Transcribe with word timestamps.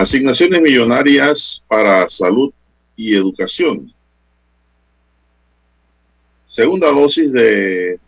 Asignaciones 0.00 0.62
millonarias 0.62 1.62
para 1.68 2.08
salud 2.08 2.54
y 2.96 3.14
educación. 3.14 3.92
Segunda 6.48 6.90
dosis 6.90 7.30
de 7.30 8.00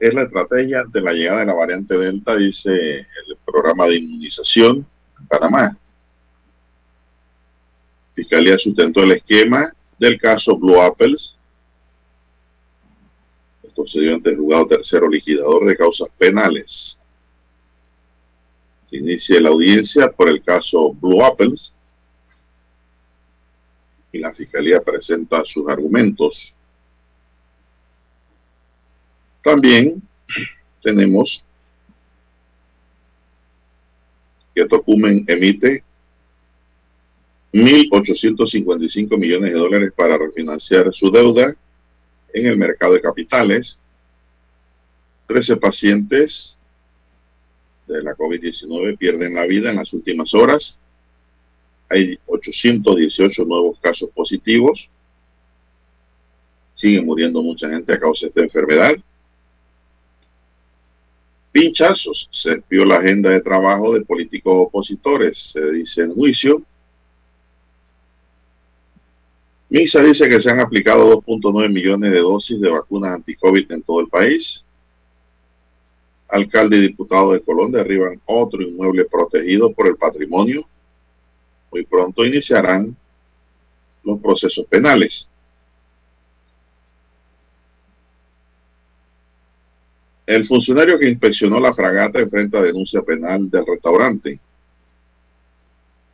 es 0.00 0.14
la 0.14 0.22
estrategia 0.22 0.80
ante 0.80 0.98
la 1.02 1.12
llegada 1.12 1.40
de 1.40 1.44
la 1.44 1.52
variante 1.52 1.98
Delta, 1.98 2.36
dice 2.36 2.72
el 3.00 3.36
programa 3.44 3.86
de 3.86 3.96
inmunización 3.96 4.86
en 5.20 5.26
Panamá. 5.26 5.78
Fiscalía 8.14 8.56
sustentó 8.56 9.02
el 9.02 9.12
esquema 9.12 9.70
del 9.98 10.18
caso 10.18 10.56
Blue 10.56 10.80
Apples. 10.80 11.36
Esto 13.62 13.86
se 13.86 14.00
dio 14.00 14.14
ante 14.14 14.30
el 14.30 14.38
juzgado 14.38 14.68
tercero 14.68 15.06
liquidador 15.06 15.66
de 15.66 15.76
causas 15.76 16.08
penales. 16.16 16.95
Se 18.96 19.02
inicia 19.02 19.40
la 19.42 19.50
audiencia 19.50 20.10
por 20.10 20.26
el 20.26 20.42
caso 20.42 20.94
Blue 20.94 21.22
Apples 21.22 21.74
y 24.10 24.18
la 24.18 24.32
fiscalía 24.32 24.80
presenta 24.80 25.44
sus 25.44 25.68
argumentos. 25.68 26.54
También 29.42 30.00
tenemos 30.82 31.44
que 34.54 34.64
Tocumen 34.64 35.26
emite 35.28 35.84
1.855 37.52 39.18
millones 39.18 39.52
de 39.52 39.58
dólares 39.58 39.92
para 39.94 40.16
refinanciar 40.16 40.90
su 40.94 41.10
deuda 41.10 41.54
en 42.32 42.46
el 42.46 42.56
mercado 42.56 42.94
de 42.94 43.02
capitales. 43.02 43.78
13 45.26 45.56
pacientes 45.58 46.56
de 47.86 48.02
la 48.02 48.16
COVID-19 48.16 48.98
pierden 48.98 49.34
la 49.34 49.46
vida 49.46 49.70
en 49.70 49.76
las 49.76 49.92
últimas 49.92 50.34
horas. 50.34 50.80
Hay 51.88 52.18
818 52.26 53.44
nuevos 53.44 53.78
casos 53.80 54.10
positivos. 54.10 54.88
Sigue 56.74 57.00
muriendo 57.00 57.42
mucha 57.42 57.68
gente 57.68 57.92
a 57.92 58.00
causa 58.00 58.26
de 58.26 58.28
esta 58.28 58.42
enfermedad. 58.42 58.96
Pinchazos. 61.52 62.28
Se 62.30 62.56
despió 62.56 62.84
la 62.84 62.96
agenda 62.96 63.30
de 63.30 63.40
trabajo 63.40 63.94
de 63.94 64.04
políticos 64.04 64.52
opositores, 64.66 65.38
se 65.52 65.72
dice 65.72 66.02
en 66.02 66.14
juicio. 66.14 66.62
MISA 69.68 70.02
dice 70.02 70.28
que 70.28 70.40
se 70.40 70.50
han 70.50 70.60
aplicado 70.60 71.20
2.9 71.22 71.72
millones 71.72 72.12
de 72.12 72.20
dosis 72.20 72.60
de 72.60 72.70
vacunas 72.70 73.14
anti-COVID 73.14 73.72
en 73.72 73.82
todo 73.82 74.00
el 74.00 74.08
país. 74.08 74.64
Alcalde 76.28 76.76
y 76.76 76.80
diputado 76.80 77.32
de 77.32 77.40
Colón 77.40 77.72
derriban 77.72 78.20
otro 78.26 78.60
inmueble 78.62 79.04
protegido 79.04 79.72
por 79.72 79.86
el 79.86 79.96
patrimonio. 79.96 80.66
Muy 81.70 81.84
pronto 81.84 82.24
iniciarán 82.24 82.96
los 84.02 84.20
procesos 84.20 84.64
penales. 84.66 85.28
El 90.26 90.44
funcionario 90.44 90.98
que 90.98 91.08
inspeccionó 91.08 91.60
la 91.60 91.72
fragata 91.72 92.18
enfrenta 92.18 92.60
denuncia 92.60 93.00
penal 93.02 93.48
del 93.48 93.64
restaurante. 93.64 94.40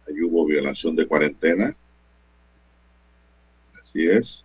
Ahí 0.07 0.21
hubo 0.21 0.45
violación 0.45 0.95
de 0.95 1.07
cuarentena. 1.07 1.75
Así 3.81 4.07
es. 4.07 4.45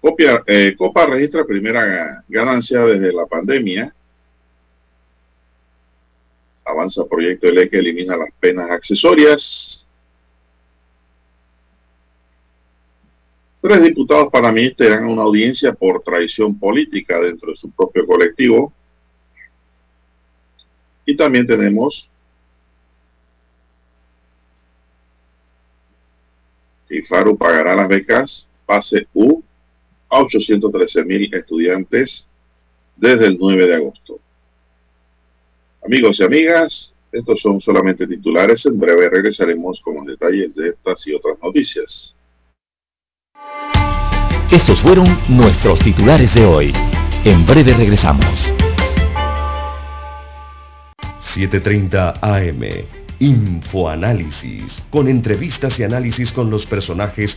Eh, 0.00 0.74
Copa 0.76 1.06
registra 1.06 1.44
primera 1.44 2.24
ganancia 2.28 2.80
desde 2.80 3.12
la 3.12 3.26
pandemia. 3.26 3.94
Avanza 6.64 7.04
proyecto 7.06 7.46
de 7.46 7.52
ley 7.52 7.68
que 7.68 7.78
elimina 7.78 8.16
las 8.16 8.30
penas 8.38 8.70
accesorias. 8.70 9.86
Tres 13.60 13.82
diputados 13.82 14.28
panameñistas 14.30 14.86
irán 14.86 15.04
a 15.04 15.08
una 15.08 15.22
audiencia 15.22 15.72
por 15.72 16.02
traición 16.02 16.58
política 16.58 17.20
dentro 17.20 17.50
de 17.50 17.56
su 17.56 17.70
propio 17.70 18.06
colectivo. 18.06 18.72
Y 21.04 21.16
también 21.16 21.46
tenemos 21.46 22.08
que 26.88 27.02
pagará 27.36 27.74
las 27.74 27.88
becas 27.88 28.48
Pase 28.64 29.06
U 29.12 29.42
a 30.08 30.22
813 30.22 31.04
mil 31.04 31.34
estudiantes 31.34 32.28
desde 32.96 33.26
el 33.26 33.38
9 33.38 33.66
de 33.66 33.74
agosto. 33.74 34.18
Amigos 35.84 36.20
y 36.20 36.24
amigas, 36.24 36.94
estos 37.10 37.40
son 37.40 37.60
solamente 37.60 38.06
titulares. 38.06 38.66
En 38.66 38.78
breve 38.78 39.08
regresaremos 39.08 39.80
con 39.80 39.96
los 39.96 40.06
detalles 40.06 40.54
de 40.54 40.68
estas 40.68 41.06
y 41.06 41.14
otras 41.14 41.38
noticias. 41.42 42.14
Estos 44.50 44.80
fueron 44.80 45.06
nuestros 45.28 45.78
titulares 45.80 46.34
de 46.34 46.44
hoy. 46.44 46.72
En 47.24 47.46
breve 47.46 47.74
regresamos. 47.74 48.52
7.30 51.34 52.18
AM. 52.20 52.86
Infoanálisis, 53.20 54.82
con 54.90 55.08
entrevistas 55.08 55.78
y 55.78 55.82
análisis 55.82 56.32
con 56.32 56.50
los 56.50 56.66
personajes 56.66 57.36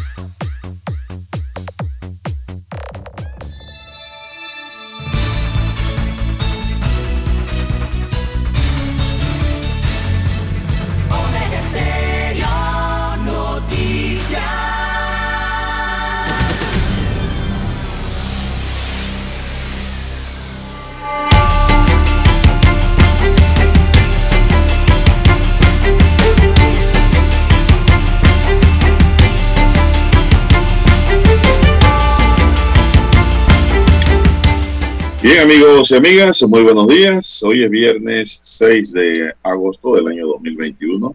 Amigos 35.51 35.91
y 35.91 35.95
amigas, 35.95 36.41
muy 36.43 36.63
buenos 36.63 36.87
días. 36.87 37.43
Hoy 37.43 37.65
es 37.65 37.69
viernes 37.69 38.39
6 38.41 38.93
de 38.93 39.33
agosto 39.43 39.95
del 39.95 40.07
año 40.07 40.27
2021. 40.27 41.13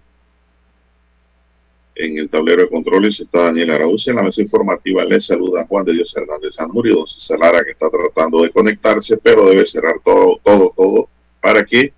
En 1.94 2.18
el 2.18 2.28
tablero 2.28 2.60
de 2.60 2.68
controles 2.68 3.18
está 3.18 3.44
Daniel 3.44 3.70
Araúz. 3.70 4.06
En 4.08 4.16
la 4.16 4.22
mesa 4.22 4.42
informativa 4.42 5.06
les 5.06 5.24
saluda 5.24 5.64
Juan 5.66 5.86
de 5.86 5.94
Dios 5.94 6.14
Hernández 6.14 6.52
Sanuri, 6.54 6.90
don 6.90 7.06
César 7.06 7.38
Lara, 7.38 7.64
que 7.64 7.70
está 7.70 7.88
tratando 7.88 8.42
de 8.42 8.50
conectarse, 8.50 9.16
pero 9.16 9.48
debe 9.48 9.64
cerrar 9.64 10.02
todo, 10.04 10.38
todo, 10.44 10.70
todo, 10.76 11.08
para 11.40 11.64
que 11.64 11.94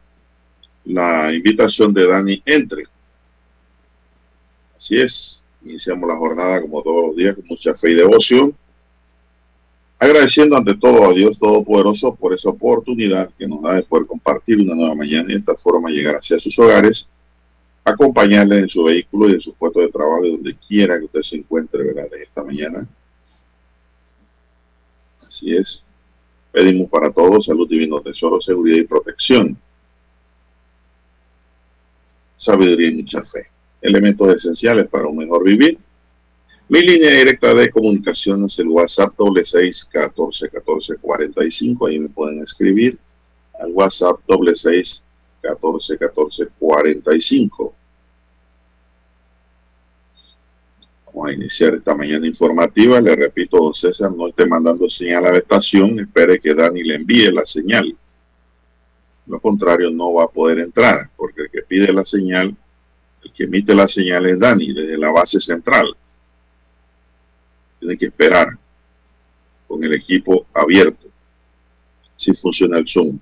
la 0.85 1.35
invitación 1.35 1.93
de 1.93 2.07
Dani 2.07 2.41
entre. 2.47 2.85
Así 4.77 5.01
es, 5.01 5.43
iniciamos 5.65 6.09
la 6.09 6.17
jornada 6.17 6.61
como 6.61 6.85
todos 6.85 7.09
los 7.09 7.17
días 7.17 7.35
con 7.35 7.47
mucha 7.49 7.75
fe 7.75 7.91
y 7.91 7.95
devoción, 7.95 8.55
agradeciendo 9.99 10.57
ante 10.57 10.77
todo 10.77 11.09
a 11.09 11.13
Dios 11.13 11.39
Todopoderoso 11.39 12.15
por 12.15 12.33
esa 12.33 12.51
oportunidad 12.51 13.31
que 13.39 13.47
nos 13.47 13.63
da 13.63 13.75
de 13.75 13.83
poder 13.83 14.07
compartir 14.07 14.61
una 14.61 14.75
nueva 14.75 14.95
mañana 14.95 15.25
y 15.29 15.33
de 15.33 15.39
esta 15.39 15.55
forma 15.57 15.91
llegar 15.91 16.17
hacia 16.17 16.39
sus 16.39 16.59
hogares, 16.59 17.11
acompañarle 17.85 18.59
en 18.59 18.69
su 18.69 18.85
vehículo 18.85 19.29
y 19.29 19.33
en 19.35 19.41
su 19.41 19.55
puesto 19.55 19.81
de 19.81 19.89
trabajo 19.89 20.27
donde 20.27 20.55
quiera 20.57 20.99
que 20.99 21.07
usted 21.07 21.23
se 21.23 21.37
encuentre 21.37 21.83
¿verdad? 21.83 22.07
en 22.15 22.23
esta 22.23 22.45
mañana. 22.45 22.87
Así 25.27 25.55
es. 25.55 25.85
Pedimos 26.53 26.89
para 26.89 27.11
todos 27.11 27.47
salud, 27.47 27.69
divino 27.69 28.01
tesoro, 28.01 28.41
seguridad 28.41 28.79
y 28.79 28.85
protección 28.85 29.59
sabiduría 32.39 32.89
y 32.89 32.95
mucha 32.95 33.23
fe. 33.23 33.49
Elementos 33.83 34.35
esenciales 34.35 34.89
para 34.89 35.07
un 35.07 35.19
mejor 35.19 35.45
vivir. 35.45 35.79
Mi 36.71 36.83
línea 36.83 37.11
directa 37.11 37.55
de 37.55 37.71
comunicación 37.71 38.45
es 38.45 38.59
el 38.59 38.69
WhatsApp 38.69 39.17
doble 39.17 39.43
seis 39.43 39.89
catorce 39.91 40.51
catorce 40.51 40.97
cuarenta 40.97 41.43
y 41.43 41.51
cinco. 41.51 41.87
Ahí 41.87 41.99
me 41.99 42.11
pueden 42.11 42.43
escribir 42.43 42.99
al 43.59 43.73
WhatsApp 43.73 44.21
doble 44.29 44.55
seis 44.55 45.03
catorce 45.41 45.97
catorce 45.97 46.47
cuarenta 46.59 47.15
y 47.15 47.23
cinco. 47.23 47.75
Vamos 51.07 51.31
a 51.31 51.33
iniciar 51.33 51.75
esta 51.75 51.95
mañana 51.95 52.27
informativa. 52.27 53.01
Le 53.01 53.17
repito, 53.17 53.57
don 53.57 53.73
César, 53.73 54.13
no 54.13 54.29
esté 54.29 54.45
mandando 54.45 54.91
señal 54.91 55.25
a 55.25 55.33
la 55.33 55.39
estación. 55.39 55.99
Espere 56.01 56.39
que 56.39 56.53
Dani 56.53 56.83
le 56.83 56.97
envíe 56.97 57.33
la 57.33 57.47
señal. 57.47 57.97
Lo 59.27 59.41
contrario, 59.41 59.91
no 59.91 60.13
va 60.13 60.25
a 60.25 60.29
poder 60.29 60.59
entrar, 60.59 61.09
porque 61.17 61.43
el 61.43 61.51
que 61.51 61.63
pide 61.63 61.93
la 61.95 62.05
señal, 62.05 62.55
el 63.25 63.33
que 63.33 63.45
emite 63.45 63.75
la 63.75 63.89
señal 63.89 64.27
es 64.27 64.39
Dani, 64.39 64.75
desde 64.75 64.99
la 64.99 65.11
base 65.11 65.41
central. 65.41 65.97
Tiene 67.79 67.97
que 67.97 68.07
esperar 68.07 68.59
con 69.67 69.83
el 69.85 69.95
equipo 69.95 70.47
abierto, 70.55 71.07
si 72.17 72.35
funciona 72.35 72.79
el 72.79 72.89
Zoom. 72.89 73.19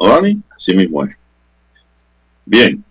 ¿No, 0.00 0.08
Dani? 0.08 0.42
Así 0.50 0.76
mismo 0.76 1.04
es. 1.04 1.16
Bien. 2.44 2.84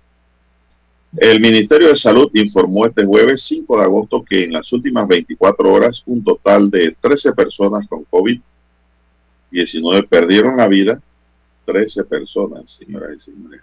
El 1.15 1.39
Ministerio 1.39 1.89
de 1.89 1.95
Salud 1.95 2.29
informó 2.33 2.85
este 2.85 3.05
jueves 3.05 3.41
5 3.41 3.77
de 3.77 3.83
agosto 3.83 4.23
que 4.23 4.43
en 4.43 4.53
las 4.53 4.71
últimas 4.71 5.07
24 5.07 5.71
horas 5.71 6.03
un 6.05 6.23
total 6.23 6.69
de 6.69 6.95
13 6.99 7.33
personas 7.33 7.87
con 7.87 8.05
COVID-19 8.05 10.07
perdieron 10.07 10.57
la 10.57 10.67
vida 10.67 11.01
13 11.65 12.03
personas, 12.05 12.69
señoras 12.69 13.15
y 13.15 13.19
señores. 13.19 13.61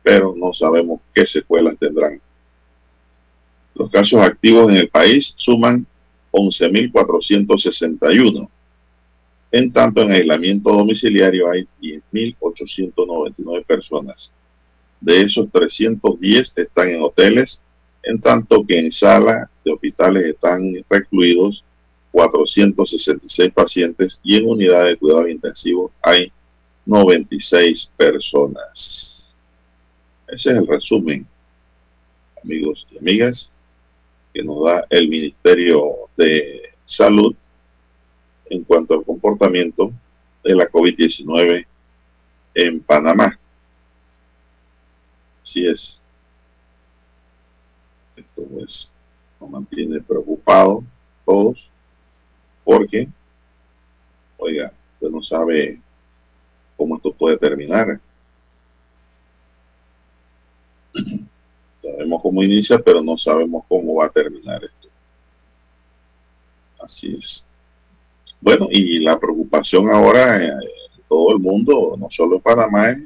pero 0.02 0.34
no 0.36 0.52
sabemos 0.52 1.00
qué 1.14 1.24
secuelas 1.24 1.78
tendrán. 1.78 2.20
Los 3.74 3.90
casos 3.90 4.20
activos 4.20 4.70
en 4.70 4.76
el 4.76 4.88
país 4.88 5.32
suman 5.36 5.86
11.461. 6.32 8.48
En 9.52 9.72
tanto, 9.72 10.02
en 10.02 10.12
aislamiento 10.12 10.70
domiciliario 10.72 11.50
hay 11.50 11.66
10.899 11.80 13.64
personas. 13.64 14.34
De 15.00 15.22
esos, 15.22 15.50
310 15.50 16.58
están 16.58 16.90
en 16.90 17.00
hoteles 17.02 17.62
en 18.04 18.20
tanto 18.20 18.64
que 18.66 18.78
en 18.78 18.92
sala 18.92 19.50
de 19.64 19.72
hospitales 19.72 20.24
están 20.24 20.74
recluidos 20.88 21.64
466 22.14 23.52
pacientes 23.52 24.20
y 24.22 24.36
en 24.36 24.48
unidad 24.48 24.84
de 24.84 24.96
cuidado 24.96 25.26
intensivo 25.26 25.90
hay 26.00 26.32
96 26.86 27.90
personas. 27.96 29.36
Ese 30.28 30.50
es 30.52 30.58
el 30.58 30.66
resumen, 30.68 31.26
amigos 32.40 32.86
y 32.92 32.98
amigas, 32.98 33.50
que 34.32 34.44
nos 34.44 34.64
da 34.64 34.86
el 34.90 35.08
Ministerio 35.08 36.08
de 36.16 36.62
Salud 36.84 37.34
en 38.48 38.62
cuanto 38.62 38.94
al 38.94 39.04
comportamiento 39.04 39.92
de 40.44 40.54
la 40.54 40.70
COVID-19 40.70 41.66
en 42.54 42.80
Panamá. 42.80 43.36
Así 45.42 45.66
es. 45.66 46.00
Esto 48.14 48.44
pues 48.52 48.92
nos 49.40 49.50
mantiene 49.50 50.00
preocupados 50.00 50.84
todos 51.26 51.73
porque, 52.64 53.08
oiga, 54.38 54.72
usted 54.94 55.10
no 55.10 55.22
sabe 55.22 55.80
cómo 56.76 56.96
esto 56.96 57.12
puede 57.12 57.36
terminar. 57.36 58.00
Sabemos 61.82 62.22
cómo 62.22 62.42
inicia, 62.42 62.78
pero 62.78 63.02
no 63.02 63.18
sabemos 63.18 63.64
cómo 63.68 63.96
va 63.96 64.06
a 64.06 64.10
terminar 64.10 64.64
esto. 64.64 64.88
Así 66.80 67.16
es. 67.18 67.46
Bueno, 68.40 68.68
y 68.70 69.00
la 69.00 69.18
preocupación 69.18 69.90
ahora 69.90 70.42
en 70.44 70.52
todo 71.08 71.32
el 71.32 71.40
mundo, 71.40 71.96
no 71.98 72.08
solo 72.10 72.36
en 72.36 72.42
Panamá, 72.42 72.90
es 72.90 73.00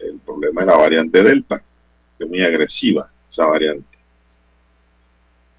el 0.00 0.18
problema 0.18 0.62
de 0.62 0.66
la 0.66 0.76
variante 0.76 1.22
Delta, 1.22 1.62
que 2.18 2.24
es 2.24 2.30
muy 2.30 2.42
agresiva, 2.42 3.10
esa 3.28 3.46
variante. 3.46 3.91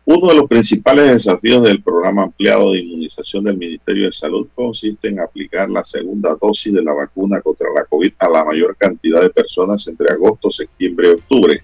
Uno 0.05 0.27
de 0.27 0.35
los 0.35 0.49
principales 0.49 1.09
desafíos 1.11 1.63
del 1.63 1.81
programa 1.81 2.23
ampliado 2.23 2.73
de 2.73 2.79
inmunización 2.79 3.45
del 3.45 3.55
Ministerio 3.55 4.07
de 4.07 4.11
Salud 4.11 4.49
consiste 4.53 5.07
en 5.07 5.21
aplicar 5.21 5.69
la 5.69 5.81
segunda 5.85 6.35
dosis 6.41 6.73
de 6.73 6.83
la 6.83 6.91
vacuna 6.91 7.39
contra 7.39 7.69
la 7.73 7.85
COVID 7.85 8.11
a 8.19 8.27
la 8.27 8.43
mayor 8.43 8.75
cantidad 8.75 9.21
de 9.21 9.29
personas 9.29 9.87
entre 9.87 10.11
agosto, 10.11 10.51
septiembre 10.51 11.07
y 11.07 11.11
octubre. 11.11 11.63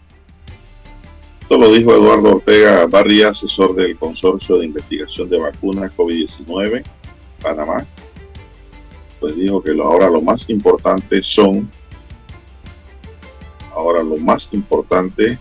Esto 1.41 1.57
lo 1.57 1.73
dijo 1.73 1.93
Eduardo 1.93 2.35
Ortega 2.35 2.85
Barria, 2.85 3.29
asesor 3.29 3.75
del 3.75 3.97
Consorcio 3.97 4.57
de 4.57 4.67
Investigación 4.67 5.29
de 5.29 5.39
Vacunas 5.39 5.91
COVID-19, 5.97 6.85
Panamá. 7.41 7.85
Pues 9.19 9.35
dijo 9.35 9.61
que 9.61 9.71
ahora 9.71 10.09
lo 10.09 10.21
más 10.21 10.49
importante 10.49 11.21
son, 11.21 11.69
ahora 13.75 14.01
lo 14.01 14.15
más 14.15 14.47
importante 14.53 15.37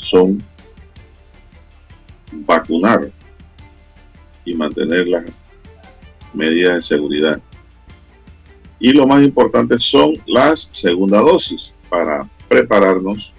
son 0.00 0.42
vacunar 2.32 3.10
y 4.44 4.54
mantener 4.54 5.08
las 5.08 5.24
medidas 6.32 6.76
de 6.76 6.82
seguridad. 6.82 7.40
Y 8.78 8.92
lo 8.92 9.06
más 9.06 9.22
importante 9.22 9.78
son 9.78 10.14
las 10.26 10.70
segunda 10.72 11.20
dosis 11.20 11.74
para 11.88 12.28
prepararnos 12.48 13.32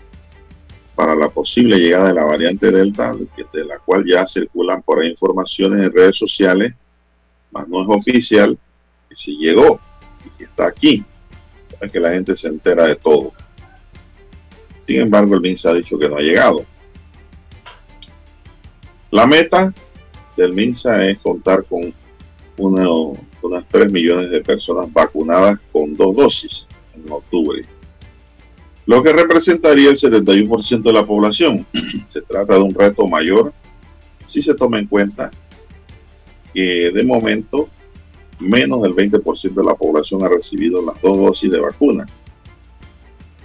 para 0.95 1.15
la 1.15 1.29
posible 1.29 1.77
llegada 1.77 2.09
de 2.09 2.13
la 2.13 2.23
variante 2.23 2.69
Delta, 2.69 3.15
de 3.15 3.65
la 3.65 3.79
cual 3.79 4.05
ya 4.05 4.27
circulan 4.27 4.83
por 4.83 4.99
ahí 4.99 5.09
informaciones 5.09 5.83
en 5.83 5.91
redes 5.91 6.15
sociales, 6.15 6.75
más 7.51 7.67
no 7.67 7.81
es 7.81 7.87
oficial, 7.89 8.57
que 9.09 9.15
si 9.15 9.35
llegó 9.37 9.79
y 10.23 10.37
que 10.37 10.43
está 10.43 10.67
aquí, 10.67 11.03
es 11.79 11.91
que 11.91 11.99
la 11.99 12.11
gente 12.11 12.35
se 12.35 12.49
entera 12.49 12.85
de 12.85 12.95
todo. 12.95 13.33
Sin 14.85 14.99
embargo, 14.99 15.35
el 15.35 15.41
MINSA 15.41 15.69
ha 15.69 15.73
dicho 15.75 15.97
que 15.97 16.09
no 16.09 16.17
ha 16.17 16.21
llegado. 16.21 16.65
La 19.11 19.25
meta 19.25 19.73
del 20.37 20.53
MINSA 20.53 21.05
es 21.07 21.19
contar 21.19 21.65
con 21.65 21.93
unas 22.57 23.67
3 23.69 23.91
millones 23.91 24.29
de 24.29 24.41
personas 24.41 24.91
vacunadas 24.91 25.59
con 25.71 25.95
dos 25.95 26.15
dosis 26.15 26.67
en 26.95 27.11
octubre, 27.11 27.65
lo 28.85 29.01
que 29.01 29.13
representaría 29.13 29.89
el 29.89 29.97
71% 29.97 30.83
de 30.83 30.93
la 30.93 31.05
población. 31.05 31.65
Se 32.07 32.21
trata 32.21 32.55
de 32.55 32.61
un 32.61 32.73
reto 32.73 33.07
mayor 33.07 33.53
si 34.25 34.41
se 34.41 34.55
toma 34.55 34.79
en 34.79 34.87
cuenta 34.87 35.29
que 36.53 36.89
de 36.91 37.03
momento 37.03 37.69
menos 38.39 38.81
del 38.81 38.95
20% 38.95 39.53
de 39.53 39.63
la 39.63 39.75
población 39.75 40.23
ha 40.23 40.29
recibido 40.29 40.81
las 40.81 40.99
dos 41.01 41.17
dosis 41.17 41.51
de 41.51 41.59
vacuna. 41.59 42.05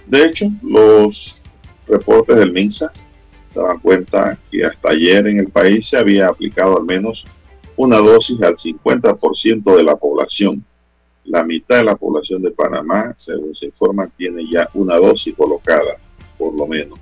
De 0.07 0.25
hecho, 0.25 0.47
los 0.63 1.41
reportes 1.85 2.37
del 2.37 2.53
MINSA 2.53 2.91
daban 3.53 3.79
cuenta 3.79 4.39
que 4.49 4.63
hasta 4.63 4.89
ayer 4.89 5.27
en 5.27 5.39
el 5.39 5.49
país 5.49 5.89
se 5.89 5.97
había 5.97 6.27
aplicado 6.27 6.77
al 6.77 6.85
menos 6.85 7.25
una 7.75 7.97
dosis 7.97 8.41
al 8.41 8.55
50% 8.55 9.75
de 9.75 9.83
la 9.83 9.97
población. 9.97 10.63
La 11.25 11.43
mitad 11.43 11.77
de 11.77 11.83
la 11.83 11.97
población 11.97 12.41
de 12.41 12.51
Panamá, 12.51 13.13
según 13.17 13.53
se 13.53 13.65
informa, 13.65 14.07
tiene 14.17 14.49
ya 14.49 14.69
una 14.73 14.95
dosis 14.95 15.35
colocada, 15.35 15.97
por 16.37 16.53
lo 16.57 16.65
menos. 16.67 16.97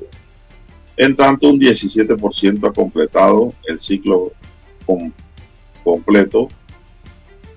En 0.97 1.15
tanto, 1.15 1.47
un 1.49 1.59
17% 1.59 2.67
ha 2.67 2.73
completado 2.73 3.53
el 3.65 3.79
ciclo 3.79 4.31
completo, 5.83 6.49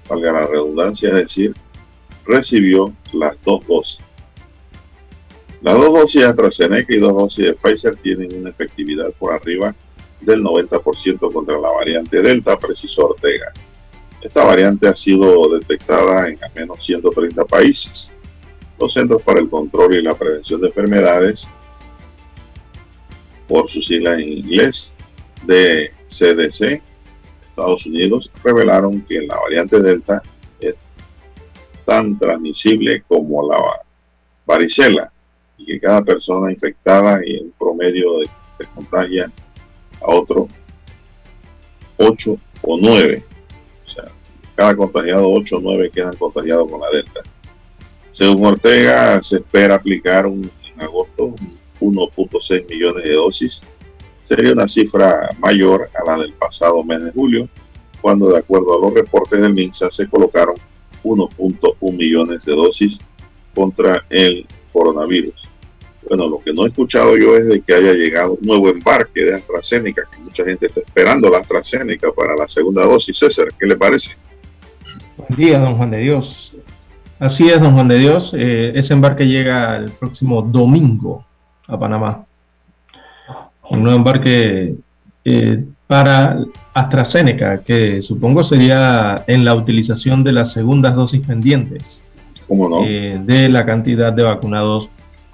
valga 0.08 0.32
la 0.32 0.46
redundancia, 0.46 1.08
es 1.08 1.14
decir, 1.14 1.54
recibió 2.26 2.92
las 3.12 3.34
dos 3.44 3.66
dosis. 3.66 4.07
Las 5.60 5.74
dos 5.74 5.92
dosis 5.92 6.20
de 6.20 6.28
AstraZeneca 6.28 6.94
y 6.94 6.98
dos 6.98 7.14
dosis 7.14 7.46
de 7.46 7.54
Pfizer 7.54 7.96
tienen 7.96 8.32
una 8.38 8.50
efectividad 8.50 9.12
por 9.18 9.32
arriba 9.32 9.74
del 10.20 10.42
90% 10.42 11.32
contra 11.32 11.58
la 11.58 11.70
variante 11.70 12.22
Delta, 12.22 12.58
precisó 12.58 13.08
Ortega. 13.08 13.52
Esta 14.20 14.44
variante 14.44 14.86
ha 14.86 14.94
sido 14.94 15.48
detectada 15.58 16.28
en 16.28 16.42
al 16.42 16.52
menos 16.54 16.84
130 16.84 17.44
países. 17.44 18.12
Los 18.78 18.92
Centros 18.92 19.22
para 19.22 19.40
el 19.40 19.48
Control 19.48 19.94
y 19.94 20.02
la 20.02 20.14
Prevención 20.14 20.60
de 20.60 20.68
Enfermedades, 20.68 21.48
por 23.48 23.68
sus 23.68 23.86
siglas 23.86 24.20
en 24.20 24.28
inglés, 24.28 24.94
de 25.44 25.92
CDC, 26.08 26.82
Estados 27.50 27.86
Unidos, 27.86 28.30
revelaron 28.44 29.00
que 29.02 29.22
la 29.22 29.36
variante 29.36 29.80
Delta 29.80 30.22
es 30.60 30.76
tan 31.84 32.18
transmisible 32.18 33.02
como 33.08 33.48
la 33.48 33.58
varicela 34.46 35.12
y 35.58 35.66
que 35.66 35.80
cada 35.80 36.02
persona 36.02 36.50
infectada 36.52 37.20
y 37.26 37.36
en 37.36 37.50
promedio 37.58 38.20
de, 38.20 38.28
contagia 38.74 39.30
a 40.00 40.14
otro 40.14 40.48
8 41.98 42.36
o 42.62 42.78
9. 42.80 43.24
O 43.84 43.88
sea, 43.88 44.04
cada 44.56 44.76
contagiado 44.76 45.30
8 45.30 45.56
o 45.56 45.60
9 45.60 45.90
quedan 45.90 46.16
contagiados 46.16 46.70
con 46.70 46.80
la 46.80 46.90
Delta. 46.90 47.20
Según 48.10 48.46
Ortega, 48.46 49.22
se 49.22 49.36
espera 49.36 49.76
aplicar 49.76 50.26
en 50.26 50.50
agosto 50.78 51.34
1.6 51.80 52.68
millones 52.68 53.04
de 53.04 53.14
dosis. 53.14 53.62
Sería 54.24 54.52
una 54.52 54.68
cifra 54.68 55.30
mayor 55.38 55.90
a 55.94 56.04
la 56.04 56.18
del 56.18 56.32
pasado 56.34 56.82
mes 56.84 57.02
de 57.02 57.12
julio, 57.12 57.48
cuando 58.00 58.28
de 58.30 58.38
acuerdo 58.38 58.76
a 58.76 58.80
los 58.80 58.94
reportes 58.94 59.40
del 59.40 59.54
MINSA 59.54 59.90
se 59.90 60.08
colocaron 60.08 60.56
1.1 61.02 61.92
millones 61.92 62.44
de 62.44 62.54
dosis 62.54 62.98
contra 63.54 64.04
el 64.10 64.46
coronavirus. 64.72 65.47
Bueno, 66.06 66.28
lo 66.28 66.40
que 66.40 66.52
no 66.52 66.64
he 66.64 66.68
escuchado 66.68 67.16
yo 67.16 67.36
es 67.36 67.46
de 67.46 67.60
que 67.60 67.74
haya 67.74 67.92
llegado 67.92 68.34
un 68.34 68.46
nuevo 68.46 68.68
embarque 68.68 69.24
de 69.24 69.36
AstraZeneca, 69.36 70.02
que 70.10 70.18
mucha 70.18 70.44
gente 70.44 70.66
está 70.66 70.80
esperando 70.80 71.28
la 71.28 71.38
AstraZeneca 71.38 72.12
para 72.12 72.36
la 72.36 72.46
segunda 72.48 72.84
dosis. 72.84 73.18
César, 73.18 73.48
¿qué 73.58 73.66
le 73.66 73.76
parece? 73.76 74.16
Buen 75.16 75.36
día, 75.36 75.58
don 75.58 75.76
Juan 75.76 75.90
de 75.90 75.98
Dios. 75.98 76.54
Así 77.18 77.48
es, 77.48 77.60
don 77.60 77.74
Juan 77.74 77.88
de 77.88 77.98
Dios. 77.98 78.32
Eh, 78.36 78.72
ese 78.74 78.92
embarque 78.92 79.26
llega 79.26 79.76
el 79.76 79.90
próximo 79.90 80.42
domingo 80.42 81.26
a 81.66 81.78
Panamá. 81.78 82.24
Un 83.70 83.82
nuevo 83.82 83.98
embarque 83.98 84.76
eh, 85.24 85.64
para 85.86 86.38
AstraZeneca, 86.72 87.62
que 87.62 88.02
supongo 88.02 88.44
sería 88.44 89.24
en 89.26 89.44
la 89.44 89.54
utilización 89.54 90.22
de 90.22 90.32
las 90.32 90.52
segundas 90.52 90.94
dosis 90.94 91.26
pendientes. 91.26 92.02
¿Cómo 92.46 92.68
no? 92.68 92.84
Eh, 92.86 93.20
de 93.24 93.48
la 93.48 93.66
cantidad 93.66 94.12
de 94.12 94.22
vacunados 94.22 94.88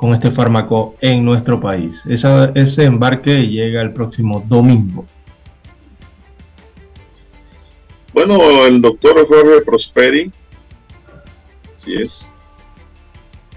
con 0.05 0.13
este 0.13 0.31
fármaco 0.31 0.97
en 1.01 1.25
nuestro 1.25 1.59
país. 1.59 1.99
ese 2.07 2.85
embarque 2.85 3.49
llega 3.49 3.81
el 3.81 3.95
próximo 3.95 4.45
domingo. 4.47 5.07
Bueno, 8.13 8.67
el 8.67 8.83
doctor 8.83 9.27
Jorge 9.27 9.63
Prosperi, 9.65 10.31
es, 11.87 12.31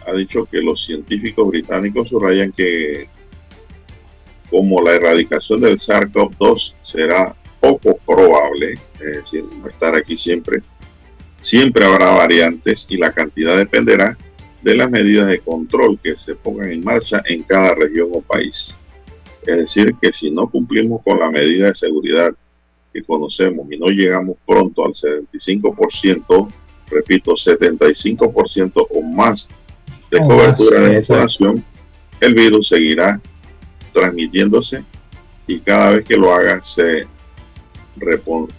ha 0.06 0.14
dicho 0.14 0.46
que 0.46 0.62
los 0.62 0.86
científicos 0.86 1.50
británicos 1.50 2.08
subrayan 2.08 2.54
que 2.54 3.10
como 4.50 4.82
la 4.82 4.96
erradicación 4.96 5.60
del 5.60 5.80
SARS-CoV-2 5.80 6.76
será 6.82 7.36
poco 7.60 7.98
probable, 8.06 8.80
es 9.02 9.16
decir, 9.16 9.44
va 9.44 9.70
estar 9.70 9.96
aquí 9.96 10.16
siempre, 10.16 10.62
siempre 11.42 11.84
habrá 11.84 12.12
variantes 12.12 12.88
y 12.88 12.96
la 12.96 13.12
cantidad 13.12 13.58
dependerá 13.58 14.18
de 14.68 14.76
las 14.76 14.92
medidas 14.92 15.28
de 15.28 15.40
control 15.40 15.98
que 16.04 16.18
se 16.18 16.36
pongan 16.36 16.70
en 16.70 16.84
marcha 16.84 17.24
en 17.24 17.44
cada 17.44 17.74
región 17.74 18.10
o 18.12 18.20
país. 18.20 18.78
Es 19.46 19.56
decir, 19.56 19.96
que 20.02 20.12
si 20.12 20.30
no 20.30 20.50
cumplimos 20.50 21.02
con 21.06 21.18
la 21.20 21.32
medida 21.32 21.68
de 21.68 21.76
seguridad 21.76 22.34
que 22.92 23.02
conocemos 23.02 23.66
y 23.72 23.78
no 23.78 23.88
llegamos 23.88 24.36
pronto 24.46 24.86
al 24.86 24.92
75%, 24.92 26.52
repito, 26.90 27.32
75% 27.32 28.88
o 28.90 29.02
más 29.02 29.48
de 30.12 30.20
cobertura 30.20 30.82
de 30.82 31.00
vacunación, 31.00 31.64
el 32.20 32.34
virus 32.34 32.68
seguirá 32.68 33.22
transmitiéndose 33.94 34.84
y 35.48 35.60
cada 35.60 35.92
vez 35.92 36.04
que 36.04 36.18
lo 36.18 36.34
haga 36.34 36.62
se, 36.62 37.08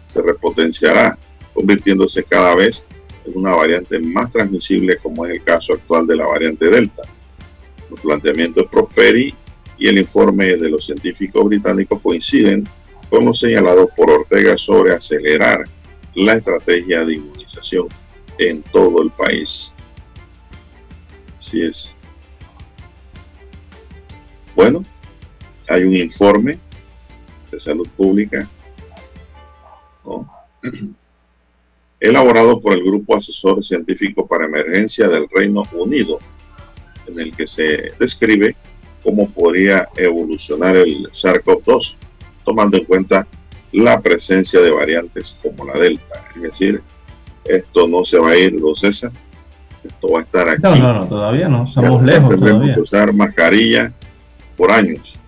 se 0.07 0.23
repotenciará, 0.23 1.19
convirtiéndose 1.53 2.25
cada 2.25 2.55
vez 2.55 2.87
una 3.27 3.55
variante 3.55 3.99
más 3.99 4.33
transmisible 4.33 4.99
como 4.99 5.27
es 5.27 5.33
el 5.33 5.45
caso 5.45 5.75
actual 5.75 6.07
de 6.07 6.17
la 6.17 6.27
variante 6.27 6.67
Delta. 6.67 7.03
Los 7.91 8.01
planteamientos 8.01 8.67
Prosperi 8.71 9.35
y 9.79 9.89
el 9.89 9.99
informe 9.99 10.57
de 10.57 10.71
los 10.71 10.87
científicos 10.87 11.45
británicos 11.45 12.01
coinciden 12.01 12.69
con 13.11 13.25
lo 13.25 13.33
señalado 13.33 13.89
por 13.97 14.11
Ortega 14.11 14.59
sobre 14.59 14.95
acelerar 14.95 15.65
la 16.15 16.35
estrategia 16.35 17.05
de 17.05 17.15
inmunización 17.15 17.89
en 18.39 18.63
todo 18.65 19.03
el 19.03 19.11
país. 19.11 19.73
Así 21.39 21.63
es. 21.63 21.95
Bueno, 24.55 24.85
hay 25.69 25.85
un 25.85 25.95
informe 25.95 26.59
de 27.51 27.61
salud 27.61 27.89
pública 27.97 28.49
¿no? 30.05 30.29
elaborado 32.01 32.61
por 32.61 32.73
el 32.73 32.85
Grupo 32.85 33.17
Asesor 33.17 33.65
Científico 33.65 34.27
para 34.27 34.47
Emergencia 34.47 35.09
del 35.09 35.27
Reino 35.35 35.63
Unido, 35.73 36.19
en 37.07 37.19
el 37.19 37.35
que 37.35 37.47
se 37.47 37.93
describe 37.99 38.57
cómo 39.03 39.29
podría 39.31 39.89
evolucionar 39.97 40.77
el 40.77 41.09
SARS-CoV-2, 41.11 41.97
tomando 42.45 42.77
en 42.77 42.85
cuenta 42.85 43.27
la 43.73 44.01
presencia 44.01 44.61
de 44.61 44.71
variantes 44.71 45.39
como 45.43 45.65
la 45.65 45.79
Delta. 45.79 46.25
Es 46.37 46.43
decir, 46.43 46.83
esto 47.45 47.89
no 47.89 48.05
se 48.05 48.19
va 48.19 48.31
a 48.31 48.37
ir, 48.37 48.61
dos 48.61 48.81
César, 48.81 49.13
esto 49.83 50.13
va 50.13 50.21
a 50.21 50.23
estar 50.23 50.49
aquí. 50.49 50.63
No, 50.63 50.77
no, 50.77 50.93
no, 50.93 51.09
todavía 51.09 51.49
no, 51.49 51.65
estamos 51.65 52.03
lejos. 52.03 52.37
Todavía. 52.37 52.75
que 52.75 52.81
usar 52.81 53.13
mascarilla 53.13 53.93
por 54.57 54.71
años. 54.71 55.19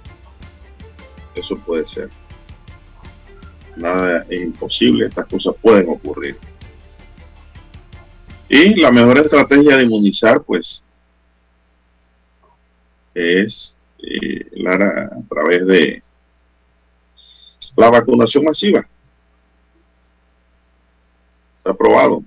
Eso 1.34 1.56
puede 1.58 1.86
ser. 1.86 2.10
Nada 3.76 4.26
es 4.28 4.42
imposible, 4.42 5.06
estas 5.06 5.26
cosas 5.26 5.54
pueden 5.62 5.88
ocurrir. 5.88 6.36
Y 8.52 8.74
la 8.74 8.90
mejor 8.90 9.16
estrategia 9.16 9.76
de 9.76 9.84
inmunizar, 9.84 10.42
pues, 10.42 10.82
es 13.14 13.76
eh, 13.98 14.44
Lara, 14.54 15.04
a 15.04 15.28
través 15.28 15.64
de 15.68 16.02
la 17.76 17.90
vacunación 17.90 18.44
masiva. 18.44 18.84
Está 21.58 21.74
probado 21.74 22.24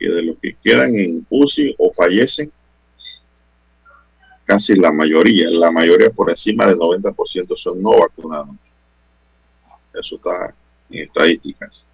que 0.00 0.08
de 0.08 0.22
los 0.22 0.36
que 0.38 0.56
quedan 0.56 0.96
en 0.96 1.24
UCI 1.30 1.76
o 1.78 1.92
fallecen, 1.92 2.50
casi 4.44 4.74
la 4.74 4.90
mayoría, 4.90 5.48
la 5.48 5.70
mayoría 5.70 6.10
por 6.10 6.28
encima 6.28 6.66
del 6.66 6.78
90% 6.78 7.56
son 7.56 7.80
no 7.80 8.00
vacunados. 8.00 8.56
Eso 9.94 10.16
está 10.16 10.52
en 10.90 11.04
estadísticas. 11.04 11.86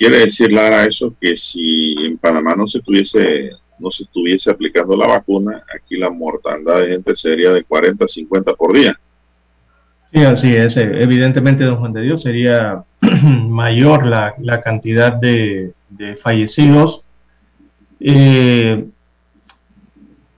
Quiere 0.00 0.20
decir, 0.20 0.50
Lara, 0.50 0.86
eso 0.86 1.14
que 1.20 1.36
si 1.36 1.94
en 2.02 2.16
Panamá 2.16 2.56
no 2.56 2.66
se 2.66 2.80
tuviese, 2.80 3.50
no 3.78 3.90
se 3.90 4.04
estuviese 4.04 4.50
aplicando 4.50 4.96
la 4.96 5.06
vacuna, 5.06 5.62
aquí 5.76 5.98
la 5.98 6.08
mortandad 6.08 6.80
de 6.80 6.88
gente 6.88 7.14
sería 7.14 7.50
de 7.50 7.64
40 7.64 8.02
a 8.02 8.08
50 8.08 8.54
por 8.54 8.72
día. 8.72 8.98
Sí, 10.10 10.24
así 10.24 10.56
es. 10.56 10.78
Evidentemente, 10.78 11.64
don 11.64 11.76
Juan 11.76 11.92
de 11.92 12.00
Dios, 12.00 12.22
sería 12.22 12.82
mayor 13.02 14.06
la, 14.06 14.62
cantidad 14.64 15.12
de, 15.12 15.74
fallecidos. 16.22 17.04
Eh, 18.00 18.82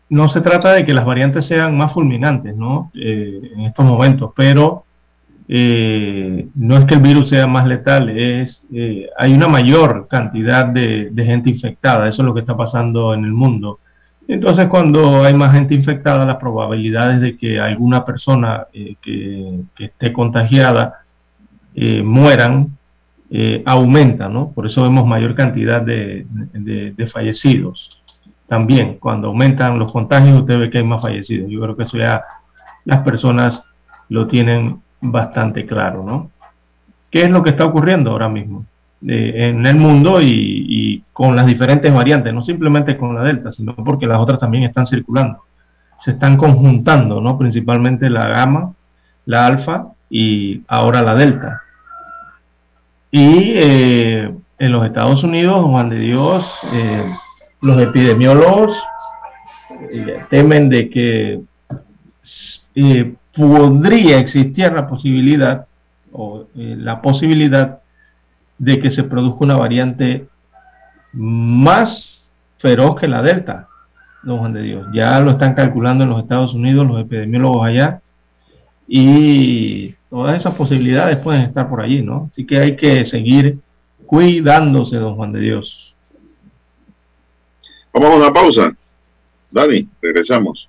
no 0.08 0.28
se 0.28 0.40
trata 0.40 0.72
de 0.72 0.84
que 0.84 0.92
las 0.92 1.06
variantes 1.06 1.46
sean 1.46 1.78
más 1.78 1.92
fulminantes, 1.92 2.56
¿no? 2.56 2.90
Eh, 2.96 3.52
en 3.54 3.60
estos 3.60 3.84
momentos, 3.86 4.32
pero 4.34 4.86
eh, 5.54 6.48
no 6.54 6.78
es 6.78 6.84
que 6.86 6.94
el 6.94 7.00
virus 7.00 7.28
sea 7.28 7.46
más 7.46 7.66
letal, 7.66 8.08
es 8.08 8.62
hay 9.18 9.34
una 9.34 9.48
mayor 9.48 10.06
cantidad 10.08 10.66
de, 10.66 11.12
gente 11.14 11.50
infectada. 11.50 12.08
Eso 12.08 12.22
es 12.22 12.26
lo 12.26 12.34
que 12.34 12.40
está 12.40 12.56
pasando 12.56 13.12
en 13.12 13.24
el 13.24 13.32
mundo. 13.32 13.80
Entonces, 14.28 14.68
cuando 14.68 15.24
hay 15.24 15.34
más 15.34 15.52
gente 15.52 15.74
infectada, 15.74 16.24
las 16.24 16.36
probabilidades 16.36 17.20
de 17.20 17.36
que 17.36 17.60
alguna 17.60 18.04
persona 18.04 18.66
que, 18.72 19.60
esté 19.78 20.12
contagiada 20.12 21.04
mueran 22.02 22.78
eh, 23.34 23.62
aumenta, 23.64 24.28
¿no? 24.28 24.52
Por 24.52 24.66
eso 24.66 24.82
vemos 24.82 25.06
mayor 25.06 25.34
cantidad 25.34 25.80
de, 25.80 26.26
fallecidos. 27.10 28.02
También, 28.46 28.98
cuando 28.98 29.28
aumentan 29.28 29.78
los 29.78 29.90
contagios, 29.90 30.40
usted 30.40 30.58
ve 30.58 30.68
que 30.68 30.78
hay 30.78 30.84
más 30.84 31.00
fallecidos. 31.00 31.50
Yo 31.50 31.62
creo 31.62 31.74
que 31.74 31.84
eso 31.84 31.96
ya 31.96 32.22
las 32.84 33.00
personas 33.00 33.64
lo 34.10 34.26
tienen 34.26 34.82
bastante 35.02 35.66
claro, 35.66 36.02
¿no? 36.02 36.30
¿Qué 37.10 37.24
es 37.24 37.30
lo 37.30 37.42
que 37.42 37.50
está 37.50 37.66
ocurriendo 37.66 38.10
ahora 38.10 38.28
mismo 38.28 38.64
eh, 39.06 39.48
en 39.48 39.66
el 39.66 39.76
mundo 39.76 40.20
y, 40.22 41.04
con 41.12 41.36
las 41.36 41.46
diferentes 41.46 41.92
variantes? 41.92 42.32
No 42.32 42.40
simplemente 42.40 42.96
con 42.96 43.14
la 43.14 43.22
Delta, 43.22 43.52
sino 43.52 43.74
porque 43.74 44.06
las 44.06 44.18
otras 44.18 44.38
también 44.38 44.64
están 44.64 44.86
circulando. 44.86 45.42
Se 46.00 46.12
están 46.12 46.36
conjuntando, 46.36 47.20
¿no? 47.20 47.36
Principalmente 47.36 48.08
la 48.08 48.28
gamma, 48.28 48.72
la 49.26 49.46
alfa 49.46 49.88
y 50.08 50.62
ahora 50.68 51.02
la 51.02 51.14
Delta. 51.14 51.62
Y 53.10 53.52
eh, 53.56 54.32
en 54.58 54.72
los 54.72 54.86
Estados 54.86 55.22
Unidos, 55.22 55.66
Juan 55.66 55.90
de 55.90 55.98
Dios, 55.98 56.50
eh, 56.72 57.04
los 57.60 57.78
epidemiólogos 57.78 58.82
temen 60.30 60.70
de 60.70 60.88
que 60.88 61.40
podría 63.34 64.18
existir 64.18 64.72
la 64.72 64.86
posibilidad 64.86 65.66
o 66.12 66.46
la 66.54 67.00
posibilidad 67.00 67.80
de 68.58 68.78
que 68.78 68.90
se 68.90 69.04
produzca 69.04 69.44
una 69.44 69.56
variante 69.56 70.26
más 71.12 72.30
feroz 72.58 72.98
que 72.98 73.08
la 73.08 73.22
Delta, 73.22 73.68
don 74.22 74.38
Juan 74.38 74.52
de 74.52 74.62
Dios. 74.62 74.86
Ya 74.92 75.18
lo 75.20 75.32
están 75.32 75.54
calculando 75.54 76.04
en 76.04 76.10
los 76.10 76.22
Estados 76.22 76.54
Unidos 76.54 76.86
los 76.86 77.00
epidemiólogos 77.00 77.66
allá 77.66 78.00
y 78.86 79.94
todas 80.10 80.36
esas 80.36 80.54
posibilidades 80.54 81.16
pueden 81.18 81.42
estar 81.42 81.68
por 81.68 81.80
allí, 81.80 82.02
¿no? 82.02 82.28
Así 82.30 82.46
que 82.46 82.58
hay 82.58 82.76
que 82.76 83.04
seguir 83.04 83.58
cuidándose, 84.06 84.96
don 84.96 85.16
Juan 85.16 85.32
de 85.32 85.40
Dios. 85.40 85.94
Vamos 87.92 88.10
a 88.10 88.16
una 88.16 88.32
pausa. 88.32 88.76
Dani, 89.50 89.88
regresamos. 90.00 90.68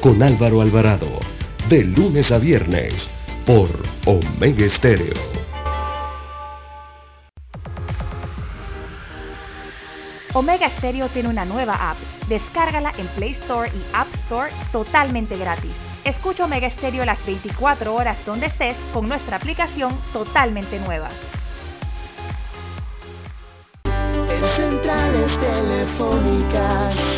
Con 0.00 0.22
Álvaro 0.22 0.60
Alvarado. 0.60 1.18
De 1.68 1.82
lunes 1.82 2.30
a 2.30 2.38
viernes. 2.38 3.10
Por 3.44 3.68
Omega 4.06 4.64
Estéreo. 4.64 5.14
Omega 10.34 10.70
Stereo 10.78 11.08
tiene 11.08 11.28
una 11.28 11.44
nueva 11.44 11.90
app. 11.90 11.96
Descárgala 12.28 12.92
en 12.96 13.08
Play 13.08 13.32
Store 13.32 13.68
y 13.74 13.82
App 13.92 14.06
Store 14.26 14.52
totalmente 14.70 15.36
gratis. 15.36 15.72
Escucha 16.04 16.44
Omega 16.44 16.70
Stereo 16.70 17.04
las 17.04 17.24
24 17.26 17.92
horas 17.92 18.18
donde 18.24 18.46
estés 18.46 18.76
con 18.94 19.08
nuestra 19.08 19.38
aplicación 19.38 19.98
totalmente 20.12 20.78
nueva. 20.78 21.08
En 23.84 24.44
centrales 24.56 25.40
telefónicas, 25.40 27.17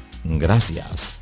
Gracias. 0.23 1.20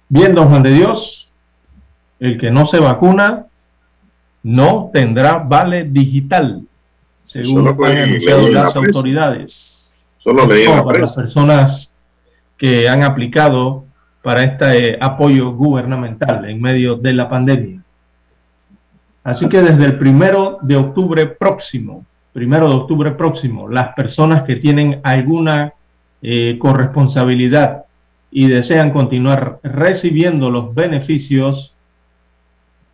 Bien, 0.09 0.35
don 0.35 0.49
Juan 0.49 0.63
de 0.63 0.73
Dios, 0.73 1.29
el 2.19 2.37
que 2.37 2.51
no 2.51 2.65
se 2.65 2.81
vacuna 2.81 3.45
no 4.43 4.89
tendrá 4.91 5.37
vale 5.37 5.85
digital, 5.85 6.63
según 7.25 7.69
han 7.85 7.97
anunciado 7.99 8.49
las 8.49 8.75
autoridades. 8.75 9.87
Solo 10.17 10.45
leí 10.45 10.67
para 10.67 10.99
las 10.99 11.15
personas 11.15 11.89
que 12.57 12.89
han 12.89 13.03
aplicado 13.03 13.86
para 14.27 14.43
este 14.43 14.97
apoyo 14.99 15.53
gubernamental 15.53 16.49
en 16.49 16.61
medio 16.61 16.97
de 16.97 17.13
la 17.13 17.29
pandemia. 17.29 17.81
Así 19.23 19.47
que 19.47 19.61
desde 19.61 19.85
el 19.85 19.97
primero 19.97 20.57
de 20.63 20.75
octubre 20.75 21.27
próximo, 21.27 22.05
primero 22.33 22.67
de 22.67 22.75
octubre 22.75 23.11
próximo, 23.11 23.69
las 23.69 23.93
personas 23.93 24.43
que 24.43 24.57
tienen 24.57 24.99
alguna 25.03 25.71
eh, 26.21 26.57
corresponsabilidad 26.59 27.85
y 28.29 28.47
desean 28.47 28.91
continuar 28.91 29.61
recibiendo 29.63 30.51
los 30.51 30.75
beneficios 30.75 31.73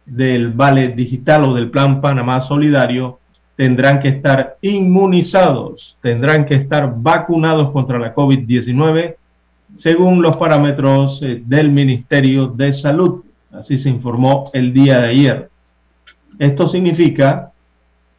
del 0.05 0.51
Vale 0.51 0.89
Digital 0.89 1.45
o 1.45 1.55
del 1.55 1.71
Plan 1.71 1.99
Panamá 1.99 2.41
Solidario, 2.41 3.17
tendrán 3.55 3.99
que 3.99 4.09
estar 4.09 4.57
inmunizados, 4.61 5.97
tendrán 5.99 6.45
que 6.45 6.53
estar 6.53 6.93
vacunados 6.95 7.71
contra 7.71 7.97
la 7.97 8.13
COVID-19 8.13 9.15
según 9.77 10.21
los 10.21 10.37
parámetros 10.37 11.21
eh, 11.21 11.41
del 11.45 11.71
Ministerio 11.71 12.47
de 12.47 12.73
Salud. 12.73 13.23
Así 13.51 13.77
se 13.77 13.89
informó 13.89 14.49
el 14.53 14.73
día 14.73 14.99
de 14.99 15.07
ayer. 15.09 15.49
Esto 16.39 16.67
significa 16.67 17.51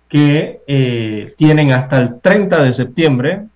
que 0.08 0.60
eh, 0.66 1.34
tienen 1.36 1.72
hasta 1.72 2.00
el 2.00 2.20
30 2.20 2.62
de 2.62 2.72
septiembre 2.72 3.46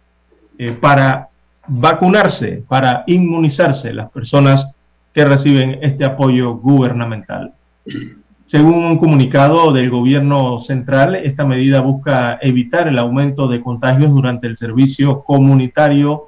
eh, 0.59 0.73
para 0.73 1.29
vacunarse, 1.69 2.65
para 2.67 3.05
inmunizarse 3.07 3.93
las 3.93 4.11
personas 4.11 4.73
que 5.13 5.25
reciben 5.25 5.79
este 5.83 6.05
apoyo 6.05 6.55
gubernamental. 6.57 7.53
Según 8.47 8.85
un 8.85 8.99
comunicado 8.99 9.73
del 9.73 9.91
gobierno 9.91 10.59
central, 10.61 11.15
esta 11.17 11.45
medida 11.45 11.81
busca 11.81 12.39
evitar 12.41 12.89
el 12.89 12.99
aumento 12.99 13.47
de 13.47 13.61
contagios 13.61 14.11
durante 14.11 14.47
el 14.47 14.57
servicio 14.57 15.23
comunitario, 15.23 16.28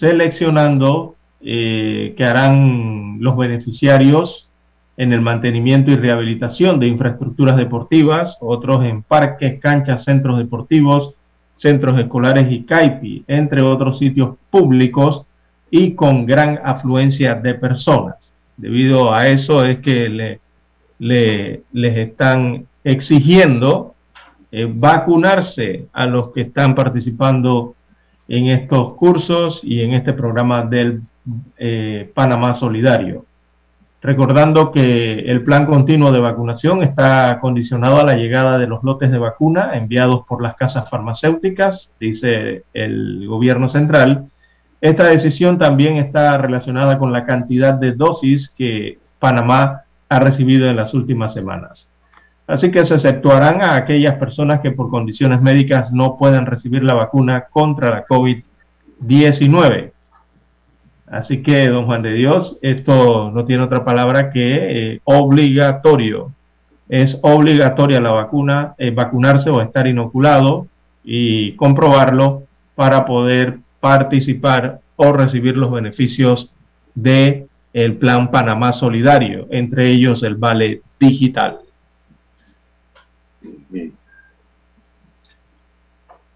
seleccionando 0.00 1.14
eh, 1.42 2.14
que 2.16 2.24
harán 2.24 3.18
los 3.20 3.36
beneficiarios 3.36 4.48
en 4.96 5.12
el 5.12 5.20
mantenimiento 5.20 5.90
y 5.90 5.96
rehabilitación 5.96 6.80
de 6.80 6.86
infraestructuras 6.86 7.58
deportivas, 7.58 8.38
otros 8.40 8.82
en 8.84 9.02
parques, 9.02 9.60
canchas, 9.60 10.04
centros 10.04 10.38
deportivos, 10.38 11.12
centros 11.56 12.00
escolares 12.00 12.50
y 12.50 12.62
CAIPI, 12.62 13.24
entre 13.28 13.60
otros 13.60 13.98
sitios 13.98 14.36
públicos 14.48 15.26
y 15.70 15.94
con 15.94 16.24
gran 16.24 16.58
afluencia 16.64 17.34
de 17.34 17.54
personas. 17.54 18.32
Debido 18.56 19.12
a 19.12 19.28
eso 19.28 19.64
es 19.66 19.80
que 19.80 20.08
le, 20.08 21.62
les 21.72 21.96
están 21.98 22.66
exigiendo 22.84 23.94
eh, 24.50 24.66
vacunarse 24.66 25.88
a 25.92 26.06
los 26.06 26.32
que 26.32 26.40
están 26.40 26.74
participando 26.74 27.74
en 28.30 28.46
estos 28.46 28.94
cursos 28.94 29.60
y 29.62 29.82
en 29.82 29.92
este 29.92 30.14
programa 30.14 30.62
del 30.62 31.02
eh, 31.58 32.10
Panamá 32.14 32.54
Solidario 32.54 33.26
recordando 34.02 34.70
que 34.70 35.20
el 35.20 35.44
plan 35.44 35.66
continuo 35.66 36.10
de 36.10 36.20
vacunación 36.20 36.82
está 36.82 37.38
condicionado 37.40 38.00
a 38.00 38.04
la 38.04 38.14
llegada 38.14 38.58
de 38.58 38.66
los 38.66 38.82
lotes 38.82 39.10
de 39.10 39.18
vacuna 39.18 39.72
enviados 39.74 40.24
por 40.26 40.42
las 40.42 40.54
casas 40.54 40.88
farmacéuticas, 40.88 41.90
dice 42.00 42.64
el 42.72 43.26
gobierno 43.26 43.68
central. 43.68 44.26
Esta 44.80 45.04
decisión 45.04 45.58
también 45.58 45.96
está 45.96 46.38
relacionada 46.38 46.98
con 46.98 47.12
la 47.12 47.24
cantidad 47.24 47.74
de 47.74 47.92
dosis 47.92 48.48
que 48.48 48.98
Panamá 49.18 49.82
ha 50.08 50.18
recibido 50.18 50.68
en 50.70 50.76
las 50.76 50.94
últimas 50.94 51.34
semanas. 51.34 51.90
Así 52.50 52.72
que 52.72 52.84
se 52.84 52.94
exceptuarán 52.94 53.62
a 53.62 53.76
aquellas 53.76 54.16
personas 54.16 54.58
que 54.58 54.72
por 54.72 54.90
condiciones 54.90 55.40
médicas 55.40 55.92
no 55.92 56.16
puedan 56.18 56.46
recibir 56.46 56.82
la 56.82 56.94
vacuna 56.94 57.42
contra 57.48 57.90
la 57.90 58.04
COVID-19. 58.04 59.92
Así 61.06 61.44
que, 61.44 61.68
don 61.68 61.86
Juan 61.86 62.02
de 62.02 62.12
Dios, 62.12 62.58
esto 62.60 63.30
no 63.30 63.44
tiene 63.44 63.62
otra 63.62 63.84
palabra 63.84 64.30
que 64.30 64.94
eh, 64.94 65.00
obligatorio. 65.04 66.32
Es 66.88 67.20
obligatoria 67.22 68.00
la 68.00 68.10
vacuna, 68.10 68.74
eh, 68.78 68.90
vacunarse 68.90 69.48
o 69.50 69.60
estar 69.60 69.86
inoculado 69.86 70.66
y 71.04 71.52
comprobarlo 71.52 72.42
para 72.74 73.04
poder 73.04 73.58
participar 73.78 74.80
o 74.96 75.12
recibir 75.12 75.56
los 75.56 75.70
beneficios 75.70 76.50
de 76.96 77.46
el 77.74 77.94
Plan 77.94 78.32
Panamá 78.32 78.72
Solidario, 78.72 79.46
entre 79.50 79.86
ellos 79.86 80.24
el 80.24 80.34
Vale 80.34 80.82
Digital. 80.98 81.60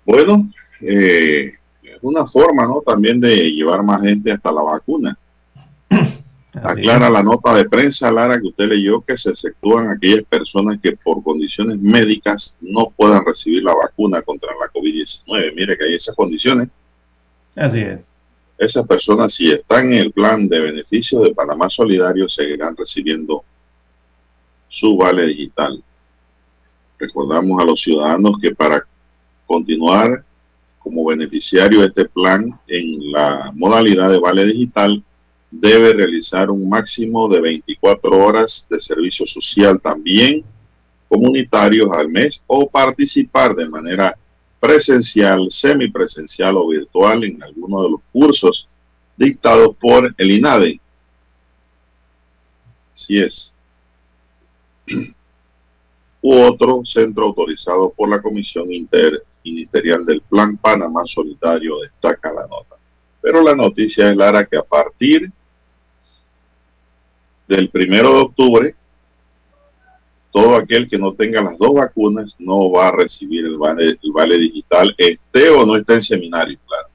Bueno, 0.05 0.51
eh, 0.81 1.53
una 2.03 2.27
forma, 2.27 2.65
¿no? 2.65 2.83
También 2.85 3.21
de 3.21 3.51
llevar 3.51 3.83
más 3.83 4.03
gente 4.03 4.31
hasta 4.31 4.53
la 4.53 4.63
vacuna. 4.63 5.19
Aclara 6.55 7.11
la 7.11 7.23
nota 7.23 7.55
de 7.55 7.69
prensa, 7.69 8.13
Lara, 8.13 8.41
que 8.41 8.47
usted 8.47 8.69
leyó 8.69 9.01
que 9.01 9.17
se 9.17 9.31
exceptúan 9.31 9.89
aquellas 9.89 10.23
personas 10.23 10.79
que 10.81 10.97
por 10.97 11.23
condiciones 11.23 11.79
médicas 11.81 12.55
no 12.61 12.93
puedan 12.97 13.25
recibir 13.25 13.65
la 13.65 13.75
vacuna 13.75 14.23
contra 14.23 14.51
la 14.53 14.73
COVID-19. 14.73 15.55
Mire 15.55 15.77
que 15.77 15.85
hay 15.85 15.95
esas 15.95 16.15
condiciones. 16.15 16.69
Así 17.57 17.81
es. 17.81 18.01
Esas 18.57 18.87
personas, 18.87 19.35
si 19.35 19.51
están 19.51 19.93
en 19.93 19.99
el 19.99 20.13
plan 20.13 20.49
de 20.49 20.61
beneficios 20.61 21.25
de 21.25 21.35
Panamá 21.35 21.69
Solidario, 21.69 22.29
seguirán 22.29 22.77
recibiendo 22.77 23.43
su 24.69 24.97
vale 24.97 25.27
digital. 25.27 25.83
Recordamos 26.99 27.61
a 27.61 27.65
los 27.65 27.81
ciudadanos 27.81 28.39
que 28.41 28.55
para 28.55 28.87
continuar 29.47 30.25
como 30.79 31.05
beneficiario 31.05 31.81
de 31.81 31.87
este 31.87 32.05
plan 32.07 32.59
en 32.67 33.13
la 33.13 33.53
modalidad 33.55 34.11
de 34.11 34.21
vale 34.21 34.45
digital 34.45 35.03
debe 35.51 35.93
realizar 35.93 36.51
un 36.51 36.69
máximo 36.69 37.29
de 37.29 37.41
24 37.41 38.17
horas 38.17 38.67
de 38.69 38.81
servicio 38.81 39.27
social 39.27 39.81
también 39.81 40.45
comunitarios 41.09 41.89
al 41.93 42.09
mes 42.09 42.43
o 42.47 42.69
participar 42.69 43.55
de 43.55 43.69
manera 43.69 44.17
presencial, 44.59 45.47
semipresencial 45.51 46.57
o 46.57 46.69
virtual 46.69 47.25
en 47.25 47.43
alguno 47.43 47.83
de 47.83 47.91
los 47.91 48.01
cursos 48.13 48.69
dictados 49.17 49.77
por 49.77 50.13
el 50.17 50.31
INADE. 50.31 50.81
Si 52.93 53.19
es. 53.19 53.55
U 56.27 56.41
otro 56.41 56.83
centro 56.87 57.27
autorizado 57.27 57.93
por 57.95 58.09
la 58.09 58.23
Comisión 58.23 58.73
Inter 58.73 59.23
ministerial 59.45 60.07
del 60.07 60.23
Plan 60.23 60.57
Panamá 60.57 61.03
Solidario 61.05 61.79
destaca 61.81 62.33
la 62.33 62.47
nota. 62.47 62.77
Pero 63.21 63.43
la 63.43 63.55
noticia 63.55 64.09
es, 64.09 64.17
Lara, 64.17 64.47
que 64.47 64.57
a 64.57 64.63
partir 64.63 65.31
del 67.47 67.69
primero 67.69 68.15
de 68.15 68.21
octubre, 68.23 68.75
todo 70.33 70.57
aquel 70.57 70.89
que 70.89 70.97
no 70.97 71.13
tenga 71.13 71.43
las 71.43 71.59
dos 71.59 71.75
vacunas 71.75 72.37
no 72.39 72.71
va 72.71 72.89
a 72.89 72.93
recibir 72.93 73.45
el 73.45 73.59
vale, 73.59 73.99
el 74.03 74.13
vale 74.13 74.39
digital, 74.39 74.95
esté 74.97 75.51
o 75.51 75.67
no 75.67 75.77
esté 75.77 75.93
en 75.97 76.03
seminario, 76.03 76.59
claro. 76.67 76.89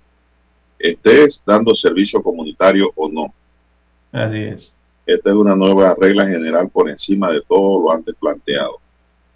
Esté 0.80 1.28
dando 1.46 1.76
servicio 1.76 2.24
comunitario 2.24 2.92
o 2.96 3.08
no. 3.08 3.32
Así 4.12 4.40
es. 4.40 4.74
Esta 5.06 5.30
es 5.30 5.36
una 5.36 5.56
nueva 5.56 5.96
regla 6.00 6.26
general 6.26 6.68
por 6.70 6.90
encima 6.90 7.32
de 7.32 7.42
todo 7.42 7.80
lo 7.80 7.92
antes 7.92 8.16
planteado. 8.16 8.80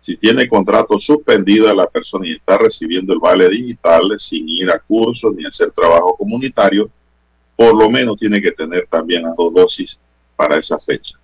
Si 0.03 0.17
tiene 0.17 0.49
contrato 0.49 0.99
suspendido 0.99 1.69
a 1.69 1.73
la 1.73 1.87
persona 1.87 2.27
y 2.27 2.33
está 2.33 2.57
recibiendo 2.57 3.13
el 3.13 3.19
vale 3.19 3.47
digital 3.47 4.01
sin 4.19 4.49
ir 4.49 4.69
a 4.69 4.77
cursos 4.77 5.33
ni 5.33 5.45
hacer 5.45 5.71
trabajo 5.71 6.17
comunitario, 6.17 6.89
por 7.55 7.73
lo 7.73 7.89
menos 7.89 8.17
tiene 8.17 8.41
que 8.41 8.51
tener 8.51 8.85
también 8.87 9.23
las 9.23 9.33
dos 9.37 9.53
dosis 9.53 9.97
para 10.35 10.57
esa 10.57 10.77
fecha. 10.77 11.15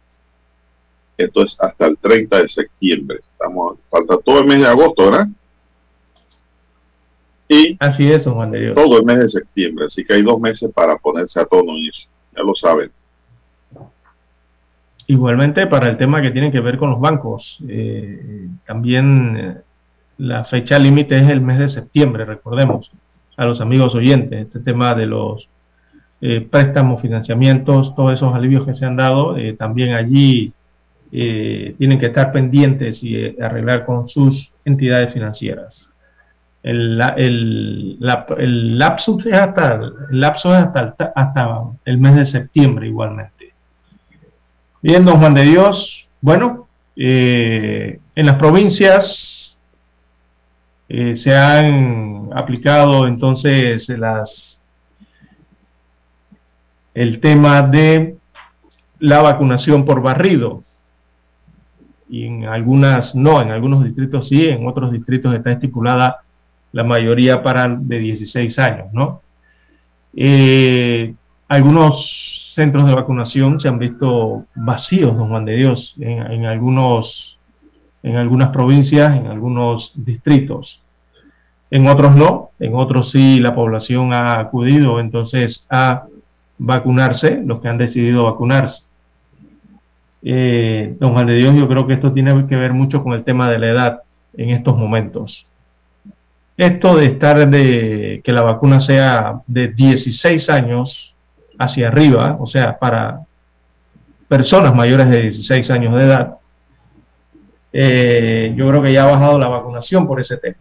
Esto 1.17 1.41
es 1.41 1.57
hasta 1.59 1.87
el 1.87 1.97
30 1.97 2.41
de 2.41 2.47
septiembre. 2.47 3.19
Estamos, 3.33 3.79
falta 3.89 4.17
todo 4.17 4.39
el 4.39 4.45
mes 4.45 4.61
de 4.61 4.67
agosto, 4.67 5.11
¿verdad? 5.11 5.27
Y 7.49 7.75
así 7.81 8.09
es, 8.09 8.25
Juan 8.25 8.51
de 8.51 8.61
Dios. 8.61 8.75
Todo 8.75 8.97
el 8.97 9.03
mes 9.03 9.19
de 9.19 9.27
septiembre, 9.27 9.87
así 9.87 10.05
que 10.05 10.13
hay 10.13 10.21
dos 10.21 10.39
meses 10.39 10.69
para 10.73 10.97
ponerse 10.97 11.37
a 11.41 11.45
tono 11.45 11.73
en 11.73 11.89
eso. 11.89 12.07
Ya 12.33 12.43
lo 12.43 12.55
saben. 12.55 12.89
Igualmente 15.09 15.65
para 15.65 15.89
el 15.89 15.97
tema 15.97 16.21
que 16.21 16.29
tiene 16.29 16.51
que 16.51 16.59
ver 16.59 16.77
con 16.77 16.91
los 16.91 16.99
bancos, 16.99 17.57
eh, 17.67 18.47
también 18.63 19.37
eh, 19.37 19.55
la 20.19 20.45
fecha 20.45 20.77
límite 20.77 21.17
es 21.17 21.27
el 21.29 21.41
mes 21.41 21.57
de 21.57 21.67
septiembre, 21.67 22.25
recordemos 22.25 22.91
a 23.35 23.45
los 23.45 23.59
amigos 23.59 23.95
oyentes, 23.95 24.39
este 24.39 24.59
tema 24.59 24.93
de 24.93 25.07
los 25.07 25.49
eh, 26.21 26.47
préstamos, 26.47 27.01
financiamientos, 27.01 27.95
todos 27.95 28.13
esos 28.13 28.35
alivios 28.35 28.67
que 28.67 28.75
se 28.75 28.85
han 28.85 28.97
dado, 28.97 29.35
también 29.57 29.95
allí 29.95 30.53
tienen 31.09 31.99
que 31.99 32.05
estar 32.05 32.31
pendientes 32.31 33.01
y 33.01 33.35
arreglar 33.41 33.87
con 33.87 34.07
sus 34.07 34.51
entidades 34.63 35.11
financieras. 35.11 35.89
El, 36.61 37.01
el, 37.17 37.97
el 38.37 38.77
lapso 38.77 39.17
es 39.25 39.33
hasta, 39.33 39.73
el 40.11 40.19
lapso 40.19 40.55
es 40.55 40.67
hasta, 40.67 41.13
hasta 41.15 41.61
el 41.85 41.97
mes 41.97 42.15
de 42.15 42.25
septiembre 42.27 42.85
igualmente. 42.85 43.48
Bien, 44.81 45.03
don 45.03 45.19
Juan 45.19 45.33
de 45.33 45.43
Dios. 45.43 46.07
Bueno, 46.21 46.67
Eh, 47.01 47.97
en 48.13 48.25
las 48.25 48.35
provincias 48.35 49.57
eh, 50.89 51.15
se 51.15 51.33
han 51.33 52.29
aplicado 52.33 53.07
entonces 53.07 53.87
las 53.87 54.59
el 56.93 57.21
tema 57.21 57.61
de 57.61 58.17
la 58.99 59.21
vacunación 59.21 59.85
por 59.85 60.01
barrido. 60.01 60.61
Y 62.09 62.25
en 62.25 62.45
algunas 62.45 63.15
no, 63.15 63.41
en 63.41 63.51
algunos 63.51 63.83
distritos 63.83 64.27
sí, 64.27 64.49
en 64.49 64.67
otros 64.67 64.91
distritos 64.91 65.33
está 65.33 65.51
estipulada 65.51 66.17
la 66.73 66.83
mayoría 66.83 67.41
para 67.41 67.67
de 67.69 67.99
16 67.99 68.59
años, 68.59 68.87
¿no? 68.91 69.21
Eh, 70.15 71.13
algunos 71.47 72.28
centros 72.53 72.87
de 72.87 72.95
vacunación 72.95 73.59
se 73.59 73.67
han 73.67 73.79
visto 73.79 74.45
vacíos, 74.55 75.15
don 75.15 75.29
Juan 75.29 75.45
de 75.45 75.55
Dios, 75.55 75.95
en, 75.99 76.45
algunos, 76.45 77.39
en 78.01 78.15
algunas 78.15 78.49
provincias, 78.49 79.15
en 79.15 79.27
algunos 79.27 79.91
distritos. 79.95 80.81
En 81.71 81.87
otros 81.87 82.15
no, 82.15 82.49
en 82.59 82.73
otros 82.73 83.11
sí 83.11 83.39
la 83.39 83.53
población 83.53 84.13
ha 84.13 84.39
acudido 84.39 84.99
entonces 84.99 85.65
a 85.69 86.05
vacunarse, 86.57 87.41
los 87.45 87.61
que 87.61 87.67
han 87.67 87.77
decidido 87.77 88.23
vacunarse. 88.23 88.83
Eh, 90.23 90.95
don 90.99 91.13
Juan 91.13 91.27
de 91.27 91.35
Dios, 91.35 91.55
yo 91.55 91.67
creo 91.67 91.85
que 91.85 91.93
esto 91.93 92.11
tiene 92.11 92.47
que 92.47 92.55
ver 92.55 92.73
mucho 92.73 93.03
con 93.03 93.13
el 93.13 93.23
tema 93.23 93.49
de 93.49 93.59
la 93.59 93.67
edad 93.67 94.01
en 94.35 94.49
estos 94.49 94.75
momentos. 94.75 95.45
Esto 96.57 96.97
de 96.97 97.05
estar 97.05 97.47
de 97.47 98.21
que 98.23 98.33
la 98.33 98.41
vacuna 98.41 98.81
sea 98.81 99.39
de 99.47 99.69
16 99.69 100.49
años 100.49 101.15
hacia 101.59 101.89
arriba, 101.89 102.37
o 102.39 102.47
sea, 102.47 102.79
para 102.79 103.21
personas 104.27 104.73
mayores 104.73 105.09
de 105.09 105.21
16 105.23 105.69
años 105.69 105.97
de 105.97 106.05
edad, 106.05 106.35
eh, 107.71 108.53
yo 108.55 108.67
creo 108.69 108.81
que 108.81 108.93
ya 108.93 109.03
ha 109.03 109.11
bajado 109.11 109.37
la 109.37 109.47
vacunación 109.47 110.07
por 110.07 110.19
ese 110.19 110.37
tema. 110.37 110.57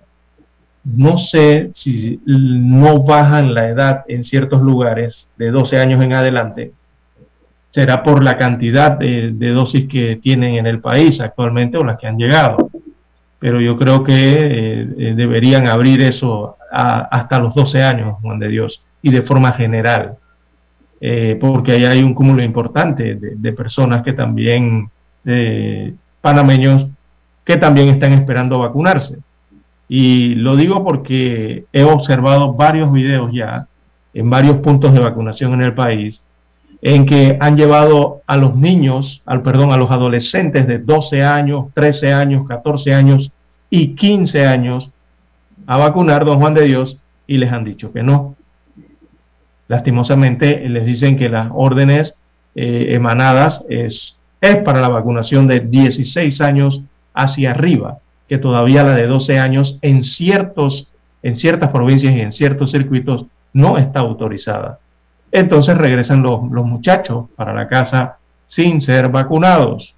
No 0.84 1.16
sé 1.16 1.70
si 1.74 2.20
no 2.26 3.02
bajan 3.02 3.54
la 3.54 3.68
edad 3.68 4.04
en 4.08 4.24
ciertos 4.24 4.60
lugares 4.60 5.28
de 5.36 5.50
12 5.50 5.78
años 5.78 6.02
en 6.04 6.12
adelante. 6.12 6.72
Será 7.70 8.02
por 8.02 8.22
la 8.22 8.36
cantidad 8.36 8.92
de 8.92 9.50
dosis 9.50 9.88
que 9.88 10.16
tienen 10.22 10.56
en 10.56 10.66
el 10.66 10.80
país 10.80 11.20
actualmente 11.20 11.78
o 11.78 11.84
las 11.84 11.98
que 11.98 12.06
han 12.06 12.18
llegado 12.18 12.70
pero 13.38 13.60
yo 13.60 13.76
creo 13.76 14.02
que 14.02 14.12
eh, 14.14 14.88
eh, 14.98 15.14
deberían 15.14 15.66
abrir 15.66 16.02
eso 16.02 16.56
hasta 16.70 17.38
los 17.38 17.54
12 17.54 17.82
años, 17.82 18.18
Juan 18.20 18.38
de 18.38 18.48
Dios, 18.48 18.82
y 19.00 19.10
de 19.10 19.22
forma 19.22 19.52
general, 19.52 20.16
eh, 21.00 21.36
porque 21.40 21.72
ahí 21.72 21.84
hay 21.84 22.02
un 22.02 22.14
cúmulo 22.14 22.42
importante 22.42 23.14
de, 23.14 23.52
personas 23.52 24.02
que 24.02 24.12
también, 24.12 24.90
panameños, 26.20 26.86
que 27.44 27.56
también 27.56 27.88
están 27.88 28.12
esperando 28.12 28.58
vacunarse. 28.58 29.16
Y 29.88 30.34
lo 30.34 30.56
digo 30.56 30.84
porque 30.84 31.64
he 31.72 31.82
observado 31.82 32.52
varios 32.52 32.92
videos 32.92 33.32
ya 33.32 33.66
en 34.12 34.28
varios 34.28 34.58
puntos 34.58 34.92
de 34.92 35.00
vacunación 35.00 35.54
en 35.54 35.62
el 35.62 35.74
país 35.74 36.22
en 36.80 37.06
que 37.06 37.36
han 37.40 37.56
llevado 37.56 38.22
a 38.26 38.36
los 38.36 38.54
niños, 38.54 39.22
al 39.26 39.42
perdón, 39.42 39.72
a 39.72 39.76
los 39.76 39.90
adolescentes 39.90 40.66
de 40.66 40.78
12 40.78 41.24
años, 41.24 41.66
13 41.74 42.12
años, 42.12 42.46
14 42.46 42.94
años 42.94 43.32
y 43.68 43.94
15 43.94 44.46
años 44.46 44.90
a 45.66 45.76
vacunar 45.76 46.24
don 46.24 46.38
Juan 46.38 46.54
de 46.54 46.64
Dios 46.64 46.96
y 47.26 47.38
les 47.38 47.52
han 47.52 47.64
dicho 47.64 47.92
que 47.92 48.02
no. 48.02 48.36
Lastimosamente 49.68 50.68
les 50.68 50.86
dicen 50.86 51.16
que 51.16 51.28
las 51.28 51.50
órdenes 51.54 52.14
eh, 52.54 52.94
emanadas 52.94 53.64
es, 53.68 54.16
es 54.40 54.56
para 54.56 54.80
la 54.80 54.88
vacunación 54.88 55.46
de 55.46 55.60
16 55.60 56.40
años 56.40 56.82
hacia 57.14 57.50
arriba, 57.50 57.98
que 58.28 58.38
todavía 58.38 58.82
la 58.82 58.94
de 58.94 59.06
12 59.06 59.38
años 59.38 59.78
en, 59.82 60.02
ciertos, 60.02 60.88
en 61.22 61.36
ciertas 61.36 61.70
provincias 61.70 62.14
y 62.14 62.20
en 62.20 62.32
ciertos 62.32 62.70
circuitos 62.70 63.26
no 63.52 63.76
está 63.78 64.00
autorizada. 64.00 64.78
Entonces 65.30 65.76
regresan 65.76 66.22
los, 66.22 66.42
muchachos 66.42 67.26
para 67.36 67.52
la 67.52 67.66
casa 67.66 68.16
sin 68.46 68.80
ser 68.80 69.08
vacunados, 69.10 69.94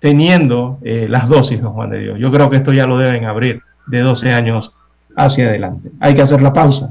teniendo 0.00 0.78
eh, 0.82 1.06
las 1.08 1.28
dosis, 1.28 1.60
don 1.60 1.72
Juan 1.72 1.90
de 1.90 2.00
Dios. 2.00 2.18
Yo 2.18 2.32
creo 2.32 2.50
que 2.50 2.56
esto 2.56 2.72
ya 2.72 2.86
lo 2.86 2.98
deben 2.98 3.26
abrir 3.26 3.62
de 3.86 4.00
12 4.00 4.32
años 4.32 4.72
hacia 5.16 5.46
adelante. 5.46 5.90
Hay 6.00 6.14
que 6.14 6.22
hacer 6.22 6.42
la 6.42 6.52
pausa. 6.52 6.90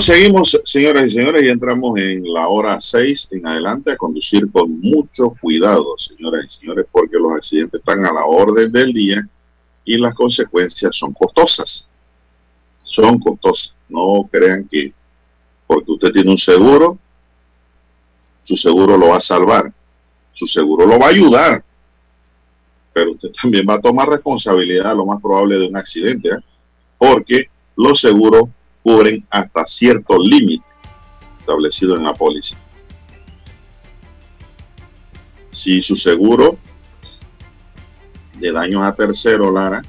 Seguimos, 0.00 0.58
señoras 0.64 1.08
y 1.08 1.10
señores, 1.10 1.42
y 1.42 1.48
entramos 1.50 1.98
en 1.98 2.24
la 2.32 2.48
hora 2.48 2.80
6 2.80 3.28
en 3.32 3.46
adelante 3.46 3.92
a 3.92 3.96
conducir 3.98 4.50
con 4.50 4.80
mucho 4.80 5.34
cuidado, 5.38 5.98
señoras 5.98 6.46
y 6.46 6.60
señores, 6.60 6.86
porque 6.90 7.18
los 7.18 7.34
accidentes 7.34 7.80
están 7.80 8.06
a 8.06 8.12
la 8.12 8.24
orden 8.24 8.72
del 8.72 8.94
día 8.94 9.28
y 9.84 9.98
las 9.98 10.14
consecuencias 10.14 10.96
son 10.96 11.12
costosas. 11.12 11.86
Son 12.82 13.18
costosas. 13.18 13.76
No 13.90 14.26
crean 14.30 14.66
que 14.70 14.94
porque 15.66 15.92
usted 15.92 16.12
tiene 16.12 16.30
un 16.30 16.38
seguro, 16.38 16.98
su 18.44 18.56
seguro 18.56 18.96
lo 18.96 19.08
va 19.08 19.18
a 19.18 19.20
salvar, 19.20 19.70
su 20.32 20.46
seguro 20.46 20.86
lo 20.86 20.98
va 20.98 21.06
a 21.06 21.10
ayudar, 21.10 21.62
pero 22.94 23.12
usted 23.12 23.30
también 23.40 23.66
va 23.68 23.74
a 23.74 23.80
tomar 23.80 24.08
responsabilidad, 24.08 24.96
lo 24.96 25.04
más 25.04 25.20
probable, 25.20 25.58
de 25.58 25.68
un 25.68 25.76
accidente, 25.76 26.30
¿eh? 26.30 26.38
porque 26.96 27.50
los 27.76 28.00
seguros 28.00 28.48
cubren 28.82 29.26
hasta 29.30 29.66
cierto 29.66 30.18
límite 30.18 30.64
establecido 31.40 31.96
en 31.96 32.04
la 32.04 32.14
póliza. 32.14 32.56
Si 35.50 35.82
su 35.82 35.96
seguro 35.96 36.58
de 38.34 38.52
daños 38.52 38.82
a 38.82 38.94
tercero, 38.94 39.50
Lara, 39.50 39.82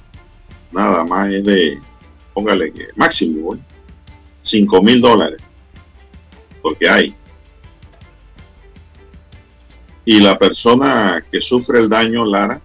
nada 0.72 1.04
más 1.06 1.30
es 1.30 1.44
de, 1.44 1.80
póngale 2.34 2.74
que 2.74 2.88
máximo, 2.96 3.58
5 4.42 4.84
mil 4.84 5.02
dólares, 5.02 5.42
porque 6.62 6.90
hay. 6.90 7.16
Y 10.04 10.20
la 10.20 10.38
persona 10.38 11.24
que 11.32 11.42
sufre 11.42 11.80
el 11.80 11.88
daño, 11.88 12.26
Lara, 12.26 12.60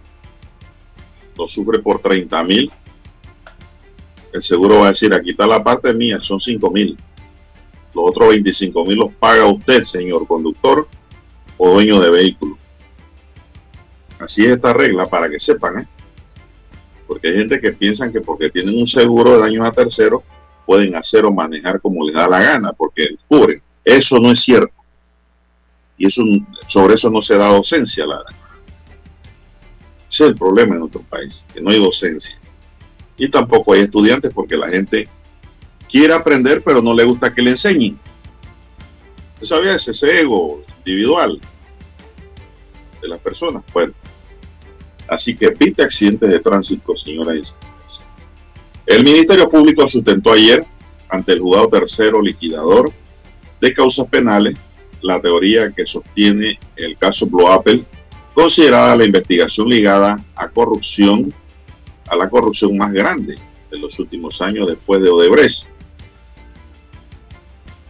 lo 1.36 1.46
sufre 1.46 1.80
por 1.80 2.00
30 2.00 2.42
mil, 2.44 2.72
el 4.36 4.42
seguro 4.42 4.80
va 4.80 4.86
a 4.86 4.88
decir, 4.88 5.14
aquí 5.14 5.30
está 5.30 5.46
la 5.46 5.64
parte 5.64 5.94
mía, 5.94 6.20
son 6.20 6.40
5 6.40 6.70
mil. 6.70 6.96
Los 7.94 8.08
otros 8.08 8.28
25 8.28 8.84
mil 8.84 8.98
los 8.98 9.14
paga 9.14 9.46
usted, 9.46 9.84
señor 9.84 10.26
conductor 10.26 10.86
o 11.56 11.70
dueño 11.70 11.98
de 12.00 12.10
vehículo. 12.10 12.58
Así 14.18 14.44
es 14.44 14.50
esta 14.50 14.74
regla 14.74 15.08
para 15.08 15.30
que 15.30 15.40
sepan, 15.40 15.80
¿eh? 15.80 15.88
Porque 17.06 17.28
hay 17.28 17.36
gente 17.36 17.60
que 17.60 17.72
piensa 17.72 18.12
que 18.12 18.20
porque 18.20 18.50
tienen 18.50 18.78
un 18.78 18.86
seguro 18.86 19.32
de 19.32 19.38
daños 19.38 19.66
a 19.66 19.72
terceros 19.72 20.22
pueden 20.66 20.94
hacer 20.96 21.24
o 21.24 21.32
manejar 21.32 21.80
como 21.80 22.04
les 22.04 22.14
da 22.14 22.28
la 22.28 22.42
gana, 22.42 22.72
porque 22.72 23.16
cubren. 23.28 23.62
Eso 23.84 24.18
no 24.18 24.32
es 24.32 24.40
cierto. 24.40 24.74
Y 25.96 26.10
sobre 26.10 26.94
eso 26.94 27.08
no 27.08 27.22
se 27.22 27.38
da 27.38 27.46
docencia, 27.48 28.04
Lara. 28.04 28.28
Ese 30.10 30.24
es 30.24 30.30
el 30.30 30.36
problema 30.36 30.74
en 30.74 30.80
nuestro 30.80 31.02
país, 31.02 31.44
que 31.54 31.62
no 31.62 31.70
hay 31.70 31.78
docencia 31.78 32.38
y 33.16 33.28
tampoco 33.28 33.72
hay 33.72 33.80
estudiantes 33.82 34.32
porque 34.34 34.56
la 34.56 34.68
gente 34.68 35.08
quiere 35.88 36.12
aprender 36.12 36.62
pero 36.64 36.82
no 36.82 36.92
le 36.94 37.04
gusta 37.04 37.32
que 37.32 37.42
le 37.42 37.50
enseñen. 37.50 37.98
¿Usted 39.34 39.46
sabía 39.46 39.74
ese, 39.74 40.20
ego 40.20 40.62
individual 40.78 41.40
de 43.02 43.08
las 43.08 43.20
personas? 43.20 43.62
Bueno, 43.72 43.92
así 45.08 45.36
que 45.36 45.46
evite 45.46 45.82
accidentes 45.82 46.30
de 46.30 46.40
tránsito, 46.40 46.96
señoras 46.96 47.36
y 47.36 47.44
señores. 47.44 48.06
El 48.86 49.04
Ministerio 49.04 49.48
Público 49.48 49.88
sustentó 49.88 50.32
ayer 50.32 50.64
ante 51.08 51.32
el 51.32 51.40
juzgado 51.40 51.68
tercero 51.68 52.22
liquidador 52.22 52.92
de 53.60 53.74
causas 53.74 54.06
penales 54.06 54.56
la 55.02 55.20
teoría 55.20 55.70
que 55.72 55.86
sostiene 55.86 56.58
el 56.76 56.96
caso 56.96 57.26
Blue 57.26 57.48
Apple, 57.48 57.84
considerada 58.34 58.96
la 58.96 59.04
investigación 59.04 59.68
ligada 59.68 60.22
a 60.34 60.48
corrupción 60.48 61.32
a 62.08 62.16
la 62.16 62.28
corrupción 62.28 62.76
más 62.76 62.92
grande 62.92 63.38
de 63.70 63.78
los 63.78 63.98
últimos 63.98 64.40
años 64.40 64.68
después 64.68 65.02
de 65.02 65.10
Odebrecht. 65.10 65.66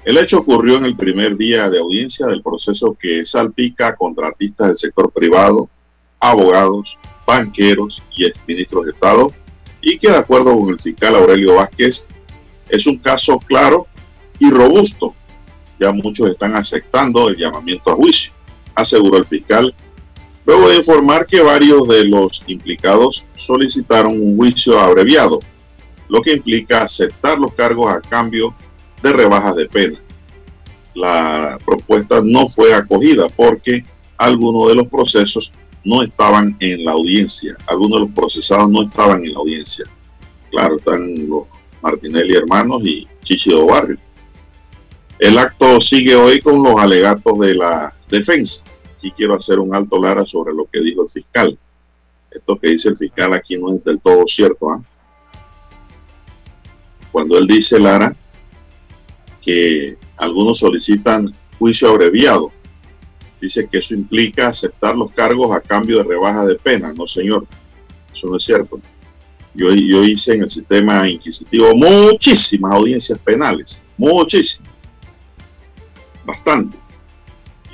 El 0.04 0.18
hecho 0.18 0.38
ocurrió 0.38 0.76
en 0.76 0.84
el 0.84 0.96
primer 0.96 1.36
día 1.36 1.68
de 1.68 1.78
audiencia 1.78 2.26
del 2.26 2.42
proceso 2.42 2.96
que 2.98 3.26
salpica 3.26 3.88
a 3.88 3.96
contratistas 3.96 4.68
del 4.68 4.78
sector 4.78 5.10
privado, 5.10 5.68
abogados, 6.20 6.96
banqueros 7.26 8.02
y 8.16 8.24
exministros 8.24 8.86
de 8.86 8.92
Estado 8.92 9.32
y 9.82 9.98
que 9.98 10.08
de 10.08 10.16
acuerdo 10.16 10.58
con 10.58 10.70
el 10.70 10.80
fiscal 10.80 11.16
Aurelio 11.16 11.56
Vázquez 11.56 12.06
es 12.68 12.86
un 12.86 12.98
caso 12.98 13.38
claro 13.38 13.86
y 14.38 14.50
robusto. 14.50 15.14
Ya 15.78 15.92
muchos 15.92 16.30
están 16.30 16.54
aceptando 16.54 17.28
el 17.28 17.36
llamamiento 17.36 17.90
a 17.90 17.94
juicio, 17.94 18.32
aseguró 18.74 19.18
el 19.18 19.26
fiscal 19.26 19.74
luego 20.46 20.68
de 20.68 20.76
informar 20.76 21.26
que 21.26 21.40
varios 21.40 21.86
de 21.88 22.04
los 22.04 22.42
implicados 22.46 23.24
solicitaron 23.34 24.20
un 24.20 24.36
juicio 24.36 24.78
abreviado, 24.78 25.40
lo 26.08 26.22
que 26.22 26.34
implica 26.34 26.84
aceptar 26.84 27.38
los 27.38 27.52
cargos 27.54 27.90
a 27.90 28.00
cambio 28.00 28.54
de 29.02 29.12
rebajas 29.12 29.56
de 29.56 29.68
pena. 29.68 29.98
La 30.94 31.58
propuesta 31.66 32.20
no 32.24 32.48
fue 32.48 32.72
acogida 32.72 33.28
porque 33.28 33.84
algunos 34.16 34.68
de 34.68 34.76
los 34.76 34.86
procesos 34.86 35.52
no 35.84 36.02
estaban 36.02 36.56
en 36.60 36.84
la 36.84 36.92
audiencia, 36.92 37.56
algunos 37.66 38.00
de 38.00 38.06
los 38.06 38.14
procesados 38.14 38.70
no 38.70 38.84
estaban 38.84 39.24
en 39.24 39.34
la 39.34 39.40
audiencia. 39.40 39.84
Claro, 40.50 40.76
están 40.76 41.28
los 41.28 41.42
Martinelli 41.82 42.34
hermanos 42.34 42.82
y 42.84 43.06
Chichido 43.22 43.66
Barrio. 43.66 43.98
El 45.18 45.38
acto 45.38 45.80
sigue 45.80 46.14
hoy 46.14 46.40
con 46.40 46.62
los 46.62 46.78
alegatos 46.78 47.38
de 47.38 47.54
la 47.54 47.92
defensa 48.08 48.64
aquí 48.96 49.10
quiero 49.12 49.34
hacer 49.34 49.58
un 49.58 49.74
alto 49.74 50.00
Lara 50.00 50.24
sobre 50.24 50.54
lo 50.54 50.66
que 50.66 50.80
dijo 50.80 51.02
el 51.02 51.10
fiscal. 51.10 51.58
Esto 52.30 52.58
que 52.58 52.68
dice 52.68 52.88
el 52.88 52.96
fiscal 52.96 53.32
aquí 53.34 53.56
no 53.56 53.74
es 53.74 53.84
del 53.84 54.00
todo 54.00 54.26
cierto. 54.26 54.70
¿ah? 54.70 54.82
Cuando 57.12 57.38
él 57.38 57.46
dice, 57.46 57.78
Lara, 57.78 58.14
que 59.40 59.96
algunos 60.16 60.58
solicitan 60.58 61.34
juicio 61.58 61.88
abreviado, 61.88 62.52
dice 63.40 63.68
que 63.70 63.78
eso 63.78 63.94
implica 63.94 64.48
aceptar 64.48 64.96
los 64.96 65.12
cargos 65.12 65.54
a 65.54 65.60
cambio 65.60 65.98
de 65.98 66.04
rebaja 66.04 66.44
de 66.44 66.56
pena. 66.56 66.92
No, 66.92 67.06
señor, 67.06 67.46
eso 68.12 68.26
no 68.28 68.36
es 68.36 68.44
cierto. 68.44 68.80
Yo, 69.54 69.72
yo 69.72 70.04
hice 70.04 70.34
en 70.34 70.42
el 70.42 70.50
sistema 70.50 71.08
inquisitivo 71.08 71.74
muchísimas 71.74 72.74
audiencias 72.74 73.18
penales, 73.18 73.80
muchísimas, 73.96 74.70
bastante. 76.26 76.85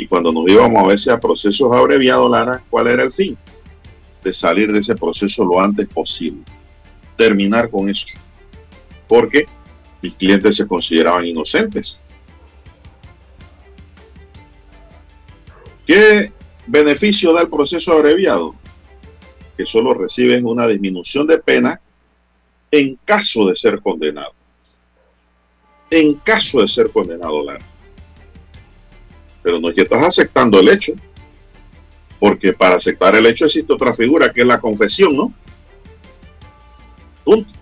Y 0.02 0.08
cuando 0.08 0.32
nos 0.32 0.48
íbamos 0.48 0.82
a 0.82 0.86
veces 0.88 1.12
a 1.12 1.20
procesos 1.20 1.72
abreviados, 1.72 2.28
Lara, 2.28 2.60
¿cuál 2.68 2.88
era 2.88 3.04
el 3.04 3.12
fin? 3.12 3.38
De 4.24 4.32
salir 4.32 4.72
de 4.72 4.80
ese 4.80 4.96
proceso 4.96 5.44
lo 5.44 5.60
antes 5.60 5.86
posible. 5.86 6.42
Terminar 7.16 7.70
con 7.70 7.88
eso. 7.88 8.18
Porque 9.06 9.46
mis 10.02 10.16
clientes 10.16 10.56
se 10.56 10.66
consideraban 10.66 11.24
inocentes. 11.24 12.00
¿Qué 15.86 16.32
beneficio 16.66 17.32
da 17.32 17.42
el 17.42 17.48
proceso 17.48 17.92
abreviado? 17.92 18.56
Que 19.56 19.64
solo 19.64 19.94
reciben 19.94 20.46
una 20.46 20.66
disminución 20.66 21.28
de 21.28 21.38
pena 21.38 21.80
en 22.72 22.98
caso 23.04 23.46
de 23.46 23.54
ser 23.54 23.80
condenado. 23.80 24.34
En 25.90 26.14
caso 26.14 26.60
de 26.60 26.66
ser 26.66 26.90
condenado, 26.90 27.44
Lara. 27.44 27.71
Pero 29.42 29.60
no 29.60 29.68
es 29.68 29.74
que 29.74 29.82
estás 29.82 30.02
aceptando 30.02 30.60
el 30.60 30.68
hecho. 30.68 30.92
Porque 32.18 32.52
para 32.52 32.76
aceptar 32.76 33.14
el 33.16 33.26
hecho 33.26 33.46
existe 33.46 33.72
otra 33.72 33.94
figura 33.94 34.32
que 34.32 34.42
es 34.42 34.46
la 34.46 34.60
confesión, 34.60 35.16
¿no? 35.16 35.34
Punto. 37.24 37.52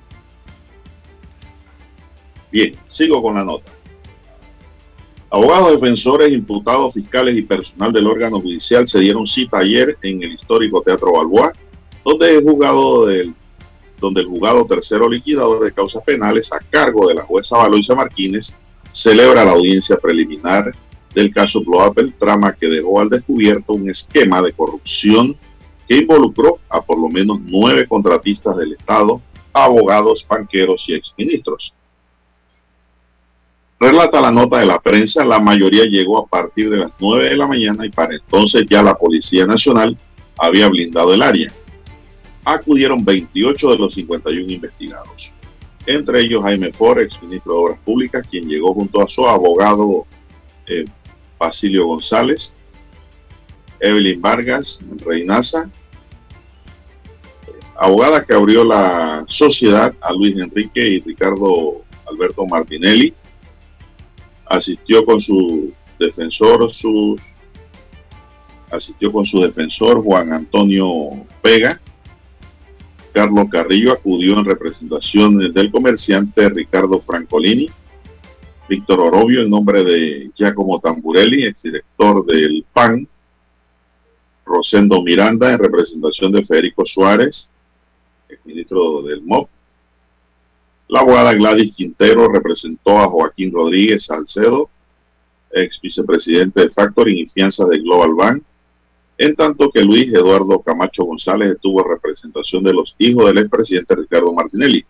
Bien, 2.51 2.77
sigo 2.87 3.23
con 3.23 3.37
la 3.37 3.45
nota. 3.45 3.71
Abogados, 5.31 5.81
defensores, 5.81 6.33
imputados, 6.33 6.93
fiscales 6.93 7.37
y 7.37 7.43
personal 7.43 7.93
del 7.93 8.09
órgano 8.09 8.41
judicial 8.41 8.89
se 8.89 8.99
dieron 8.99 9.27
cita 9.27 9.59
ayer 9.59 9.97
en 10.03 10.23
el 10.25 10.33
histórico 10.33 10.83
Teatro 10.83 11.13
Balboa, 11.13 11.53
donde 12.05 12.37
el 12.37 12.43
juzgado 12.43 13.07
del 13.07 13.35
donde 14.01 14.23
el 14.23 14.29
juzgado 14.29 14.65
tercero 14.65 15.09
liquidador 15.09 15.63
de 15.63 15.73
causas 15.73 16.03
penales 16.03 16.51
a 16.53 16.59
cargo 16.59 17.07
de 17.07 17.15
la 17.15 17.23
jueza 17.23 17.59
Valoisa 17.59 17.95
Martínez 17.95 18.57
celebra 18.93 19.45
la 19.45 19.53
audiencia 19.53 19.99
preliminar 19.99 20.75
del 21.15 21.33
caso 21.33 21.63
Blue 21.63 21.81
Apple, 21.81 22.13
trama 22.19 22.55
que 22.55 22.69
dejó 22.69 23.01
al 23.01 23.11
descubierto 23.11 23.73
un 23.75 23.89
esquema 23.89 24.41
de 24.43 24.53
corrupción 24.53 25.37
que 25.89 25.97
involucró 25.97 26.59
a 26.69 26.81
por 26.81 26.99
lo 26.99 27.09
menos 27.09 27.39
nueve 27.43 27.87
contratistas 27.87 28.57
del 28.57 28.73
Estado, 28.73 29.21
abogados, 29.53 30.25
banqueros 30.29 30.89
y 30.89 30.95
exministros. 30.95 31.75
Relata 33.81 34.21
la 34.21 34.31
nota 34.31 34.59
de 34.59 34.67
la 34.67 34.79
prensa, 34.79 35.25
la 35.25 35.41
mayoría 35.41 35.85
llegó 35.87 36.19
a 36.19 36.27
partir 36.27 36.69
de 36.69 36.77
las 36.77 36.93
9 36.99 37.31
de 37.31 37.37
la 37.37 37.47
mañana 37.47 37.87
y 37.87 37.89
para 37.89 38.15
entonces 38.15 38.67
ya 38.69 38.83
la 38.83 38.95
Policía 38.95 39.47
Nacional 39.47 39.97
había 40.37 40.69
blindado 40.69 41.15
el 41.15 41.23
área. 41.23 41.51
Acudieron 42.45 43.05
28 43.05 43.71
de 43.71 43.79
los 43.79 43.95
51 43.95 44.53
investigados. 44.53 45.33
Entre 45.87 46.21
ellos 46.21 46.43
Jaime 46.43 46.73
Ford, 46.73 47.01
ex 47.01 47.23
ministro 47.23 47.55
de 47.55 47.59
Obras 47.59 47.79
Públicas, 47.81 48.27
quien 48.31 48.49
llegó 48.49 48.75
junto 48.75 49.01
a 49.01 49.09
su 49.09 49.27
abogado 49.27 50.07
eh, 50.67 50.85
Basilio 51.41 51.87
González, 51.87 52.55
Evelyn 53.81 54.21
Vargas 54.21 54.79
Reinaza, 54.99 55.71
abogada 57.79 58.27
que 58.27 58.35
abrió 58.35 58.63
la 58.63 59.25
sociedad 59.27 59.95
a 60.03 60.13
Luis 60.13 60.37
Enrique 60.37 60.87
y 60.87 61.01
Ricardo 61.01 61.83
Alberto 62.07 62.47
Martinelli, 62.47 63.15
asistió 64.45 65.07
con 65.07 65.19
su 65.19 65.73
defensor, 65.99 66.71
su, 66.75 67.19
asistió 68.71 69.11
con 69.11 69.25
su 69.25 69.41
defensor 69.41 70.03
Juan 70.03 70.35
Antonio 70.35 71.27
Vega. 71.43 71.81
Carlos 73.15 73.47
Carrillo 73.51 73.93
acudió 73.93 74.39
en 74.39 74.45
representación 74.45 75.53
del 75.55 75.71
comerciante 75.71 76.51
Ricardo 76.51 77.01
Francolini. 77.01 77.71
Víctor 78.71 79.01
Orobio 79.01 79.43
en 79.43 79.51
nombre 79.51 79.83
de 79.83 80.31
Giacomo 80.33 80.79
Tamburelli, 80.79 81.45
exdirector 81.45 82.25
del 82.25 82.65
PAN. 82.73 83.09
Rosendo 84.47 85.03
Miranda 85.03 85.53
en 85.53 85.59
representación 85.59 86.31
de 86.31 86.45
Federico 86.45 86.87
Suárez, 86.87 87.53
ministro 88.45 89.03
del 89.03 89.23
MOP. 89.23 89.49
La 90.87 91.01
abogada 91.01 91.35
Gladys 91.35 91.75
Quintero 91.75 92.29
representó 92.29 92.99
a 93.01 93.09
Joaquín 93.09 93.53
Rodríguez 93.53 94.05
Salcedo, 94.05 94.71
ex 95.53 95.81
vicepresidente 95.81 96.63
de 96.63 96.71
Factoring 96.71 97.19
y 97.19 97.29
Fianzas 97.29 97.69
de 97.69 97.79
Global 97.79 98.15
Bank, 98.15 98.43
en 99.19 99.35
tanto 99.35 99.71
que 99.71 99.83
Luis 99.83 100.15
Eduardo 100.15 100.61
Camacho 100.61 101.05
González 101.05 101.53
estuvo 101.53 101.83
representación 101.83 102.63
de 102.63 102.73
los 102.73 102.95
hijos 102.99 103.27
del 103.27 103.39
expresidente 103.39 103.97
Ricardo 103.97 104.33
Martinelli. 104.33 104.85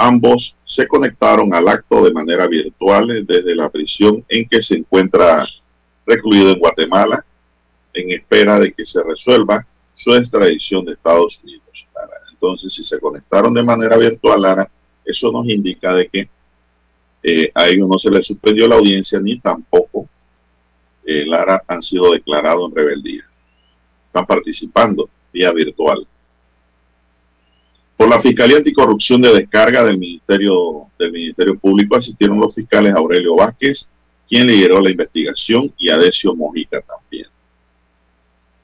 Ambos 0.00 0.54
se 0.64 0.86
conectaron 0.86 1.52
al 1.52 1.66
acto 1.66 2.04
de 2.04 2.12
manera 2.12 2.46
virtual 2.46 3.26
desde 3.26 3.56
la 3.56 3.68
prisión 3.68 4.24
en 4.28 4.48
que 4.48 4.62
se 4.62 4.76
encuentra 4.76 5.44
recluido 6.06 6.52
en 6.52 6.60
Guatemala, 6.60 7.26
en 7.92 8.12
espera 8.12 8.60
de 8.60 8.72
que 8.72 8.86
se 8.86 9.02
resuelva 9.02 9.66
su 9.94 10.14
extradición 10.14 10.84
de 10.84 10.92
Estados 10.92 11.40
Unidos. 11.42 11.88
Entonces, 12.30 12.72
si 12.72 12.84
se 12.84 13.00
conectaron 13.00 13.52
de 13.52 13.64
manera 13.64 13.96
virtual, 13.96 14.40
Lara, 14.40 14.70
eso 15.04 15.32
nos 15.32 15.48
indica 15.48 15.92
de 15.92 16.08
que 16.08 16.28
eh, 17.24 17.50
a 17.52 17.66
ellos 17.66 17.88
no 17.88 17.98
se 17.98 18.12
les 18.12 18.24
suspendió 18.24 18.68
la 18.68 18.76
audiencia 18.76 19.18
ni 19.18 19.40
tampoco 19.40 20.08
eh, 21.04 21.26
Lara 21.26 21.64
han 21.66 21.82
sido 21.82 22.12
declarados 22.12 22.70
en 22.70 22.76
rebeldía. 22.76 23.24
Están 24.06 24.26
participando 24.26 25.10
vía 25.32 25.50
virtual. 25.50 26.06
Por 27.98 28.08
la 28.08 28.22
Fiscalía 28.22 28.58
Anticorrupción 28.58 29.20
de 29.20 29.34
Descarga 29.34 29.82
del 29.82 29.98
Ministerio, 29.98 30.86
del 30.96 31.10
Ministerio 31.10 31.58
Público 31.58 31.96
asistieron 31.96 32.38
los 32.38 32.54
fiscales 32.54 32.94
Aurelio 32.94 33.34
Vázquez, 33.34 33.90
quien 34.28 34.46
lideró 34.46 34.80
la 34.80 34.90
investigación, 34.90 35.74
y 35.76 35.88
Adesio 35.90 36.32
Mojica 36.32 36.80
también. 36.80 37.26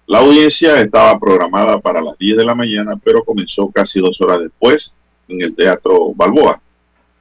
La 0.07 0.18
audiencia 0.18 0.80
estaba 0.80 1.18
programada 1.18 1.80
para 1.80 2.01
las 2.01 2.16
10 2.16 2.37
de 2.37 2.45
la 2.45 2.55
mañana, 2.55 2.93
pero 3.03 3.24
comenzó 3.24 3.68
casi 3.72 3.99
dos 3.99 4.20
horas 4.20 4.39
después 4.39 4.95
en 5.26 5.43
el 5.43 5.53
Teatro 5.53 6.14
Balboa. 6.14 6.61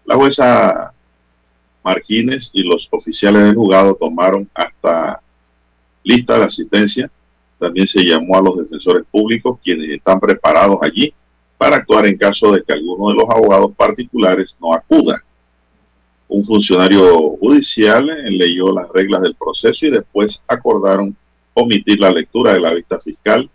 La 0.06 0.16
jueza 0.16 0.94
Marquines 1.84 2.52
y 2.54 2.62
los 2.62 2.88
oficiales 2.92 3.44
del 3.44 3.56
juzgado 3.56 3.96
tomaron 3.96 4.48
hasta 4.54 5.20
lista 6.04 6.38
de 6.38 6.46
asistencia. 6.46 7.10
También 7.58 7.88
se 7.88 8.04
llamó 8.04 8.38
a 8.38 8.42
los 8.44 8.56
defensores 8.56 9.04
públicos, 9.10 9.58
quienes 9.64 9.90
están 9.90 10.20
preparados 10.20 10.78
allí 10.84 11.12
para 11.64 11.78
actuar 11.78 12.06
en 12.08 12.18
caso 12.18 12.52
de 12.52 12.62
que 12.62 12.74
alguno 12.74 13.08
de 13.08 13.16
los 13.16 13.30
abogados 13.30 13.72
particulares 13.78 14.58
no 14.60 14.74
acuda. 14.74 15.24
Un 16.28 16.44
funcionario 16.44 17.38
judicial 17.38 18.06
leyó 18.38 18.74
las 18.74 18.90
reglas 18.90 19.22
del 19.22 19.34
proceso 19.36 19.86
y 19.86 19.90
después 19.90 20.44
acordaron 20.46 21.16
omitir 21.54 22.02
la 22.02 22.12
lectura 22.12 22.52
de 22.52 22.60
la 22.60 22.74
vista 22.74 23.00
fiscal, 23.00 23.50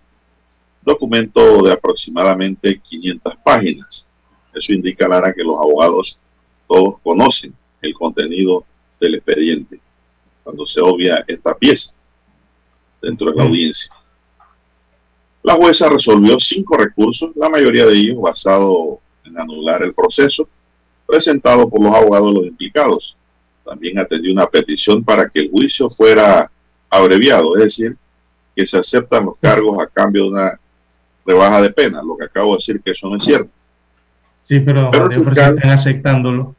documento 0.80 1.62
de 1.62 1.70
aproximadamente 1.70 2.80
500 2.80 3.36
páginas. 3.44 4.06
Eso 4.54 4.72
indica, 4.72 5.06
Lara, 5.06 5.34
que 5.34 5.44
los 5.44 5.58
abogados 5.58 6.18
todos 6.66 6.94
conocen 7.02 7.54
el 7.82 7.92
contenido 7.92 8.64
del 8.98 9.16
expediente 9.16 9.82
cuando 10.42 10.64
se 10.64 10.80
obvia 10.80 11.26
esta 11.28 11.54
pieza 11.54 11.92
dentro 13.02 13.30
de 13.30 13.36
la 13.36 13.44
audiencia. 13.44 13.92
La 15.48 15.54
jueza 15.54 15.88
resolvió 15.88 16.38
cinco 16.38 16.76
recursos, 16.76 17.30
la 17.34 17.48
mayoría 17.48 17.86
de 17.86 17.94
ellos 17.94 18.20
basados 18.20 18.98
en 19.24 19.40
anular 19.40 19.82
el 19.82 19.94
proceso 19.94 20.46
presentado 21.06 21.70
por 21.70 21.82
los 21.82 21.94
abogados 21.94 22.28
de 22.28 22.34
los 22.34 22.46
implicados. 22.48 23.16
También 23.64 23.98
atendió 23.98 24.30
una 24.30 24.46
petición 24.46 25.02
para 25.02 25.26
que 25.26 25.40
el 25.40 25.50
juicio 25.50 25.88
fuera 25.88 26.50
abreviado, 26.90 27.56
es 27.56 27.62
decir, 27.62 27.96
que 28.54 28.66
se 28.66 28.76
aceptan 28.76 29.24
los 29.24 29.36
cargos 29.40 29.80
a 29.80 29.86
cambio 29.86 30.24
de 30.24 30.28
una 30.28 30.60
rebaja 31.24 31.62
de 31.62 31.70
pena, 31.70 32.02
lo 32.02 32.18
que 32.18 32.26
acabo 32.26 32.50
de 32.50 32.56
decir 32.56 32.82
que 32.82 32.90
eso 32.90 33.08
no 33.08 33.16
es 33.16 33.24
cierto. 33.24 33.48
Sí, 34.44 34.60
pero, 34.60 34.90
pero 34.90 35.08
están 35.10 35.70
aceptándolo. 35.70 36.54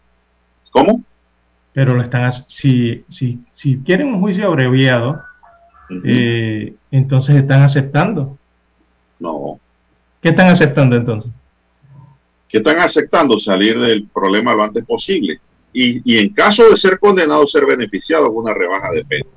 ¿Cómo? 0.72 1.04
Pero 1.74 1.94
lo 1.94 2.02
están 2.02 2.32
si, 2.48 3.06
si, 3.08 3.38
si 3.54 3.78
quieren 3.82 4.08
un 4.08 4.20
juicio 4.20 4.48
abreviado, 4.48 5.22
eh, 6.04 6.74
entonces 6.90 7.36
están 7.36 7.62
aceptando. 7.62 8.39
No. 9.20 9.60
¿Qué 10.22 10.30
están 10.30 10.48
aceptando 10.48 10.96
entonces? 10.96 11.32
Que 12.48 12.58
están 12.58 12.80
aceptando 12.80 13.40
salir 13.40 13.80
del 13.80 14.08
problema 14.08 14.54
lo 14.54 14.64
antes 14.64 14.86
posible. 14.86 15.40
Y, 15.72 16.02
y 16.12 16.18
en 16.18 16.34
caso 16.34 16.70
de 16.70 16.76
ser 16.76 16.98
condenado, 17.00 17.46
ser 17.46 17.66
beneficiado 17.66 18.34
con 18.34 18.44
una 18.44 18.54
rebaja 18.54 18.92
de 18.92 19.06
pena. 19.06 19.30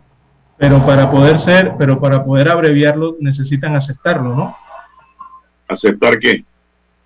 Pero 0.57 0.85
para 0.87 1.11
poder 1.11 1.39
ser, 1.39 1.75
pero 1.79 2.01
para 2.01 2.25
poder 2.25 2.49
abreviarlo 2.49 3.17
necesitan 3.21 3.75
aceptarlo, 3.75 4.35
¿no? 4.35 4.57
¿Aceptar 5.69 6.19
qué? 6.19 6.45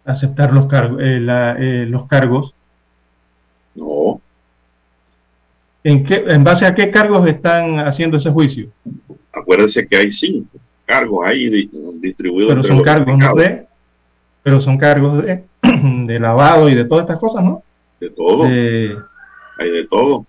Aceptar 0.04 0.52
los 0.52 0.66
cargos, 0.66 1.00
eh, 1.02 1.26
eh, 1.58 1.86
los 1.88 2.06
cargos. 2.06 2.54
No. 3.74 4.20
¿En, 5.82 6.04
qué, 6.04 6.24
¿En 6.28 6.44
base 6.44 6.66
a 6.66 6.74
qué 6.74 6.90
cargos 6.90 7.26
están 7.26 7.78
haciendo 7.80 8.16
ese 8.16 8.30
juicio? 8.30 8.68
Acuérdense 9.32 9.86
que 9.86 9.96
hay 9.96 10.12
cinco 10.12 10.58
cargos 10.86 11.26
ahí 11.26 11.68
distribuidos. 12.00 12.54
Pero 12.54 12.62
son 12.62 12.82
cargos 12.82 13.18
de, 13.36 13.66
pero 14.42 14.60
son 14.60 14.78
cargos 14.78 15.22
de, 15.22 15.44
de, 15.62 16.20
lavado 16.20 16.68
y 16.68 16.74
de 16.74 16.84
todas 16.84 17.02
estas 17.02 17.18
cosas, 17.18 17.44
¿no? 17.44 17.62
De 18.00 18.10
todo. 18.10 18.44
hay 18.44 19.70
de 19.70 19.86
todo. 19.90 20.24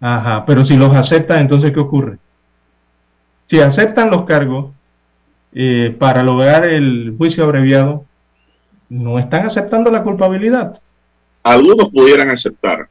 Ajá, 0.00 0.46
pero 0.46 0.64
si 0.64 0.76
los 0.76 0.94
aceptan, 0.94 1.40
entonces 1.40 1.72
¿qué 1.72 1.80
ocurre? 1.80 2.18
Si 3.46 3.60
aceptan 3.60 4.10
los 4.10 4.24
cargos 4.24 4.72
eh, 5.52 5.94
para 5.98 6.22
lograr 6.22 6.66
el 6.66 7.14
juicio 7.18 7.44
abreviado, 7.44 8.04
no 8.88 9.18
están 9.18 9.46
aceptando 9.46 9.90
la 9.90 10.02
culpabilidad. 10.02 10.80
Algunos 11.42 11.90
pudieran 11.90 12.30
aceptar, 12.30 12.88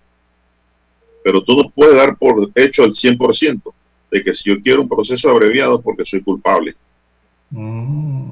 pero 1.23 1.41
tú 1.43 1.55
no 1.63 1.69
puedes 1.69 1.95
dar 1.95 2.15
por 2.17 2.49
hecho 2.55 2.83
el 2.83 2.91
100% 2.91 3.73
de 4.12 4.24
que 4.24 4.34
si 4.34 4.49
yo 4.49 4.62
quiero 4.62 4.82
un 4.82 4.89
proceso 4.89 5.30
abreviado 5.30 5.82
porque 5.82 6.05
soy 6.05 6.22
culpable. 6.22 6.76
Mm. 7.49 8.32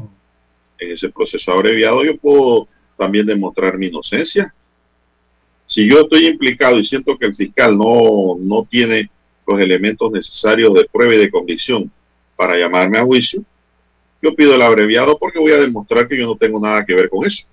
En 0.80 0.92
ese 0.92 1.10
proceso 1.10 1.52
abreviado 1.52 2.04
yo 2.04 2.18
puedo 2.18 2.68
también 2.98 3.26
demostrar 3.26 3.78
mi 3.78 3.88
inocencia. 3.88 4.54
Si 5.66 5.88
yo 5.88 6.02
estoy 6.02 6.28
implicado 6.28 6.78
y 6.80 6.84
siento 6.84 7.18
que 7.18 7.28
el 7.28 7.36
fiscal 7.36 7.78
no, 7.78 8.38
no 8.40 8.68
tiene 8.70 9.10
los 9.48 9.60
elementos 9.60 10.12
necesarios 10.12 10.74
de 10.74 10.88
prueba 10.92 11.16
y 11.16 11.20
de 11.20 11.32
convicción 11.32 11.92
para 12.36 12.58
llamarme 12.58 12.98
a 12.98 13.06
juicio, 13.06 13.44
yo 14.22 14.36
pido 14.36 14.56
el 14.56 14.62
abreviado 14.62 15.18
porque 15.18 15.40
voy 15.40 15.52
a 15.54 15.62
demostrar 15.62 16.08
que 16.08 16.18
yo 16.18 16.26
no 16.26 16.36
tengo 16.36 16.60
nada 16.60 16.86
que 16.86 16.96
ver 16.96 17.10
con 17.10 17.26
eso. 17.26 17.48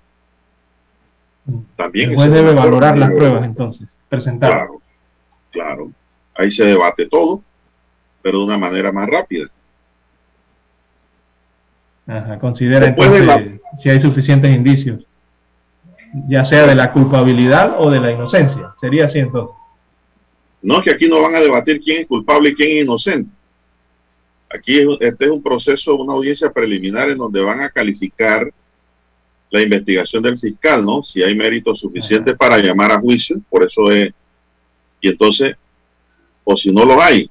También 1.75 2.17
se 2.17 2.29
debe 2.29 2.53
valorar 2.53 2.97
las 2.97 3.11
pruebas 3.11 3.45
entonces, 3.45 3.87
presentar. 4.09 4.51
Claro, 4.51 4.81
claro. 5.51 5.91
Ahí 6.35 6.51
se 6.51 6.65
debate 6.65 7.05
todo, 7.05 7.41
pero 8.21 8.39
de 8.39 8.45
una 8.45 8.57
manera 8.57 8.91
más 8.91 9.07
rápida. 9.07 9.47
Ajá, 12.07 12.39
considera 12.39 12.87
entonces 12.87 13.59
si 13.77 13.89
hay 13.89 13.99
suficientes 13.99 14.55
indicios, 14.55 15.05
ya 16.29 16.45
sea 16.45 16.65
de 16.65 16.75
la 16.75 16.93
culpabilidad 16.93 17.75
o 17.79 17.89
de 17.89 17.99
la 17.99 18.11
inocencia. 18.11 18.73
Sería 18.79 19.05
así 19.05 19.19
entonces. 19.19 19.55
No, 20.61 20.81
que 20.81 20.91
aquí 20.91 21.07
no 21.07 21.21
van 21.21 21.35
a 21.35 21.41
debatir 21.41 21.81
quién 21.81 22.01
es 22.01 22.07
culpable 22.07 22.49
y 22.49 22.55
quién 22.55 22.77
es 22.77 22.83
inocente. 22.83 23.29
Aquí 24.49 24.79
este 24.99 25.25
es 25.25 25.31
un 25.31 25.43
proceso, 25.43 25.95
una 25.95 26.13
audiencia 26.13 26.51
preliminar 26.51 27.09
en 27.09 27.17
donde 27.17 27.41
van 27.41 27.61
a 27.61 27.69
calificar 27.69 28.49
la 29.49 29.61
investigación 29.61 30.23
del 30.23 30.39
fiscal, 30.39 30.85
¿no? 30.85 31.03
Si 31.03 31.21
hay 31.21 31.35
mérito 31.35 31.75
suficiente 31.75 32.35
para 32.35 32.57
llamar 32.57 32.91
a 32.91 32.99
juicio, 32.99 33.39
por 33.49 33.63
eso 33.63 33.91
es 33.91 34.13
Y 34.99 35.09
entonces, 35.09 35.55
o 36.43 36.55
si 36.55 36.71
no 36.71 36.85
lo 36.85 37.01
hay, 37.01 37.29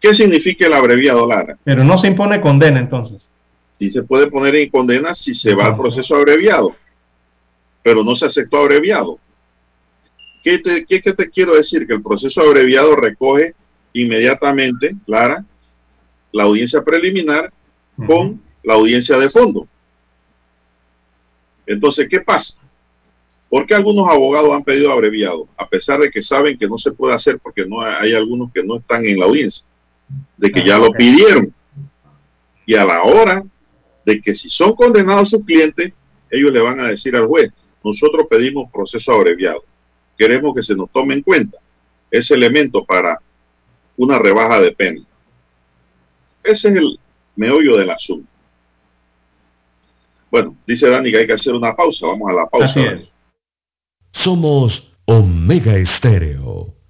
¿qué 0.00 0.14
significa 0.14 0.66
el 0.66 0.72
abreviado, 0.72 1.26
Lara? 1.26 1.58
Pero 1.64 1.84
no 1.84 1.98
se 1.98 2.08
impone 2.08 2.40
condena 2.40 2.80
entonces. 2.80 3.28
Sí 3.78 3.90
se 3.90 4.02
puede 4.02 4.30
poner 4.30 4.54
en 4.56 4.70
condena 4.70 5.14
si 5.14 5.34
se 5.34 5.54
va 5.54 5.66
al 5.66 5.76
proceso 5.76 6.16
abreviado, 6.16 6.74
pero 7.82 8.04
no 8.04 8.14
se 8.14 8.26
aceptó 8.26 8.58
abreviado. 8.58 9.18
¿Qué 10.42 10.58
te, 10.58 10.84
qué, 10.84 11.00
qué 11.00 11.12
te 11.12 11.28
quiero 11.30 11.54
decir? 11.54 11.86
Que 11.86 11.94
el 11.94 12.02
proceso 12.02 12.40
abreviado 12.40 12.96
recoge 12.96 13.54
inmediatamente, 13.92 14.96
Lara, 15.06 15.44
la 16.32 16.44
audiencia 16.44 16.82
preliminar 16.82 17.52
con 18.06 18.40
la 18.62 18.74
audiencia 18.74 19.18
de 19.18 19.30
fondo. 19.30 19.66
Entonces, 21.66 22.08
¿qué 22.08 22.20
pasa? 22.20 22.54
¿Por 23.48 23.66
qué 23.66 23.74
algunos 23.74 24.08
abogados 24.08 24.52
han 24.52 24.62
pedido 24.62 24.92
abreviado? 24.92 25.48
A 25.56 25.68
pesar 25.68 26.00
de 26.00 26.10
que 26.10 26.22
saben 26.22 26.56
que 26.56 26.68
no 26.68 26.78
se 26.78 26.92
puede 26.92 27.14
hacer 27.14 27.38
porque 27.38 27.66
no 27.66 27.80
hay 27.80 28.14
algunos 28.14 28.52
que 28.52 28.62
no 28.62 28.76
están 28.76 29.04
en 29.06 29.18
la 29.18 29.26
audiencia, 29.26 29.66
de 30.36 30.50
que 30.50 30.64
ya 30.64 30.78
lo 30.78 30.92
pidieron. 30.92 31.52
Y 32.66 32.74
a 32.74 32.84
la 32.84 33.02
hora 33.02 33.42
de 34.04 34.20
que 34.20 34.34
si 34.34 34.48
son 34.48 34.74
condenados 34.74 35.30
sus 35.30 35.44
clientes, 35.44 35.92
ellos 36.30 36.52
le 36.52 36.60
van 36.60 36.80
a 36.80 36.88
decir 36.88 37.16
al 37.16 37.26
juez, 37.26 37.52
nosotros 37.84 38.26
pedimos 38.28 38.70
proceso 38.70 39.12
abreviado. 39.12 39.64
Queremos 40.16 40.54
que 40.54 40.62
se 40.62 40.74
nos 40.74 40.90
tome 40.90 41.14
en 41.14 41.22
cuenta 41.22 41.58
ese 42.10 42.34
elemento 42.34 42.84
para 42.84 43.20
una 43.96 44.18
rebaja 44.18 44.60
de 44.60 44.72
pena. 44.72 45.00
Ese 46.42 46.68
es 46.70 46.76
el 46.76 46.98
meollo 47.36 47.76
del 47.76 47.90
asunto. 47.90 48.28
Bueno, 50.30 50.56
dice 50.66 50.88
Dani 50.88 51.10
que 51.10 51.18
hay 51.18 51.26
que 51.26 51.32
hacer 51.32 51.54
una 51.54 51.74
pausa. 51.74 52.06
Vamos 52.06 52.30
a 52.30 52.34
la 52.34 52.46
pausa. 52.46 52.98
Somos 54.12 54.92
Omega 55.06 55.76
Estéreo. 55.76 56.74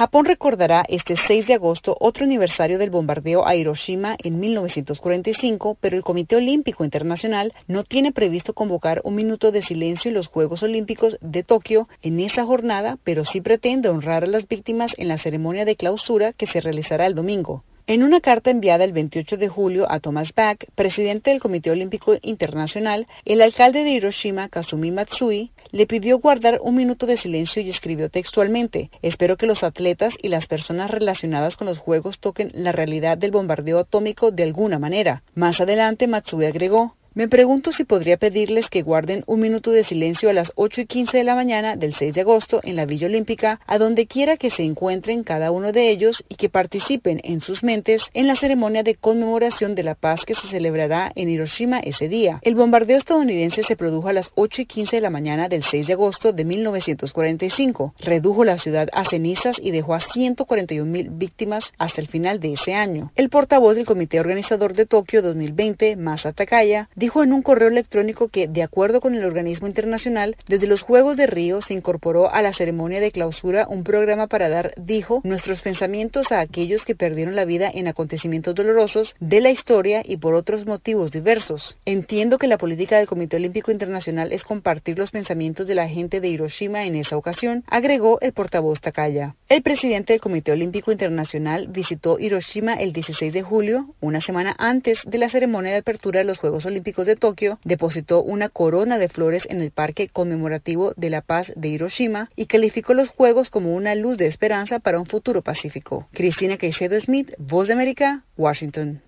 Japón 0.00 0.24
recordará 0.24 0.82
este 0.88 1.14
6 1.14 1.46
de 1.46 1.52
agosto 1.52 1.94
otro 2.00 2.24
aniversario 2.24 2.78
del 2.78 2.88
bombardeo 2.88 3.46
a 3.46 3.54
Hiroshima 3.54 4.16
en 4.22 4.40
1945, 4.40 5.76
pero 5.78 5.94
el 5.94 6.02
Comité 6.02 6.36
Olímpico 6.36 6.84
Internacional 6.84 7.52
no 7.66 7.84
tiene 7.84 8.10
previsto 8.10 8.54
convocar 8.54 9.02
un 9.04 9.14
minuto 9.14 9.52
de 9.52 9.60
silencio 9.60 10.08
en 10.08 10.14
los 10.14 10.28
Juegos 10.28 10.62
Olímpicos 10.62 11.18
de 11.20 11.42
Tokio 11.42 11.86
en 12.00 12.18
esa 12.18 12.46
jornada, 12.46 12.96
pero 13.04 13.26
sí 13.26 13.42
pretende 13.42 13.90
honrar 13.90 14.24
a 14.24 14.26
las 14.26 14.48
víctimas 14.48 14.94
en 14.96 15.08
la 15.08 15.18
ceremonia 15.18 15.66
de 15.66 15.76
clausura 15.76 16.32
que 16.32 16.46
se 16.46 16.62
realizará 16.62 17.04
el 17.04 17.14
domingo. 17.14 17.62
En 17.92 18.04
una 18.04 18.20
carta 18.20 18.52
enviada 18.52 18.84
el 18.84 18.92
28 18.92 19.36
de 19.36 19.48
julio 19.48 19.90
a 19.90 19.98
Thomas 19.98 20.32
Bach, 20.32 20.58
presidente 20.76 21.32
del 21.32 21.40
Comité 21.40 21.72
Olímpico 21.72 22.14
Internacional, 22.22 23.08
el 23.24 23.42
alcalde 23.42 23.82
de 23.82 23.90
Hiroshima, 23.90 24.48
Kazumi 24.48 24.92
Matsui, 24.92 25.50
le 25.72 25.88
pidió 25.88 26.20
guardar 26.20 26.60
un 26.62 26.76
minuto 26.76 27.06
de 27.06 27.16
silencio 27.16 27.60
y 27.60 27.68
escribió 27.68 28.08
textualmente, 28.08 28.92
espero 29.02 29.36
que 29.36 29.48
los 29.48 29.64
atletas 29.64 30.14
y 30.22 30.28
las 30.28 30.46
personas 30.46 30.88
relacionadas 30.88 31.56
con 31.56 31.66
los 31.66 31.80
Juegos 31.80 32.20
toquen 32.20 32.52
la 32.54 32.70
realidad 32.70 33.18
del 33.18 33.32
bombardeo 33.32 33.80
atómico 33.80 34.30
de 34.30 34.44
alguna 34.44 34.78
manera. 34.78 35.24
Más 35.34 35.60
adelante, 35.60 36.06
Matsui 36.06 36.46
agregó, 36.46 36.94
me 37.12 37.26
pregunto 37.26 37.72
si 37.72 37.82
podría 37.82 38.16
pedirles 38.18 38.68
que 38.68 38.82
guarden 38.82 39.24
un 39.26 39.40
minuto 39.40 39.72
de 39.72 39.82
silencio 39.82 40.30
a 40.30 40.32
las 40.32 40.52
8 40.54 40.82
y 40.82 40.86
15 40.86 41.16
de 41.18 41.24
la 41.24 41.34
mañana 41.34 41.74
del 41.74 41.92
6 41.92 42.14
de 42.14 42.20
agosto 42.20 42.60
en 42.62 42.76
la 42.76 42.86
Villa 42.86 43.08
Olímpica, 43.08 43.58
a 43.66 43.78
donde 43.78 44.06
quiera 44.06 44.36
que 44.36 44.50
se 44.50 44.62
encuentren 44.62 45.24
cada 45.24 45.50
uno 45.50 45.72
de 45.72 45.90
ellos 45.90 46.24
y 46.28 46.36
que 46.36 46.48
participen 46.48 47.20
en 47.24 47.40
sus 47.40 47.64
mentes 47.64 48.02
en 48.14 48.28
la 48.28 48.36
ceremonia 48.36 48.84
de 48.84 48.94
conmemoración 48.94 49.74
de 49.74 49.82
la 49.82 49.96
paz 49.96 50.20
que 50.24 50.36
se 50.36 50.46
celebrará 50.46 51.10
en 51.16 51.28
Hiroshima 51.28 51.80
ese 51.80 52.08
día. 52.08 52.38
El 52.42 52.54
bombardeo 52.54 52.98
estadounidense 52.98 53.64
se 53.64 53.74
produjo 53.74 54.06
a 54.06 54.12
las 54.12 54.30
8 54.36 54.62
y 54.62 54.66
15 54.66 54.96
de 54.96 55.02
la 55.02 55.10
mañana 55.10 55.48
del 55.48 55.64
6 55.64 55.88
de 55.88 55.92
agosto 55.94 56.32
de 56.32 56.44
1945. 56.44 57.94
Redujo 57.98 58.44
la 58.44 58.56
ciudad 58.56 58.88
a 58.92 59.04
cenizas 59.04 59.56
y 59.60 59.72
dejó 59.72 59.94
a 59.94 60.00
141 60.00 60.88
mil 60.88 61.10
víctimas 61.10 61.64
hasta 61.76 62.00
el 62.00 62.06
final 62.06 62.38
de 62.38 62.52
ese 62.52 62.74
año. 62.74 63.10
El 63.16 63.30
portavoz 63.30 63.74
del 63.74 63.84
Comité 63.84 64.20
Organizador 64.20 64.74
de 64.74 64.86
Tokio 64.86 65.22
2020, 65.22 65.96
Masa 65.96 66.32
Takaya, 66.32 66.88
dijo 67.00 67.24
en 67.24 67.32
un 67.32 67.40
correo 67.40 67.68
electrónico 67.68 68.28
que, 68.28 68.46
de 68.46 68.62
acuerdo 68.62 69.00
con 69.00 69.14
el 69.14 69.24
organismo 69.24 69.66
internacional, 69.66 70.36
desde 70.46 70.66
los 70.66 70.82
Juegos 70.82 71.16
de 71.16 71.26
Río 71.26 71.62
se 71.62 71.72
incorporó 71.72 72.30
a 72.30 72.42
la 72.42 72.52
ceremonia 72.52 73.00
de 73.00 73.10
clausura 73.10 73.66
un 73.66 73.84
programa 73.84 74.26
para 74.26 74.50
dar, 74.50 74.74
dijo, 74.76 75.22
nuestros 75.24 75.62
pensamientos 75.62 76.30
a 76.30 76.40
aquellos 76.40 76.84
que 76.84 76.94
perdieron 76.94 77.36
la 77.36 77.46
vida 77.46 77.70
en 77.72 77.88
acontecimientos 77.88 78.54
dolorosos 78.54 79.16
de 79.18 79.40
la 79.40 79.50
historia 79.50 80.02
y 80.04 80.18
por 80.18 80.34
otros 80.34 80.66
motivos 80.66 81.10
diversos. 81.10 81.78
Entiendo 81.86 82.36
que 82.36 82.48
la 82.48 82.58
política 82.58 82.98
del 82.98 83.06
Comité 83.06 83.36
Olímpico 83.36 83.70
Internacional 83.70 84.30
es 84.34 84.44
compartir 84.44 84.98
los 84.98 85.10
pensamientos 85.10 85.66
de 85.66 85.76
la 85.76 85.88
gente 85.88 86.20
de 86.20 86.28
Hiroshima 86.28 86.84
en 86.84 86.96
esa 86.96 87.16
ocasión, 87.16 87.64
agregó 87.66 88.20
el 88.20 88.34
portavoz 88.34 88.78
Takaya. 88.78 89.36
El 89.48 89.62
presidente 89.62 90.12
del 90.12 90.20
Comité 90.20 90.52
Olímpico 90.52 90.92
Internacional 90.92 91.66
visitó 91.68 92.18
Hiroshima 92.18 92.74
el 92.74 92.92
16 92.92 93.32
de 93.32 93.42
julio, 93.42 93.94
una 94.02 94.20
semana 94.20 94.54
antes 94.58 94.98
de 95.06 95.16
la 95.16 95.30
ceremonia 95.30 95.72
de 95.72 95.78
apertura 95.78 96.18
de 96.18 96.26
los 96.26 96.38
Juegos 96.38 96.66
Olímpicos 96.66 96.89
de 96.90 97.16
Tokio, 97.16 97.58
depositó 97.64 98.22
una 98.22 98.48
corona 98.48 98.98
de 98.98 99.08
flores 99.08 99.46
en 99.48 99.60
el 99.60 99.70
Parque 99.70 100.08
Conmemorativo 100.08 100.92
de 100.96 101.10
la 101.10 101.20
Paz 101.22 101.52
de 101.56 101.68
Hiroshima 101.68 102.28
y 102.36 102.46
calificó 102.46 102.94
los 102.94 103.08
Juegos 103.08 103.50
como 103.50 103.74
una 103.74 103.94
luz 103.94 104.18
de 104.18 104.26
esperanza 104.26 104.80
para 104.80 104.98
un 104.98 105.06
futuro 105.06 105.42
pacífico. 105.42 106.08
Cristina 106.12 106.56
Caicedo 106.56 106.98
Smith, 107.00 107.32
Voz 107.38 107.68
de 107.68 107.74
América, 107.74 108.24
Washington. 108.36 109.02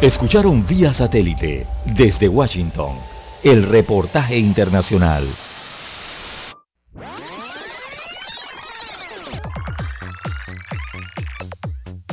Escucharon 0.00 0.66
vía 0.66 0.94
satélite 0.94 1.66
desde 1.84 2.26
Washington 2.26 2.96
el 3.42 3.64
reportaje 3.64 4.38
internacional. 4.38 5.26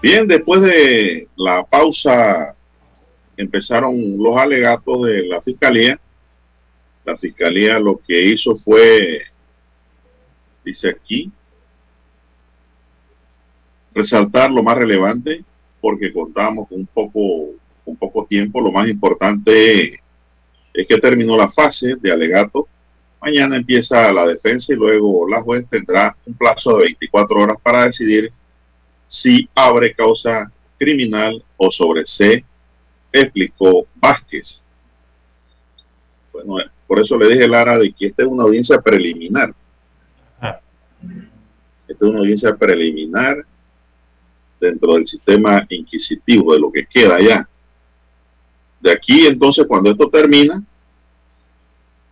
Bien, 0.00 0.28
después 0.28 0.62
de 0.62 1.28
la 1.36 1.64
pausa 1.64 2.54
empezaron 3.36 4.16
los 4.16 4.36
alegatos 4.36 5.02
de 5.02 5.26
la 5.26 5.40
fiscalía. 5.42 5.98
La 7.04 7.18
fiscalía 7.18 7.80
lo 7.80 8.00
que 8.06 8.26
hizo 8.26 8.54
fue, 8.54 9.22
dice 10.64 10.90
aquí, 10.90 11.32
resaltar 13.92 14.52
lo 14.52 14.62
más 14.62 14.76
relevante 14.76 15.44
porque 15.80 16.12
contamos 16.12 16.68
con 16.68 16.78
un 16.78 16.86
poco, 16.86 17.20
un 17.84 17.96
poco 17.96 18.24
tiempo. 18.24 18.60
Lo 18.60 18.70
más 18.70 18.88
importante 18.88 20.00
es 20.72 20.86
que 20.86 20.98
terminó 20.98 21.36
la 21.36 21.50
fase 21.50 21.96
de 21.96 22.12
alegato. 22.12 22.68
Mañana 23.20 23.56
empieza 23.56 24.12
la 24.12 24.28
defensa 24.28 24.72
y 24.72 24.76
luego 24.76 25.28
la 25.28 25.42
juez 25.42 25.66
tendrá 25.68 26.16
un 26.24 26.34
plazo 26.34 26.76
de 26.76 26.84
24 26.84 27.40
horas 27.40 27.56
para 27.60 27.86
decidir 27.86 28.32
si 29.08 29.48
abre 29.54 29.94
causa 29.94 30.52
criminal 30.78 31.42
o 31.56 31.70
sobre 31.70 32.06
C, 32.06 32.44
explicó 33.10 33.86
Vázquez. 33.96 34.62
Bueno, 36.32 36.70
por 36.86 37.00
eso 37.00 37.16
le 37.16 37.28
dije 37.32 37.48
Lara 37.48 37.78
de 37.78 37.92
que 37.92 38.06
esta 38.06 38.22
es 38.22 38.28
una 38.28 38.44
audiencia 38.44 38.80
preliminar. 38.80 39.54
Esta 40.40 42.04
es 42.04 42.10
una 42.10 42.20
audiencia 42.20 42.54
preliminar 42.54 43.44
dentro 44.60 44.94
del 44.94 45.06
sistema 45.06 45.66
inquisitivo 45.70 46.52
de 46.52 46.60
lo 46.60 46.70
que 46.70 46.84
queda 46.84 47.16
allá. 47.16 47.48
De 48.80 48.92
aquí 48.92 49.26
entonces 49.26 49.66
cuando 49.66 49.90
esto 49.90 50.08
termina, 50.10 50.62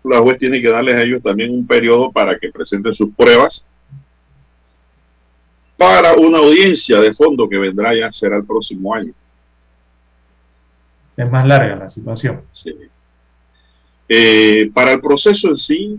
la 0.02 0.20
juez 0.20 0.38
tiene 0.38 0.62
que 0.62 0.68
darles 0.68 0.94
a 0.94 1.02
ellos 1.02 1.22
también 1.22 1.52
un 1.52 1.66
periodo 1.66 2.10
para 2.10 2.38
que 2.38 2.50
presenten 2.50 2.94
sus 2.94 3.10
pruebas 3.14 3.66
para 5.76 6.14
una 6.14 6.38
audiencia 6.38 7.00
de 7.00 7.12
fondo 7.12 7.48
que 7.48 7.58
vendrá 7.58 7.94
ya 7.94 8.10
será 8.10 8.36
el 8.36 8.44
próximo 8.44 8.94
año. 8.94 9.12
Es 11.16 11.30
más 11.30 11.46
larga 11.46 11.76
la 11.76 11.90
situación. 11.90 12.42
Sí. 12.52 12.74
Eh, 14.08 14.70
para 14.72 14.92
el 14.92 15.00
proceso 15.00 15.48
en 15.48 15.56
sí, 15.56 15.98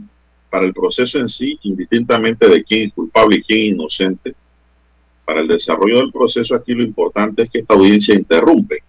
para 0.49 0.65
el 0.65 0.73
proceso 0.73 1.19
en 1.19 1.27
sí, 1.27 1.59
indistintamente 1.63 2.47
de 2.47 2.63
quién 2.63 2.87
es 2.87 2.93
culpable 2.93 3.37
y 3.37 3.43
quién 3.43 3.59
es 3.59 3.65
inocente, 3.73 4.35
para 5.25 5.41
el 5.41 5.47
desarrollo 5.47 5.97
del 5.97 6.11
proceso 6.11 6.55
aquí 6.55 6.73
lo 6.73 6.83
importante 6.83 7.43
es 7.43 7.49
que 7.49 7.59
esta 7.59 7.73
audiencia 7.73 8.15
interrumpe 8.15 8.81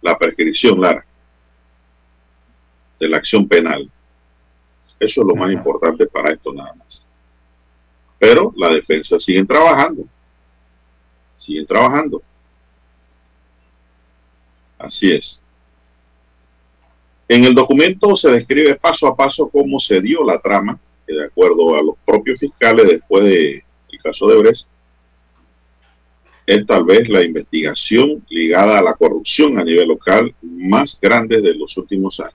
la 0.00 0.16
prescripción, 0.16 0.80
Lara, 0.80 1.04
de 2.98 3.08
la 3.08 3.18
acción 3.18 3.46
penal. 3.46 3.90
Eso 4.98 5.20
es 5.20 5.26
lo 5.26 5.34
más 5.34 5.52
importante 5.52 6.06
para 6.06 6.32
esto 6.32 6.52
nada 6.52 6.74
más. 6.74 7.06
Pero 8.18 8.52
la 8.56 8.70
defensa 8.70 9.18
sigue 9.18 9.44
trabajando. 9.44 10.04
Siguen 11.42 11.66
trabajando. 11.66 12.22
Así 14.78 15.10
es. 15.10 15.42
En 17.26 17.44
el 17.44 17.54
documento 17.54 18.14
se 18.14 18.30
describe 18.30 18.76
paso 18.76 19.08
a 19.08 19.16
paso 19.16 19.48
cómo 19.48 19.80
se 19.80 20.00
dio 20.00 20.24
la 20.24 20.38
trama, 20.40 20.78
que 21.04 21.14
de 21.14 21.24
acuerdo 21.24 21.74
a 21.74 21.82
los 21.82 21.96
propios 22.04 22.38
fiscales 22.38 22.86
después 22.86 23.24
del 23.24 23.62
caso 24.02 24.28
de 24.28 24.36
Brest, 24.36 24.68
es 26.46 26.66
tal 26.66 26.84
vez 26.84 27.08
la 27.08 27.24
investigación 27.24 28.24
ligada 28.28 28.78
a 28.78 28.82
la 28.82 28.94
corrupción 28.94 29.58
a 29.58 29.64
nivel 29.64 29.88
local 29.88 30.34
más 30.42 30.98
grande 31.00 31.40
de 31.40 31.54
los 31.54 31.76
últimos 31.76 32.20
años. 32.20 32.34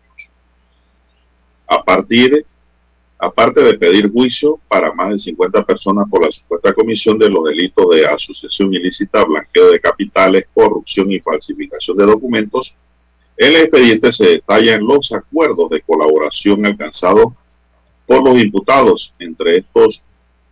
A 1.67 1.83
partir, 1.83 2.45
aparte 3.19 3.61
de 3.61 3.73
pedir 3.75 4.11
juicio 4.11 4.59
para 4.67 4.93
más 4.93 5.11
de 5.11 5.19
50 5.19 5.63
personas 5.65 6.05
por 6.09 6.23
la 6.23 6.31
supuesta 6.31 6.73
comisión 6.73 7.17
de 7.17 7.29
los 7.29 7.43
delitos 7.45 7.89
de 7.89 8.05
asociación 8.05 8.73
ilícita, 8.73 9.23
blanqueo 9.23 9.71
de 9.71 9.79
capitales, 9.79 10.45
corrupción 10.53 11.11
y 11.11 11.19
falsificación 11.19 11.97
de 11.97 12.05
documentos, 12.05 12.75
el 13.35 13.55
expediente 13.55 14.11
se 14.11 14.25
detalla 14.25 14.75
en 14.75 14.85
los 14.85 15.11
acuerdos 15.11 15.69
de 15.69 15.81
colaboración 15.81 16.65
alcanzados 16.65 17.33
por 18.05 18.23
los 18.23 18.41
imputados. 18.41 19.13
Entre 19.19 19.57
estos 19.57 20.03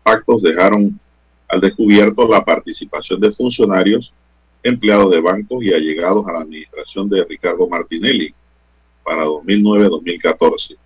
pactos 0.04 0.44
dejaron 0.44 1.00
al 1.48 1.62
descubierto 1.62 2.28
la 2.28 2.46
participación 2.46 3.20
de 3.20 3.32
funcionarios, 3.32 4.14
empleados 4.62 5.12
de 5.12 5.22
bancos 5.22 5.64
y 5.64 5.74
allegados 5.74 6.28
a 6.28 6.34
la 6.34 6.40
administración 6.42 7.10
de 7.10 7.24
Ricardo 7.26 7.68
Martinelli 7.68 8.34
para 9.04 9.26
2009-2014, 9.26 10.78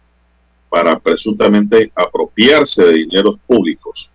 para 0.70 1.00
presuntamente 1.00 1.92
apropiarse 1.96 2.84
de 2.84 2.94
dineros 2.94 3.38
públicos. 3.48 4.10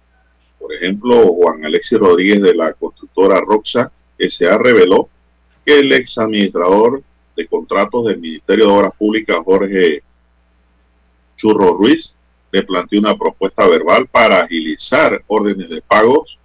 Por 0.59 0.73
ejemplo, 0.73 1.27
Juan 1.35 1.65
Alexis 1.65 1.99
Rodríguez 1.99 2.41
de 2.41 2.55
la 2.55 2.73
constructora 2.73 3.41
Roxa 3.41 3.93
S.A. 4.17 4.57
reveló 4.59 5.09
que 5.65 5.81
el 5.81 5.93
ex 5.93 6.19
administrador 6.19 7.03
de 7.37 7.47
contratos 7.47 8.07
del 8.07 8.19
Ministerio 8.19 8.67
de 8.67 8.73
Obras 8.73 8.93
Públicas, 8.97 9.39
Jorge 9.45 10.03
Churro 11.37 11.75
Ruiz, 11.75 12.15
le 12.53 12.63
planteó 12.63 13.01
una 13.01 13.17
propuesta 13.17 13.67
verbal 13.67 14.07
para 14.07 14.43
agilizar 14.43 15.23
órdenes 15.27 15.69
de 15.69 15.83
pagos, 15.83 16.39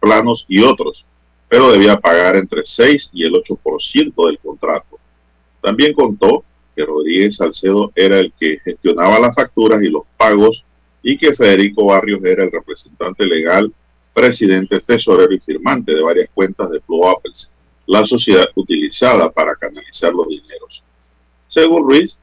planos 0.00 0.46
y 0.48 0.62
otros, 0.62 1.04
pero 1.48 1.70
debía 1.70 2.00
pagar 2.00 2.36
entre 2.36 2.64
6 2.64 3.10
y 3.12 3.24
el 3.24 3.34
8% 3.34 4.26
del 4.26 4.38
contrato. 4.38 4.98
También 5.60 5.92
contó 5.92 6.44
que 6.74 6.84
Rodríguez 6.84 7.36
Salcedo 7.36 7.92
era 7.94 8.20
el 8.20 8.32
que 8.38 8.58
gestionaba 8.64 9.18
las 9.18 9.34
facturas 9.34 9.82
y 9.82 9.88
los 9.88 10.02
pagos 10.16 10.64
y 11.02 11.16
que 11.16 11.34
Federico 11.34 11.86
Barrios 11.86 12.24
era 12.24 12.44
el 12.44 12.52
representante 12.52 13.26
legal, 13.26 13.72
presidente, 14.12 14.80
tesorero 14.80 15.32
y 15.32 15.40
firmante 15.40 15.94
de 15.94 16.02
varias 16.02 16.28
cuentas 16.34 16.70
de 16.70 16.80
Flow 16.80 17.08
Apples, 17.08 17.52
la 17.86 18.04
sociedad 18.04 18.46
utilizada 18.54 19.30
para 19.30 19.54
canalizar 19.54 20.12
los 20.12 20.28
dineros. 20.28 20.82
Según 21.48 21.84
Ruiz, 21.84 22.18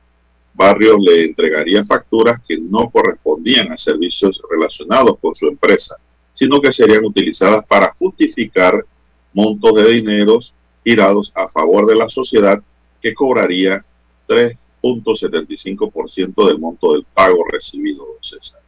Barrios 0.53 0.97
le 0.99 1.25
entregaría 1.25 1.85
facturas 1.85 2.41
que 2.47 2.57
no 2.57 2.89
correspondían 2.89 3.71
a 3.71 3.77
servicios 3.77 4.41
relacionados 4.49 5.17
con 5.19 5.35
su 5.35 5.47
empresa, 5.47 5.97
sino 6.33 6.61
que 6.61 6.71
serían 6.71 7.05
utilizadas 7.05 7.65
para 7.65 7.93
justificar 7.97 8.85
montos 9.33 9.75
de 9.75 9.91
dineros 9.91 10.53
girados 10.83 11.31
a 11.35 11.47
favor 11.49 11.85
de 11.85 11.95
la 11.95 12.09
sociedad 12.09 12.61
que 13.01 13.13
cobraría 13.13 13.85
3.75% 14.27 16.47
del 16.47 16.59
monto 16.59 16.93
del 16.93 17.05
pago 17.05 17.43
recibido, 17.51 18.05
César. 18.21 18.61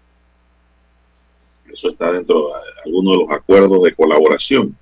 Eso 1.68 1.90
está 1.90 2.12
dentro 2.12 2.48
de 2.48 2.54
algunos 2.86 3.14
de 3.14 3.20
los 3.24 3.32
acuerdos 3.32 3.84
de 3.84 3.94
colaboración 3.94 4.76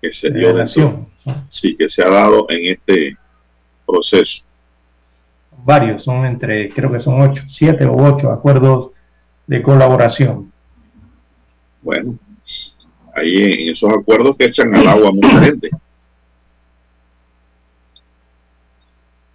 que 0.00 0.10
se 0.12 0.30
dio 0.30 0.54
dentro, 0.54 1.06
sí, 1.48 1.76
que 1.76 1.90
se 1.90 2.02
ha 2.02 2.08
dado 2.08 2.46
en 2.48 2.72
este 2.72 3.18
proceso 3.86 4.44
varios, 5.64 6.02
son 6.02 6.24
entre, 6.24 6.70
creo 6.70 6.90
que 6.90 7.00
son 7.00 7.20
ocho, 7.20 7.44
siete 7.48 7.84
o 7.84 7.96
ocho 7.96 8.30
acuerdos 8.30 8.90
de 9.46 9.62
colaboración. 9.62 10.52
Bueno, 11.82 12.18
ahí 13.14 13.52
en 13.52 13.68
esos 13.70 13.90
acuerdos 13.90 14.36
que 14.36 14.46
echan 14.46 14.74
al 14.74 14.86
agua 14.86 15.08
a 15.08 15.12
mucha 15.12 15.40
gente. 15.40 15.70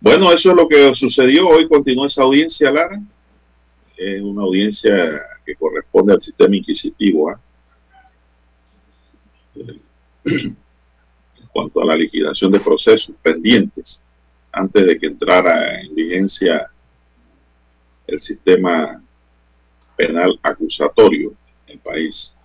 Bueno, 0.06 0.32
eso 0.32 0.52
es 0.52 0.56
lo 0.56 0.68
que 0.68 0.94
sucedió. 0.94 1.50
Hoy 1.50 1.68
continúa 1.68 2.06
esa 2.06 2.22
audiencia, 2.22 2.70
Lara. 2.70 3.02
Es 3.98 4.22
una 4.22 4.44
audiencia 4.44 5.20
que 5.44 5.56
corresponde 5.56 6.14
al 6.14 6.22
sistema 6.22 6.56
inquisitivo. 6.56 7.32
¿ah? 7.32 7.40
En 10.26 11.48
cuanto 11.52 11.82
a 11.82 11.86
la 11.86 11.96
liquidación 11.96 12.52
de 12.52 12.60
procesos 12.60 13.16
pendientes 13.24 14.00
antes 14.52 14.86
de 14.86 15.00
que 15.00 15.08
entrara 15.08 15.82
en 15.82 15.96
vigencia 15.96 16.70
el 18.06 18.22
sistema 18.22 19.02
penal 19.98 20.40
acusatorio 20.44 21.34
en 21.66 21.74
el 21.74 21.80
país. 21.80 22.38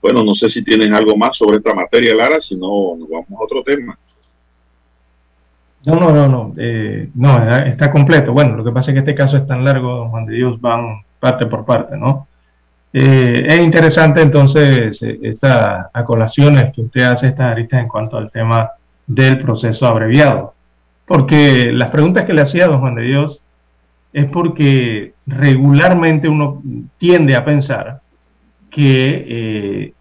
Bueno, 0.00 0.24
no 0.24 0.34
sé 0.34 0.48
si 0.48 0.64
tienen 0.64 0.94
algo 0.94 1.18
más 1.18 1.36
sobre 1.36 1.58
esta 1.58 1.74
materia, 1.74 2.14
Lara, 2.14 2.40
si 2.40 2.56
no, 2.56 2.96
nos 2.96 3.10
vamos 3.10 3.28
a 3.32 3.44
otro 3.44 3.62
tema. 3.62 3.98
No, 5.84 5.94
no, 5.94 6.12
no, 6.12 6.28
no, 6.28 6.54
eh, 6.58 7.08
no, 7.14 7.56
está 7.64 7.90
completo. 7.90 8.32
Bueno, 8.32 8.56
lo 8.56 8.64
que 8.64 8.72
pasa 8.72 8.90
es 8.90 8.94
que 8.94 8.98
este 9.00 9.14
caso 9.14 9.38
es 9.38 9.46
tan 9.46 9.64
largo, 9.64 10.08
Juan 10.10 10.26
de 10.26 10.34
Dios, 10.34 10.60
van 10.60 11.02
parte 11.18 11.46
por 11.46 11.64
parte, 11.64 11.96
¿no? 11.96 12.28
Eh, 12.92 13.46
es 13.48 13.60
interesante 13.60 14.20
entonces 14.20 15.00
eh, 15.02 15.20
estas 15.22 15.86
acolaciones 15.92 16.72
que 16.74 16.82
usted 16.82 17.02
hace, 17.02 17.28
estas 17.28 17.52
aristas 17.52 17.80
en 17.80 17.88
cuanto 17.88 18.16
al 18.18 18.30
tema 18.30 18.70
del 19.06 19.38
proceso 19.38 19.86
abreviado. 19.86 20.54
Porque 21.06 21.72
las 21.72 21.90
preguntas 21.90 22.24
que 22.24 22.34
le 22.34 22.42
hacía 22.42 22.66
don 22.66 22.80
Juan 22.80 22.94
de 22.96 23.02
Dios 23.02 23.40
es 24.12 24.26
porque 24.26 25.14
regularmente 25.26 26.28
uno 26.28 26.62
tiende 26.98 27.36
a 27.36 27.44
pensar 27.44 28.00
que 28.70 29.26
eh, 29.28 29.92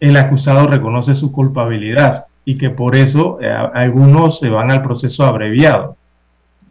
el 0.00 0.16
acusado 0.16 0.66
reconoce 0.66 1.14
su 1.14 1.32
culpabilidad 1.32 2.26
y 2.44 2.58
que 2.58 2.70
por 2.70 2.96
eso 2.96 3.38
eh, 3.40 3.50
algunos 3.50 4.38
se 4.38 4.48
van 4.48 4.70
al 4.70 4.82
proceso 4.82 5.24
abreviado. 5.24 5.96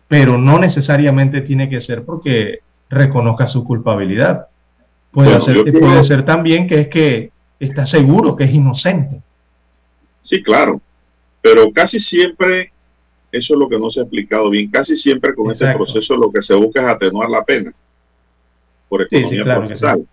Pero 0.07 0.38
no 0.38 0.59
necesariamente 0.59 1.41
tiene 1.41 1.69
que 1.69 1.80
ser 1.80 2.03
porque 2.03 2.59
reconozca 2.89 3.47
su 3.47 3.63
culpabilidad. 3.63 4.47
Puede, 5.11 5.39
ser, 5.41 5.63
puede 5.72 6.03
ser 6.03 6.24
también 6.24 6.67
que 6.67 6.82
es 6.82 6.88
que 6.88 7.32
está 7.59 7.86
seguro 7.86 8.36
que 8.36 8.45
es 8.45 8.53
inocente. 8.53 9.22
Sí, 10.19 10.43
claro. 10.43 10.82
Pero 11.41 11.72
casi 11.72 11.99
siempre, 11.99 12.72
eso 13.32 13.53
es 13.53 13.59
lo 13.59 13.67
que 13.67 13.80
no 13.80 13.89
se 13.89 14.01
ha 14.01 14.03
explicado 14.03 14.49
bien, 14.49 14.69
casi 14.69 14.95
siempre 14.95 15.34
con 15.34 15.51
este 15.51 15.74
proceso 15.74 16.15
lo 16.15 16.32
que 16.32 16.41
se 16.41 16.53
busca 16.53 16.82
es 16.82 16.88
atenuar 16.88 17.30
la 17.30 17.43
pena 17.43 17.74
por 18.88 19.01
economía 19.01 19.43
procesal. 19.43 20.05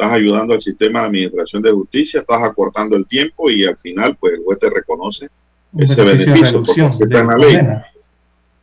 Estás 0.00 0.14
ayudando 0.14 0.54
al 0.54 0.62
sistema 0.62 1.00
de 1.00 1.06
administración 1.08 1.62
de 1.62 1.72
justicia, 1.72 2.20
estás 2.20 2.42
acortando 2.42 2.96
el 2.96 3.06
tiempo 3.06 3.50
y 3.50 3.66
al 3.66 3.76
final, 3.76 4.16
pues 4.18 4.32
el 4.32 4.42
juez 4.42 4.58
te 4.58 4.70
reconoce 4.70 5.28
ese 5.76 6.02
beneficio 6.02 6.62
porque 6.64 6.80
así 6.82 7.02
está 7.02 7.20
en 7.20 7.26
la 7.26 7.36
ley. 7.36 7.58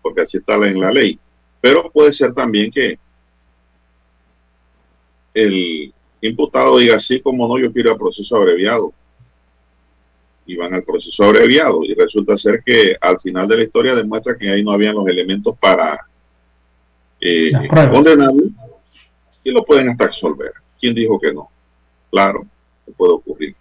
Porque 0.02 0.22
así 0.22 0.38
está 0.38 0.56
en 0.56 0.80
la 0.80 0.92
ley. 0.92 1.20
Pero 1.62 1.92
puede 1.92 2.12
ser 2.12 2.34
también 2.34 2.72
que 2.72 2.98
el 5.36 5.94
imputado 6.22 6.80
diga 6.80 6.96
así 6.96 7.20
como 7.20 7.48
no, 7.48 7.60
yo 7.60 7.72
quiero 7.72 7.92
el 7.92 8.00
proceso 8.00 8.36
abreviado 8.36 8.92
y 10.48 10.56
van 10.56 10.74
al 10.74 10.82
proceso 10.82 11.24
abreviado. 11.24 11.84
Y 11.84 11.94
resulta 11.94 12.36
ser 12.36 12.64
que 12.66 12.98
al 13.00 13.20
final 13.20 13.48
de 13.48 13.58
la 13.58 13.64
historia 13.64 13.94
demuestra 13.94 14.36
que 14.36 14.50
ahí 14.50 14.64
no 14.64 14.72
habían 14.72 14.96
los 14.96 15.08
elementos 15.08 15.56
para 15.60 16.04
eh, 17.22 17.52
condenarlo 17.92 18.46
y 19.44 19.52
lo 19.52 19.64
pueden 19.64 19.90
hasta 19.90 20.06
absolver. 20.06 20.52
¿Quién 20.80 20.96
dijo 20.96 21.20
que 21.20 21.34
no? 21.34 21.50
Claro, 22.12 22.46
puede 22.96 23.14
ocurrir. 23.14 23.56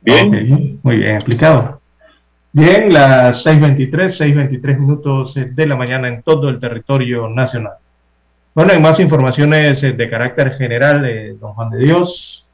Bien. 0.00 0.78
muy 0.82 0.96
bien 0.98 1.16
explicado. 1.16 1.80
Bien, 2.52 2.92
las 2.92 3.44
6.23, 3.44 3.90
6.23 3.90 4.78
minutos 4.78 5.34
de 5.34 5.66
la 5.66 5.76
mañana 5.76 6.08
en 6.08 6.22
todo 6.22 6.48
el 6.48 6.58
territorio 6.58 7.28
nacional. 7.28 7.74
Bueno, 8.54 8.72
en 8.72 8.80
más 8.80 8.98
informaciones 9.00 9.82
eh, 9.82 9.92
de 9.92 10.08
carácter 10.08 10.54
general, 10.54 11.02
de 11.02 11.34
don 11.34 11.52
Juan 11.52 11.68
de 11.68 11.78
Dios, 11.78 12.46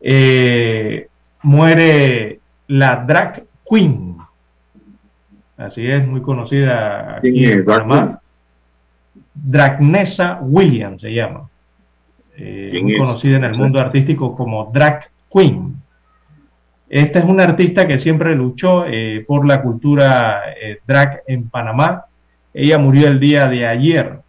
eh, 0.00 1.08
muere 1.42 2.40
la 2.68 3.04
drag 3.04 3.44
queen. 3.68 4.16
Así 5.58 5.86
es, 5.86 6.06
muy 6.06 6.22
conocida 6.22 7.18
aquí 7.18 7.44
en 7.44 7.64
Panamá. 7.66 8.21
Dragnesa 9.34 10.40
Williams 10.42 11.00
se 11.02 11.12
llama. 11.12 11.48
Eh, 12.36 12.80
muy 12.82 12.96
conocida 12.96 13.36
en 13.36 13.44
el 13.44 13.58
mundo 13.58 13.78
artístico 13.78 14.34
como 14.34 14.70
drag 14.72 15.10
queen. 15.32 15.76
Esta 16.88 17.20
es 17.20 17.24
una 17.24 17.44
artista 17.44 17.86
que 17.86 17.98
siempre 17.98 18.34
luchó 18.34 18.84
por 19.26 19.46
la 19.46 19.62
cultura 19.62 20.42
drag 20.86 21.22
en 21.26 21.48
Panamá. 21.48 22.04
Ella 22.52 22.76
murió 22.76 23.08
el 23.08 23.18
día 23.18 23.48
de 23.48 23.66
ayer, 23.66 24.20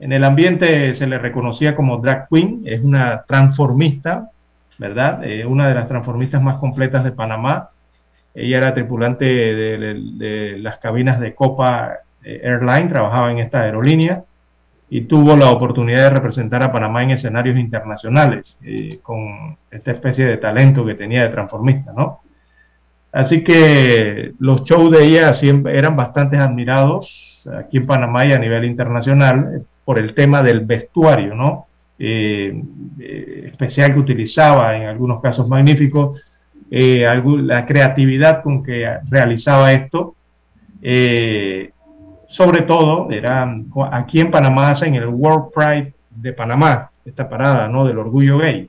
en 0.00 0.12
el 0.12 0.22
ambiente 0.22 0.94
se 0.94 1.06
le 1.06 1.18
reconocía 1.18 1.74
como 1.74 1.98
drag 1.98 2.28
queen, 2.28 2.62
es 2.64 2.80
una 2.80 3.24
transformista, 3.26 4.30
¿verdad? 4.78 5.24
Eh, 5.24 5.44
una 5.44 5.68
de 5.68 5.74
las 5.74 5.88
transformistas 5.88 6.40
más 6.40 6.58
completas 6.58 7.02
de 7.02 7.10
Panamá. 7.10 7.70
Ella 8.34 8.58
era 8.58 8.74
tripulante 8.74 9.24
de, 9.24 10.56
las 10.58 10.78
cabinas 10.78 11.18
de 11.18 11.34
Copa 11.34 11.94
eh, 11.94 11.96
Airline, 12.42 12.88
trabajaba 12.88 13.30
en 13.32 13.38
esta 13.38 13.62
aerolínea 13.62 14.22
y 14.90 15.02
tuvo 15.02 15.36
la 15.36 15.50
oportunidad 15.50 16.04
de 16.04 16.10
representar 16.10 16.62
a 16.62 16.72
Panamá 16.72 17.02
en 17.02 17.10
escenarios 17.10 17.58
internacionales 17.58 18.56
eh, 18.62 18.98
con 19.02 19.56
esta 19.70 19.92
especie 19.92 20.24
de 20.24 20.38
talento 20.38 20.84
que 20.84 20.94
tenía 20.94 21.22
de 21.22 21.28
transformista, 21.28 21.92
¿no? 21.92 22.20
Así 23.12 23.42
que 23.42 24.32
los 24.38 24.64
shows 24.64 24.92
de 24.92 25.04
ella 25.04 25.34
siempre 25.34 25.76
eran 25.78 25.96
bastante 25.96 26.36
admirados 26.36 27.42
aquí 27.58 27.78
en 27.78 27.86
Panamá 27.86 28.26
y 28.26 28.32
a 28.32 28.38
nivel 28.38 28.64
internacional 28.64 29.62
por 29.84 29.98
el 29.98 30.12
tema 30.12 30.42
del 30.42 30.60
vestuario, 30.60 31.34
¿no? 31.34 31.66
Eh, 31.98 32.62
eh, 33.00 33.44
especial 33.46 33.94
que 33.94 34.00
utilizaba, 34.00 34.76
en 34.76 34.84
algunos 34.84 35.20
casos 35.20 35.48
magníficos, 35.48 36.22
eh, 36.70 37.06
la 37.24 37.66
creatividad 37.66 38.42
con 38.42 38.62
que 38.62 38.86
realizaba 39.08 39.72
esto. 39.72 40.14
Sobre 42.28 42.62
todo, 42.62 43.10
era, 43.10 43.54
aquí 43.90 44.20
en 44.20 44.30
Panamá 44.30 44.70
hacen 44.70 44.94
el 44.94 45.06
World 45.06 45.52
Pride 45.54 45.94
de 46.10 46.32
Panamá, 46.32 46.90
esta 47.04 47.28
parada 47.28 47.68
¿no? 47.68 47.86
del 47.86 47.98
orgullo 47.98 48.38
gay. 48.38 48.68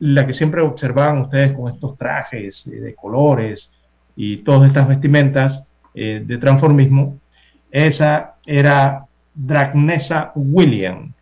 la 0.00 0.26
que 0.26 0.32
siempre 0.32 0.62
observaban 0.62 1.20
ustedes 1.20 1.52
con 1.52 1.72
estos 1.72 1.96
trajes 1.96 2.64
de 2.64 2.94
colores 2.94 3.70
y 4.16 4.38
todas 4.38 4.68
estas 4.68 4.88
vestimentas 4.88 5.64
de 5.94 6.38
transformismo, 6.38 7.18
esa 7.70 8.36
era 8.46 9.06
Dragnesa 9.34 10.32
William, 10.34 11.12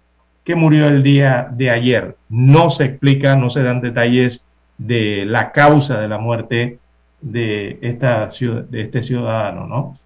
que 0.44 0.54
murió 0.54 0.88
el 0.88 1.02
día 1.02 1.48
de 1.50 1.70
ayer. 1.70 2.16
No 2.28 2.70
se 2.70 2.84
explica, 2.84 3.36
no 3.36 3.50
se 3.50 3.62
dan 3.62 3.80
detalles 3.80 4.42
de 4.78 5.24
la 5.26 5.52
causa 5.52 6.00
de 6.00 6.08
la 6.08 6.18
muerte 6.18 6.78
de, 7.20 7.78
esta, 7.82 8.28
de 8.28 8.80
este 8.80 9.02
ciudadano, 9.02 9.66
¿no? 9.66 9.98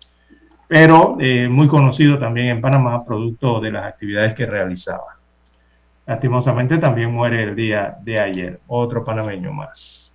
Pero 0.75 1.17
eh, 1.21 1.49
muy 1.49 1.69
conocido 1.69 2.19
también 2.19 2.49
en 2.49 2.61
Panamá, 2.61 3.05
producto 3.05 3.61
de 3.61 3.71
las 3.71 3.85
actividades 3.85 4.35
que 4.35 4.45
realizaba. 4.45 5.17
Lastimosamente 6.05 6.79
también 6.79 7.13
muere 7.13 7.45
el 7.45 7.55
día 7.55 7.97
de 8.03 8.19
ayer, 8.19 8.61
otro 8.67 9.05
panameño 9.05 9.53
más. 9.53 10.11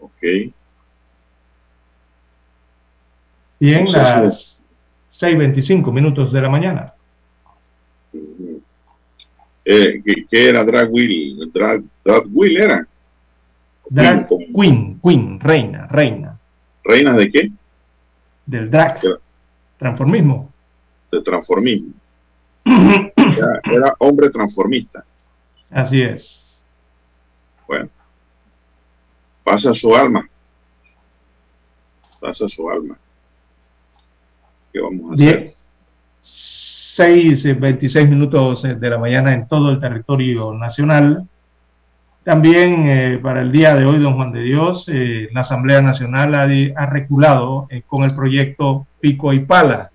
Ok. 0.00 0.22
Bien, 3.58 3.92
las 3.92 4.58
6.25 5.12 5.92
minutos 5.92 6.32
de 6.32 6.40
la 6.40 6.48
mañana. 6.48 6.94
Eh, 9.62 10.02
¿qué, 10.30 10.48
era 10.48 10.64
Drag 10.64 10.90
Will? 10.90 11.52
Drag, 11.52 11.82
Will 12.32 12.56
era. 12.56 12.88
Drag 13.90 14.26
Queen, 14.54 14.98
Queen, 15.02 15.38
reina, 15.38 15.86
reina. 15.88 16.29
¿Reina 16.84 17.12
de 17.14 17.30
qué? 17.30 17.50
Del 18.46 18.70
drag. 18.70 19.00
Transformismo. 19.78 20.52
De 21.10 21.22
transformismo. 21.22 21.94
era, 22.64 23.60
era 23.64 23.94
hombre 23.98 24.30
transformista. 24.30 25.04
Así 25.70 26.02
es. 26.02 26.56
Bueno. 27.66 27.88
Pasa 29.44 29.74
su 29.74 29.94
alma. 29.94 30.28
Pasa 32.20 32.48
su 32.48 32.68
alma. 32.68 32.98
¿Qué 34.72 34.80
vamos 34.80 35.10
a 35.10 35.14
hacer? 35.14 35.54
6, 36.22 37.58
26 37.58 38.08
minutos 38.08 38.62
de 38.62 38.90
la 38.90 38.98
mañana 38.98 39.32
en 39.32 39.48
todo 39.48 39.70
el 39.70 39.80
territorio 39.80 40.52
nacional. 40.52 41.26
También 42.30 42.86
eh, 42.86 43.18
para 43.20 43.42
el 43.42 43.50
día 43.50 43.74
de 43.74 43.84
hoy, 43.84 43.98
don 43.98 44.14
Juan 44.14 44.30
de 44.30 44.42
Dios, 44.42 44.84
eh, 44.86 45.28
la 45.32 45.40
Asamblea 45.40 45.82
Nacional 45.82 46.32
ha, 46.36 46.86
reculado 46.86 47.66
eh, 47.70 47.82
con 47.84 48.04
el 48.04 48.14
proyecto 48.14 48.86
Pico 49.00 49.32
y 49.32 49.40
Pala. 49.40 49.90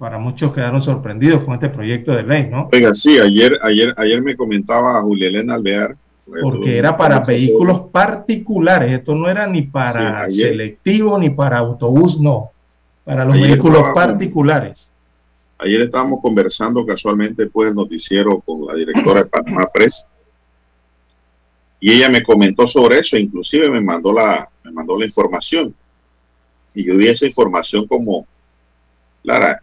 Para 0.00 0.18
muchos 0.18 0.52
quedaron 0.52 0.82
sorprendidos 0.82 1.44
con 1.44 1.54
este 1.54 1.68
proyecto 1.68 2.10
de 2.10 2.24
ley, 2.24 2.48
¿no? 2.50 2.68
Oiga, 2.72 2.92
sí, 2.92 3.20
ayer, 3.20 3.56
ayer, 3.62 3.94
ayer 3.96 4.20
me 4.20 4.34
comentaba 4.34 5.00
Julia 5.02 5.28
Elena 5.28 5.54
Alvear. 5.54 5.94
Porque 6.42 6.76
era 6.76 6.96
para 6.96 7.20
vehículos 7.20 7.82
particulares, 7.92 8.90
esto 8.90 9.14
no 9.14 9.28
era 9.28 9.46
ni 9.46 9.62
para 9.62 10.28
selectivo 10.28 11.16
ni 11.20 11.30
para 11.30 11.58
autobús, 11.58 12.18
no 12.18 12.50
para 13.04 13.24
los 13.24 13.40
vehículos 13.40 13.84
particulares. 13.94 14.90
Ayer 15.58 15.82
estábamos 15.82 16.18
conversando 16.20 16.84
casualmente 16.84 17.44
después 17.44 17.68
del 17.68 17.76
noticiero 17.76 18.40
con 18.40 18.66
la 18.66 18.74
directora 18.74 19.22
de 19.22 19.26
Panamá 19.26 19.68
Press 19.72 20.04
y 21.80 21.92
ella 21.92 22.08
me 22.08 22.22
comentó 22.22 22.66
sobre 22.66 22.98
eso, 22.98 23.16
inclusive 23.16 23.70
me 23.70 23.80
mandó 23.80 24.12
la, 24.12 24.50
me 24.64 24.72
mandó 24.72 24.98
la 24.98 25.04
información. 25.04 25.74
Y 26.74 26.84
yo 26.84 26.96
vi 26.96 27.08
esa 27.08 27.26
información 27.26 27.86
como, 27.86 28.26
Lara, 29.22 29.62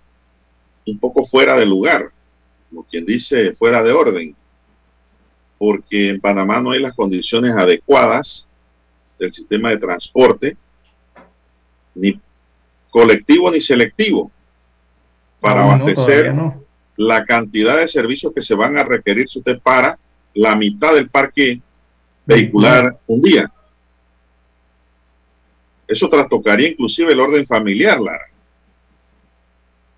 un 0.86 0.98
poco 1.00 1.26
fuera 1.26 1.58
de 1.58 1.66
lugar, 1.66 2.12
como 2.70 2.84
quien 2.84 3.06
dice, 3.06 3.54
fuera 3.54 3.84
de 3.84 3.92
orden, 3.92 4.36
porque 5.58 6.10
en 6.10 6.22
Panamá 6.22 6.62
no 6.62 6.72
hay 6.72 6.80
las 6.80 6.94
condiciones 6.94 7.56
adecuadas 7.56 8.48
del 9.20 9.34
sistema 9.34 9.70
de 9.70 9.78
transporte, 9.78 10.58
ni 11.96 12.20
colectivo 12.90 13.52
ni 13.52 13.60
selectivo 13.60 14.32
para 15.40 15.64
abastecer 15.64 16.34
la 16.98 17.26
cantidad 17.26 17.78
de 17.78 17.88
servicios 17.88 18.34
que 18.34 18.42
se 18.42 18.56
van 18.56 18.78
a 18.78 18.84
requerir 18.84 19.28
si 19.28 19.40
usted 19.40 19.60
para 19.60 20.00
la 20.34 20.56
mitad 20.56 20.94
del 20.94 21.10
parque 21.10 21.62
vehicular 22.26 22.98
un 23.08 23.22
día. 23.22 23.52
Eso 25.88 26.10
trastocaría 26.10 26.70
inclusive 26.70 27.14
el 27.14 27.20
orden 27.20 27.46
familiar, 27.46 28.00
Lara. 28.00 28.26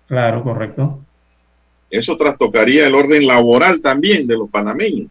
Claro, 0.06 0.42
correcto. 0.42 1.00
Eso 1.90 2.16
trastocaría 2.16 2.86
el 2.86 2.94
orden 2.94 3.26
laboral 3.26 3.80
también 3.80 4.26
de 4.26 4.36
los 4.36 4.50
panameños. 4.50 5.10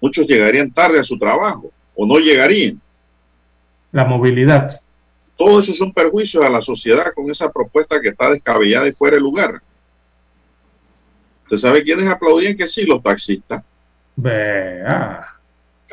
Muchos 0.00 0.26
llegarían 0.26 0.72
tarde 0.72 1.00
a 1.00 1.04
su 1.04 1.18
trabajo 1.18 1.72
o 1.94 2.06
no 2.06 2.18
llegarían. 2.18 2.80
La 3.90 4.04
movilidad. 4.04 4.80
Todo 5.36 5.60
eso 5.60 5.72
es 5.72 5.80
un 5.80 5.92
perjuicio 5.92 6.44
a 6.44 6.48
la 6.48 6.60
sociedad 6.60 7.12
con 7.14 7.30
esa 7.30 7.50
propuesta 7.50 8.00
que 8.00 8.10
está 8.10 8.30
descabellada 8.30 8.86
y 8.86 8.92
fuera 8.92 9.16
de 9.16 9.22
lugar. 9.22 9.60
¿Usted 11.44 11.56
sabe 11.56 11.82
quiénes 11.82 12.08
aplaudían 12.08 12.56
que 12.56 12.68
sí? 12.68 12.84
Los 12.84 13.02
taxistas. 13.02 13.62
Vea. 14.16 15.33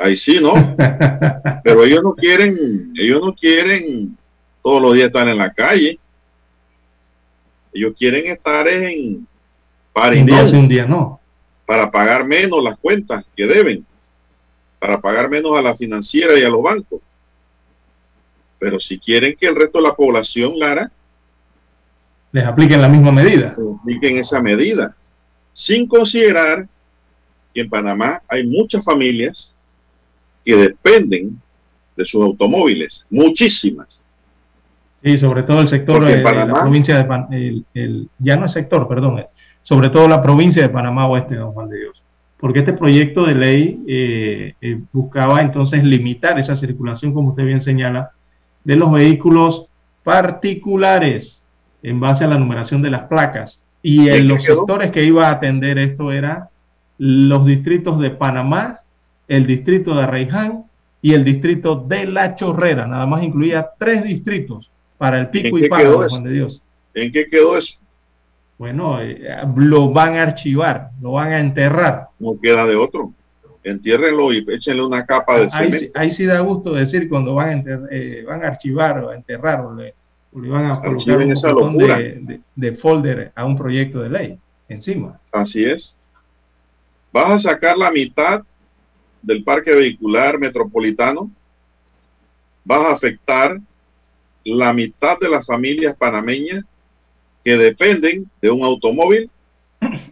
Ahí 0.02 0.16
sí, 0.16 0.39
¿no? 0.41 0.54
Pero 1.64 1.84
ellos 1.84 2.02
no 2.04 2.14
quieren, 2.14 2.91
ellos 2.97 3.22
no 3.24 3.34
quieren 3.36 4.18
todos 4.64 4.82
los 4.82 4.93
días 4.95 5.08
estar 5.08 5.28
en 5.28 5.38
la 5.38 5.54
calle. 5.54 5.99
Ellos 7.74 7.93
quieren 7.97 8.26
estar 8.32 8.68
en 8.68 9.28
un 9.93 10.26
día, 10.26 10.43
un 10.43 10.68
día 10.68 10.86
no. 10.86 11.20
Para 11.66 11.91
pagar 11.91 12.26
menos 12.26 12.64
las 12.64 12.78
cuentas 12.78 13.24
que 13.36 13.45
deben. 13.45 13.86
Para 14.80 14.99
pagar 14.99 15.30
menos 15.30 15.56
a 15.58 15.62
la 15.62 15.76
financiera 15.76 16.38
y 16.38 16.43
a 16.43 16.49
los 16.49 16.64
bancos. 16.64 17.02
Pero 18.60 18.80
si 18.80 18.99
quieren 18.99 19.36
que 19.39 19.47
el 19.47 19.56
resto 19.56 19.80
de 19.80 19.88
la 19.88 19.93
población, 19.93 20.58
Lara, 20.58 20.91
les 22.32 22.45
apliquen 22.45 22.82
la 22.82 22.89
misma 22.89 23.12
medida. 23.12 23.56
Apliquen 23.82 24.18
esa 24.18 24.41
medida. 24.41 24.95
Sin 25.54 25.88
considerar 25.88 26.68
que 27.54 27.62
en 27.62 27.70
Panamá 27.70 28.22
hay 28.28 28.45
muchas 28.47 28.84
familias 28.84 29.54
que 30.44 30.56
dependen 30.56 31.39
de 31.96 32.06
sus 32.06 32.24
automóviles, 32.24 33.06
muchísimas. 33.10 34.02
Sí, 35.04 35.18
sobre 35.18 35.44
todo 35.44 35.62
el 35.62 35.70
sector 35.70 36.06
de 36.06 36.22
la 36.22 36.62
provincia 36.62 36.98
de 36.98 37.06
Panamá, 37.06 37.36
ya 38.20 38.36
no 38.36 38.46
es 38.46 38.52
sector, 38.52 38.88
perdón, 38.88 39.20
eh, 39.20 39.28
sobre 39.64 39.89
todo 39.89 40.08
la 40.08 40.22
provincia 40.22 40.62
de 40.62 40.70
Panamá 40.70 41.08
Oeste, 41.08 41.36
don 41.36 41.54
Juan 41.54 41.70
de 41.70 41.80
Dios. 41.80 42.04
Porque 42.38 42.60
este 42.60 42.74
proyecto 42.74 43.26
de 43.26 43.36
ley 43.36 43.84
eh, 43.88 44.54
eh, 44.62 44.80
buscaba 44.92 45.42
entonces 45.42 45.84
limitar 45.84 46.39
esa 46.39 46.56
circulación, 46.56 47.14
como 47.14 47.30
usted 47.30 47.46
bien 47.46 47.62
señala, 47.62 48.12
de 48.64 48.76
los 48.76 48.92
vehículos 48.92 49.66
particulares. 50.04 51.39
en 51.84 52.00
base 52.00 52.24
a 52.24 52.28
la 52.28 52.38
numeración 52.38 52.84
de 52.84 52.92
las 52.92 53.04
placas. 53.04 53.60
Y 53.82 54.08
en 54.08 54.28
los 54.28 54.44
sectores 54.44 54.92
que 54.92 55.04
iba 55.04 55.28
a 55.28 55.32
atender 55.32 55.80
esto 55.80 56.12
eran 56.12 56.44
los 57.00 57.48
distritos 57.48 58.00
de 58.00 58.12
Panamá, 58.12 58.81
el 59.32 59.48
distrito 59.48 59.96
de 59.96 60.04
Arraiján 60.04 60.66
y 61.02 61.14
el 61.14 61.24
distrito 61.24 61.78
de 61.88 62.06
La 62.06 62.36
Chorrera. 62.36 62.86
Nada 62.86 63.06
más 63.06 63.24
incluía 63.24 63.70
tres 63.80 64.04
distritos 64.04 64.70
para 64.98 65.18
el 65.20 65.30
pico 65.30 65.58
y 65.58 65.70
palo, 65.70 66.06
Juan 66.10 66.24
de 66.26 66.32
Dios. 66.32 66.62
¿En 66.94 67.14
qué 67.14 67.30
quedó 67.30 67.58
eso? 67.58 67.80
Bueno, 68.58 69.02
eh, 69.02 69.22
lo 69.56 69.90
van 69.92 70.18
a 70.18 70.24
archivar, 70.24 70.90
lo 71.02 71.14
van 71.14 71.32
a 71.32 71.40
enterrar. 71.40 72.10
No 72.20 72.38
queda 72.42 72.66
de 72.66 72.76
otro. 72.76 73.14
Entiérrenlo 73.64 74.34
y 74.34 74.46
échenle 74.50 74.84
una 74.84 75.06
capa 75.06 75.38
de 75.38 75.44
ahí, 75.54 75.72
cemento. 75.72 75.98
Ahí 75.98 76.12
sí 76.12 76.26
da 76.26 76.42
gusto 76.42 76.74
decir 76.74 77.08
cuando 77.08 77.34
van 77.34 77.60
a, 77.60 77.88
eh, 77.90 78.26
van 78.28 78.44
a 78.44 78.48
archivar 78.48 79.00
o 79.00 79.10
a 79.12 79.16
enterrar 79.16 79.62
o 79.62 79.74
le, 79.74 79.94
van 80.34 80.72
a 80.72 80.82
colocar 80.82 81.18
un 81.18 81.32
esa 81.32 81.54
de, 81.54 82.42
de, 82.54 82.72
folder 82.74 83.32
a 83.34 83.46
un 83.46 83.56
proyecto 83.56 84.02
de 84.02 84.10
ley 84.10 84.38
encima. 84.68 85.22
Así 85.32 85.64
es. 85.64 85.96
Vas 87.14 87.30
a 87.30 87.40
sacar 87.40 87.78
la 87.78 87.92
mitad 87.92 88.44
del 89.22 89.44
parque 89.44 89.74
vehicular 89.74 90.40
metropolitano, 90.40 91.32
vas 92.64 92.86
a 92.86 92.94
afectar 92.94 93.60
la 94.44 94.74
mitad 94.74 95.18
de 95.20 95.30
las 95.30 95.46
familias 95.46 95.96
panameñas 95.96 96.64
que 97.44 97.58
dependen 97.58 98.30
de 98.42 98.52
un 98.52 98.64
automóvil 98.64 99.30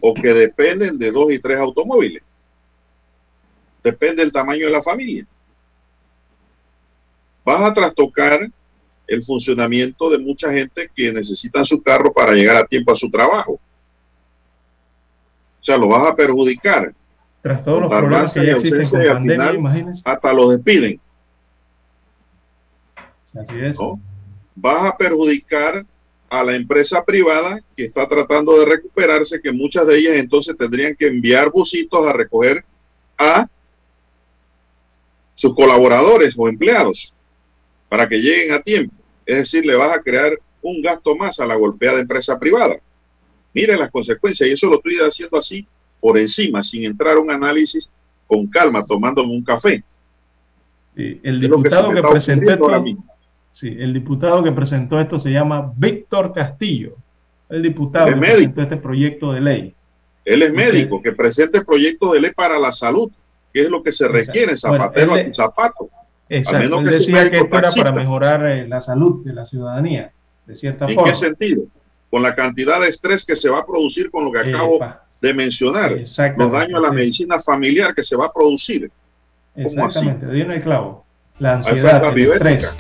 o 0.02 0.14
que 0.14 0.34
dependen 0.34 0.98
de 0.98 1.12
dos 1.12 1.32
y 1.32 1.40
tres 1.40 1.60
automóviles. 1.60 2.24
Depende 3.84 4.24
del 4.24 4.32
tamaño 4.32 4.66
de 4.66 4.72
la 4.72 4.84
familia. 4.84 5.26
Vas 7.46 7.62
a 7.62 7.74
trastocar 7.74 8.50
el 9.08 9.24
funcionamiento 9.24 10.10
de 10.10 10.20
mucha 10.20 10.52
gente 10.52 10.90
que 10.96 11.12
necesitan 11.12 11.66
su 11.66 11.82
carro 11.82 12.14
para 12.14 12.34
llegar 12.34 12.58
a 12.58 12.66
tiempo 12.66 12.92
a 12.92 12.98
su 12.98 13.10
trabajo. 13.10 13.54
O 15.60 15.64
sea, 15.64 15.78
lo 15.78 15.88
vas 15.88 16.06
a 16.06 16.16
perjudicar. 16.16 16.94
Tras 17.42 17.64
todos 17.64 17.82
los 17.82 17.90
problemas 17.90 18.34
que 18.34 18.46
ya 18.46 18.54
existen 18.54 18.90
con 18.90 19.06
pandemia, 19.06 19.54
imagínense. 19.54 20.02
Hasta 20.04 20.34
lo 20.34 20.50
despiden. 20.50 21.00
Así 23.34 23.56
es. 23.60 23.78
Vas 24.56 24.92
a 24.92 24.98
perjudicar 24.98 25.86
a 26.30 26.44
la 26.44 26.56
empresa 26.56 27.04
privada 27.04 27.60
que 27.76 27.86
está 27.86 28.08
tratando 28.08 28.60
de 28.60 28.66
recuperarse, 28.66 29.42
que 29.42 29.52
muchas 29.52 29.88
de 29.88 29.98
ellas 29.98 30.16
entonces 30.16 30.56
tendrían 30.58 30.96
que 30.96 31.08
enviar 31.08 31.50
busitos 31.50 32.06
a 32.06 32.14
recoger 32.14 32.64
a 33.18 33.48
sus 35.34 35.56
colaboradores 35.56 36.34
o 36.38 36.48
empleados 36.50 37.14
para 37.88 38.08
que 38.08 38.18
lleguen 38.18 38.52
a 38.52 38.62
tiempo. 38.62 38.94
Es 39.26 39.38
decir, 39.38 39.66
le 39.66 39.76
vas 39.76 39.98
a 39.98 40.02
crear 40.02 40.38
un 40.62 40.82
gasto 40.82 41.16
más 41.16 41.40
a 41.40 41.46
la 41.46 41.56
golpeada 41.56 42.00
empresa 42.00 42.38
privada. 42.38 42.80
Miren 43.54 43.80
las 43.80 43.90
consecuencias 43.90 44.50
y 44.50 44.52
eso 44.52 44.68
lo 44.68 44.76
estoy 44.76 44.98
haciendo 44.98 45.38
así 45.38 45.66
por 46.00 46.18
encima, 46.18 46.64
sin 46.64 46.86
entrar 46.86 47.18
a 47.18 47.20
un 47.20 47.32
análisis 47.32 47.90
con 48.28 48.48
calma, 48.48 48.86
tomándome 48.86 49.32
un 49.32 49.44
café. 49.44 49.84
el 50.96 51.42
diputado 51.42 51.92
que, 51.92 52.02
presentó 52.02 52.52
esto, 52.52 52.98
sí, 53.52 53.76
el 53.80 53.94
diputado 53.94 54.44
que 54.44 54.52
presentó 54.52 55.00
esto 55.00 55.20
se 55.20 55.32
llama 55.32 55.74
Víctor 55.76 56.34
Castillo, 56.34 56.96
el 57.50 57.64
diputado 57.64 58.08
que 58.08 58.16
presentó 58.16 58.62
este 58.62 58.78
proyecto 58.78 59.34
de 59.34 59.42
ley. 59.42 59.76
Él 60.26 60.44
es 60.44 60.54
médico, 60.54 61.02
que 61.02 61.14
presente 61.14 61.64
proyecto 61.66 62.14
de 62.14 62.22
ley 62.22 62.32
para 62.36 62.60
la 62.60 62.72
salud, 62.72 63.12
que 63.52 63.62
es 63.62 63.70
lo 63.70 63.82
que 63.82 63.92
se 63.92 64.08
requiere, 64.08 64.56
zapatero 64.56 65.14
a 65.14 65.24
tu 65.24 65.34
zapato. 65.34 65.90
Exacto, 66.30 66.80
él 66.80 66.86
decía 66.86 67.32
que 67.32 67.38
esto 67.38 67.58
era 67.58 67.72
para 67.72 67.92
mejorar 67.92 68.46
eh, 68.46 68.68
la 68.68 68.80
salud 68.82 69.26
de 69.26 69.34
la 69.34 69.46
ciudadanía, 69.46 70.12
de 70.46 70.56
cierta 70.56 70.88
forma. 70.88 71.02
¿En 71.02 71.08
qué 71.08 71.14
sentido? 71.16 71.64
Con 72.12 72.22
la 72.22 72.36
cantidad 72.36 72.80
de 72.80 72.90
estrés 72.90 73.26
que 73.26 73.36
se 73.36 73.50
va 73.50 73.60
a 73.60 73.66
producir 73.66 74.12
con 74.12 74.26
lo 74.26 74.32
que 74.32 74.40
acabo 74.40 74.80
de 75.22 75.34
mencionar, 75.34 75.92
los 76.38 76.52
daños 76.52 76.80
a 76.80 76.88
la 76.88 76.92
medicina 76.92 77.42
familiar 77.42 77.94
que 77.94 78.04
se 78.04 78.16
va 78.16 78.28
a 78.28 78.34
producir. 78.34 78.90
Exactamente, 79.56 80.26
viene 80.28 80.56
el 80.56 80.62
clavo. 80.62 81.06
La 81.40 81.56
ansiedad, 81.56 82.04
Ahí 82.06 82.26
falta 82.26 82.76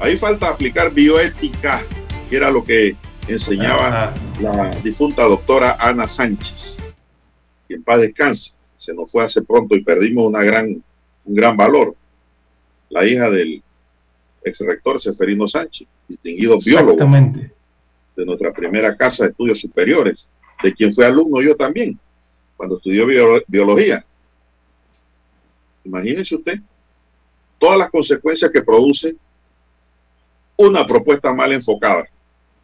Ahí 0.00 0.18
falta 0.18 0.48
aplicar 0.48 0.92
bioética, 0.92 1.82
que 2.28 2.36
era 2.36 2.50
lo 2.50 2.62
que 2.64 2.96
enseñaba 3.28 4.14
la 4.40 4.70
difunta 4.82 5.24
doctora 5.24 5.76
Ana 5.78 6.08
Sánchez, 6.08 6.78
que 7.68 7.74
en 7.74 7.82
paz 7.82 8.00
descanse. 8.00 8.52
Se 8.76 8.94
nos 8.94 9.10
fue 9.10 9.24
hace 9.24 9.42
pronto 9.42 9.76
y 9.76 9.84
perdimos 9.84 10.26
una 10.26 10.42
gran, 10.42 10.82
un 11.24 11.34
gran 11.34 11.56
valor. 11.56 11.94
La 12.88 13.04
hija 13.04 13.28
del 13.28 13.62
ex 14.42 14.58
rector 14.60 15.00
Seferino 15.00 15.46
Sánchez, 15.46 15.86
distinguido 16.08 16.58
biólogo 16.58 17.04
de 18.16 18.26
nuestra 18.26 18.52
primera 18.52 18.96
casa 18.96 19.24
de 19.24 19.30
estudios 19.30 19.60
superiores 19.60 20.28
de 20.62 20.74
quien 20.74 20.94
fue 20.94 21.06
alumno 21.06 21.40
yo 21.42 21.56
también, 21.56 21.98
cuando 22.56 22.76
estudió 22.76 23.06
biología. 23.46 24.04
Imagínense 25.84 26.36
usted 26.36 26.60
todas 27.58 27.78
las 27.78 27.90
consecuencias 27.90 28.50
que 28.50 28.62
produce 28.62 29.16
una 30.56 30.86
propuesta 30.86 31.32
mal 31.32 31.52
enfocada 31.52 32.04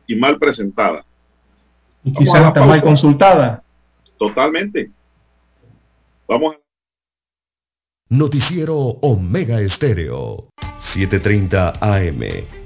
y 0.07 0.17
mal 0.17 0.39
presentada. 0.39 1.05
Y 2.05 2.13
quizás 2.15 2.45
hasta 2.47 2.65
mal 2.65 2.83
consultada. 2.83 3.63
Totalmente. 4.19 4.91
Vamos 6.27 6.55
a... 6.55 6.59
Noticiero 8.09 8.77
Omega 8.77 9.61
Estéreo, 9.61 10.49
7:30 10.95 11.79
AM. 11.81 12.66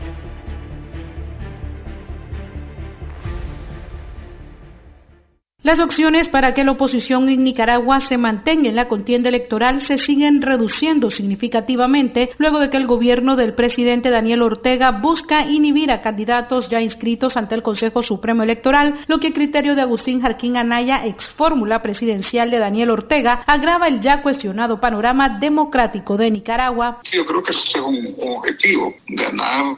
Las 5.63 5.79
opciones 5.79 6.27
para 6.27 6.55
que 6.55 6.63
la 6.63 6.71
oposición 6.71 7.29
en 7.29 7.43
Nicaragua 7.43 7.99
se 7.99 8.17
mantenga 8.17 8.67
en 8.67 8.75
la 8.75 8.87
contienda 8.87 9.29
electoral 9.29 9.85
se 9.85 9.99
siguen 9.99 10.41
reduciendo 10.41 11.11
significativamente 11.11 12.31
luego 12.39 12.57
de 12.57 12.71
que 12.71 12.77
el 12.77 12.87
gobierno 12.87 13.35
del 13.35 13.53
presidente 13.53 14.09
Daniel 14.09 14.41
Ortega 14.41 14.89
busca 14.89 15.45
inhibir 15.45 15.91
a 15.91 16.01
candidatos 16.01 16.67
ya 16.67 16.81
inscritos 16.81 17.37
ante 17.37 17.53
el 17.53 17.61
Consejo 17.61 18.01
Supremo 18.01 18.41
Electoral, 18.41 19.01
lo 19.05 19.19
que 19.19 19.27
a 19.27 19.33
criterio 19.33 19.75
de 19.75 19.83
Agustín 19.83 20.21
Jarquín 20.21 20.57
Anaya, 20.57 21.05
ex 21.05 21.29
fórmula 21.29 21.83
presidencial 21.83 22.49
de 22.49 22.57
Daniel 22.57 22.89
Ortega, 22.89 23.43
agrava 23.45 23.87
el 23.87 24.01
ya 24.01 24.23
cuestionado 24.23 24.81
panorama 24.81 25.37
democrático 25.37 26.17
de 26.17 26.31
Nicaragua. 26.31 27.01
yo 27.11 27.23
creo 27.23 27.43
que 27.43 27.51
ese 27.51 27.61
es 27.65 27.75
un, 27.75 28.15
objetivo, 28.17 28.95
ganar 29.09 29.77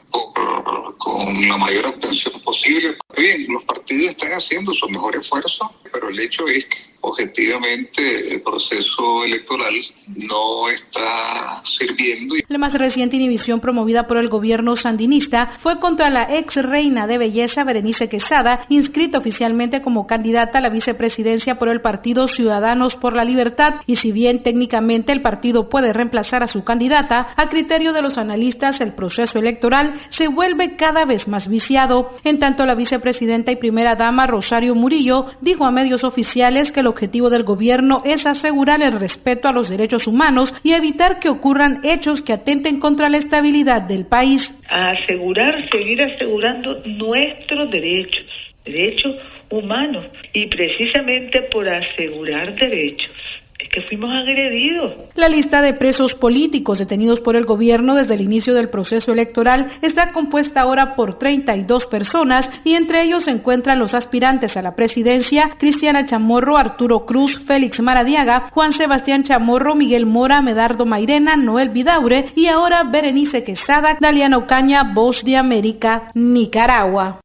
con 0.98 1.48
la 1.50 1.58
mayor 1.58 1.88
obtención 1.88 2.40
posible. 2.42 2.96
Bien, 3.18 3.46
los 3.50 3.66
partidos 3.66 4.12
están 4.12 4.32
haciendo 4.32 4.74
su 4.74 4.88
mejor 4.88 5.18
esfuerzo 5.18 5.73
pero 5.92 6.10
el 6.10 6.20
hecho 6.20 6.48
es 6.48 6.66
que 6.66 6.93
objetivamente 7.04 8.34
el 8.34 8.42
proceso 8.42 9.26
electoral 9.26 9.76
no 10.08 10.70
está 10.70 11.62
sirviendo. 11.66 12.36
La 12.48 12.58
más 12.58 12.74
reciente 12.74 13.18
inhibición 13.18 13.60
promovida 13.60 14.08
por 14.08 14.18
el 14.18 14.30
gobierno 14.30 14.78
sandinista 14.78 15.58
fue 15.62 15.80
contra 15.80 16.10
la 16.10 16.28
ex 16.38 16.56
reina 16.56 17.06
de 17.06 17.18
belleza 17.18 17.66
Berenice 17.66 18.08
Quesada, 18.08 18.66
inscrita 18.70 19.18
oficialmente 19.18 19.82
como 19.82 20.08
candidata 20.08 20.60
a 20.60 20.62
la 20.62 20.70
vicepresidencia 20.70 21.60
por 21.60 21.68
el 21.68 21.82
partido 21.82 22.28
Ciudadanos 22.30 22.96
por 22.96 23.16
la 23.16 23.26
Libertad, 23.26 23.76
y 23.86 23.98
si 23.98 24.14
bien 24.14 24.42
técnicamente 24.42 25.12
el 25.12 25.22
partido 25.22 25.70
puede 25.70 25.92
reemplazar 25.92 26.42
a 26.42 26.48
su 26.48 26.64
candidata, 26.64 27.34
a 27.36 27.50
criterio 27.50 27.92
de 27.92 28.02
los 28.02 28.18
analistas 28.18 28.80
el 28.80 28.94
proceso 28.94 29.40
electoral 29.40 29.94
se 30.10 30.30
vuelve 30.30 30.78
cada 30.78 31.04
vez 31.04 31.28
más 31.28 31.50
viciado. 31.50 32.12
En 32.24 32.40
tanto, 32.40 32.66
la 32.66 32.76
vicepresidenta 32.76 33.52
y 33.52 33.58
primera 33.58 33.96
dama 33.96 34.26
Rosario 34.26 34.74
Murillo 34.74 35.26
dijo 35.42 35.66
a 35.66 35.72
medios 35.72 36.06
oficiales 36.06 36.72
que 36.72 36.84
lo 36.84 36.93
objetivo 36.94 37.30
del 37.30 37.44
gobierno 37.44 38.02
es 38.06 38.26
asegurar 38.26 38.82
el 38.82 39.00
respeto 39.00 39.48
a 39.48 39.52
los 39.52 39.70
derechos 39.70 40.08
humanos 40.08 40.54
y 40.64 40.74
evitar 40.74 41.20
que 41.20 41.30
ocurran 41.30 41.82
hechos 41.84 42.22
que 42.22 42.34
atenten 42.34 42.80
contra 42.80 43.10
la 43.10 43.18
estabilidad 43.18 43.82
del 43.82 44.06
país. 44.06 44.42
asegurar, 44.70 45.70
seguir 45.70 46.02
asegurando 46.02 46.82
nuestros 46.86 47.70
derechos, 47.70 48.26
derechos 48.64 49.16
humanos. 49.50 50.06
Y 50.34 50.48
precisamente 50.48 51.42
por 51.52 51.68
asegurar 51.68 52.56
derechos 52.56 53.12
es 53.60 53.70
que 53.70 53.82
fuimos 53.82 54.12
agredidos. 54.12 54.94
La 55.16 55.30
lista 55.30 55.62
de 55.62 55.74
presos 55.74 56.16
políticos 56.16 56.80
detenidos 56.80 57.20
por 57.20 57.36
el 57.36 57.46
gobierno 57.46 57.96
desde 57.96 58.16
el 58.16 58.22
inicio 58.22 58.54
del 58.54 58.70
proceso 58.70 59.14
electoral 59.14 59.68
está 59.82 60.12
compuesta 60.12 60.62
ahora 60.62 60.96
por 60.96 61.20
32 61.20 61.86
personas 61.86 62.50
y 62.64 62.74
entre 62.74 63.04
ellos 63.04 63.26
se 63.26 63.32
encuentran 63.32 63.80
los 63.80 63.94
aspirantes 63.94 64.58
a 64.58 64.62
la 64.62 64.76
presidencia 64.76 65.52
Cristiana 65.60 66.06
Chamorro, 66.06 66.58
Arturo 66.58 67.06
Cruz, 67.06 67.40
Félix 67.46 67.80
Maradiaga, 67.80 68.50
Juan 68.52 68.74
Sebastián 68.74 69.24
Chamorro, 69.24 69.76
Miguel 69.76 70.06
Mora, 70.06 70.42
Medardo 70.42 70.86
Mairena, 70.86 71.36
Noel 71.36 71.70
Vidaure 71.70 72.32
y 72.36 72.48
ahora 72.48 72.84
Berenice 72.84 73.44
Quesada, 73.44 73.98
Daliano 74.00 74.48
Caña, 74.48 74.94
Voz 74.94 75.24
de 75.24 75.38
América, 75.38 76.12
Nicaragua. 76.14 77.20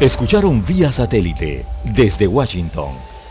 Escucharon 0.00 0.64
vía 0.64 0.92
satélite 0.92 1.66
desde 1.84 2.28
Washington 2.28 3.07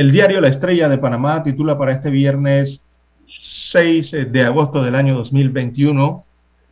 el 0.00 0.12
diario 0.12 0.40
La 0.40 0.48
Estrella 0.48 0.88
de 0.88 0.96
Panamá 0.96 1.42
titula 1.42 1.76
para 1.76 1.92
este 1.92 2.08
viernes 2.08 2.80
6 3.26 4.32
de 4.32 4.42
agosto 4.44 4.82
del 4.82 4.94
año 4.94 5.14
2021, 5.14 6.24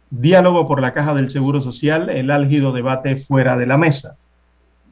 Diálogo 0.08 0.66
por 0.66 0.80
la 0.80 0.94
Caja 0.94 1.12
del 1.12 1.30
Seguro 1.30 1.60
Social, 1.60 2.08
el 2.08 2.30
álgido 2.30 2.72
debate 2.72 3.16
fuera 3.16 3.58
de 3.58 3.66
la 3.66 3.76
mesa. 3.76 4.16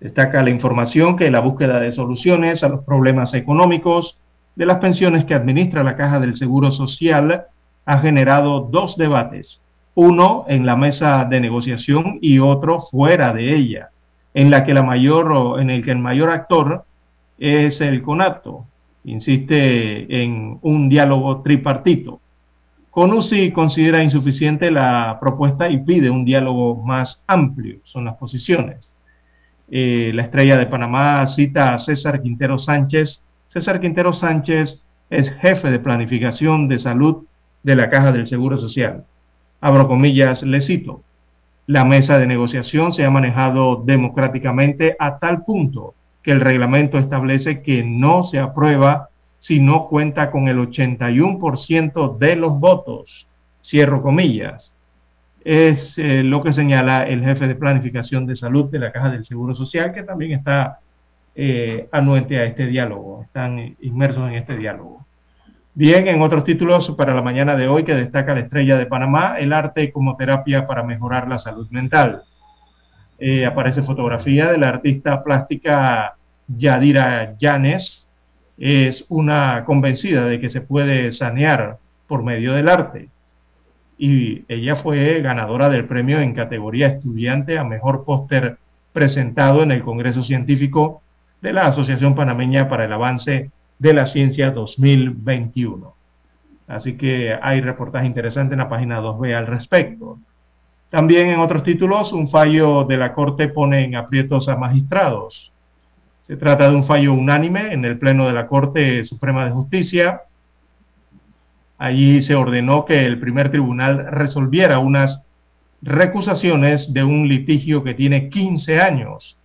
Destaca 0.01 0.43
la 0.43 0.51
información 0.51 1.17
que 1.17 1.31
la 1.31 1.41
búsqueda 1.41 1.81
de 1.81 1.93
soluciones 1.93 2.63
a 2.63 2.69
los 2.69 2.85
problemas 2.85 3.33
económicos 3.33 4.19
de 4.55 4.67
las 4.67 4.81
pensiones 4.81 5.25
que 5.25 5.33
administra 5.33 5.83
la 5.83 5.97
Caja 5.97 6.21
del 6.21 6.37
Seguro 6.37 6.71
Social 6.73 7.47
ha 7.87 7.99
generado 8.01 8.69
dos 8.71 8.99
debates, 8.99 9.63
uno 9.95 10.45
en 10.47 10.67
la 10.67 10.77
mesa 10.77 11.25
de 11.25 11.41
negociación 11.41 12.19
y 12.21 12.39
otro 12.39 12.83
fuera 12.83 13.33
de 13.33 13.55
ella, 13.55 13.89
en 14.35 14.51
la 14.51 14.63
que 14.63 14.75
la 14.75 14.83
mayor 14.83 15.59
en 15.59 15.71
el 15.71 15.83
que 15.83 15.93
el 15.93 16.01
mayor 16.01 16.29
actor 16.29 16.85
es 17.39 17.81
el 17.81 18.03
CONATO. 18.03 18.67
Insiste 19.05 20.23
en 20.23 20.59
un 20.63 20.89
diálogo 20.89 21.43
tripartito. 21.43 22.21
CONUSI 22.91 23.53
considera 23.53 24.03
insuficiente 24.03 24.71
la 24.71 25.19
propuesta 25.21 25.69
y 25.69 25.79
pide 25.79 26.09
un 26.09 26.25
diálogo 26.25 26.83
más 26.83 27.23
amplio, 27.27 27.79
son 27.85 28.07
las 28.07 28.17
posiciones. 28.17 28.91
Eh, 29.71 30.13
la 30.15 30.23
estrella 30.23 30.57
de 30.57 30.67
Panamá 30.67 31.27
cita 31.27 31.75
a 31.75 31.79
César 31.79 32.23
Quintero 32.23 32.59
Sánchez. 32.59 33.21
César 33.49 33.81
Quintero 33.81 34.13
Sánchez 34.13 34.81
es 35.11 35.31
jefe 35.31 35.71
de 35.71 35.79
planificación 35.79 36.69
de 36.69 36.79
salud 36.79 37.25
de 37.63 37.77
la 37.77 37.91
Caja 37.91 38.13
del 38.13 38.27
Seguro 38.27 38.57
Social. 38.57 39.05
Abro 39.61 39.89
comillas, 39.89 40.43
le 40.43 40.61
cito. 40.61 41.03
La 41.67 41.85
mesa 41.85 42.19
de 42.19 42.27
negociación 42.27 42.93
se 42.93 43.05
ha 43.05 43.11
manejado 43.11 43.83
democráticamente 43.85 44.97
a 44.99 45.19
tal 45.19 45.45
punto 45.45 45.95
que 46.27 46.33
el 46.33 46.41
reglamento 46.41 46.99
establece 46.99 47.63
que 47.63 47.85
no 47.85 48.25
se 48.25 48.41
aprueba 48.41 49.11
si 49.39 49.61
no 49.61 49.87
cuenta 49.87 50.33
con 50.33 50.49
el 50.49 50.59
81% 50.59 52.19
de 52.19 52.35
los 52.35 52.59
votos. 52.59 53.29
Cierro 53.65 54.03
comillas. 54.03 54.75
Es 55.45 55.97
eh, 55.99 56.25
lo 56.25 56.43
que 56.43 56.53
señala 56.53 57.07
el 57.07 57.23
jefe 57.23 57.47
de 57.47 57.55
planificación 57.55 58.27
de 58.27 58.35
salud 58.35 58.69
de 58.73 58.81
la 58.81 58.91
Caja 58.91 59.11
del 59.11 59.25
Seguro 59.25 59.55
Social, 59.55 59.93
que 59.93 60.03
también 60.03 60.33
está 60.33 60.81
eh, 61.37 61.89
anuente 61.93 62.41
a 62.41 62.45
este 62.45 62.67
diálogo, 62.67 63.23
están 63.23 63.77
inmersos 63.81 64.29
en 64.29 64.35
este 64.35 64.57
diálogo. 64.57 65.07
Bien, 65.75 66.09
en 66.09 66.23
otros 66.23 66.43
títulos 66.43 66.91
para 66.99 67.15
la 67.15 67.23
mañana 67.23 67.55
de 67.55 67.69
hoy 67.69 67.85
que 67.85 67.95
destaca 67.95 68.35
la 68.35 68.41
estrella 68.41 68.77
de 68.77 68.87
Panamá, 68.87 69.37
el 69.39 69.53
arte 69.53 69.93
como 69.93 70.17
terapia 70.17 70.67
para 70.67 70.83
mejorar 70.83 71.29
la 71.29 71.39
salud 71.39 71.71
mental. 71.71 72.25
Eh, 73.19 73.47
aparece 73.47 73.83
fotografía 73.83 74.51
de 74.53 74.59
la 74.59 74.69
artista 74.69 75.23
plástica 75.23 76.17
Yadira 76.49 77.37
Llanes. 77.39 78.07
Es 78.59 79.05
una 79.09 79.65
convencida 79.65 80.25
de 80.27 80.41
que 80.41 80.51
se 80.51 80.61
puede 80.61 81.13
sanear 81.13 81.79
por 82.07 82.23
medio 82.23 82.53
del 82.53 82.69
arte. 82.69 83.09
Y 83.99 84.45
ella 84.49 84.77
fue 84.77 85.21
ganadora 85.23 85.69
del 85.71 85.87
premio 85.87 86.21
en 86.21 86.35
categoría 86.35 86.89
estudiante 86.89 87.59
a 87.59 87.65
mejor 87.65 88.05
póster 88.05 88.59
presentado 88.93 89.63
en 89.63 89.73
el 89.73 89.83
Congreso 89.83 90.23
Científico 90.23 91.03
de 91.41 91.53
la 91.53 91.67
Asociación 91.67 92.15
Panameña 92.15 92.69
para 92.69 92.85
el 92.85 92.93
Avance 92.93 93.51
de 93.79 93.95
la 93.95 94.07
Ciencia 94.07 94.51
2021. 94.51 95.95
Así 96.67 96.97
que 96.97 97.37
hay 97.41 97.61
reportaje 97.61 98.07
interesante 98.07 98.55
en 98.55 98.61
la 98.61 98.69
página 98.69 99.01
2B 99.01 99.35
al 99.35 99.47
respecto. 99.47 100.19
También 100.91 101.29
en 101.29 101.41
otros 101.41 101.63
títulos, 101.63 102.13
un 102.13 102.29
fallo 102.29 102.85
de 102.85 102.97
la 102.97 103.13
Corte 103.13 103.49
pone 103.49 103.85
en 103.85 103.97
aprietos 103.97 104.49
a 104.49 104.57
magistrados. 104.57 105.53
Se 106.27 106.37
trata 106.37 106.71
de 106.71 106.77
un 106.77 106.85
fallo 106.85 107.13
unánime 107.13 107.73
en 107.73 107.85
el 107.85 107.99
Pleno 107.99 108.27
de 108.27 108.33
la 108.33 108.47
Corte 108.47 109.05
Suprema 109.05 109.45
de 109.45 109.51
Justicia. 109.51 110.23
Allí 111.79 112.23
se 112.23 112.35
ordenó 112.35 112.85
que 112.85 113.05
el 113.05 113.19
primer 113.19 113.51
tribunal 113.51 114.07
resolviera 114.11 114.79
unas 114.79 115.23
recusaciones 115.83 116.93
de 116.93 117.05
un 117.05 117.29
litigio 117.29 117.83
que 117.85 117.95
tiene 117.95 118.29
15 118.29 118.81
años 118.81 119.39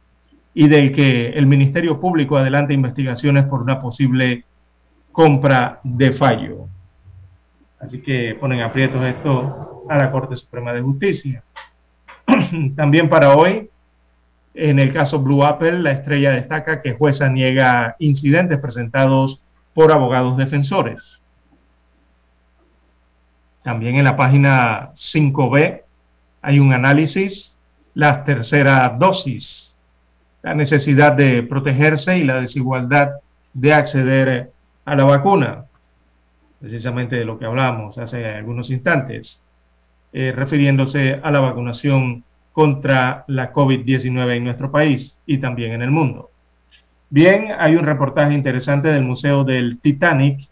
y 0.53 0.67
del 0.67 0.91
que 0.91 1.29
el 1.29 1.45
Ministerio 1.45 1.99
Público 1.99 2.37
adelanta 2.37 2.73
investigaciones 2.73 3.45
por 3.45 3.61
una 3.61 3.79
posible 3.79 4.45
compra 5.11 5.79
de 5.83 6.11
fallo. 6.11 6.67
Así 7.79 8.01
que 8.01 8.35
ponen 8.39 8.61
aprietos 8.61 9.03
esto 9.03 9.80
a 9.91 9.97
la 9.97 10.09
Corte 10.09 10.37
Suprema 10.37 10.71
de 10.71 10.81
Justicia. 10.81 11.43
También 12.77 13.09
para 13.09 13.35
hoy, 13.35 13.69
en 14.53 14.79
el 14.79 14.93
caso 14.93 15.19
Blue 15.19 15.43
Apple, 15.43 15.81
la 15.81 15.91
estrella 15.91 16.31
destaca 16.31 16.81
que 16.81 16.93
jueza 16.93 17.27
niega 17.27 17.97
incidentes 17.99 18.57
presentados 18.59 19.41
por 19.73 19.91
abogados 19.91 20.37
defensores. 20.37 21.19
También 23.63 23.97
en 23.97 24.05
la 24.05 24.15
página 24.15 24.93
5B 24.93 25.81
hay 26.41 26.59
un 26.59 26.71
análisis, 26.71 27.53
la 27.93 28.23
tercera 28.23 28.87
dosis, 28.97 29.75
la 30.41 30.55
necesidad 30.55 31.11
de 31.11 31.43
protegerse 31.43 32.17
y 32.17 32.23
la 32.23 32.39
desigualdad 32.39 33.15
de 33.53 33.73
acceder 33.73 34.51
a 34.85 34.95
la 34.95 35.03
vacuna, 35.03 35.65
precisamente 36.61 37.17
de 37.17 37.25
lo 37.25 37.37
que 37.37 37.45
hablamos 37.45 37.97
hace 37.97 38.25
algunos 38.25 38.69
instantes, 38.69 39.41
eh, 40.13 40.33
refiriéndose 40.35 41.19
a 41.23 41.31
la 41.31 41.39
vacunación 41.39 42.23
contra 42.51 43.23
la 43.27 43.53
COVID-19 43.53 44.35
en 44.35 44.43
nuestro 44.43 44.71
país 44.71 45.15
y 45.25 45.37
también 45.37 45.71
en 45.71 45.81
el 45.81 45.91
mundo. 45.91 46.31
Bien, 47.09 47.47
hay 47.57 47.75
un 47.75 47.85
reportaje 47.85 48.33
interesante 48.33 48.89
del 48.89 49.03
Museo 49.03 49.43
del 49.43 49.79
Titanic. 49.79 50.49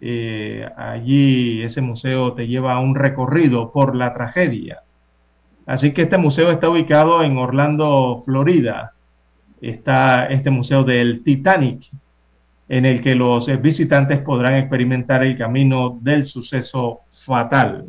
Eh, 0.00 0.66
allí 0.76 1.62
ese 1.62 1.80
museo 1.80 2.32
te 2.32 2.46
lleva 2.46 2.74
a 2.74 2.80
un 2.80 2.94
recorrido 2.94 3.70
por 3.70 3.94
la 3.94 4.12
tragedia. 4.14 4.82
Así 5.66 5.92
que 5.92 6.02
este 6.02 6.18
museo 6.18 6.50
está 6.50 6.68
ubicado 6.68 7.22
en 7.22 7.38
Orlando, 7.38 8.22
Florida. 8.24 8.92
Está 9.60 10.26
este 10.26 10.50
museo 10.50 10.84
del 10.84 11.22
Titanic. 11.22 11.90
en 12.68 12.86
el 12.86 13.02
que 13.02 13.14
los 13.14 13.46
visitantes 13.60 14.20
podrán 14.20 14.54
experimentar 14.54 15.22
el 15.22 15.36
camino 15.36 15.98
del 16.00 16.24
suceso 16.24 17.00
fatal. 17.12 17.86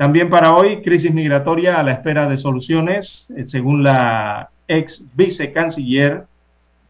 También 0.00 0.30
para 0.30 0.54
hoy, 0.54 0.80
crisis 0.80 1.12
migratoria 1.12 1.78
a 1.78 1.82
la 1.82 1.92
espera 1.92 2.26
de 2.26 2.38
soluciones, 2.38 3.26
eh, 3.36 3.44
según 3.48 3.82
la 3.82 4.48
ex 4.66 5.04
vicecanciller, 5.14 6.24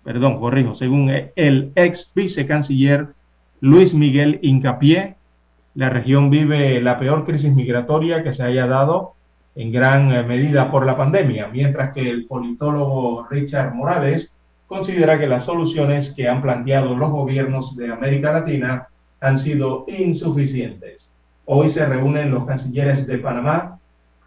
perdón, 0.05 0.39
corrijo, 0.39 0.77
según 0.77 1.11
el 1.35 1.73
ex 1.75 2.13
vicecanciller 2.15 3.09
Luis 3.61 3.95
Miguel 3.95 4.39
Incapié, 4.43 5.17
la 5.75 5.91
región 5.91 6.31
vive 6.31 6.81
la 6.81 7.01
peor 7.01 7.25
crisis 7.25 7.53
migratoria 7.53 8.23
que 8.23 8.33
se 8.33 8.45
haya 8.45 8.69
dado 8.69 9.15
en 9.57 9.73
gran 9.73 10.13
eh, 10.13 10.23
medida 10.23 10.71
por 10.71 10.87
la 10.87 10.97
pandemia, 10.97 11.49
mientras 11.49 11.93
que 11.93 12.09
el 12.09 12.27
politólogo 12.27 13.27
Richard 13.29 13.75
Morales 13.75 14.31
considera 14.69 15.19
que 15.19 15.27
las 15.27 15.47
soluciones 15.47 16.13
que 16.13 16.29
han 16.29 16.43
planteado 16.43 16.95
los 16.95 17.11
gobiernos 17.11 17.75
de 17.75 17.93
América 17.93 18.31
Latina 18.31 18.87
han 19.21 19.41
sido 19.41 19.85
insuficientes. 19.89 21.10
Hoy 21.53 21.71
se 21.71 21.85
reúnen 21.85 22.31
los 22.31 22.47
cancilleres 22.47 23.09
de 23.09 23.19
Panamá 23.19 23.77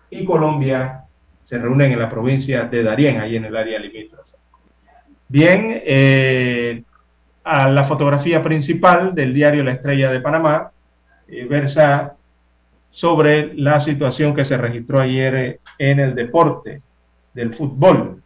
y 0.10 0.26
Colombia, 0.26 1.06
se 1.46 1.58
reúnen 1.58 1.94
en 1.94 2.00
la 2.00 2.10
provincia 2.10 2.66
de 2.66 2.84
Darién, 2.84 3.22
ahí 3.22 3.38
en 3.38 3.46
el 3.46 3.56
área 3.56 3.80
limítrofe. 3.80 4.36
Bien, 5.30 5.82
eh, 5.86 6.84
a 7.46 7.70
la 7.70 7.86
fotografía 7.86 8.44
principal 8.44 9.16
del 9.16 9.34
diario 9.34 9.64
La 9.64 9.72
Estrella 9.72 10.12
de 10.12 10.20
Panamá 10.20 10.72
eh, 11.30 11.46
versa 11.46 12.18
sobre 12.92 13.54
la 13.54 13.80
situación 13.80 14.36
que 14.36 14.44
se 14.44 14.58
registró 14.58 15.00
ayer 15.00 15.62
en 15.78 16.00
el 16.02 16.16
deporte 16.16 16.82
del 17.34 17.56
fútbol, 17.56 18.22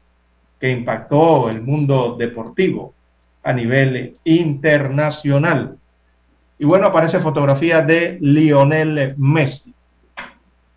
que 0.60 0.72
impactó 0.72 1.52
el 1.52 1.62
mundo 1.62 2.16
deportivo 2.18 2.96
a 3.44 3.54
nivel 3.54 4.18
internacional. 4.24 5.77
Y 6.60 6.66
bueno, 6.66 6.88
aparece 6.88 7.20
fotografía 7.20 7.82
de 7.82 8.18
Lionel 8.20 9.16
Messi. 9.18 9.74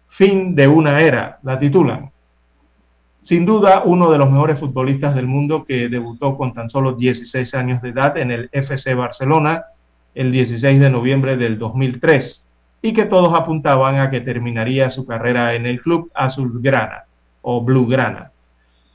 Fin 0.08 0.54
de 0.54 0.68
una 0.68 1.00
era, 1.00 1.38
la 1.42 1.58
titulan. 1.58 2.10
Sin 3.22 3.46
duda, 3.46 3.82
uno 3.84 4.10
de 4.10 4.18
los 4.18 4.30
mejores 4.30 4.58
futbolistas 4.58 5.14
del 5.14 5.26
mundo 5.26 5.64
que 5.64 5.88
debutó 5.88 6.36
con 6.36 6.54
tan 6.54 6.70
solo 6.70 6.92
16 6.92 7.54
años 7.54 7.82
de 7.82 7.90
edad 7.90 8.16
en 8.16 8.30
el 8.30 8.48
FC 8.52 8.94
Barcelona 8.94 9.64
el 10.14 10.32
16 10.32 10.80
de 10.80 10.90
noviembre 10.90 11.36
del 11.36 11.58
2003 11.58 12.44
y 12.82 12.92
que 12.92 13.04
todos 13.04 13.34
apuntaban 13.34 14.00
a 14.00 14.10
que 14.10 14.20
terminaría 14.20 14.90
su 14.90 15.06
carrera 15.06 15.54
en 15.54 15.66
el 15.66 15.80
club 15.80 16.10
azulgrana 16.14 17.04
o 17.42 17.62
blaugrana. 17.62 18.32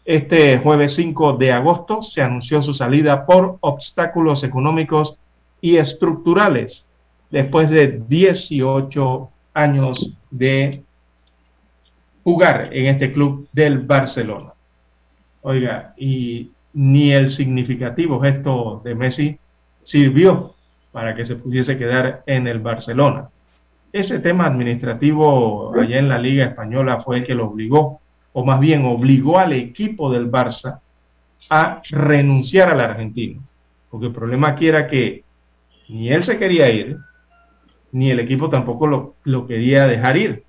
Este 0.04 0.58
jueves 0.60 0.96
5 0.96 1.34
de 1.34 1.52
agosto 1.52 2.02
se 2.02 2.22
anunció 2.22 2.62
su 2.62 2.74
salida 2.74 3.26
por 3.26 3.58
obstáculos 3.62 4.44
económicos 4.44 5.18
y 5.62 5.78
estructurales 5.78 6.86
después 7.30 7.70
de 7.70 8.02
18 8.08 9.30
años 9.54 10.14
de 10.32 10.84
jugar 12.24 12.70
en 12.72 12.86
este 12.88 13.12
club 13.14 13.48
del 13.52 13.80
Barcelona. 13.80 14.54
Oiga, 15.42 15.94
y 15.98 16.52
ni 16.74 17.12
el 17.12 17.30
significativo 17.30 18.20
gesto 18.20 18.82
de 18.84 18.96
Messi 18.96 19.38
sirvió 19.84 20.56
para 20.92 21.14
que 21.14 21.26
se 21.26 21.36
pudiese 21.36 21.78
quedar 21.78 22.24
en 22.26 22.48
el 22.48 22.60
Barcelona. 22.60 23.30
Ese 23.92 24.20
tema 24.20 24.46
administrativo 24.46 25.74
allá 25.78 26.00
en 26.00 26.10
la 26.10 26.18
Liga 26.18 26.46
Española 26.46 27.02
fue 27.02 27.18
el 27.18 27.26
que 27.26 27.36
lo 27.36 27.48
obligó, 27.48 28.00
o 28.34 28.44
más 28.46 28.60
bien 28.60 28.86
obligó 28.86 29.38
al 29.38 29.54
equipo 29.54 30.12
del 30.12 30.32
Barça 30.32 30.80
a 31.50 31.82
renunciar 31.92 32.70
al 32.70 32.80
argentino. 32.80 33.42
Porque 33.90 34.08
el 34.08 34.14
problema 34.14 34.48
aquí 34.50 34.68
era 34.68 34.88
que 34.88 35.25
ni 35.90 36.10
él 36.10 36.24
se 36.24 36.38
quería 36.38 36.70
ir, 36.70 36.98
ni 37.92 38.12
el 38.12 38.20
equipo 38.20 38.50
tampoco 38.50 39.16
lo, 39.24 39.48
quería 39.48 39.88
dejar 39.88 40.18
ir. 40.18 40.44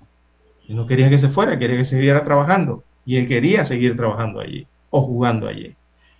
No 0.67 0.85
quería 0.85 1.09
que 1.09 1.19
se 1.19 1.29
fuera, 1.29 1.57
quería 1.57 1.77
que 1.77 1.85
siguiera 1.85 2.23
trabajando. 2.23 2.83
Y 3.05 3.15
él 3.15 3.27
quería 3.27 3.65
seguir 3.65 3.95
trabajando 3.95 4.41
allí 4.41 4.67
o 4.89 5.01
jugando 5.01 5.47
allí. 5.47 5.73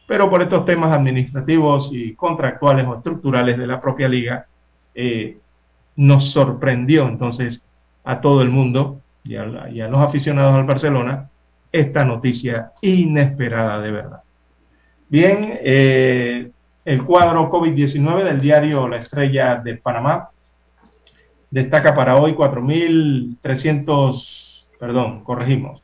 Pero 0.08 0.30
por 0.30 0.42
estos 0.42 0.64
temas 0.64 0.94
administrativos 0.94 1.90
y 1.92 2.14
contractuales 2.14 2.86
o 2.88 2.96
estructurales 2.96 3.58
de 3.58 3.68
la 3.68 3.82
propia 3.82 4.08
liga, 4.08 4.48
eh, 4.96 5.38
nos 5.98 6.32
sorprendió 6.32 7.08
entonces 7.08 7.62
a 8.06 8.22
todo 8.22 8.42
el 8.42 8.50
mundo 8.50 9.02
y 9.26 9.36
a, 9.36 9.44
los 9.44 10.00
aficionados 10.00 10.54
al 10.54 10.64
Barcelona 10.64 11.30
esta 11.72 12.06
noticia 12.06 12.72
inesperada 12.82 13.82
de 13.82 13.92
verdad. 13.92 14.22
Bien, 15.10 15.60
eh, 15.62 16.52
el 16.88 17.04
cuadro 17.04 17.52
COVID-19 17.52 18.24
del 18.24 18.40
diario 18.40 18.88
La 18.88 18.96
Estrella 18.96 19.58
de 19.58 19.76
Panamá 19.76 20.30
destaca 21.52 21.94
para 21.94 22.16
hoy 22.16 22.32
4.300, 22.32 24.64
perdón, 24.80 25.22
corregimos. 25.26 25.84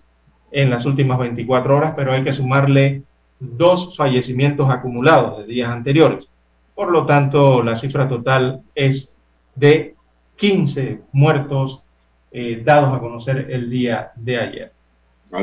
en 0.52 0.70
las 0.70 0.86
últimas 0.86 1.20
24 1.20 1.76
horas, 1.76 1.94
pero 1.96 2.14
hay 2.14 2.24
que 2.24 2.34
sumarle 2.34 3.04
dos 3.40 3.96
fallecimientos 3.98 4.70
acumulados 4.70 5.40
de 5.40 5.54
días 5.54 5.70
anteriores. 5.70 6.30
Por 6.74 6.92
lo 6.92 7.06
tanto, 7.06 7.64
la 7.64 7.76
cifra 7.76 8.08
total 8.08 8.62
es 8.74 9.12
de 9.56 9.96
15 10.38 11.02
muertos 11.12 11.82
eh, 12.32 12.62
dados 12.64 12.96
a 12.96 13.00
conocer 13.00 13.48
el 13.50 13.70
día 13.70 14.12
de 14.16 14.40
ayer. 14.40 14.72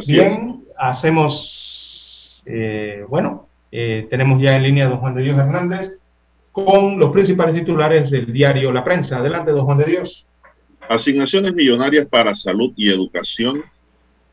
Bien, 0.06 0.64
hacemos, 0.78 2.43
eh, 2.47 3.05
bueno, 3.09 3.48
eh, 3.70 4.06
tenemos 4.10 4.40
ya 4.40 4.56
en 4.56 4.62
línea 4.62 4.86
a 4.86 4.90
don 4.90 4.98
Juan 4.98 5.14
de 5.14 5.23
Dios 5.23 5.39
Hernández 5.39 6.01
con 6.52 6.98
los 6.98 7.10
principales 7.10 7.54
titulares 7.54 8.10
del 8.10 8.30
diario 8.30 8.72
La 8.72 8.84
Prensa. 8.84 9.18
Adelante, 9.18 9.50
don 9.50 9.64
Juan 9.64 9.78
de 9.78 9.86
Dios. 9.86 10.26
Asignaciones 10.88 11.54
millonarias 11.54 12.06
para 12.06 12.34
salud 12.34 12.72
y 12.76 12.90
educación. 12.90 13.64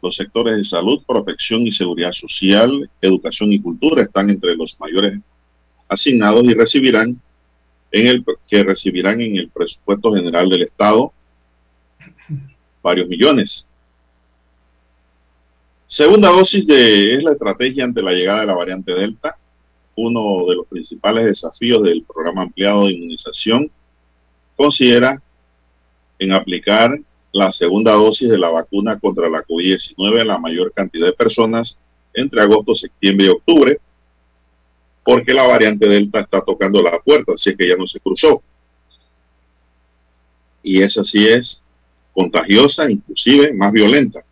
Los 0.01 0.15
sectores 0.15 0.57
de 0.57 0.63
salud, 0.63 1.01
protección 1.07 1.61
y 1.61 1.71
seguridad 1.71 2.11
social, 2.11 2.89
educación 3.01 3.51
y 3.53 3.61
cultura 3.61 4.03
están 4.03 4.29
entre 4.29 4.55
los 4.55 4.79
mayores 4.79 5.19
asignados 5.87 6.43
y 6.43 6.53
recibirán 6.53 7.21
en 7.91 8.07
el 8.07 8.23
que 8.47 8.63
recibirán 8.63 9.19
en 9.21 9.37
el 9.37 9.49
presupuesto 9.49 10.13
general 10.13 10.49
del 10.49 10.61
Estado 10.63 11.11
varios 12.81 13.07
millones. 13.07 13.67
Segunda 15.87 16.29
dosis 16.29 16.67
de 16.67 17.15
es 17.15 17.23
la 17.23 17.31
estrategia 17.31 17.83
ante 17.83 18.01
la 18.01 18.11
llegada 18.11 18.41
de 18.41 18.45
la 18.45 18.53
variante 18.53 18.93
Delta 18.93 19.38
uno 20.01 20.47
de 20.47 20.55
los 20.55 20.67
principales 20.67 21.25
desafíos 21.25 21.83
del 21.83 22.03
programa 22.03 22.43
ampliado 22.43 22.85
de 22.85 22.93
inmunización, 22.93 23.71
considera 24.55 25.21
en 26.17 26.31
aplicar 26.33 26.99
la 27.31 27.51
segunda 27.51 27.93
dosis 27.93 28.29
de 28.29 28.37
la 28.37 28.49
vacuna 28.49 28.99
contra 28.99 29.29
la 29.29 29.43
COVID-19 29.43 30.21
a 30.21 30.25
la 30.25 30.37
mayor 30.37 30.73
cantidad 30.73 31.07
de 31.07 31.13
personas 31.13 31.77
entre 32.13 32.41
agosto, 32.41 32.75
septiembre 32.75 33.27
y 33.27 33.29
octubre, 33.29 33.79
porque 35.03 35.33
la 35.33 35.47
variante 35.47 35.87
Delta 35.87 36.21
está 36.21 36.41
tocando 36.41 36.81
la 36.81 36.99
puerta, 36.99 37.33
así 37.33 37.55
que 37.55 37.67
ya 37.67 37.75
no 37.75 37.87
se 37.87 37.99
cruzó. 37.99 38.41
Y 40.61 40.81
esa 40.81 41.03
sí 41.03 41.27
es 41.27 41.61
contagiosa, 42.13 42.89
inclusive 42.89 43.53
más 43.53 43.71
violenta. 43.71 44.23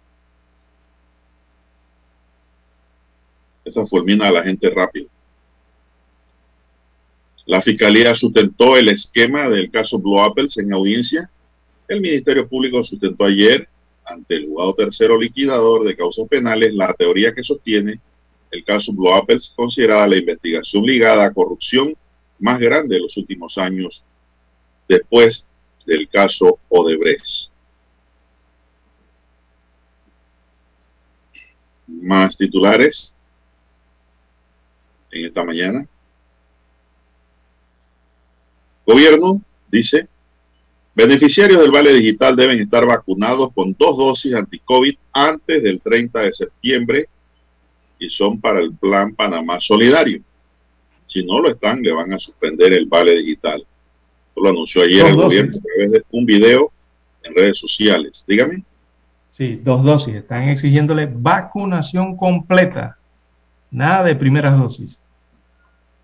Esa 3.64 3.86
fulmina 3.86 4.28
a 4.28 4.32
la 4.32 4.44
gente 4.44 4.70
rápido. 4.70 5.10
La 7.48 7.62
fiscalía 7.62 8.14
sustentó 8.14 8.76
el 8.76 8.90
esquema 8.90 9.50
del 9.50 9.72
caso 9.72 9.98
Blue 9.98 10.20
Apples 10.20 10.58
en 10.58 10.74
audiencia 10.74 11.32
El 11.88 12.02
Ministerio 12.02 12.48
Público 12.48 12.84
sustentó 12.84 13.24
ayer 13.24 13.70
ante 14.04 14.36
el 14.36 14.48
juzgado 14.48 14.76
tercero 14.76 15.18
liquidador 15.18 15.86
de 15.86 15.96
causas 15.96 16.28
penales 16.28 16.74
la 16.74 16.94
teoría 16.94 17.34
que 17.34 17.44
sostiene 17.44 18.02
el 18.52 18.64
caso 18.66 18.94
Blue 18.94 19.14
Apples, 19.14 19.54
considerada 19.56 20.08
la 20.08 20.18
investigación 20.18 20.84
ligada 20.86 21.26
a 21.26 21.34
corrupción 21.34 21.96
más 22.40 22.60
grande 22.60 22.96
de 22.96 23.02
los 23.02 23.16
últimos 23.16 23.58
años 23.58 24.04
después 24.88 25.48
del 25.86 26.08
caso 26.10 26.60
Odebrecht. 26.68 27.50
Más 31.88 32.36
titulares 32.38 33.16
en 35.12 35.26
esta 35.26 35.46
mañana. 35.46 35.88
Gobierno 38.88 39.42
dice, 39.70 40.08
beneficiarios 40.96 41.60
del 41.60 41.72
Vale 41.72 41.94
Digital 41.94 42.38
deben 42.38 42.58
estar 42.62 42.86
vacunados 42.86 43.52
con 43.54 43.76
dos 43.78 43.98
dosis 43.98 44.34
anti-COVID 44.34 44.96
antes 45.12 45.62
del 45.62 45.82
30 45.82 46.22
de 46.22 46.32
septiembre 46.32 47.10
y 48.00 48.10
son 48.10 48.40
para 48.40 48.62
el 48.62 48.74
Plan 48.74 49.14
Panamá 49.14 49.60
Solidario. 49.60 50.22
Si 51.04 51.22
no 51.26 51.42
lo 51.42 51.50
están, 51.50 51.82
le 51.82 51.92
van 51.92 52.14
a 52.14 52.20
suspender 52.20 52.72
el 52.72 52.86
Vale 52.86 53.18
Digital. 53.18 53.66
lo 54.38 54.50
anunció 54.50 54.84
ayer 54.84 55.06
el 55.06 55.16
gobierno 55.18 55.58
a 55.58 55.62
través 55.62 55.92
de 55.92 56.04
un 56.12 56.26
video 56.26 56.72
en 57.24 57.36
redes 57.36 57.58
sociales. 57.58 58.24
Dígame. 58.26 58.64
Sí, 59.32 59.60
dos 59.62 59.84
dosis. 59.84 60.16
Están 60.16 60.48
exigiéndole 60.48 61.10
vacunación 61.12 62.16
completa. 62.16 62.98
Nada 63.70 64.06
de 64.06 64.16
primeras 64.16 64.58
dosis. 64.58 64.98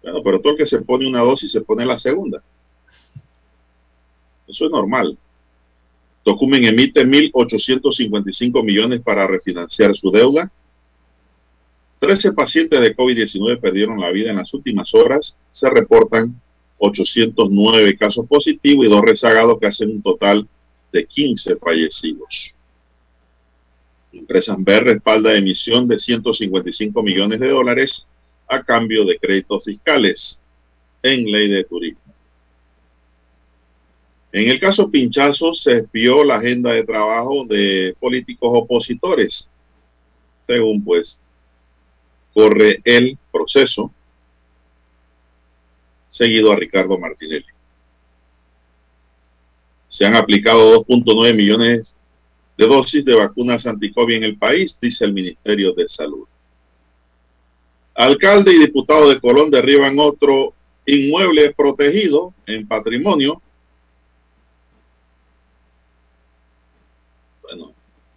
Bueno, 0.02 0.20
pero 0.22 0.42
todo 0.42 0.54
el 0.54 0.58
que 0.58 0.68
se 0.68 0.82
pone 0.82 1.08
una 1.08 1.22
dosis 1.22 1.50
se 1.50 1.62
pone 1.62 1.86
la 1.86 1.98
segunda. 1.98 2.44
Eso 4.48 4.66
es 4.66 4.72
normal. 4.72 5.18
Tocumen 6.24 6.64
emite 6.64 7.06
1.855 7.06 8.64
millones 8.64 9.02
para 9.02 9.28
refinanciar 9.28 9.96
su 9.96 10.10
deuda. 10.10 10.52
13 12.00 12.34
pacientes 12.34 12.80
de 12.82 12.96
COVID-19 12.96 13.60
perdieron 13.60 14.00
la 14.00 14.12
vida 14.12 14.30
en 14.30 14.38
las 14.38 14.54
últimas 14.54 14.94
horas. 14.94 15.38
Se 15.52 15.70
reportan 15.70 16.42
809 16.78 17.98
casos 17.98 18.28
positivos 18.28 18.86
y 18.86 18.90
dos 18.90 19.02
rezagados 19.02 19.58
que 19.60 19.68
hacen 19.68 19.90
un 19.90 20.02
total 20.02 20.48
de 20.92 21.06
15 21.06 21.58
fallecidos. 21.58 22.54
Empresa 24.12 24.54
Amber 24.54 24.84
respalda 24.84 25.36
emisión 25.36 25.88
de 25.88 25.98
155 25.98 27.02
millones 27.02 27.40
de 27.40 27.50
dólares 27.50 28.06
a 28.48 28.62
cambio 28.64 29.06
de 29.06 29.18
créditos 29.18 29.64
fiscales 29.64 30.40
en 31.02 31.26
ley 31.26 31.50
de 31.50 31.64
turismo. 31.64 32.03
En 34.34 34.50
el 34.50 34.60
caso 34.60 34.90
Pinchazo 34.90 35.54
se 35.54 35.78
espió 35.78 36.24
la 36.24 36.38
agenda 36.38 36.72
de 36.72 36.84
trabajo 36.84 37.46
de 37.46 37.96
políticos 38.00 38.50
opositores. 38.52 39.48
Según 40.48 40.84
pues 40.84 41.20
corre 42.34 42.82
el 42.84 43.16
proceso 43.32 43.94
seguido 46.08 46.52
a 46.52 46.56
Ricardo 46.56 46.98
Martinelli. 46.98 47.46
Se 49.88 50.04
han 50.04 50.16
aplicado 50.16 50.84
2.9 50.84 51.36
millones 51.36 51.96
de 52.58 52.66
dosis 52.66 53.06
de 53.06 53.14
vacunas 53.14 53.68
anticovid 53.68 54.16
en 54.16 54.24
el 54.24 54.38
país, 54.40 54.76
dice 54.82 55.06
el 55.06 55.14
Ministerio 55.14 55.74
de 55.74 55.88
Salud. 55.88 56.26
Alcalde 57.94 58.52
y 58.52 58.60
diputado 58.60 59.10
de 59.10 59.20
Colón 59.20 59.52
derriban 59.52 60.00
otro 60.00 60.56
inmueble 60.88 61.54
protegido 61.54 62.34
en 62.48 62.68
patrimonio 62.68 63.40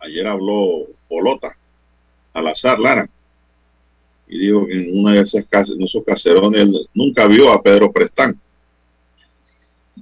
Ayer 0.00 0.26
habló 0.26 0.86
Polota, 1.08 1.56
al 2.32 2.46
azar 2.48 2.78
Lara, 2.78 3.08
y 4.28 4.38
dijo 4.38 4.66
que 4.66 4.74
en 4.74 4.98
una 4.98 5.14
de 5.14 5.20
esas 5.20 5.46
en 5.70 5.82
esos 5.82 6.04
caserones, 6.04 6.68
nunca 6.94 7.26
vio 7.26 7.50
a 7.50 7.62
Pedro 7.62 7.92
Prestán. 7.92 8.40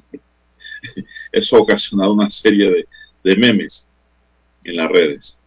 Eso 1.33 1.57
ha 1.57 1.61
ocasionado 1.61 2.13
una 2.13 2.31
serie 2.31 2.71
de, 2.71 2.89
de 3.23 3.37
memes 3.37 3.87
en 4.65 4.77
las 4.77 4.91
redes. 4.91 5.39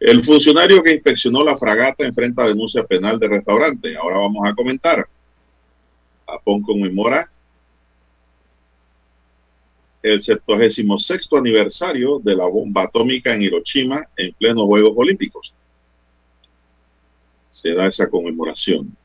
El 0.00 0.24
funcionario 0.24 0.82
que 0.82 0.94
inspeccionó 0.94 1.42
la 1.42 1.56
fragata 1.56 2.04
enfrenta 2.06 2.46
denuncia 2.46 2.84
penal 2.84 3.18
de 3.18 3.28
restaurante. 3.28 3.96
Ahora 3.96 4.18
vamos 4.18 4.48
a 4.48 4.54
comentar. 4.54 5.08
Japón 6.26 6.62
conmemora 6.62 7.30
el 10.02 10.22
76 10.22 11.28
aniversario 11.32 12.20
de 12.20 12.36
la 12.36 12.46
bomba 12.46 12.84
atómica 12.84 13.34
en 13.34 13.42
Hiroshima 13.42 14.06
en 14.16 14.32
plenos 14.34 14.66
Juegos 14.66 14.92
Olímpicos. 14.96 15.54
Se 17.50 17.74
da 17.74 17.86
esa 17.86 18.08
conmemoración. 18.08 18.96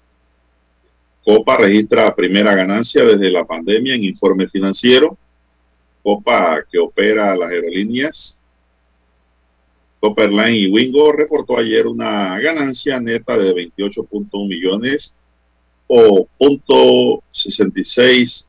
Copa 1.25 1.57
registra 1.57 2.13
primera 2.13 2.53
ganancia 2.53 3.03
desde 3.03 3.31
la 3.31 3.45
pandemia 3.45 3.95
en 3.95 4.03
informe 4.03 4.47
financiero. 4.47 5.17
Copa 6.03 6.63
que 6.69 6.77
opera 6.77 7.35
las 7.35 7.49
aerolíneas. 7.49 8.39
Copa 9.99 10.23
Airline 10.23 10.57
y 10.57 10.67
Wingo 10.67 11.13
reportó 11.13 11.57
ayer 11.57 11.87
una 11.87 12.37
ganancia 12.39 12.99
neta 12.99 13.37
de 13.37 13.55
28.1 13.55 14.47
millones 14.47 15.15
o 15.87 16.27
.66 16.39 18.45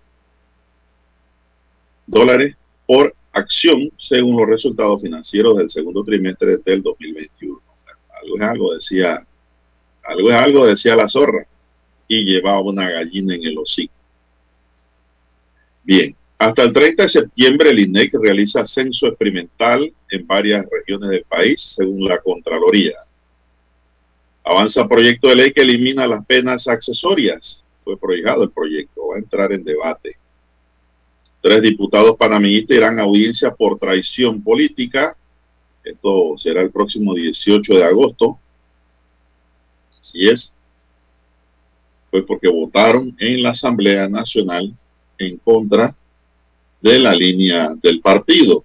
dólares 2.06 2.56
por 2.86 3.14
acción 3.32 3.90
según 3.96 4.36
los 4.36 4.48
resultados 4.48 5.02
financieros 5.02 5.56
del 5.56 5.70
segundo 5.70 6.04
trimestre 6.04 6.58
del 6.64 6.82
2021. 6.82 7.60
Algo 8.22 8.36
es 8.36 8.42
algo, 8.42 8.74
decía, 8.74 9.26
algo 10.04 10.30
es 10.30 10.34
algo, 10.34 10.66
decía 10.66 10.96
la 10.96 11.08
zorra, 11.08 11.46
y 12.06 12.24
llevaba 12.24 12.60
una 12.60 12.90
gallina 12.90 13.34
en 13.34 13.44
el 13.44 13.58
hocico. 13.58 13.92
Bien, 15.82 16.16
hasta 16.38 16.62
el 16.62 16.72
30 16.72 17.02
de 17.02 17.08
septiembre 17.08 17.70
el 17.70 17.78
INEC 17.80 18.14
realiza 18.14 18.66
censo 18.66 19.06
experimental 19.06 19.92
en 20.10 20.26
varias 20.26 20.66
regiones 20.70 21.10
del 21.10 21.24
país, 21.24 21.74
según 21.76 22.04
la 22.04 22.18
Contraloría. 22.18 22.96
Avanza 24.44 24.86
proyecto 24.86 25.28
de 25.28 25.36
ley 25.36 25.52
que 25.52 25.62
elimina 25.62 26.06
las 26.06 26.24
penas 26.26 26.68
accesorias. 26.68 27.62
Fue 27.82 27.98
proyectado 27.98 28.44
el 28.44 28.50
proyecto, 28.50 29.08
va 29.08 29.16
a 29.16 29.18
entrar 29.18 29.52
en 29.52 29.64
debate. 29.64 30.16
Tres 31.44 31.60
diputados 31.60 32.16
panameñistas 32.16 32.74
irán 32.74 32.98
a 32.98 33.02
audiencia 33.02 33.54
por 33.54 33.78
traición 33.78 34.42
política. 34.42 35.14
Esto 35.84 36.38
será 36.38 36.62
el 36.62 36.70
próximo 36.70 37.12
18 37.12 37.74
de 37.74 37.84
agosto. 37.84 38.38
Así 40.00 40.26
es. 40.26 40.54
Fue 42.10 42.24
porque 42.24 42.48
votaron 42.48 43.14
en 43.18 43.42
la 43.42 43.50
Asamblea 43.50 44.08
Nacional 44.08 44.74
en 45.18 45.36
contra 45.36 45.94
de 46.80 46.98
la 46.98 47.14
línea 47.14 47.74
del 47.74 48.00
partido. 48.00 48.64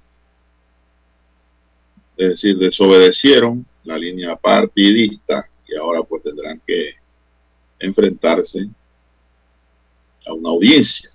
Es 2.16 2.30
decir, 2.30 2.58
desobedecieron 2.58 3.66
la 3.84 3.98
línea 3.98 4.38
partidista 4.38 5.44
y 5.68 5.76
ahora 5.76 6.02
pues 6.02 6.24
tendrán 6.24 6.62
que 6.66 6.94
enfrentarse 7.78 8.70
a 10.26 10.32
una 10.32 10.52
audiencia. 10.52 11.12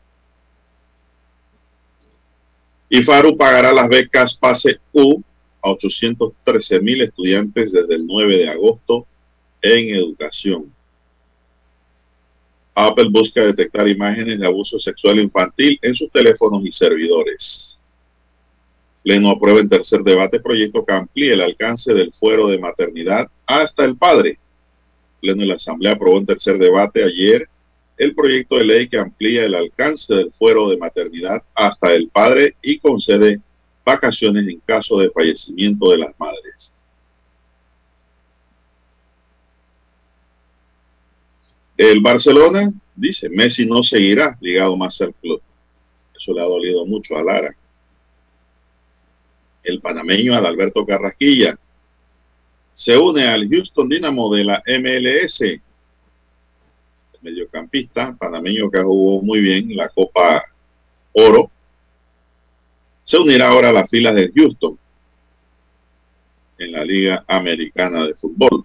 Y 2.89 3.02
Faru 3.02 3.36
pagará 3.36 3.73
las 3.73 3.89
becas 3.89 4.35
Pase 4.35 4.78
U 4.93 5.23
a 5.62 5.70
813 5.70 6.81
mil 6.81 7.01
estudiantes 7.02 7.73
desde 7.73 7.94
el 7.94 8.06
9 8.06 8.36
de 8.36 8.48
agosto 8.48 9.06
en 9.62 9.94
educación. 9.94 10.73
Apple 12.74 13.09
busca 13.11 13.44
detectar 13.44 13.89
imágenes 13.89 14.39
de 14.39 14.47
abuso 14.47 14.78
sexual 14.78 15.20
infantil 15.20 15.78
en 15.81 15.94
sus 15.94 16.11
teléfonos 16.11 16.61
y 16.65 16.73
servidores. 16.73 17.78
Pleno 19.02 19.31
aprueba 19.31 19.61
en 19.61 19.69
tercer 19.69 20.02
debate 20.02 20.40
proyecto 20.40 20.85
que 20.85 20.94
amplíe 20.94 21.35
el 21.35 21.40
alcance 21.40 21.94
del 21.94 22.12
fuero 22.12 22.48
de 22.48 22.59
maternidad 22.59 23.28
hasta 23.47 23.85
el 23.85 23.97
padre. 23.97 24.39
Pleno 25.20 25.43
de 25.43 25.47
la 25.47 25.55
Asamblea 25.55 25.93
aprobó 25.93 26.19
en 26.19 26.27
tercer 26.27 26.59
debate 26.59 27.05
ayer 27.05 27.48
el 27.97 28.15
proyecto 28.15 28.57
de 28.57 28.65
ley 28.65 28.89
que 28.89 28.99
amplía 28.99 29.45
el 29.45 29.55
alcance 29.55 30.12
del 30.15 30.33
fuero 30.33 30.69
de 30.69 30.77
maternidad 30.77 31.43
hasta 31.55 31.93
el 31.93 32.09
padre 32.09 32.57
y 32.62 32.79
concede 32.79 33.41
vacaciones 33.85 34.49
en 34.49 34.61
caso 34.61 34.99
de 34.99 35.11
fallecimiento 35.11 35.91
de 35.91 35.99
las 35.99 36.19
madres. 36.19 36.73
El 41.77 42.01
Barcelona 42.01 42.73
dice, 42.95 43.29
Messi 43.29 43.66
no 43.66 43.83
seguirá 43.83 44.39
ligado 44.41 44.77
más 44.77 45.01
al 45.01 45.12
club. 45.15 45.43
Eso 46.16 46.33
le 46.33 46.41
ha 46.41 46.45
dolido 46.45 46.87
mucho 46.87 47.16
a 47.16 47.23
Lara. 47.23 47.55
El 49.62 49.81
panameño 49.81 50.35
Adalberto 50.35 50.87
Carrasquilla 50.87 51.59
se 52.73 52.97
une 52.97 53.27
al 53.27 53.49
Houston 53.49 53.89
Dynamo 53.89 54.33
de 54.35 54.45
la 54.45 54.62
MLS 54.66 55.41
mediocampista 57.24 58.14
panameño 58.16 58.70
que 58.70 58.82
jugó 58.82 59.22
muy 59.22 59.40
bien 59.40 59.74
la 59.74 59.88
Copa 59.88 60.44
Oro 61.12 61.51
se 63.02 63.18
unirá 63.18 63.48
ahora 63.48 63.70
a 63.70 63.72
las 63.72 63.90
filas 63.90 64.14
de 64.14 64.30
Houston 64.34 64.78
en 66.59 66.72
la 66.72 66.84
Liga 66.84 67.24
Americana 67.26 68.06
de 68.06 68.14
Fútbol. 68.14 68.64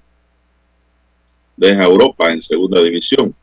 Deja 1.57 1.84
Europa 1.84 2.31
en 2.31 2.41
segunda 2.41 2.81
división. 2.81 3.36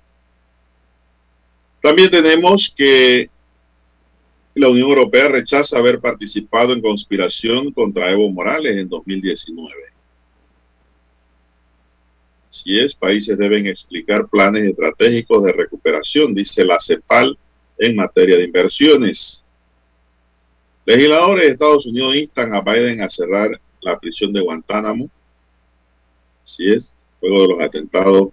También 1.82 2.10
tenemos 2.10 2.72
que 2.74 3.28
la 4.54 4.68
Unión 4.68 4.88
Europea 4.88 5.28
rechaza 5.28 5.76
haber 5.76 6.00
participado 6.00 6.72
en 6.72 6.80
conspiración 6.80 7.72
contra 7.72 8.10
Evo 8.10 8.30
Morales 8.30 8.76
en 8.78 8.88
2019. 8.88 9.95
Si 12.62 12.78
es, 12.78 12.94
países 12.94 13.36
deben 13.36 13.66
explicar 13.66 14.28
planes 14.28 14.64
estratégicos 14.64 15.44
de 15.44 15.52
recuperación, 15.52 16.34
dice 16.34 16.64
la 16.64 16.80
CEPAL 16.80 17.38
en 17.78 17.96
materia 17.96 18.36
de 18.38 18.44
inversiones. 18.44 19.44
Legisladores 20.86 21.44
de 21.44 21.50
Estados 21.50 21.84
Unidos 21.84 22.16
instan 22.16 22.54
a 22.54 22.62
Biden 22.62 23.02
a 23.02 23.10
cerrar 23.10 23.60
la 23.82 23.98
prisión 23.98 24.32
de 24.32 24.40
Guantánamo. 24.40 25.10
Si 26.44 26.72
es, 26.72 26.94
luego 27.20 27.42
de 27.42 27.48
los 27.48 27.60
atentados 27.62 28.28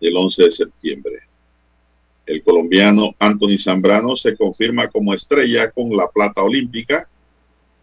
del 0.00 0.16
11 0.16 0.44
de 0.44 0.50
septiembre. 0.50 1.20
El 2.26 2.42
colombiano 2.42 3.14
Anthony 3.18 3.58
Zambrano 3.58 4.16
se 4.16 4.36
confirma 4.36 4.88
como 4.88 5.14
estrella 5.14 5.70
con 5.70 5.96
la 5.96 6.08
plata 6.08 6.42
olímpica 6.42 7.08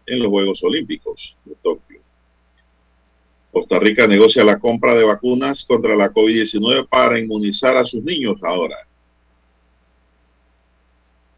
en 0.04 0.18
los 0.18 0.28
Juegos 0.28 0.62
Olímpicos 0.64 1.36
de 1.44 1.54
Tokio. 1.62 2.01
Costa 3.52 3.78
Rica 3.78 4.06
negocia 4.06 4.42
la 4.42 4.58
compra 4.58 4.94
de 4.94 5.04
vacunas 5.04 5.64
contra 5.64 5.94
la 5.94 6.10
COVID-19 6.10 6.88
para 6.88 7.18
inmunizar 7.18 7.76
a 7.76 7.84
sus 7.84 8.02
niños 8.02 8.38
ahora. 8.42 8.76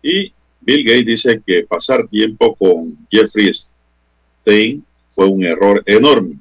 Y 0.01 0.33
Bill 0.61 0.85
Gates 0.85 1.07
dice 1.07 1.43
que 1.45 1.65
pasar 1.65 2.07
tiempo 2.07 2.55
con 2.55 2.97
Jeffrey 3.11 3.51
Stein 3.53 4.85
fue 5.09 5.27
un 5.27 5.45
error 5.45 5.83
enorme 5.87 6.39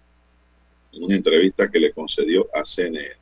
en 0.91 1.03
una 1.03 1.15
entrevista 1.15 1.69
que 1.69 1.79
le 1.79 1.91
concedió 1.91 2.47
a 2.53 2.63
CNN. 2.63 3.15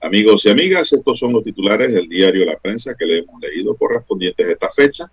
Amigos 0.00 0.44
y 0.44 0.50
amigas, 0.50 0.92
estos 0.92 1.18
son 1.18 1.32
los 1.32 1.42
titulares 1.42 1.92
del 1.92 2.08
diario 2.08 2.44
La 2.44 2.58
Prensa 2.58 2.94
que 2.94 3.04
le 3.04 3.18
hemos 3.18 3.40
leído 3.40 3.74
correspondientes 3.74 4.46
a 4.46 4.52
esta 4.52 4.70
fecha. 4.70 5.10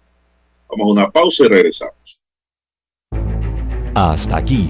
Vamos 0.70 0.86
a 0.86 0.92
una 0.92 1.10
pausa 1.10 1.46
y 1.46 1.48
regresamos. 1.48 2.22
Hasta 3.96 4.38
aquí, 4.38 4.70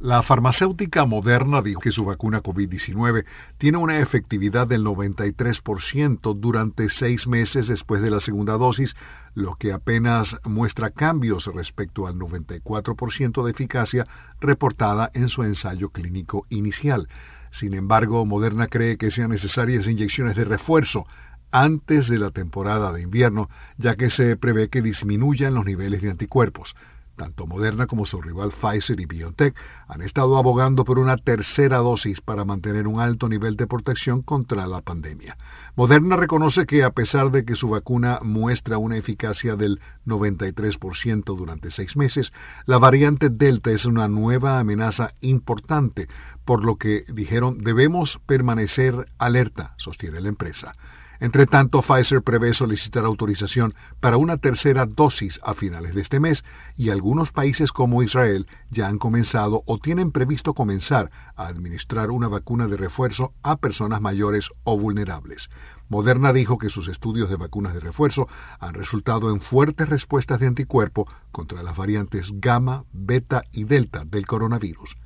La 0.00 0.22
farmacéutica 0.22 1.06
Moderna 1.06 1.60
dijo 1.60 1.80
que 1.80 1.90
su 1.90 2.04
vacuna 2.04 2.40
COVID-19 2.40 3.24
tiene 3.58 3.78
una 3.78 3.98
efectividad 3.98 4.68
del 4.68 4.84
93% 4.84 6.38
durante 6.38 6.88
seis 6.88 7.26
meses 7.26 7.66
después 7.66 8.00
de 8.00 8.12
la 8.12 8.20
segunda 8.20 8.52
dosis, 8.52 8.94
lo 9.34 9.56
que 9.56 9.72
apenas 9.72 10.36
muestra 10.44 10.90
cambios 10.90 11.46
respecto 11.46 12.06
al 12.06 12.14
94% 12.14 13.44
de 13.44 13.50
eficacia 13.50 14.06
reportada 14.40 15.10
en 15.14 15.28
su 15.28 15.42
ensayo 15.42 15.88
clínico 15.88 16.46
inicial. 16.48 17.08
Sin 17.50 17.74
embargo, 17.74 18.24
Moderna 18.24 18.68
cree 18.68 18.98
que 18.98 19.10
sean 19.10 19.30
necesarias 19.30 19.88
inyecciones 19.88 20.36
de 20.36 20.44
refuerzo 20.44 21.08
antes 21.50 22.06
de 22.06 22.20
la 22.20 22.30
temporada 22.30 22.92
de 22.92 23.02
invierno, 23.02 23.50
ya 23.78 23.96
que 23.96 24.10
se 24.10 24.36
prevé 24.36 24.68
que 24.68 24.80
disminuyan 24.80 25.54
los 25.54 25.64
niveles 25.64 26.02
de 26.02 26.10
anticuerpos. 26.10 26.76
Tanto 27.18 27.48
Moderna 27.48 27.88
como 27.88 28.06
su 28.06 28.22
rival 28.22 28.52
Pfizer 28.52 29.00
y 29.00 29.06
BioNTech 29.06 29.56
han 29.88 30.02
estado 30.02 30.38
abogando 30.38 30.84
por 30.84 31.00
una 31.00 31.16
tercera 31.16 31.78
dosis 31.78 32.20
para 32.20 32.44
mantener 32.44 32.86
un 32.86 33.00
alto 33.00 33.28
nivel 33.28 33.56
de 33.56 33.66
protección 33.66 34.22
contra 34.22 34.68
la 34.68 34.82
pandemia. 34.82 35.36
Moderna 35.74 36.16
reconoce 36.16 36.64
que 36.64 36.84
a 36.84 36.92
pesar 36.92 37.32
de 37.32 37.44
que 37.44 37.56
su 37.56 37.70
vacuna 37.70 38.20
muestra 38.22 38.78
una 38.78 38.96
eficacia 38.96 39.56
del 39.56 39.80
93% 40.06 41.36
durante 41.36 41.72
seis 41.72 41.96
meses, 41.96 42.32
la 42.66 42.78
variante 42.78 43.30
Delta 43.30 43.72
es 43.72 43.84
una 43.84 44.06
nueva 44.06 44.60
amenaza 44.60 45.10
importante, 45.20 46.06
por 46.44 46.64
lo 46.64 46.76
que 46.76 47.04
dijeron 47.08 47.58
debemos 47.58 48.20
permanecer 48.26 49.10
alerta, 49.18 49.74
sostiene 49.76 50.20
la 50.20 50.28
empresa. 50.28 50.72
Entre 51.20 51.46
tanto, 51.46 51.82
Pfizer 51.82 52.22
prevé 52.22 52.54
solicitar 52.54 53.04
autorización 53.04 53.74
para 54.00 54.16
una 54.16 54.36
tercera 54.36 54.86
dosis 54.86 55.40
a 55.42 55.54
finales 55.54 55.94
de 55.94 56.00
este 56.00 56.20
mes 56.20 56.44
y 56.76 56.90
algunos 56.90 57.32
países 57.32 57.72
como 57.72 58.02
Israel 58.02 58.46
ya 58.70 58.86
han 58.86 58.98
comenzado 58.98 59.62
o 59.66 59.78
tienen 59.78 60.12
previsto 60.12 60.54
comenzar 60.54 61.10
a 61.34 61.48
administrar 61.48 62.10
una 62.10 62.28
vacuna 62.28 62.68
de 62.68 62.76
refuerzo 62.76 63.32
a 63.42 63.56
personas 63.56 64.00
mayores 64.00 64.50
o 64.62 64.78
vulnerables. 64.78 65.50
Moderna 65.88 66.32
dijo 66.32 66.58
que 66.58 66.70
sus 66.70 66.86
estudios 66.86 67.30
de 67.30 67.36
vacunas 67.36 67.74
de 67.74 67.80
refuerzo 67.80 68.28
han 68.60 68.74
resultado 68.74 69.30
en 69.30 69.40
fuertes 69.40 69.88
respuestas 69.88 70.38
de 70.38 70.46
anticuerpo 70.46 71.08
contra 71.32 71.62
las 71.62 71.76
variantes 71.76 72.30
gamma, 72.34 72.84
beta 72.92 73.42
y 73.52 73.64
delta 73.64 74.04
del 74.04 74.26
coronavirus. 74.26 74.96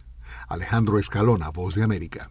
Alejandro 0.48 0.98
Escalona, 0.98 1.50
Voz 1.50 1.74
de 1.74 1.84
América. 1.84 2.30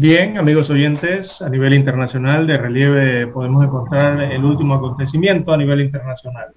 Bien, 0.00 0.38
amigos 0.38 0.70
oyentes, 0.70 1.42
a 1.42 1.48
nivel 1.48 1.74
internacional 1.74 2.46
de 2.46 2.56
relieve 2.56 3.26
podemos 3.26 3.64
encontrar 3.64 4.20
el 4.20 4.44
último 4.44 4.74
acontecimiento 4.74 5.52
a 5.52 5.56
nivel 5.56 5.80
internacional. 5.80 6.50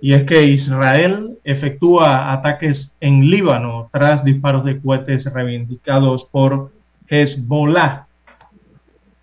Y 0.00 0.14
es 0.14 0.24
que 0.24 0.42
Israel 0.44 1.36
efectúa 1.44 2.32
ataques 2.32 2.90
en 2.98 3.28
Líbano 3.30 3.90
tras 3.92 4.24
disparos 4.24 4.64
de 4.64 4.80
cohetes 4.80 5.30
reivindicados 5.30 6.24
por 6.24 6.72
Hezbollah. 7.08 8.06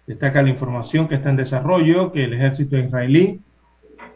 Destaca 0.05 0.43
la 0.43 0.49
información 0.49 1.07
que 1.07 1.15
está 1.15 1.31
en 1.31 1.37
desarrollo 1.37 2.11
que 2.11 2.25
el 2.25 2.33
ejército 2.35 2.77
israelí 2.77 3.39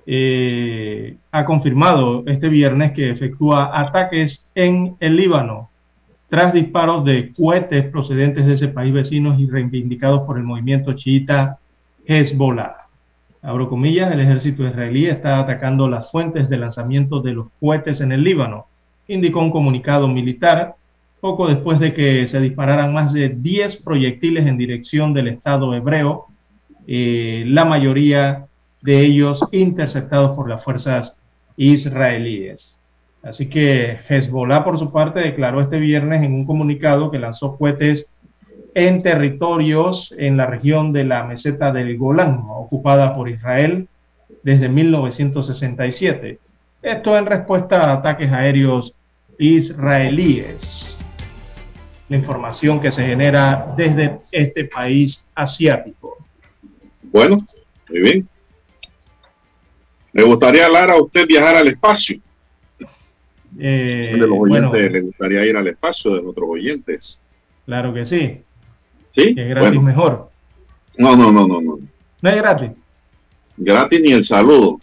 eh, 0.05 1.17
ha 1.31 1.43
confirmado 1.43 2.21
este 2.27 2.49
viernes 2.49 2.91
que 2.91 3.09
efectúa 3.09 3.81
ataques 3.81 4.45
en 4.53 4.95
el 4.99 5.15
Líbano 5.15 5.71
tras 6.33 6.51
disparos 6.51 7.05
de 7.05 7.31
cohetes 7.31 7.85
procedentes 7.91 8.47
de 8.47 8.53
ese 8.53 8.67
país 8.67 8.91
vecinos 8.91 9.39
y 9.39 9.47
reivindicados 9.47 10.21
por 10.21 10.39
el 10.39 10.43
movimiento 10.43 10.93
chiita 10.93 11.59
Hezbollah. 12.07 12.87
Abro 13.43 13.69
comillas, 13.69 14.11
el 14.11 14.19
ejército 14.19 14.65
israelí 14.65 15.05
está 15.05 15.37
atacando 15.37 15.87
las 15.87 16.09
fuentes 16.09 16.49
de 16.49 16.57
lanzamiento 16.57 17.21
de 17.21 17.33
los 17.33 17.49
cohetes 17.59 18.01
en 18.01 18.13
el 18.13 18.23
Líbano, 18.23 18.65
indicó 19.07 19.41
un 19.41 19.51
comunicado 19.51 20.07
militar 20.07 20.73
poco 21.21 21.47
después 21.47 21.79
de 21.79 21.93
que 21.93 22.27
se 22.27 22.39
dispararan 22.39 22.91
más 22.91 23.13
de 23.13 23.29
10 23.29 23.75
proyectiles 23.83 24.47
en 24.47 24.57
dirección 24.57 25.13
del 25.13 25.27
Estado 25.27 25.75
hebreo, 25.75 26.25
eh, 26.87 27.43
la 27.45 27.63
mayoría 27.63 28.47
de 28.81 29.01
ellos 29.01 29.39
interceptados 29.51 30.35
por 30.35 30.49
las 30.49 30.63
fuerzas 30.63 31.13
israelíes. 31.57 32.75
Así 33.23 33.47
que 33.47 33.99
Hezbollah, 34.07 34.65
por 34.65 34.77
su 34.77 34.91
parte, 34.91 35.21
declaró 35.21 35.61
este 35.61 35.79
viernes 35.79 36.21
en 36.23 36.33
un 36.33 36.45
comunicado 36.45 37.09
que 37.09 37.19
lanzó 37.19 37.57
cohetes 37.57 38.05
en 38.75 39.01
territorios 39.01 40.13
en 40.17 40.35
la 40.35 40.45
región 40.45 40.91
de 40.91 41.05
la 41.05 41.23
meseta 41.23 41.71
del 41.71 41.97
Golán, 41.97 42.41
ocupada 42.49 43.15
por 43.15 43.29
Israel 43.29 43.87
desde 44.43 44.67
1967. 44.67 46.37
Esto 46.81 47.17
en 47.17 47.25
respuesta 47.25 47.83
a 47.83 47.93
ataques 47.93 48.29
aéreos 48.29 48.93
israelíes. 49.39 50.97
La 52.09 52.17
información 52.17 52.81
que 52.81 52.91
se 52.91 53.05
genera 53.05 53.73
desde 53.77 54.19
este 54.33 54.65
país 54.65 55.23
asiático. 55.33 56.17
Bueno, 57.03 57.47
muy 57.89 58.01
bien. 58.01 58.27
Me 60.11 60.23
gustaría, 60.23 60.67
Lara, 60.67 60.93
a 60.93 61.01
usted 61.01 61.25
viajar 61.25 61.55
al 61.55 61.69
espacio. 61.69 62.19
Eh, 63.59 64.09
de 64.11 64.27
los 64.27 64.37
oyentes 64.39 64.91
le 64.91 65.01
gustaría 65.01 65.45
ir 65.45 65.55
al 65.55 65.67
espacio 65.67 66.15
de 66.15 66.23
nuestros 66.23 66.49
oyentes. 66.49 67.21
Claro 67.65 67.93
que 67.93 68.05
sí. 68.05 68.41
¿Sí? 69.11 69.35
Que 69.35 69.43
es 69.43 69.49
gratis 69.49 69.81
mejor. 69.81 70.29
No, 70.97 71.15
no, 71.15 71.31
no, 71.31 71.47
no, 71.47 71.61
no. 71.61 71.79
No 72.21 72.29
es 72.29 72.35
gratis. 72.35 72.71
Gratis 73.57 74.01
ni 74.01 74.11
el 74.11 74.23
saludo. 74.23 74.79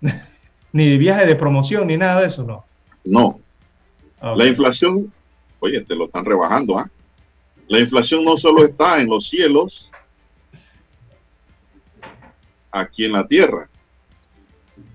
ni 0.72 0.98
viaje 0.98 1.26
de 1.26 1.36
promoción, 1.36 1.86
ni 1.86 1.96
nada 1.96 2.20
de 2.20 2.28
eso, 2.28 2.42
no. 2.42 2.64
No. 3.04 3.40
Okay. 4.18 4.36
La 4.36 4.46
inflación, 4.46 5.12
oye, 5.60 5.80
te 5.80 5.94
lo 5.94 6.06
están 6.06 6.24
rebajando, 6.24 6.78
¿ah? 6.78 6.90
La 7.68 7.80
inflación 7.80 8.24
no 8.24 8.36
solo 8.36 8.64
está 8.64 9.00
en 9.00 9.08
los 9.08 9.28
cielos, 9.28 9.90
aquí 12.70 13.04
en 13.04 13.12
la 13.12 13.26
Tierra. 13.26 13.68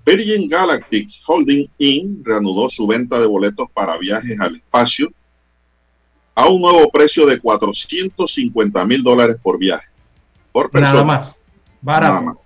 Virgin 0.04 0.48
Galactic 0.48 1.10
Holding 1.26 1.68
Inc. 1.78 2.26
reanudó 2.26 2.70
su 2.70 2.86
venta 2.86 3.20
de 3.20 3.26
boletos 3.26 3.68
para 3.72 3.98
viajes 3.98 4.38
al 4.40 4.56
espacio 4.56 5.12
a 6.34 6.48
un 6.48 6.60
nuevo 6.60 6.88
precio 6.90 7.26
de 7.26 7.40
450 7.40 8.84
mil 8.84 9.02
dólares 9.02 9.36
por 9.42 9.58
viaje. 9.58 9.86
Por 10.52 10.70
persona. 10.70 10.92
Nada 10.92 11.04
más. 11.04 11.36
Barato. 11.82 12.12
Nada 12.12 12.26
más. 12.26 12.36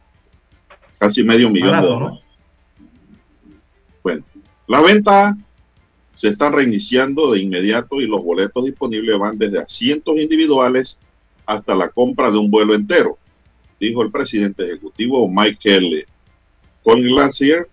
Casi 0.98 1.23
medio 1.23 1.51
millón 1.51 1.70
Barato, 1.70 1.86
de 1.86 1.93
dólares. 1.93 2.20
¿no? 2.20 3.59
Bueno, 4.02 4.24
la 4.66 4.81
venta 4.81 5.36
se 6.14 6.28
están 6.28 6.52
reiniciando 6.52 7.32
de 7.32 7.40
inmediato 7.40 8.01
y 8.01 8.06
los 8.06 8.23
boletos 8.23 8.64
disponibles 8.64 9.19
van 9.19 9.39
desde 9.39 9.59
asientos 9.59 10.16
individuales 10.19 11.01
hasta 11.47 11.74
la 11.74 11.89
compra 11.89 12.31
de 12.31 12.39
un 12.39 12.51
vuelo 12.51 12.74
entero, 12.74 13.19
dijo 13.81 14.02
el 14.02 14.10
presidente 14.10 14.64
ejecutivo 14.64 15.28
Michael 15.28 16.06
Glacier 16.84 17.68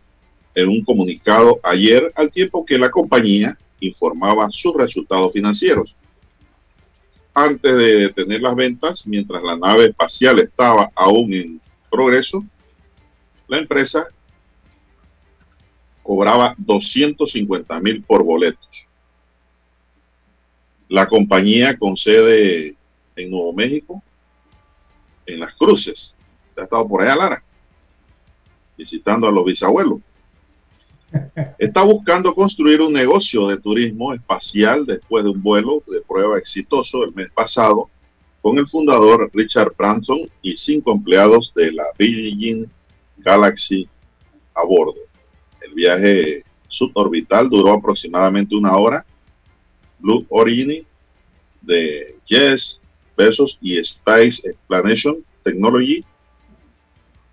en 0.56 0.70
un 0.70 0.84
comunicado 0.84 1.60
ayer 1.64 2.12
al 2.16 2.32
tiempo 2.32 2.66
que 2.66 2.78
la 2.78 2.90
compañía 2.90 3.58
informaba 3.80 4.50
sus 4.52 4.74
resultados 4.76 5.34
financieros. 5.34 5.96
Antes 7.34 7.76
de 7.76 7.96
detener 7.96 8.42
las 8.42 8.56
ventas, 8.56 9.08
mientras 9.08 9.42
la 9.44 9.56
nave 9.56 9.88
espacial 9.88 10.40
estaba 10.40 10.92
aún 10.96 11.34
en 11.34 11.62
progreso, 11.90 12.44
la 13.48 13.58
empresa 13.58 14.08
cobraba 16.04 16.56
250 16.58 17.80
mil 17.80 18.04
por 18.04 18.24
boletos. 18.24 18.88
La 20.88 21.08
compañía 21.08 21.78
con 21.78 21.96
sede 21.96 22.76
en 23.16 23.30
Nuevo 23.30 23.54
México, 23.54 24.02
en 25.26 25.40
Las 25.40 25.54
Cruces, 25.54 26.16
ha 26.58 26.64
estado 26.64 26.88
por 26.88 27.02
allá, 27.02 27.16
Lara, 27.16 27.44
visitando 28.80 29.28
a 29.28 29.32
los 29.32 29.44
bisabuelos. 29.44 30.00
Está 31.60 31.84
buscando 31.84 32.34
construir 32.34 32.82
un 32.82 32.94
negocio 32.94 33.48
de 33.48 33.58
turismo 33.58 34.14
espacial 34.14 34.86
después 34.86 35.26
de 35.26 35.32
un 35.32 35.44
vuelo 35.44 35.84
de 35.86 36.02
prueba 36.02 36.38
exitoso 36.38 37.04
el 37.04 37.14
mes 37.14 37.30
pasado 37.34 37.90
con 38.42 38.58
el 38.58 38.70
fundador 38.70 39.30
Richard 39.34 39.74
Branson 39.78 40.30
y 40.42 40.56
cinco 40.56 40.94
empleados 40.94 41.54
de 41.54 41.74
la 41.74 41.84
Virgin 41.98 42.72
Galaxy 43.18 43.86
a 44.56 44.64
bordo. 44.64 44.96
El 45.62 45.74
viaje 45.74 46.46
suborbital 46.70 47.50
duró 47.50 47.74
aproximadamente 47.74 48.56
una 48.56 48.78
hora. 48.78 49.06
Blue 50.00 50.26
Origin 50.30 50.86
de 51.62 52.16
Yes, 52.28 52.80
Bezos 53.18 53.58
y 53.60 53.78
Space 53.80 54.42
Explanation 54.48 55.18
Technology 55.44 56.06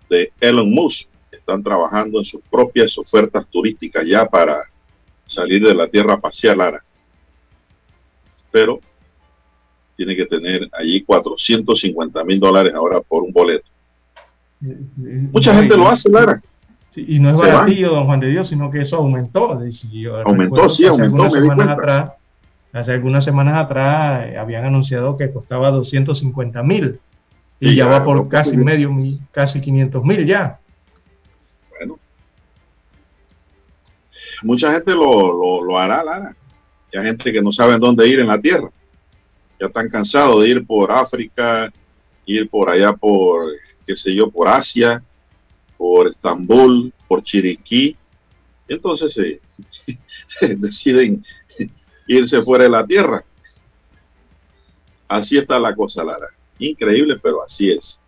de 0.09 0.33
Elon 0.41 0.69
Musk 0.71 1.07
están 1.47 1.63
trabajando 1.63 2.19
en 2.19 2.25
sus 2.25 2.41
propias 2.51 2.97
ofertas 2.97 3.47
turísticas 3.47 4.05
ya 4.05 4.25
para 4.25 4.63
salir 5.25 5.63
de 5.63 5.73
la 5.73 5.87
tierra 5.87 6.15
espacial 6.15 6.57
Lara. 6.57 6.83
Pero 8.51 8.81
tiene 9.95 10.13
que 10.13 10.25
tener 10.25 10.69
allí 10.73 11.01
450 11.03 12.23
mil 12.25 12.39
dólares 12.41 12.73
ahora 12.75 12.99
por 12.99 13.23
un 13.23 13.31
boleto. 13.31 13.71
Mucha 14.59 15.53
no, 15.53 15.59
gente 15.61 15.77
lo 15.77 15.87
hace, 15.87 16.09
Lara. 16.09 16.41
Sí, 16.93 17.05
y 17.07 17.19
no 17.19 17.29
es 17.29 17.39
baratillo, 17.39 17.91
don 17.91 18.05
Juan 18.07 18.19
de 18.19 18.27
Dios, 18.27 18.49
sino 18.49 18.69
que 18.69 18.81
eso 18.81 18.97
aumentó. 18.97 19.57
aumentó, 20.25 20.67
sí, 20.67 20.85
aumentó. 20.85 21.23
Me 21.23 21.29
semanas 21.31 21.69
atrás, 21.69 22.11
hace 22.73 22.91
algunas 22.91 23.23
semanas 23.23 23.55
atrás 23.55 24.25
eh, 24.27 24.37
habían 24.37 24.65
anunciado 24.65 25.15
que 25.15 25.31
costaba 25.31 25.71
250 25.71 26.61
mil 26.63 26.99
y, 27.61 27.69
y, 27.69 27.75
ya, 27.75 27.85
va 27.85 28.03
por 28.03 28.27
casi 28.27 28.57
medio, 28.57 28.91
casi 29.31 29.61
500 29.61 30.03
mil 30.03 30.25
ya. 30.25 30.59
Mucha 34.43 34.71
gente 34.73 34.91
lo, 34.93 35.63
lo, 35.63 35.77
hará, 35.77 36.03
Lara. 36.03 36.35
Hay 36.93 37.03
gente 37.03 37.31
que 37.31 37.41
no 37.41 37.51
sabe 37.51 37.77
dónde 37.77 38.07
ir 38.07 38.19
en 38.19 38.27
la 38.27 38.39
Tierra. 38.39 38.69
Ya 39.59 39.67
están 39.67 39.89
cansados 39.89 40.41
de 40.41 40.49
ir 40.49 40.65
por 40.65 40.91
África, 40.91 41.71
ir 42.25 42.49
por 42.49 42.69
allá 42.69 42.93
por, 42.93 43.51
qué 43.85 43.95
sé 43.95 44.13
yo, 44.13 44.29
por 44.29 44.47
Asia, 44.47 45.03
por 45.77 46.07
Estambul, 46.07 46.93
por 47.07 47.23
Chiriquí. 47.23 47.95
Entonces 48.67 49.17
eh, 49.17 49.41
deciden 50.57 51.23
irse 52.07 52.41
fuera 52.41 52.65
de 52.65 52.69
la 52.69 52.85
Tierra. 52.85 53.23
Así 55.07 55.37
está 55.37 55.59
la 55.59 55.73
cosa, 55.73 56.03
Lara. 56.03 56.27
Increíble, 56.59 57.17
pero 57.21 57.43
así 57.43 57.71
es. 57.71 57.99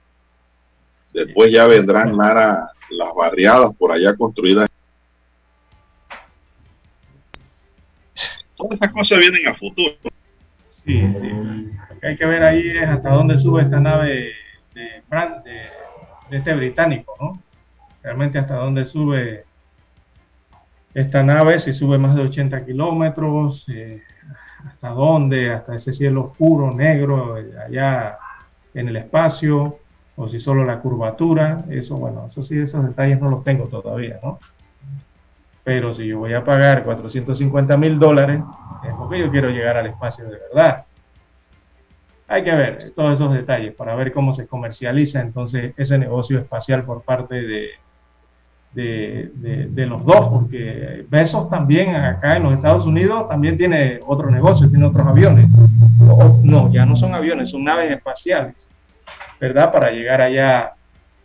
Después 1.14 1.52
ya 1.52 1.66
vendrán, 1.66 2.16
Lara, 2.16 2.72
las 2.90 3.14
barriadas 3.16 3.72
por 3.78 3.92
allá 3.92 4.16
construidas. 4.16 4.70
Todas 8.60 8.74
estas 8.74 8.92
cosas 8.92 9.20
vienen 9.20 9.48
a 9.48 9.54
futuro. 9.54 9.94
Sí, 10.86 11.14
sí. 11.22 11.30
Lo 11.90 12.00
que 12.00 12.08
hay 12.08 12.18
que 12.18 12.26
ver 12.26 12.44
ahí 12.44 12.68
es 12.68 12.90
hasta 12.90 13.10
dónde 13.10 13.40
sube 13.40 13.62
esta 13.62 13.80
nave 13.80 14.34
de, 14.74 15.04
de, 15.46 15.70
de 16.30 16.38
este 16.38 16.54
británico, 16.54 17.16
¿no? 17.22 17.42
Realmente 18.04 18.38
hasta 18.38 18.56
dónde 18.56 18.84
sube 18.84 19.46
esta 20.94 21.24
nave, 21.24 21.62
si 21.62 21.72
sube 21.72 21.98
más 21.98 22.18
de 22.18 22.24
80 22.24 22.66
kilómetros, 22.66 23.66
eh, 23.70 24.04
hasta 24.68 24.90
dónde, 24.90 25.52
hasta 25.52 25.78
ese 25.78 25.94
cielo 25.94 26.26
oscuro, 26.26 26.74
negro, 26.74 27.36
allá 27.66 28.18
en 28.74 28.90
el 28.90 28.98
espacio, 28.98 29.80
o 30.18 30.28
si 30.28 30.42
solo 30.42 30.66
la 30.66 30.80
curvatura, 30.80 31.64
eso 31.70 31.96
bueno, 31.96 32.26
eso 32.28 32.44
sí, 32.44 32.60
esos 32.60 32.86
detalles 32.86 33.22
no 33.22 33.30
los 33.30 33.46
tengo 33.46 33.68
todavía, 33.68 34.20
¿no? 34.22 34.40
Pero 35.70 35.94
si 35.94 36.08
yo 36.08 36.18
voy 36.18 36.34
a 36.34 36.44
pagar 36.44 36.84
450 36.84 37.78
mil 37.78 38.00
dólares, 38.00 38.42
es 38.84 38.92
porque 38.96 39.20
yo 39.20 39.30
quiero 39.30 39.52
llegar 39.52 39.78
al 39.78 39.86
espacio 39.86 40.26
de 40.26 40.40
verdad. 40.52 40.86
Hay 42.28 42.44
que 42.44 42.56
ver 42.56 42.78
todos 42.96 43.14
esos 43.14 43.32
detalles 43.32 43.76
para 43.76 43.94
ver 43.94 44.12
cómo 44.12 44.34
se 44.34 44.48
comercializa 44.48 45.22
entonces 45.22 45.76
ese 45.78 46.00
negocio 46.00 46.40
espacial 46.40 46.86
por 46.86 47.04
parte 47.04 47.44
de, 47.44 47.70
de, 48.74 49.32
de, 49.36 49.68
de, 49.68 49.86
los 49.86 50.04
dos, 50.06 50.30
porque 50.30 51.06
Besos 51.08 51.48
también 51.52 51.96
acá 51.96 52.38
en 52.38 52.44
los 52.46 52.54
Estados 52.54 52.88
Unidos 52.88 53.30
también 53.30 53.56
tiene 53.56 54.00
otro 54.08 54.32
negocio, 54.32 54.68
tiene 54.72 54.88
otros 54.88 55.06
aviones. 55.06 55.52
No, 56.42 56.74
ya 56.74 56.84
no 56.84 56.96
son 56.96 57.14
aviones, 57.14 57.52
son 57.52 57.64
naves 57.64 57.92
espaciales, 57.92 58.56
¿verdad? 59.40 59.72
Para 59.72 59.92
llegar 59.92 60.20
allá 60.20 60.74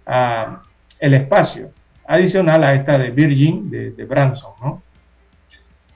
a 0.05 0.61
el 0.99 1.15
espacio. 1.15 1.71
Adicional 2.07 2.63
a 2.65 2.75
esta 2.75 2.99
de 2.99 3.11
Virgin, 3.11 3.71
de, 3.71 4.05
Branson, 4.05 4.53
¿no? 4.61 4.83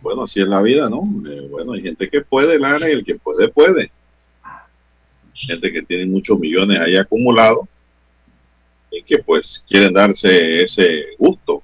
Bueno, 0.01 0.23
así 0.23 0.41
es 0.41 0.49
la 0.49 0.63
vida, 0.63 0.89
¿no? 0.89 1.03
Eh, 1.29 1.49
bueno, 1.51 1.73
hay 1.73 1.83
gente 1.83 2.09
que 2.09 2.21
puede, 2.21 2.59
Lara, 2.59 2.89
y 2.89 2.93
el 2.93 3.05
que 3.05 3.17
puede, 3.17 3.49
puede. 3.49 3.91
Gente 5.35 5.73
que 5.73 5.83
tiene 5.83 6.07
muchos 6.07 6.39
millones 6.39 6.81
ahí 6.81 6.97
acumulados 6.97 7.67
y 8.91 9.03
que 9.03 9.19
pues 9.19 9.65
quieren 9.69 9.93
darse 9.93 10.63
ese 10.63 11.05
gusto 11.19 11.63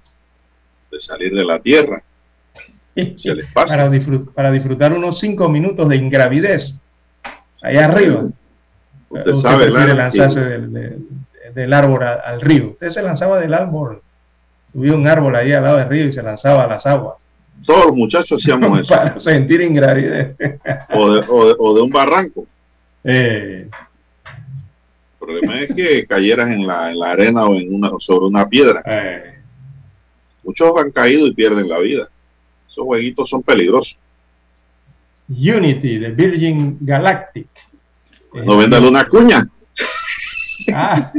de 0.91 1.01
salir 1.01 1.35
de 1.35 1.45
la 1.45 1.59
Tierra 1.59 2.03
hacia 2.97 3.33
el 3.33 3.41
espacio. 3.41 3.77
Para, 3.77 4.25
para 4.35 4.53
disfrutar 4.53 4.93
unos 4.93 5.19
cinco 5.19 5.49
minutos 5.49 5.89
de 5.89 5.97
ingravidez 5.97 6.75
allá 7.63 7.87
arriba. 7.87 8.27
Usted, 9.09 9.35
sabe, 9.35 9.71
lanzarse 9.71 10.41
del, 11.55 11.73
árbol 11.73 12.03
al, 12.03 12.41
río. 12.41 12.71
Usted 12.71 12.91
se 12.91 13.03
lanzaba 13.03 13.41
del 13.41 13.55
árbol, 13.55 14.03
subía 14.75 14.95
un 14.95 15.07
árbol 15.07 15.37
ahí 15.37 15.53
al 15.53 15.63
lado 15.63 15.79
del 15.79 15.89
río 15.89 16.07
y 16.07 16.13
se 16.13 16.23
lanzaba 16.23 16.65
a 16.65 16.67
las 16.67 16.85
aguas. 16.85 17.15
Todos 17.65 17.87
los 17.87 17.97
muchachos 17.97 18.43
hacíamos 18.43 18.81
eso. 18.81 18.95
Para 18.95 19.21
sentir 19.21 19.61
ingravidez. 19.61 20.37
o, 20.95 21.75
de, 21.75 21.83
un 21.83 21.91
barranco. 21.91 22.47
Eh. 23.05 23.69
El 23.71 25.19
problema 25.19 25.61
es 25.61 25.75
que 25.75 26.07
cayeras 26.07 26.51
en 26.51 26.67
la, 26.67 26.91
arena 27.11 27.45
o 27.47 27.55
en 27.55 27.73
una, 27.73 27.93
sobre 27.99 28.27
una 28.27 28.49
piedra. 28.49 28.83
Eh. 28.85 29.39
Muchos 30.43 30.73
han 30.77 30.91
caído 30.91 31.27
y 31.27 31.35
pierden 31.35 31.69
la 31.69 31.79
vida. 31.79 32.09
Esos 32.69 32.85
jueguitos 32.85 33.31
son 33.31 33.43
peligrosos. 33.43 33.97
Unity 35.29 35.99
de 35.99 36.11
Virgin 36.11 36.77
Galactic. 36.81 37.47
No 38.35 38.59
véndale 38.59 38.89
una 38.89 39.07
cuña. 39.07 39.49
Ah, 40.75 41.13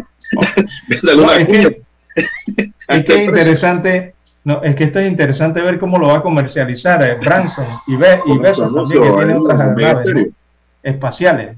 véndale 0.89 1.23
una 1.23 1.45
cuña. 1.45 1.69
es 2.87 3.03
que 3.03 3.13
es 3.13 3.27
interesante, 3.27 4.15
no, 4.43 4.61
es 4.63 4.75
que 4.75 4.85
esto 4.85 4.99
es 4.99 5.09
interesante 5.09 5.61
ver 5.61 5.79
cómo 5.79 5.97
lo 5.97 6.07
va 6.07 6.17
a 6.17 6.21
comercializar 6.21 7.03
eh, 7.03 7.15
Branson 7.15 7.65
y, 7.87 7.95
Be 7.95 8.19
y 8.25 8.37
Besos 8.37 8.73
también 8.73 9.01
que 9.01 9.09
tiene 9.09 9.35
otras 9.35 9.77
naves 9.77 10.27
espaciales. 10.83 11.57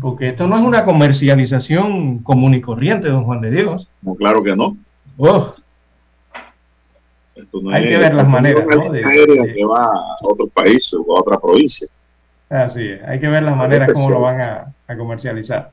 Porque 0.00 0.28
esto 0.28 0.46
no 0.46 0.58
es 0.58 0.62
una 0.62 0.84
comercialización 0.84 2.18
común 2.18 2.54
y 2.54 2.60
corriente, 2.60 3.08
don 3.08 3.24
Juan 3.24 3.40
de 3.40 3.50
Dios. 3.50 3.88
No, 4.02 4.14
claro 4.14 4.42
que 4.42 4.54
no. 4.54 4.76
Hay 7.72 7.88
que 7.88 7.96
ver 7.96 8.14
las 8.14 8.28
maneras. 8.28 8.66
¿no? 8.66 8.92
De, 8.92 9.02
que 9.54 9.64
va 9.64 9.86
a 9.86 10.16
otro 10.22 10.46
país 10.48 10.92
o 10.94 11.16
a 11.16 11.20
otra 11.20 11.38
provincia. 11.38 11.88
Así 12.48 12.86
es, 12.86 13.02
hay 13.02 13.18
que 13.18 13.28
ver 13.28 13.42
las 13.42 13.56
maneras 13.56 13.90
como 13.92 14.10
lo 14.10 14.20
van 14.20 14.40
a, 14.40 14.74
a 14.86 14.96
comercializar. 14.96 15.72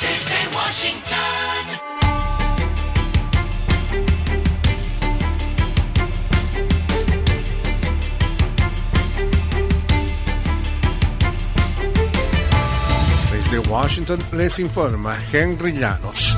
Desde 0.00 0.54
Washington. 0.54 1.18
Desde 13.32 13.58
Washington 13.58 14.24
les 14.32 14.58
informa 14.60 15.18
Henry 15.32 15.72
Llanos. 15.72 16.36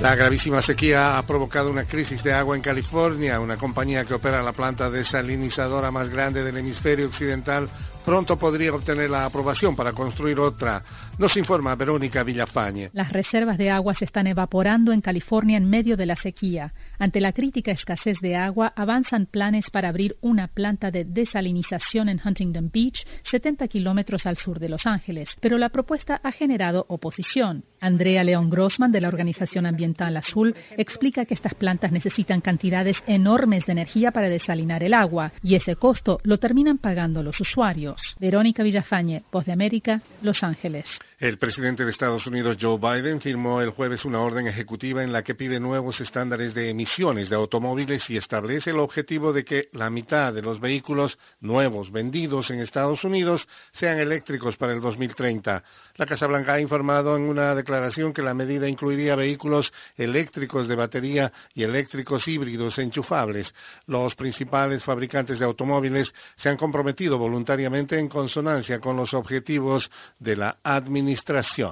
La 0.00 0.14
gravísima 0.14 0.62
sequía 0.62 1.18
ha 1.18 1.26
provocado 1.26 1.70
una 1.70 1.84
crisis 1.84 2.22
de 2.22 2.32
agua 2.32 2.56
en 2.56 2.62
California. 2.62 3.38
Una 3.38 3.58
compañía 3.58 4.06
que 4.06 4.14
opera 4.14 4.42
la 4.42 4.52
planta 4.52 4.88
desalinizadora 4.88 5.90
más 5.90 6.08
grande 6.08 6.42
del 6.42 6.56
hemisferio 6.56 7.08
occidental 7.08 7.68
pronto 8.08 8.38
podría 8.38 8.72
obtener 8.72 9.10
la 9.10 9.26
aprobación 9.26 9.76
para 9.76 9.92
construir 9.92 10.40
otra. 10.40 10.82
Nos 11.18 11.36
informa 11.36 11.74
Verónica 11.74 12.24
Villafañe. 12.24 12.88
Las 12.94 13.12
reservas 13.12 13.58
de 13.58 13.70
agua 13.70 13.92
se 13.92 14.06
están 14.06 14.26
evaporando 14.26 14.92
en 14.92 15.02
California 15.02 15.58
en 15.58 15.68
medio 15.68 15.94
de 15.94 16.06
la 16.06 16.16
sequía. 16.16 16.72
Ante 16.98 17.20
la 17.20 17.32
crítica 17.32 17.70
escasez 17.70 18.18
de 18.22 18.34
agua, 18.34 18.72
avanzan 18.74 19.26
planes 19.26 19.68
para 19.68 19.90
abrir 19.90 20.16
una 20.22 20.48
planta 20.48 20.90
de 20.90 21.04
desalinización 21.04 22.08
en 22.08 22.18
Huntington 22.24 22.70
Beach, 22.72 23.06
70 23.30 23.68
kilómetros 23.68 24.24
al 24.24 24.38
sur 24.38 24.58
de 24.58 24.70
Los 24.70 24.86
Ángeles, 24.86 25.28
pero 25.40 25.58
la 25.58 25.68
propuesta 25.68 26.18
ha 26.22 26.32
generado 26.32 26.86
oposición. 26.88 27.64
Andrea 27.78 28.24
León 28.24 28.48
Grossman, 28.48 28.90
de 28.90 29.02
la 29.02 29.08
Organización 29.08 29.66
Ambiental 29.66 30.16
Azul, 30.16 30.54
explica 30.78 31.26
que 31.26 31.34
estas 31.34 31.54
plantas 31.54 31.92
necesitan 31.92 32.40
cantidades 32.40 32.96
enormes 33.06 33.66
de 33.66 33.72
energía 33.72 34.12
para 34.12 34.30
desalinar 34.30 34.82
el 34.82 34.94
agua, 34.94 35.32
y 35.42 35.56
ese 35.56 35.76
costo 35.76 36.20
lo 36.24 36.38
terminan 36.38 36.78
pagando 36.78 37.22
los 37.22 37.38
usuarios. 37.38 37.97
Verónica 38.18 38.62
Villafañe, 38.62 39.22
Voz 39.30 39.46
de 39.46 39.52
América, 39.52 40.02
Los 40.22 40.42
Ángeles. 40.42 40.86
El 41.20 41.36
presidente 41.36 41.84
de 41.84 41.90
Estados 41.90 42.28
Unidos, 42.28 42.58
Joe 42.60 42.78
Biden, 42.78 43.20
firmó 43.20 43.60
el 43.60 43.70
jueves 43.70 44.04
una 44.04 44.20
orden 44.20 44.46
ejecutiva 44.46 45.02
en 45.02 45.12
la 45.12 45.24
que 45.24 45.34
pide 45.34 45.58
nuevos 45.58 46.00
estándares 46.00 46.54
de 46.54 46.70
emisiones 46.70 47.28
de 47.28 47.34
automóviles 47.34 48.08
y 48.08 48.16
establece 48.16 48.70
el 48.70 48.78
objetivo 48.78 49.32
de 49.32 49.44
que 49.44 49.68
la 49.72 49.90
mitad 49.90 50.32
de 50.32 50.42
los 50.42 50.60
vehículos 50.60 51.18
nuevos 51.40 51.90
vendidos 51.90 52.52
en 52.52 52.60
Estados 52.60 53.02
Unidos 53.02 53.48
sean 53.72 53.98
eléctricos 53.98 54.56
para 54.56 54.72
el 54.72 54.80
2030. 54.80 55.64
La 55.96 56.06
Casa 56.06 56.28
Blanca 56.28 56.54
ha 56.54 56.60
informado 56.60 57.16
en 57.16 57.22
una 57.22 57.52
declaración 57.56 58.12
que 58.12 58.22
la 58.22 58.32
medida 58.32 58.68
incluiría 58.68 59.16
vehículos 59.16 59.72
eléctricos 59.96 60.68
de 60.68 60.76
batería 60.76 61.32
y 61.52 61.64
eléctricos 61.64 62.28
híbridos 62.28 62.78
enchufables. 62.78 63.52
Los 63.86 64.14
principales 64.14 64.84
fabricantes 64.84 65.40
de 65.40 65.46
automóviles 65.46 66.14
se 66.36 66.48
han 66.48 66.56
comprometido 66.56 67.18
voluntariamente 67.18 67.98
en 67.98 68.08
consonancia 68.08 68.78
con 68.78 68.96
los 68.96 69.12
objetivos 69.14 69.90
de 70.20 70.36
la 70.36 70.58
administración 70.62 71.07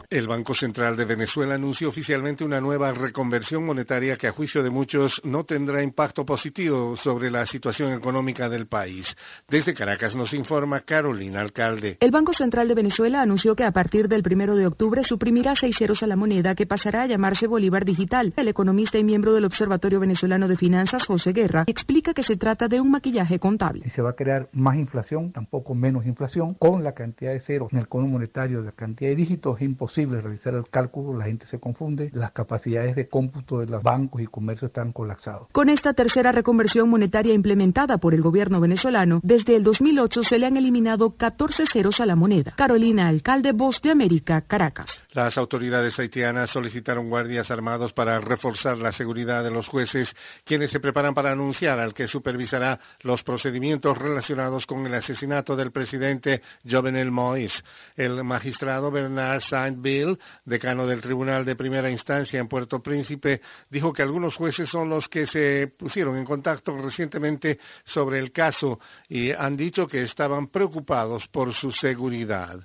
el 0.09 0.27
Banco 0.27 0.55
Central 0.55 0.97
de 0.97 1.05
Venezuela 1.05 1.57
anunció 1.57 1.91
oficialmente 1.91 2.43
una 2.43 2.59
nueva 2.59 2.93
reconversión 2.93 3.67
monetaria 3.67 4.17
que 4.17 4.29
a 4.29 4.33
juicio 4.33 4.63
de 4.63 4.71
muchos 4.71 5.21
no 5.25 5.45
tendrá 5.45 5.83
impacto 5.83 6.25
positivo 6.25 6.97
sobre 6.97 7.31
la 7.31 7.45
situación 7.45 7.93
económica 7.93 8.49
del 8.49 8.67
país. 8.67 9.15
Desde 9.47 9.75
Caracas 9.75 10.17
nos 10.17 10.33
informa 10.33 10.81
Carolina 10.81 11.41
Alcalde. 11.41 11.99
El 12.01 12.13
Banco 12.13 12.33
Central 12.33 12.69
de 12.69 12.75
Venezuela 12.75 13.21
anunció 13.21 13.55
que 13.55 13.65
a 13.65 13.73
partir 13.73 14.09
del 14.09 14.23
primero 14.23 14.55
de 14.55 14.67
octubre 14.67 15.03
suprimirá 15.03 15.55
seis 15.55 15.77
ceros 15.77 16.03
a 16.03 16.07
la 16.07 16.17
moneda 16.17 16.55
que 16.55 16.67
pasará 16.67 17.03
a 17.03 17.07
llamarse 17.07 17.47
Bolívar 17.47 17.85
Digital. 17.85 18.33
El 18.39 18.49
economista 18.49 18.97
y 18.97 19.05
miembro 19.05 19.35
del 19.35 19.45
Observatorio 19.45 20.01
Venezolano 20.01 20.49
de 20.49 20.57
Finanzas, 20.57 21.05
José 21.05 21.33
Guerra, 21.33 21.65
explica 21.67 22.15
que 22.15 22.23
se 22.23 22.37
trata 22.37 22.69
de 22.69 22.81
un 22.81 22.91
maquillaje 22.91 23.39
contable. 23.39 23.83
Y 23.85 23.91
se 23.91 24.01
va 24.01 24.11
a 24.11 24.17
crear 24.17 24.49
más 24.53 24.77
inflación, 24.77 25.33
tampoco 25.33 25.75
menos 25.75 26.07
inflación, 26.07 26.55
con 26.55 26.83
la 26.83 26.93
cantidad 26.93 27.33
de 27.33 27.41
ceros 27.41 27.71
en 27.73 27.79
el 27.79 27.89
cono 27.89 28.07
monetario 28.07 28.61
de 28.61 28.67
la 28.67 28.73
cantidad 28.73 29.11
de 29.11 29.26
es 29.33 29.63
imposible 29.63 30.21
realizar 30.21 30.55
el 30.55 30.69
cálculo, 30.69 31.19
la 31.19 31.27
gente 31.27 31.47
se 31.47 31.59
confunde, 31.59 32.11
las 32.13 32.33
capacidades 32.33 32.97
de 32.97 33.09
cómputo 33.09 33.59
de 33.59 33.67
los 33.67 33.83
bancos 33.83 34.23
y 34.23 34.27
comercios 34.27 34.71
están 34.71 34.93
colapsados. 34.93 35.49
Con 35.53 35.69
esta 35.69 35.93
tercera 35.93 36.33
reconversión 36.33 36.89
monetaria 36.89 37.35
implementada 37.35 37.99
por 37.99 38.15
el 38.15 38.23
gobierno 38.23 38.61
venezolano, 38.61 39.21
desde 39.23 39.57
el 39.57 39.63
2008 39.63 40.23
se 40.23 40.39
le 40.39 40.47
han 40.47 40.57
eliminado 40.57 41.17
14 41.17 41.67
ceros 41.67 42.01
a 42.01 42.07
la 42.07 42.17
moneda. 42.17 42.55
Carolina 42.57 43.09
Alcalde, 43.09 43.53
Voz 43.53 43.81
de 43.83 43.91
América, 43.91 44.43
Caracas. 44.43 45.03
Las 45.13 45.39
autoridades 45.39 45.99
haitianas 45.99 46.51
solicitaron 46.51 47.09
guardias 47.09 47.51
armados 47.51 47.93
para 47.93 48.21
reforzar 48.21 48.79
la 48.79 48.93
seguridad 48.93 49.43
de 49.43 49.51
los 49.51 49.67
jueces, 49.67 50.15
quienes 50.45 50.71
se 50.71 50.81
preparan 50.81 51.15
para 51.15 51.33
anunciar 51.33 51.79
al 51.79 51.95
que 51.95 52.09
supervisará 52.09 52.81
los 53.03 53.23
procedimientos 53.23 53.97
relacionados 53.99 54.67
con 54.67 54.87
el 54.87 54.95
asesinato 54.95 55.57
del 55.57 55.73
presidente 55.73 56.43
Jovenel 56.69 57.11
Moïse. 57.11 57.63
El 57.97 58.23
magistrado 58.25 58.91
Bernard 59.17 59.41
Saint-Ville, 59.41 60.19
decano 60.45 60.87
del 60.87 61.01
Tribunal 61.01 61.45
de 61.45 61.57
Primera 61.57 61.91
Instancia 61.91 62.39
en 62.39 62.49
Puerto 62.49 62.83
Príncipe, 62.83 63.41
dijo 63.71 63.91
que 63.93 64.03
algunos 64.03 64.37
jueces 64.37 64.69
son 64.69 64.91
los 64.91 65.09
que 65.09 65.27
se 65.27 65.69
pusieron 65.69 66.19
en 66.19 66.25
contacto 66.27 66.77
recientemente 66.77 67.59
sobre 67.85 68.19
el 68.19 68.31
caso 68.31 68.79
y 69.09 69.33
han 69.33 69.57
dicho 69.57 69.87
que 69.87 70.03
estaban 70.03 70.49
preocupados 70.49 71.27
por 71.29 71.55
su 71.55 71.71
seguridad. 71.71 72.61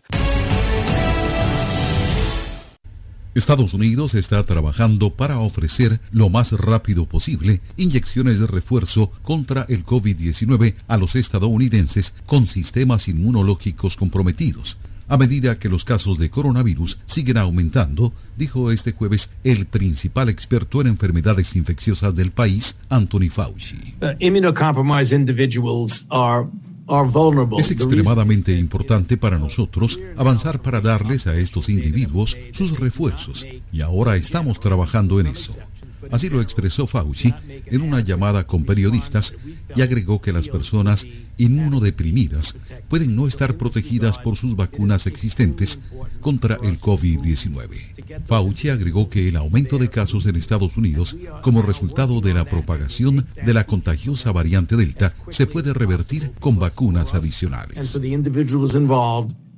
Estados 3.33 3.73
Unidos 3.73 4.13
está 4.13 4.43
trabajando 4.45 5.15
para 5.15 5.39
ofrecer 5.39 6.01
lo 6.11 6.27
más 6.27 6.51
rápido 6.51 7.05
posible 7.05 7.61
inyecciones 7.77 8.41
de 8.41 8.47
refuerzo 8.47 9.09
contra 9.21 9.65
el 9.69 9.85
COVID-19 9.85 10.75
a 10.89 10.97
los 10.97 11.15
estadounidenses 11.15 12.13
con 12.25 12.47
sistemas 12.47 13.07
inmunológicos 13.07 13.95
comprometidos 13.95 14.75
a 15.11 15.17
medida 15.17 15.59
que 15.59 15.67
los 15.67 15.83
casos 15.83 16.17
de 16.17 16.29
coronavirus 16.29 16.97
siguen 17.05 17.35
aumentando, 17.35 18.13
dijo 18.37 18.71
este 18.71 18.93
jueves 18.93 19.29
el 19.43 19.65
principal 19.65 20.29
experto 20.29 20.79
en 20.79 20.87
enfermedades 20.87 21.53
infecciosas 21.57 22.15
del 22.15 22.31
país, 22.31 22.77
Anthony 22.87 23.29
Fauci. 23.29 23.95
Uh, 24.01 24.15
individuals 25.13 26.05
are 26.09 26.47
es 27.59 27.71
extremadamente 27.71 28.57
importante 28.57 29.15
para 29.15 29.37
nosotros 29.37 29.97
avanzar 30.17 30.61
para 30.61 30.81
darles 30.81 31.25
a 31.27 31.37
estos 31.37 31.69
individuos 31.69 32.35
sus 32.51 32.77
refuerzos 32.77 33.45
y 33.71 33.81
ahora 33.81 34.17
estamos 34.17 34.59
trabajando 34.59 35.19
en 35.19 35.27
eso. 35.27 35.55
Así 36.09 36.29
lo 36.29 36.41
expresó 36.41 36.87
Fauci 36.87 37.33
en 37.65 37.81
una 37.81 37.99
llamada 37.99 38.45
con 38.45 38.65
periodistas 38.65 39.33
y 39.75 39.81
agregó 39.81 40.21
que 40.21 40.33
las 40.33 40.47
personas 40.47 41.05
inmunodeprimidas 41.37 42.55
pueden 42.89 43.15
no 43.15 43.27
estar 43.27 43.57
protegidas 43.57 44.17
por 44.19 44.37
sus 44.37 44.55
vacunas 44.55 45.05
existentes 45.07 45.79
contra 46.19 46.57
el 46.63 46.79
COVID-19. 46.79 48.25
Fauci 48.25 48.69
agregó 48.69 49.09
que 49.09 49.27
el 49.27 49.35
aumento 49.35 49.77
de 49.77 49.89
casos 49.89 50.25
en 50.25 50.35
Estados 50.35 50.75
Unidos 50.77 51.15
como 51.41 51.61
resultado 51.61 52.21
de 52.21 52.33
la 52.33 52.45
propagación 52.45 53.27
de 53.45 53.53
la 53.53 53.65
contagiosa 53.65 54.31
variante 54.31 54.75
Delta 54.75 55.13
se 55.29 55.47
puede 55.47 55.73
revertir 55.73 56.31
con 56.39 56.57
vacunas 56.57 57.13
adicionales. 57.13 57.95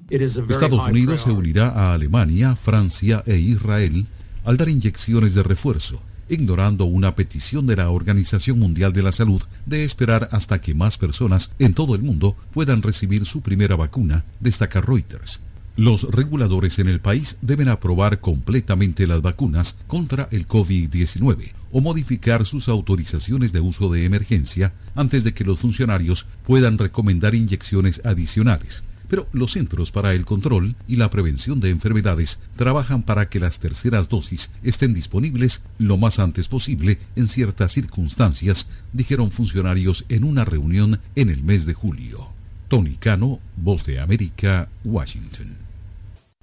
Estados 0.09 0.89
Unidos 0.89 1.21
se 1.21 1.31
unirá 1.31 1.69
a 1.69 1.93
Alemania, 1.93 2.55
Francia 2.55 3.23
e 3.25 3.37
Israel 3.37 4.05
al 4.43 4.57
dar 4.57 4.67
inyecciones 4.67 5.33
de 5.33 5.43
refuerzo 5.43 6.01
ignorando 6.34 6.85
una 6.85 7.15
petición 7.15 7.68
de 7.68 7.76
la 7.76 7.89
Organización 7.89 8.60
Mundial 8.60 8.91
de 8.91 9.03
la 9.03 9.11
Salud 9.11 9.41
de 9.65 9.85
esperar 9.85 10.30
hasta 10.31 10.60
que 10.60 10.73
más 10.73 10.97
personas 10.97 11.51
en 11.60 11.73
todo 11.73 11.95
el 11.95 12.01
mundo 12.01 12.35
puedan 12.51 12.81
recibir 12.81 13.26
su 13.26 13.41
primera 13.41 13.76
vacuna, 13.76 14.26
destaca 14.39 14.81
Reuters. 14.81 15.39
Los 15.76 16.03
reguladores 16.03 16.77
en 16.77 16.88
el 16.88 16.99
país 16.99 17.38
deben 17.41 17.68
aprobar 17.68 18.19
completamente 18.19 19.07
las 19.07 19.22
vacunas 19.22 19.76
contra 19.88 20.27
el 20.31 20.47
COVID-19 20.47 21.51
o 21.72 21.81
modificar 21.81 22.45
sus 22.45 22.68
autorizaciones 22.68 23.51
de 23.51 23.60
uso 23.60 23.91
de 23.91 24.05
emergencia 24.05 24.73
antes 24.93 25.23
de 25.23 25.34
que 25.34 25.43
los 25.43 25.60
funcionarios 25.60 26.27
puedan 26.45 26.77
recomendar 26.77 27.34
inyecciones 27.34 28.01
adicionales 28.05 28.84
pero 29.14 29.27
los 29.31 29.52
Centros 29.52 29.91
para 29.91 30.14
el 30.14 30.26
Control 30.26 30.76
y 30.88 30.95
la 30.95 31.11
Prevención 31.11 31.60
de 31.60 31.69
Enfermedades 31.69 32.40
trabajan 32.56 33.03
para 33.03 33.30
que 33.30 33.40
las 33.40 33.60
terceras 33.60 34.10
dosis 34.10 34.49
estén 34.64 34.95
disponibles 34.95 35.61
lo 35.77 35.98
más 35.98 36.18
antes 36.18 36.48
posible 36.48 36.98
en 37.15 37.27
ciertas 37.27 37.73
circunstancias, 37.73 38.68
dijeron 38.91 39.30
funcionarios 39.30 40.03
en 40.10 40.23
una 40.23 40.45
reunión 40.45 40.99
en 41.15 41.30
el 41.30 41.44
mes 41.44 41.68
de 41.68 41.76
julio. 41.76 42.30
Tony 42.69 42.95
Cano, 42.95 43.40
Voz 43.56 43.85
de 43.85 43.99
América, 43.99 44.68
Washington. 44.84 45.57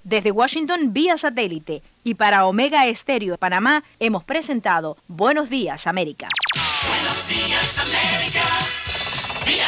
Desde 0.05 0.31
Washington 0.31 0.93
vía 0.93 1.17
satélite 1.17 1.83
y 2.05 2.13
para 2.13 2.45
Omega 2.45 2.87
Estéreo 2.87 3.33
de 3.33 3.37
Panamá 3.37 3.83
hemos 3.99 4.23
presentado 4.23 4.95
Buenos 5.09 5.49
Días 5.49 5.87
América. 5.87 6.29
Buenos 6.87 7.27
Días 7.27 7.77
América, 7.77 8.45
vía 9.45 9.67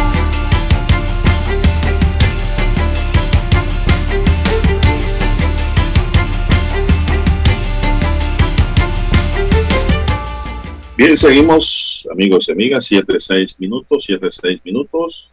Bien, 11.01 11.17
seguimos, 11.17 12.07
amigos 12.11 12.47
y 12.47 12.51
amigas, 12.51 12.91
7-6 12.91 13.55
minutos, 13.57 14.05
7-6 14.07 14.61
minutos. 14.63 15.31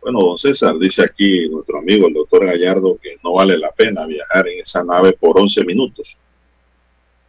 Bueno, 0.00 0.18
don 0.20 0.38
César, 0.38 0.78
dice 0.78 1.02
aquí 1.02 1.46
nuestro 1.50 1.78
amigo 1.78 2.08
el 2.08 2.14
doctor 2.14 2.46
Gallardo 2.46 2.96
que 2.96 3.16
no 3.22 3.34
vale 3.34 3.58
la 3.58 3.70
pena 3.70 4.06
viajar 4.06 4.48
en 4.48 4.60
esa 4.60 4.82
nave 4.82 5.12
por 5.12 5.38
11 5.38 5.62
minutos. 5.66 6.16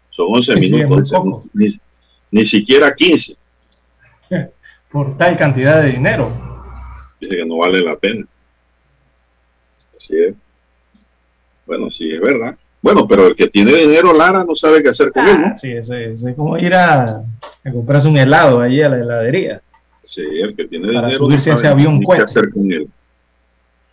Son 0.10 0.28
11 0.30 0.56
minutos, 0.56 1.12
ni, 2.32 2.46
siquiera 2.46 2.96
15. 2.96 3.36
Por 4.90 5.18
tal 5.18 5.36
cantidad 5.36 5.84
de 5.84 5.92
dinero. 5.92 6.32
Dice 7.20 7.36
que 7.36 7.46
no 7.46 7.58
vale 7.58 7.82
la 7.82 7.98
pena. 7.98 8.26
Así 9.98 10.16
es. 10.18 10.34
Bueno, 11.66 11.92
sí, 11.92 12.10
es 12.10 12.22
verdad. 12.22 12.58
Bueno, 12.82 13.06
pero 13.06 13.28
el 13.28 13.36
que 13.36 13.50
tiene 13.50 13.76
dinero, 13.76 14.14
Lara, 14.14 14.46
no 14.46 14.56
sabe 14.56 14.82
qué 14.82 14.88
hacer 14.88 15.12
con 15.12 15.28
él. 15.28 15.42
¿no? 15.42 15.48
Ah, 15.48 15.58
sí, 15.58 15.72
es, 15.72 15.90
es, 15.90 16.22
como 16.38 16.58
ir 16.58 16.74
a, 16.74 17.26
a, 17.64 17.72
comprarse 17.72 18.08
un 18.08 18.18
helado 18.18 18.62
ahí 18.62 18.82
a 18.82 18.90
la 18.90 18.98
heladería. 18.98 19.62
Sí, 20.04 20.24
el 20.42 20.56
que 20.56 20.66
tiene 20.66 20.88
Para 20.88 21.08
dinero 21.08 21.26
subirse 21.26 21.52
no 21.52 21.58
ese 21.58 21.68
avión 21.68 22.00
qué 22.00 22.22
hacer 22.22 22.50
con 22.52 22.72
él. 22.72 22.88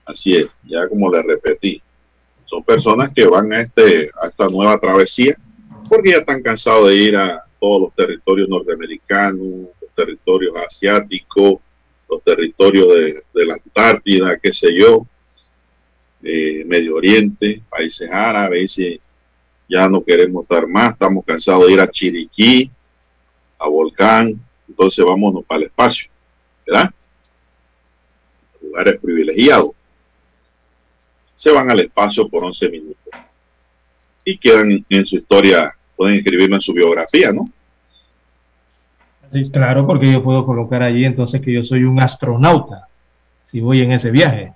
Así 0.04 0.36
es, 0.36 0.46
ya 0.64 0.88
como 0.88 1.12
le 1.12 1.22
repetí. 1.22 1.82
Son 2.46 2.62
personas 2.64 3.10
que 3.10 3.26
van 3.26 3.52
a, 3.52 3.60
este, 3.60 4.10
a 4.22 4.28
esta 4.28 4.48
nueva 4.48 4.78
travesía 4.78 5.36
porque 5.88 6.10
ya 6.10 6.18
están 6.18 6.42
cansados 6.42 6.88
de 6.88 6.96
ir 6.96 7.16
a 7.16 7.44
todos 7.60 7.82
los 7.82 7.94
territorios 7.94 8.48
norteamericanos, 8.48 9.68
los 9.80 9.90
territorios 9.94 10.54
asiáticos, 10.56 11.60
los 12.08 12.22
territorios 12.22 12.88
de, 12.88 13.22
de 13.34 13.46
la 13.46 13.54
Antártida, 13.54 14.38
qué 14.38 14.52
sé 14.52 14.74
yo 14.74 15.06
eh, 16.22 16.64
Medio 16.66 16.96
Oriente, 16.96 17.62
países 17.70 18.10
árabes, 18.10 18.78
y 18.78 19.00
ya 19.68 19.88
no 19.88 20.02
queremos 20.02 20.42
estar 20.42 20.66
más, 20.66 20.92
estamos 20.92 21.24
cansados 21.24 21.66
de 21.66 21.72
ir 21.72 21.80
a 21.80 21.88
Chiriquí, 21.88 22.70
a 23.58 23.68
Volcán, 23.68 24.40
entonces 24.68 25.04
vámonos 25.04 25.44
para 25.44 25.60
el 25.60 25.66
espacio, 25.66 26.10
¿verdad? 26.66 26.90
Lugares 28.62 28.98
privilegiados. 28.98 29.70
Se 31.34 31.50
van 31.50 31.70
al 31.70 31.80
espacio 31.80 32.28
por 32.28 32.44
11 32.44 32.68
minutos 32.68 33.12
y 34.24 34.36
quedan 34.36 34.84
en 34.88 35.06
su 35.06 35.16
historia, 35.16 35.74
pueden 35.96 36.16
escribirlo 36.16 36.56
en 36.56 36.60
su 36.60 36.72
biografía, 36.72 37.32
¿no? 37.32 37.50
Sí, 39.32 39.50
claro, 39.50 39.86
porque 39.86 40.10
yo 40.10 40.22
puedo 40.22 40.44
colocar 40.44 40.82
allí 40.82 41.04
entonces 41.04 41.40
que 41.40 41.52
yo 41.52 41.62
soy 41.62 41.84
un 41.84 42.00
astronauta 42.00 42.88
si 43.50 43.60
voy 43.60 43.82
en 43.82 43.92
ese 43.92 44.10
viaje 44.10 44.52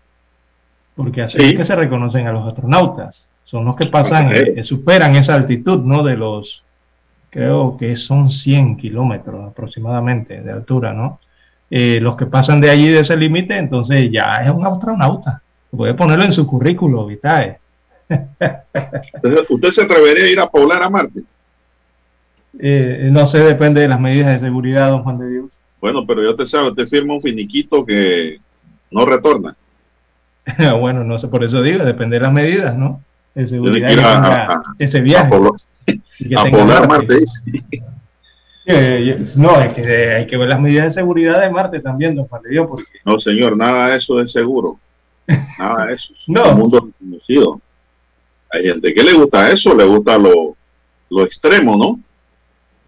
porque 0.94 1.22
así 1.22 1.42
es 1.42 1.56
que 1.56 1.64
se 1.64 1.76
reconocen 1.76 2.26
a 2.26 2.32
los 2.32 2.46
astronautas. 2.46 3.26
Son 3.44 3.64
los 3.64 3.76
que 3.76 3.86
pasan, 3.86 4.30
eh, 4.32 4.62
superan 4.62 5.16
esa 5.16 5.34
altitud, 5.34 5.80
¿no? 5.80 6.02
De 6.02 6.16
los, 6.16 6.62
creo 7.32 7.78
que 7.78 7.96
son 7.96 8.30
100 8.30 8.76
kilómetros 8.76 9.48
aproximadamente 9.48 10.42
de 10.42 10.52
altura, 10.52 10.92
¿no? 10.92 11.18
Eh, 11.70 11.98
los 11.98 12.14
que 12.14 12.26
pasan 12.26 12.60
de 12.60 12.68
allí, 12.68 12.88
de 12.88 13.00
ese 13.00 13.16
límite, 13.16 13.56
entonces 13.56 14.10
ya 14.12 14.34
es 14.44 14.50
un 14.50 14.66
astronauta. 14.66 15.40
Puede 15.70 15.94
ponerlo 15.94 16.24
en 16.24 16.34
su 16.34 16.46
currículo 16.46 17.06
vitae. 17.06 17.58
¿Usted 19.48 19.70
se 19.70 19.82
atrevería 19.82 20.24
a 20.24 20.28
ir 20.28 20.40
a 20.40 20.46
poblar 20.46 20.82
a 20.82 20.90
Marte? 20.90 21.22
Eh, 22.58 23.08
no 23.10 23.26
sé, 23.26 23.38
depende 23.38 23.80
de 23.80 23.88
las 23.88 23.98
medidas 23.98 24.34
de 24.34 24.46
seguridad, 24.46 24.90
don 24.90 25.02
Juan 25.02 25.18
de 25.18 25.30
Dios. 25.30 25.56
Bueno, 25.80 26.06
pero 26.06 26.22
yo 26.22 26.36
te 26.36 26.46
sabe, 26.46 26.68
usted 26.68 26.86
firma 26.86 27.14
un 27.14 27.22
finiquito 27.22 27.86
que 27.86 28.40
no 28.90 29.06
retorna. 29.06 29.56
bueno, 30.78 31.02
no 31.02 31.18
sé, 31.18 31.28
por 31.28 31.42
eso 31.42 31.62
digo, 31.62 31.82
depende 31.82 32.16
de 32.16 32.22
las 32.24 32.32
medidas, 32.32 32.76
¿no? 32.76 33.00
De 33.34 33.46
seguridad 33.46 33.90
ese 34.78 35.00
viaje. 35.00 35.34
A, 35.34 35.38
Marte. 36.30 37.16
no, 39.36 39.60
es 39.60 39.74
que 39.74 40.10
hay 40.14 40.26
que 40.26 40.36
ver 40.36 40.48
las 40.48 40.60
medidas 40.60 40.86
de 40.86 41.00
seguridad 41.00 41.40
de 41.40 41.50
Marte 41.50 41.80
también, 41.80 42.14
don 42.14 42.26
Juan 42.26 42.42
Dios, 42.48 42.66
porque... 42.68 42.98
No, 43.04 43.18
señor, 43.18 43.56
nada 43.56 43.88
de 43.88 43.96
eso 43.96 44.20
es 44.20 44.30
seguro. 44.32 44.78
Nada 45.58 45.86
de 45.86 45.94
eso. 45.94 46.14
no. 46.28 46.52
un 46.52 46.58
mundo 46.58 46.90
conocido. 46.98 47.60
Hay 48.50 48.64
gente 48.64 48.92
que 48.92 49.02
le 49.02 49.14
gusta 49.14 49.50
eso, 49.50 49.74
le 49.74 49.84
gusta 49.84 50.18
lo, 50.18 50.56
lo 51.10 51.24
extremo, 51.24 51.76
¿no? 51.76 52.00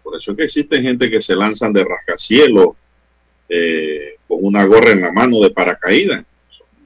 Por 0.03 0.15
eso 0.15 0.31
es 0.31 0.37
que 0.37 0.43
existen 0.43 0.83
gente 0.83 1.09
que 1.09 1.21
se 1.21 1.35
lanzan 1.35 1.73
de 1.73 1.83
rascacielos 1.83 2.69
eh, 3.49 4.15
con 4.27 4.39
una 4.41 4.65
gorra 4.65 4.91
en 4.91 5.01
la 5.01 5.11
mano 5.11 5.39
de 5.39 5.49
paracaídas. 5.49 6.23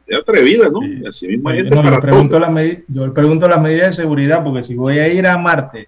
De 0.08 0.16
atrevida, 0.16 0.70
¿no? 0.70 0.84
Y 0.84 1.06
así 1.06 1.28
mismo 1.28 1.50
hay 1.50 1.58
gente 1.58 1.76
Yo, 1.76 1.84
para 1.84 2.02
pregunto 2.02 2.40
las 2.40 2.50
medi- 2.50 2.84
yo 2.88 3.06
le 3.06 3.12
pregunto 3.12 3.48
las 3.48 3.62
medidas 3.62 3.92
de 3.92 4.02
seguridad 4.02 4.44
porque 4.44 4.64
si 4.64 4.74
voy 4.74 4.98
a 4.98 5.08
ir 5.08 5.28
a 5.28 5.38
Marte 5.38 5.88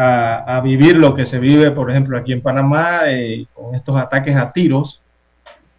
a, 0.00 0.56
a 0.56 0.60
vivir 0.62 0.96
lo 0.96 1.14
que 1.14 1.26
se 1.26 1.38
vive, 1.38 1.70
por 1.72 1.90
ejemplo, 1.90 2.16
aquí 2.16 2.32
en 2.32 2.40
Panamá, 2.40 3.00
eh, 3.06 3.46
con 3.52 3.74
estos 3.74 3.96
ataques 3.96 4.34
a 4.34 4.50
tiros 4.52 5.02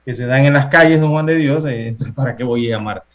que 0.06 0.16
se 0.16 0.26
dan 0.26 0.46
en 0.46 0.54
las 0.54 0.68
calles, 0.68 1.02
don 1.02 1.12
Juan 1.12 1.26
de 1.26 1.36
Dios, 1.36 1.66
eh, 1.66 1.88
entonces 1.88 2.14
¿para 2.14 2.36
qué 2.36 2.44
voy 2.44 2.66
a 2.66 2.70
ir 2.70 2.76
a 2.76 2.80
Marte? 2.80 3.08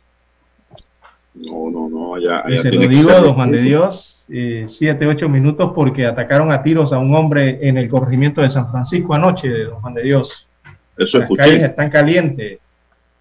No, 1.34 1.70
no, 1.70 1.88
no, 1.88 2.14
allá, 2.14 2.44
Y 2.48 2.52
allá 2.54 2.62
se 2.62 2.72
lo 2.72 2.88
digo, 2.88 3.10
don 3.10 3.34
Juan 3.34 3.52
de. 3.52 3.60
Dios, 3.60 4.24
eh, 4.28 4.66
siete, 4.68 5.06
ocho 5.06 5.28
minutos 5.28 5.72
porque 5.74 6.06
atacaron 6.06 6.50
a 6.50 6.62
tiros 6.62 6.92
a 6.92 6.98
un 6.98 7.14
hombre 7.14 7.60
en 7.68 7.76
el 7.76 7.88
corregimiento 7.88 8.40
de 8.40 8.50
San 8.50 8.68
Francisco 8.70 9.14
anoche, 9.14 9.48
don 9.48 9.80
Juan 9.80 9.94
de 9.94 10.02
Dios. 10.02 10.48
Eso 10.96 11.18
Las 11.18 11.28
calles 11.28 11.46
escuché. 11.46 11.64
están 11.66 11.90
calientes. 11.90 12.58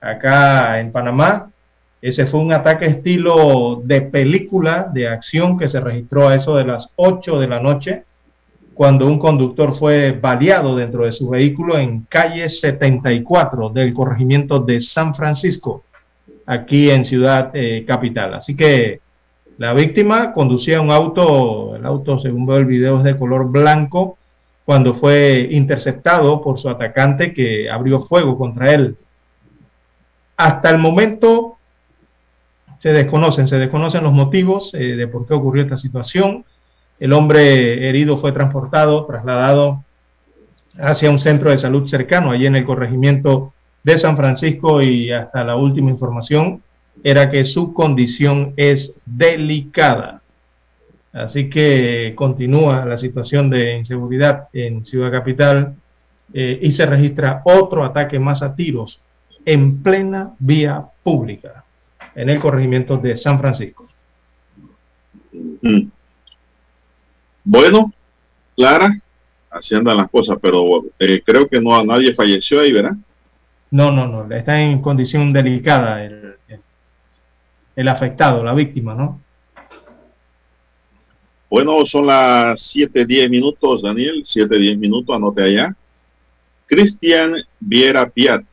Acá 0.01 0.79
en 0.79 0.91
Panamá, 0.91 1.49
ese 2.05 2.27
fue 2.27 2.39
un 2.39 2.53
ataque 2.53 2.85
estilo 2.85 3.81
de 3.83 3.99
película 4.01 4.87
de 4.93 5.07
acción 5.07 5.57
que 5.57 5.67
se 5.67 5.79
registró 5.79 6.27
a 6.27 6.35
eso 6.35 6.55
de 6.55 6.63
las 6.63 6.89
8 6.97 7.39
de 7.39 7.47
la 7.47 7.59
noche, 7.59 8.03
cuando 8.75 9.07
un 9.07 9.17
conductor 9.17 9.75
fue 9.75 10.11
baleado 10.11 10.75
dentro 10.75 11.05
de 11.05 11.13
su 11.13 11.27
vehículo 11.29 11.79
en 11.79 12.01
calle 12.01 12.47
74 12.47 13.69
del 13.69 13.91
corregimiento 13.95 14.59
de 14.59 14.81
San 14.81 15.15
Francisco, 15.15 15.83
aquí 16.45 16.91
en 16.91 17.05
Ciudad 17.05 17.49
eh, 17.55 17.83
Capital. 17.87 18.35
Así 18.35 18.55
que 18.55 18.99
la 19.57 19.73
víctima 19.73 20.31
conducía 20.31 20.81
un 20.81 20.91
auto, 20.91 21.75
el 21.75 21.87
auto 21.87 22.19
según 22.19 22.45
veo 22.45 22.57
el 22.57 22.65
video 22.65 22.97
es 22.97 23.03
de 23.03 23.17
color 23.17 23.49
blanco, 23.49 24.19
cuando 24.63 24.93
fue 24.93 25.47
interceptado 25.49 26.39
por 26.43 26.59
su 26.59 26.69
atacante 26.69 27.33
que 27.33 27.67
abrió 27.67 28.03
fuego 28.03 28.37
contra 28.37 28.71
él. 28.75 28.95
Hasta 30.37 30.69
el 30.69 30.77
momento 30.77 31.54
se 32.85 32.93
desconocen, 32.93 33.47
se 33.47 33.57
desconocen 33.57 34.03
los 34.03 34.13
motivos 34.13 34.71
eh, 34.75 34.95
de 34.95 35.07
por 35.07 35.25
qué 35.25 35.33
ocurrió 35.33 35.63
esta 35.63 35.75
situación. 35.75 36.45
El 36.99 37.13
hombre 37.13 37.89
herido 37.89 38.19
fue 38.19 38.31
transportado, 38.31 39.07
trasladado 39.07 39.83
hacia 40.77 41.09
un 41.09 41.19
centro 41.19 41.49
de 41.49 41.57
salud 41.57 41.87
cercano, 41.87 42.29
allí 42.29 42.45
en 42.45 42.55
el 42.55 42.63
corregimiento 42.63 43.55
de 43.83 43.97
San 43.97 44.15
Francisco 44.15 44.83
y 44.83 45.11
hasta 45.11 45.43
la 45.43 45.55
última 45.55 45.89
información 45.89 46.61
era 47.03 47.31
que 47.31 47.45
su 47.45 47.73
condición 47.73 48.53
es 48.55 48.93
delicada. 49.03 50.21
Así 51.11 51.49
que 51.49 52.13
continúa 52.15 52.85
la 52.85 52.99
situación 52.99 53.49
de 53.49 53.79
inseguridad 53.79 54.47
en 54.53 54.85
Ciudad 54.85 55.11
Capital 55.11 55.73
eh, 56.35 56.59
y 56.61 56.71
se 56.71 56.85
registra 56.85 57.41
otro 57.45 57.83
ataque 57.83 58.19
más 58.19 58.43
a 58.43 58.55
tiros 58.55 58.99
en 59.43 59.81
plena 59.81 60.35
vía 60.37 60.85
pública 61.01 61.64
en 62.15 62.29
el 62.29 62.39
corregimiento 62.39 62.97
de 62.97 63.17
San 63.17 63.39
Francisco. 63.39 63.87
Mm. 65.61 65.87
Bueno, 67.43 67.93
Clara, 68.55 68.91
así 69.49 69.75
andan 69.75 69.97
las 69.97 70.09
cosas, 70.09 70.37
pero 70.41 70.85
eh, 70.97 71.21
creo 71.23 71.47
que 71.47 71.61
no 71.61 71.83
nadie 71.83 72.13
falleció 72.13 72.61
ahí, 72.61 72.71
¿verdad? 72.71 72.95
No, 73.71 73.91
no, 73.91 74.07
no, 74.07 74.33
está 74.33 74.61
en 74.61 74.81
condición 74.81 75.33
delicada 75.33 76.03
el, 76.03 76.35
el, 76.47 76.59
el 77.75 77.87
afectado, 77.87 78.43
la 78.43 78.53
víctima, 78.53 78.95
¿no? 78.95 79.21
Bueno, 81.49 81.85
son 81.85 82.07
las 82.07 82.75
7.10 82.75 83.29
minutos, 83.29 83.81
Daniel, 83.81 84.23
7.10 84.23 84.77
minutos, 84.77 85.15
anote 85.15 85.43
allá. 85.43 85.75
Cristian 86.65 87.35
Viera 87.59 88.09
Piat, 88.09 88.43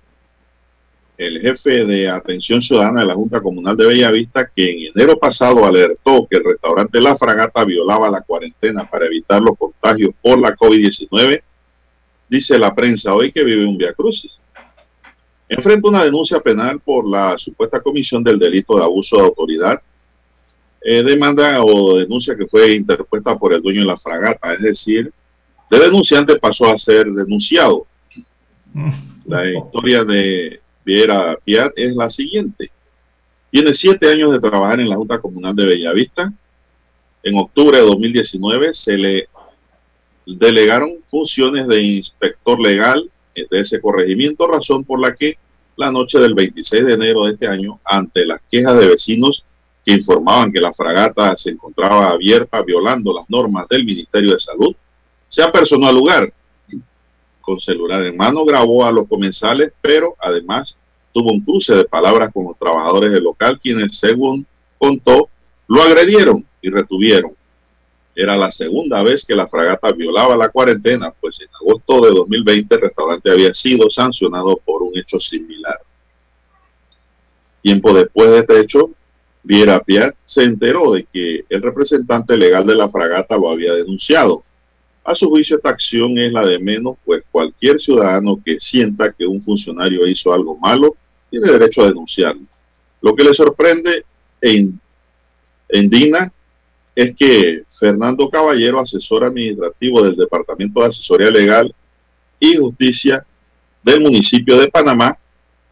el 1.26 1.40
jefe 1.40 1.84
de 1.84 2.08
atención 2.08 2.60
ciudadana 2.60 3.00
de 3.00 3.06
la 3.06 3.14
Junta 3.14 3.40
Comunal 3.40 3.76
de 3.76 3.86
Bellavista, 3.86 4.50
que 4.54 4.70
en 4.70 4.92
enero 4.94 5.18
pasado 5.18 5.64
alertó 5.64 6.26
que 6.28 6.38
el 6.38 6.44
restaurante 6.44 7.00
La 7.00 7.16
Fragata 7.16 7.64
violaba 7.64 8.10
la 8.10 8.22
cuarentena 8.22 8.88
para 8.88 9.06
evitar 9.06 9.40
los 9.40 9.56
contagios 9.56 10.14
por 10.20 10.38
la 10.38 10.54
COVID-19, 10.56 11.42
dice 12.28 12.58
la 12.58 12.74
prensa 12.74 13.14
hoy 13.14 13.32
que 13.32 13.44
vive 13.44 13.64
un 13.66 13.78
Via 13.78 13.92
Crucis. 13.92 14.38
Enfrenta 15.48 15.88
una 15.88 16.04
denuncia 16.04 16.40
penal 16.40 16.80
por 16.80 17.08
la 17.08 17.36
supuesta 17.38 17.80
comisión 17.80 18.24
del 18.24 18.38
delito 18.38 18.76
de 18.76 18.84
abuso 18.84 19.16
de 19.16 19.22
autoridad 19.22 19.82
eh, 20.84 21.02
demanda 21.02 21.62
o 21.62 21.96
denuncia 21.96 22.34
que 22.36 22.46
fue 22.46 22.74
interpuesta 22.74 23.38
por 23.38 23.52
el 23.52 23.62
dueño 23.62 23.82
de 23.82 23.86
la 23.86 23.96
fragata, 23.96 24.54
es 24.54 24.62
decir, 24.62 25.12
de 25.70 25.78
denunciante 25.78 26.36
pasó 26.36 26.66
a 26.66 26.76
ser 26.76 27.06
denunciado. 27.06 27.86
La 29.26 29.48
historia 29.48 30.02
de 30.02 30.60
Viera 30.84 31.36
Piat 31.44 31.72
es 31.76 31.94
la 31.94 32.10
siguiente. 32.10 32.70
Tiene 33.50 33.74
siete 33.74 34.10
años 34.10 34.32
de 34.32 34.40
trabajar 34.40 34.80
en 34.80 34.88
la 34.88 34.96
Junta 34.96 35.20
Comunal 35.20 35.54
de 35.54 35.66
Bellavista. 35.66 36.32
En 37.22 37.38
octubre 37.38 37.78
de 37.78 37.84
2019 37.84 38.74
se 38.74 38.96
le 38.96 39.28
delegaron 40.26 40.98
funciones 41.06 41.68
de 41.68 41.82
inspector 41.82 42.60
legal 42.60 43.10
de 43.34 43.60
ese 43.60 43.80
corregimiento, 43.80 44.46
razón 44.46 44.84
por 44.84 45.00
la 45.00 45.14
que 45.14 45.36
la 45.76 45.90
noche 45.90 46.18
del 46.18 46.34
26 46.34 46.84
de 46.84 46.94
enero 46.94 47.24
de 47.24 47.32
este 47.32 47.46
año, 47.46 47.80
ante 47.84 48.26
las 48.26 48.40
quejas 48.50 48.78
de 48.78 48.86
vecinos 48.86 49.44
que 49.84 49.92
informaban 49.92 50.52
que 50.52 50.60
la 50.60 50.72
fragata 50.72 51.36
se 51.36 51.50
encontraba 51.50 52.10
abierta 52.10 52.62
violando 52.62 53.12
las 53.12 53.28
normas 53.28 53.66
del 53.68 53.84
Ministerio 53.84 54.34
de 54.34 54.40
Salud, 54.40 54.74
se 55.28 55.42
apersonó 55.42 55.88
al 55.88 55.96
lugar. 55.96 56.32
Con 57.42 57.60
celular 57.60 58.04
en 58.06 58.16
mano 58.16 58.44
grabó 58.44 58.86
a 58.86 58.92
los 58.92 59.06
comensales, 59.06 59.72
pero 59.82 60.16
además 60.18 60.78
tuvo 61.12 61.32
un 61.32 61.40
cruce 61.40 61.74
de 61.74 61.84
palabras 61.84 62.32
con 62.32 62.44
los 62.44 62.58
trabajadores 62.58 63.12
del 63.12 63.24
local, 63.24 63.60
quienes, 63.60 63.98
según 63.98 64.46
contó, 64.78 65.28
lo 65.68 65.82
agredieron 65.82 66.46
y 66.62 66.70
retuvieron. 66.70 67.32
Era 68.14 68.36
la 68.36 68.50
segunda 68.50 69.02
vez 69.02 69.24
que 69.24 69.34
la 69.34 69.48
fragata 69.48 69.90
violaba 69.92 70.36
la 70.36 70.50
cuarentena, 70.50 71.12
pues 71.18 71.40
en 71.40 71.48
agosto 71.60 72.04
de 72.04 72.10
2020 72.12 72.74
el 72.74 72.80
restaurante 72.80 73.30
había 73.30 73.52
sido 73.54 73.90
sancionado 73.90 74.56
por 74.64 74.82
un 74.82 74.96
hecho 74.96 75.18
similar. 75.18 75.80
Tiempo 77.62 77.94
después 77.94 78.30
de 78.30 78.38
este 78.40 78.60
hecho, 78.60 78.90
Viera 79.42 79.80
Piat 79.80 80.14
se 80.24 80.42
enteró 80.42 80.92
de 80.92 81.04
que 81.04 81.44
el 81.48 81.62
representante 81.62 82.36
legal 82.36 82.66
de 82.66 82.76
la 82.76 82.88
fragata 82.88 83.36
lo 83.36 83.50
había 83.50 83.74
denunciado. 83.74 84.44
A 85.04 85.14
su 85.14 85.28
juicio, 85.28 85.56
esta 85.56 85.70
acción 85.70 86.16
es 86.18 86.32
la 86.32 86.46
de 86.46 86.58
menos, 86.58 86.96
pues 87.04 87.24
cualquier 87.30 87.80
ciudadano 87.80 88.40
que 88.44 88.60
sienta 88.60 89.12
que 89.12 89.26
un 89.26 89.42
funcionario 89.42 90.06
hizo 90.06 90.32
algo 90.32 90.56
malo 90.56 90.96
tiene 91.28 91.50
derecho 91.50 91.82
a 91.82 91.88
denunciarlo. 91.88 92.42
Lo 93.00 93.16
que 93.16 93.24
le 93.24 93.34
sorprende 93.34 94.04
e 94.40 94.68
indigna 95.72 96.32
es 96.94 97.16
que 97.16 97.64
Fernando 97.70 98.28
Caballero, 98.28 98.78
asesor 98.78 99.24
administrativo 99.24 100.02
del 100.02 100.14
Departamento 100.14 100.80
de 100.80 100.86
Asesoría 100.86 101.30
Legal 101.30 101.74
y 102.38 102.56
Justicia 102.56 103.26
del 103.82 104.00
municipio 104.00 104.58
de 104.58 104.68
Panamá, 104.68 105.18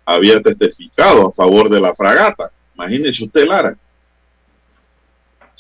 había 0.04 0.40
testificado 0.42 1.28
a 1.28 1.32
favor 1.32 1.68
de 1.68 1.80
la 1.80 1.94
fragata. 1.94 2.50
Imagínese 2.74 3.24
usted, 3.24 3.46
Lara. 3.46 3.76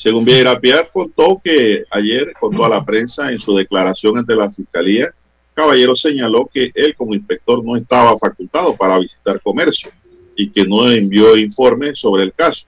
Según 0.00 0.24
Vieira 0.24 0.58
Piat, 0.58 0.90
contó 0.90 1.42
que 1.44 1.84
ayer 1.90 2.32
contó 2.40 2.64
a 2.64 2.70
la 2.70 2.82
prensa 2.82 3.30
en 3.30 3.38
su 3.38 3.54
declaración 3.54 4.16
ante 4.16 4.34
la 4.34 4.50
Fiscalía, 4.50 5.12
Caballero 5.52 5.94
señaló 5.94 6.48
que 6.50 6.72
él 6.74 6.94
como 6.96 7.14
inspector 7.14 7.62
no 7.62 7.76
estaba 7.76 8.16
facultado 8.16 8.74
para 8.78 8.98
visitar 8.98 9.42
comercio 9.42 9.90
y 10.34 10.48
que 10.48 10.64
no 10.64 10.90
envió 10.90 11.36
informe 11.36 11.94
sobre 11.94 12.22
el 12.22 12.32
caso. 12.32 12.64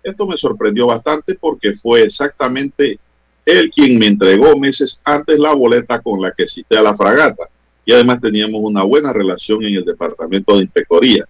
Esto 0.00 0.28
me 0.28 0.36
sorprendió 0.36 0.86
bastante 0.86 1.34
porque 1.34 1.72
fue 1.72 2.04
exactamente 2.04 3.00
él 3.44 3.68
quien 3.74 3.98
me 3.98 4.06
entregó 4.06 4.56
meses 4.56 5.00
antes 5.02 5.40
la 5.40 5.54
boleta 5.54 6.00
con 6.00 6.22
la 6.22 6.30
que 6.30 6.46
cité 6.46 6.78
a 6.78 6.82
la 6.82 6.96
fragata 6.96 7.48
y 7.84 7.90
además 7.90 8.20
teníamos 8.20 8.60
una 8.62 8.84
buena 8.84 9.12
relación 9.12 9.64
en 9.64 9.74
el 9.74 9.84
departamento 9.84 10.54
de 10.54 10.62
inspectoría. 10.62 11.24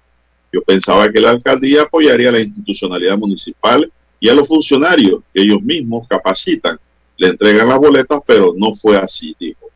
Yo 0.52 0.60
pensaba 0.60 1.10
que 1.10 1.18
la 1.18 1.30
alcaldía 1.30 1.84
apoyaría 1.84 2.30
la 2.30 2.40
institucionalidad 2.40 3.16
municipal 3.16 3.90
y 4.20 4.28
a 4.28 4.34
los 4.34 4.48
funcionarios 4.48 5.20
que 5.32 5.42
ellos 5.42 5.62
mismos 5.62 6.06
capacitan, 6.08 6.78
le 7.16 7.28
entregan 7.28 7.68
las 7.68 7.78
boletas, 7.78 8.20
pero 8.26 8.54
no 8.56 8.74
fue 8.74 8.96
así, 8.96 9.34
dijo. 9.38 9.66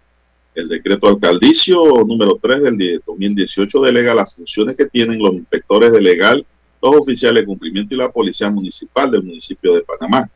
El 0.55 0.69
decreto 0.69 1.07
alcaldicio 1.07 2.05
número 2.05 2.39
3 2.43 2.62
del 2.62 3.03
2018 3.07 3.81
delega 3.83 4.15
las 4.15 4.35
funciones 4.35 4.77
que 4.77 4.87
tienen 4.87 5.19
los 5.19 5.33
inspectores 5.33 5.93
de 5.93 6.01
legal, 6.01 6.45
los 6.83 6.97
oficiales 6.97 7.43
de 7.43 7.47
cumplimiento 7.47 7.95
y 7.95 7.99
la 7.99 8.11
policía 8.11 8.51
municipal 8.51 9.11
del 9.11 9.23
municipio 9.23 9.75
de 9.75 9.83
Panamá. 9.83 10.29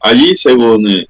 Allí, 0.00 0.36
según 0.36 0.88
eh, 0.88 1.08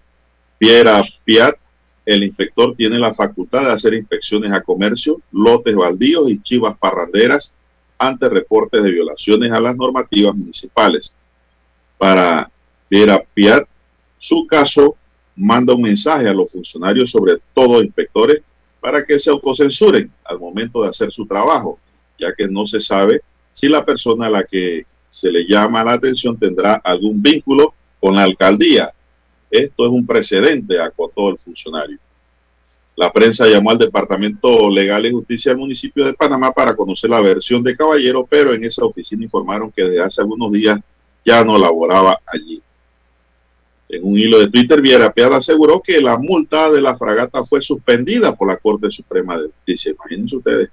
Piera 0.58 1.04
Piat, 1.24 1.56
el 2.04 2.22
inspector 2.22 2.74
tiene 2.76 3.00
la 3.00 3.12
facultad 3.12 3.62
de 3.62 3.72
hacer 3.72 3.94
inspecciones 3.94 4.52
a 4.52 4.62
comercio, 4.62 5.20
lotes 5.32 5.74
baldíos 5.74 6.30
y 6.30 6.40
chivas 6.40 6.78
parranderas 6.78 7.52
ante 7.98 8.28
reportes 8.28 8.82
de 8.82 8.92
violaciones 8.92 9.50
a 9.50 9.60
las 9.60 9.76
normativas 9.76 10.34
municipales. 10.34 11.12
Para 11.98 12.50
Piera 12.88 13.22
Piat, 13.34 13.66
su 14.18 14.46
caso 14.46 14.96
manda 15.36 15.74
un 15.74 15.82
mensaje 15.82 16.28
a 16.28 16.34
los 16.34 16.50
funcionarios, 16.50 17.10
sobre 17.10 17.34
todo 17.54 17.82
inspectores, 17.82 18.40
para 18.80 19.04
que 19.04 19.18
se 19.18 19.30
autocensuren 19.30 20.10
al 20.24 20.38
momento 20.38 20.82
de 20.82 20.88
hacer 20.88 21.12
su 21.12 21.26
trabajo, 21.26 21.78
ya 22.18 22.32
que 22.34 22.46
no 22.48 22.66
se 22.66 22.80
sabe 22.80 23.20
si 23.52 23.68
la 23.68 23.84
persona 23.84 24.26
a 24.26 24.30
la 24.30 24.44
que 24.44 24.86
se 25.08 25.30
le 25.30 25.46
llama 25.46 25.82
la 25.82 25.94
atención 25.94 26.38
tendrá 26.38 26.74
algún 26.74 27.22
vínculo 27.22 27.74
con 28.00 28.14
la 28.14 28.22
alcaldía. 28.22 28.92
Esto 29.50 29.86
es 29.86 29.90
un 29.90 30.06
precedente, 30.06 30.78
acotó 30.78 31.30
el 31.30 31.38
funcionario. 31.38 31.98
La 32.96 33.12
prensa 33.12 33.46
llamó 33.46 33.70
al 33.70 33.78
Departamento 33.78 34.70
Legal 34.70 35.04
y 35.04 35.12
Justicia 35.12 35.52
del 35.52 35.58
municipio 35.58 36.04
de 36.04 36.14
Panamá 36.14 36.52
para 36.52 36.74
conocer 36.74 37.10
la 37.10 37.20
versión 37.20 37.62
de 37.62 37.76
Caballero, 37.76 38.26
pero 38.28 38.54
en 38.54 38.64
esa 38.64 38.84
oficina 38.84 39.24
informaron 39.24 39.70
que 39.70 39.84
desde 39.84 40.02
hace 40.02 40.20
algunos 40.22 40.50
días 40.50 40.78
ya 41.26 41.44
no 41.44 41.58
laboraba 41.58 42.20
allí. 42.24 42.62
En 43.88 44.04
un 44.04 44.18
hilo 44.18 44.38
de 44.38 44.48
Twitter, 44.48 44.80
Viera 44.80 45.12
Piada 45.12 45.36
aseguró 45.36 45.80
que 45.80 46.00
la 46.00 46.16
multa 46.16 46.70
de 46.70 46.80
la 46.80 46.96
fragata 46.96 47.44
fue 47.44 47.60
suspendida 47.60 48.34
por 48.34 48.48
la 48.48 48.56
Corte 48.56 48.90
Suprema 48.90 49.36
de 49.36 49.46
Justicia. 49.46 49.92
Imagínense 49.92 50.36
ustedes. 50.36 50.70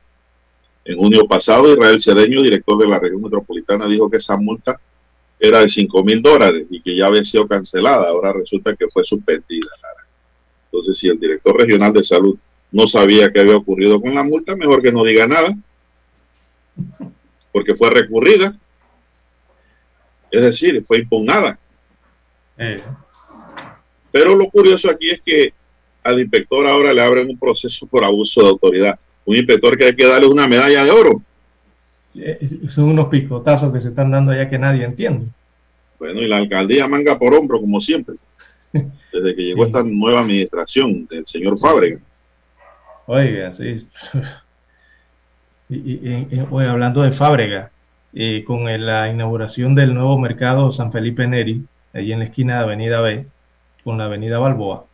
En 0.85 0.97
junio 0.97 1.27
pasado, 1.27 1.71
Israel 1.71 2.01
Cedeño, 2.01 2.41
director 2.41 2.77
de 2.77 2.87
la 2.87 2.99
región 2.99 3.21
metropolitana, 3.21 3.87
dijo 3.87 4.09
que 4.09 4.17
esa 4.17 4.37
multa 4.37 4.79
era 5.39 5.61
de 5.61 5.69
5 5.69 6.03
mil 6.03 6.21
dólares 6.21 6.67
y 6.69 6.81
que 6.81 6.95
ya 6.95 7.07
había 7.07 7.23
sido 7.23 7.47
cancelada. 7.47 8.09
Ahora 8.09 8.33
resulta 8.33 8.75
que 8.75 8.87
fue 8.87 9.03
suspendida. 9.03 9.69
Entonces, 10.65 10.97
si 10.97 11.07
el 11.07 11.19
director 11.19 11.55
regional 11.57 11.93
de 11.93 12.03
salud 12.03 12.37
no 12.71 12.87
sabía 12.87 13.31
qué 13.31 13.39
había 13.39 13.57
ocurrido 13.57 14.01
con 14.01 14.13
la 14.15 14.23
multa, 14.23 14.55
mejor 14.55 14.81
que 14.81 14.91
no 14.91 15.03
diga 15.03 15.27
nada, 15.27 15.55
porque 17.51 17.75
fue 17.75 17.89
recurrida. 17.89 18.57
Es 20.33 20.41
decir, 20.41 20.83
fue 20.83 20.97
impugnada. 20.97 21.59
Eh. 22.57 22.81
Pero 24.11 24.35
lo 24.35 24.49
curioso 24.49 24.89
aquí 24.89 25.11
es 25.11 25.21
que 25.23 25.53
al 26.03 26.19
inspector 26.19 26.65
ahora 26.65 26.91
le 26.91 27.03
abren 27.03 27.29
un 27.29 27.37
proceso 27.37 27.85
por 27.85 28.03
abuso 28.03 28.41
de 28.41 28.49
autoridad. 28.49 28.99
Un 29.25 29.35
inspector 29.37 29.77
que 29.77 29.85
hay 29.85 29.95
que 29.95 30.07
darle 30.07 30.25
una 30.25 30.47
medalla 30.47 30.83
de 30.83 30.89
oro. 30.89 31.21
Eh, 32.15 32.61
son 32.67 32.85
unos 32.85 33.09
picotazos 33.09 33.71
que 33.71 33.79
se 33.79 33.89
están 33.89 34.09
dando 34.09 34.31
allá 34.31 34.49
que 34.49 34.57
nadie 34.57 34.83
entiende. 34.85 35.27
Bueno, 35.99 36.19
y 36.19 36.27
la 36.27 36.37
alcaldía 36.37 36.87
manga 36.87 37.19
por 37.19 37.35
hombro, 37.35 37.61
como 37.61 37.79
siempre, 37.79 38.15
desde 38.71 39.35
que 39.35 39.43
llegó 39.43 39.65
esta 39.67 39.83
nueva 39.83 40.21
administración 40.21 41.05
del 41.05 41.27
señor 41.27 41.59
Fábrega. 41.59 41.99
Oiga, 43.05 43.53
sí. 43.53 43.87
Y, 45.69 46.39
hoy 46.51 46.65
hablando 46.65 47.01
de 47.01 47.13
Fábrega, 47.13 47.71
eh, 48.15 48.43
con 48.45 48.65
la 48.65 49.09
inauguración 49.09 49.73
del 49.73 49.93
nuevo 49.93 50.19
mercado 50.19 50.71
San 50.71 50.91
Felipe 50.91 51.27
Neri, 51.27 51.65
allí 51.93 52.13
en 52.13 52.19
la 52.19 52.25
esquina 52.25 52.57
de 52.57 52.63
Avenida 52.63 53.01
B, 53.01 53.25
con 53.83 53.97
la 53.97 54.05
Avenida 54.05 54.37
Balboa. 54.37 54.85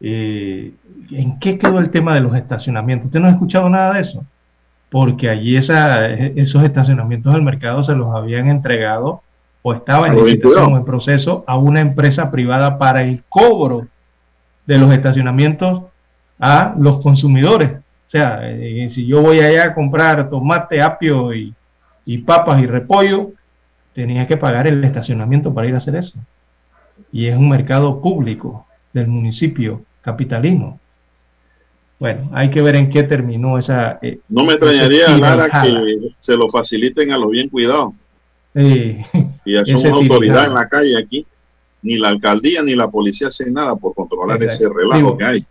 Eh, 0.00 0.72
¿En 1.10 1.38
qué 1.40 1.58
quedó 1.58 1.78
el 1.78 1.90
tema 1.90 2.14
de 2.14 2.20
los 2.20 2.34
estacionamientos? 2.36 3.06
¿Usted 3.06 3.20
no 3.20 3.26
ha 3.26 3.32
escuchado 3.32 3.68
nada 3.68 3.94
de 3.94 4.00
eso? 4.00 4.24
Porque 4.88 5.28
allí 5.28 5.56
esa, 5.56 6.08
esos 6.08 6.64
estacionamientos 6.64 7.32
del 7.32 7.42
mercado 7.42 7.82
se 7.82 7.94
los 7.94 8.14
habían 8.14 8.48
entregado 8.48 9.22
o 9.62 9.74
estaba 9.74 10.06
en 10.06 10.16
licitación 10.16 10.72
o 10.72 10.76
en 10.76 10.84
proceso 10.84 11.44
a 11.46 11.58
una 11.58 11.80
empresa 11.80 12.30
privada 12.30 12.78
para 12.78 13.02
el 13.02 13.22
cobro 13.28 13.88
de 14.66 14.78
los 14.78 14.92
estacionamientos 14.92 15.82
a 16.38 16.74
los 16.78 17.02
consumidores. 17.02 17.72
O 17.72 18.10
sea, 18.10 18.40
eh, 18.42 18.88
si 18.90 19.06
yo 19.06 19.22
voy 19.22 19.40
allá 19.40 19.66
a 19.66 19.74
comprar 19.74 20.30
tomate, 20.30 20.80
apio 20.80 21.34
y, 21.34 21.54
y 22.04 22.18
papas 22.18 22.62
y 22.62 22.66
repollo, 22.66 23.32
tenía 23.94 24.26
que 24.26 24.36
pagar 24.36 24.66
el 24.66 24.82
estacionamiento 24.84 25.52
para 25.52 25.68
ir 25.68 25.74
a 25.74 25.78
hacer 25.78 25.96
eso. 25.96 26.18
Y 27.12 27.26
es 27.26 27.36
un 27.36 27.48
mercado 27.48 28.00
público 28.00 28.66
del 28.92 29.08
municipio 29.08 29.82
capitalino. 30.00 30.78
Bueno, 31.98 32.30
hay 32.32 32.50
que 32.50 32.62
ver 32.62 32.76
en 32.76 32.88
qué 32.88 33.02
terminó 33.02 33.58
esa... 33.58 33.98
Eh, 34.00 34.20
no 34.28 34.44
me 34.44 34.54
extrañaría, 34.54 35.16
nada 35.18 35.48
que 35.62 36.12
se 36.18 36.36
lo 36.36 36.48
faciliten 36.48 37.12
a 37.12 37.18
los 37.18 37.30
bien 37.30 37.48
cuidados. 37.48 37.92
y 38.54 39.02
son 39.66 39.86
una 39.86 39.96
autoridad 39.96 40.46
en 40.46 40.54
la 40.54 40.68
calle 40.68 40.96
aquí. 40.96 41.26
Ni 41.82 41.96
la 41.96 42.08
alcaldía 42.08 42.62
ni 42.62 42.74
la 42.74 42.90
policía 42.90 43.28
hacen 43.28 43.54
nada 43.54 43.74
por 43.76 43.94
controlar 43.94 44.42
ese 44.42 44.68
relajo 44.68 45.16
que 45.16 45.24
hay. 45.24 45.46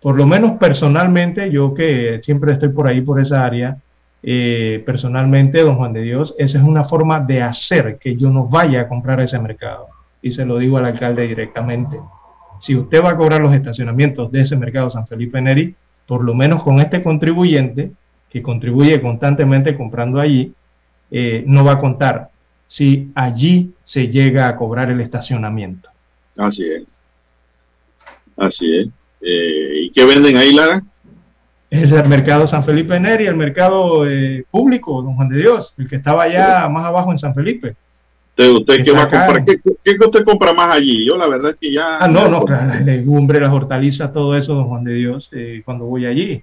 Por 0.00 0.16
lo 0.16 0.26
menos 0.26 0.58
personalmente, 0.58 1.50
yo 1.50 1.74
que 1.74 2.20
siempre 2.22 2.52
estoy 2.52 2.70
por 2.70 2.88
ahí, 2.88 3.00
por 3.00 3.20
esa 3.20 3.44
área, 3.44 3.78
eh, 4.22 4.82
personalmente, 4.86 5.60
don 5.60 5.76
Juan 5.76 5.92
de 5.92 6.02
Dios, 6.02 6.34
esa 6.38 6.58
es 6.58 6.64
una 6.64 6.84
forma 6.84 7.20
de 7.20 7.42
hacer 7.42 7.98
que 7.98 8.16
yo 8.16 8.30
no 8.30 8.46
vaya 8.46 8.82
a 8.82 8.88
comprar 8.88 9.20
ese 9.20 9.38
mercado. 9.38 9.88
Y 10.22 10.32
se 10.32 10.44
lo 10.44 10.58
digo 10.58 10.78
al 10.78 10.84
alcalde 10.84 11.26
directamente. 11.26 11.98
Si 12.60 12.76
usted 12.76 13.02
va 13.02 13.10
a 13.10 13.16
cobrar 13.16 13.40
los 13.40 13.54
estacionamientos 13.54 14.30
de 14.30 14.42
ese 14.42 14.56
mercado 14.56 14.90
San 14.90 15.06
Felipe 15.06 15.40
Neri, 15.40 15.74
por 16.06 16.22
lo 16.22 16.34
menos 16.34 16.62
con 16.62 16.78
este 16.78 17.02
contribuyente 17.02 17.92
que 18.30 18.42
contribuye 18.42 19.00
constantemente 19.00 19.76
comprando 19.76 20.20
allí, 20.20 20.54
eh, 21.10 21.42
no 21.46 21.64
va 21.64 21.72
a 21.72 21.78
contar 21.78 22.30
si 22.68 23.10
allí 23.14 23.74
se 23.84 24.08
llega 24.08 24.48
a 24.48 24.56
cobrar 24.56 24.90
el 24.90 25.00
estacionamiento. 25.00 25.90
Así 26.36 26.64
es. 26.64 26.84
Así 28.36 28.78
es. 28.78 28.88
Eh, 29.20 29.82
¿Y 29.82 29.90
qué 29.90 30.04
venden 30.04 30.36
ahí, 30.36 30.52
Lara? 30.52 30.82
El 31.72 32.08
mercado 32.08 32.46
San 32.46 32.64
Felipe 32.64 33.00
Neri, 33.00 33.26
el 33.26 33.34
mercado 33.34 34.06
eh, 34.06 34.44
público, 34.50 35.00
don 35.00 35.14
Juan 35.14 35.30
de 35.30 35.38
Dios, 35.38 35.72
el 35.78 35.88
que 35.88 35.96
estaba 35.96 36.24
allá 36.24 36.68
más 36.68 36.84
abajo 36.84 37.12
en 37.12 37.18
San 37.18 37.34
Felipe. 37.34 37.74
¿Usted, 38.36 38.84
qué 38.84 38.90
va 38.90 39.04
a 39.04 39.10
comprar? 39.10 39.44
¿Qué, 39.44 39.96
usted 40.04 40.24
compra 40.24 40.52
más 40.52 40.70
allí? 40.70 41.04
Yo 41.04 41.16
la 41.16 41.28
verdad 41.28 41.52
es 41.52 41.56
que 41.56 41.72
ya... 41.72 41.98
Ah, 41.98 42.08
no, 42.08 42.28
no, 42.28 42.42
claro, 42.44 42.66
las 42.66 42.82
legumbres, 42.82 43.40
las 43.40 43.52
hortalizas, 43.52 44.12
todo 44.12 44.34
eso, 44.36 44.54
don 44.54 44.68
Juan 44.68 44.84
de 44.84 44.94
Dios, 44.94 45.30
eh, 45.32 45.62
cuando 45.64 45.86
voy 45.86 46.04
allí. 46.04 46.42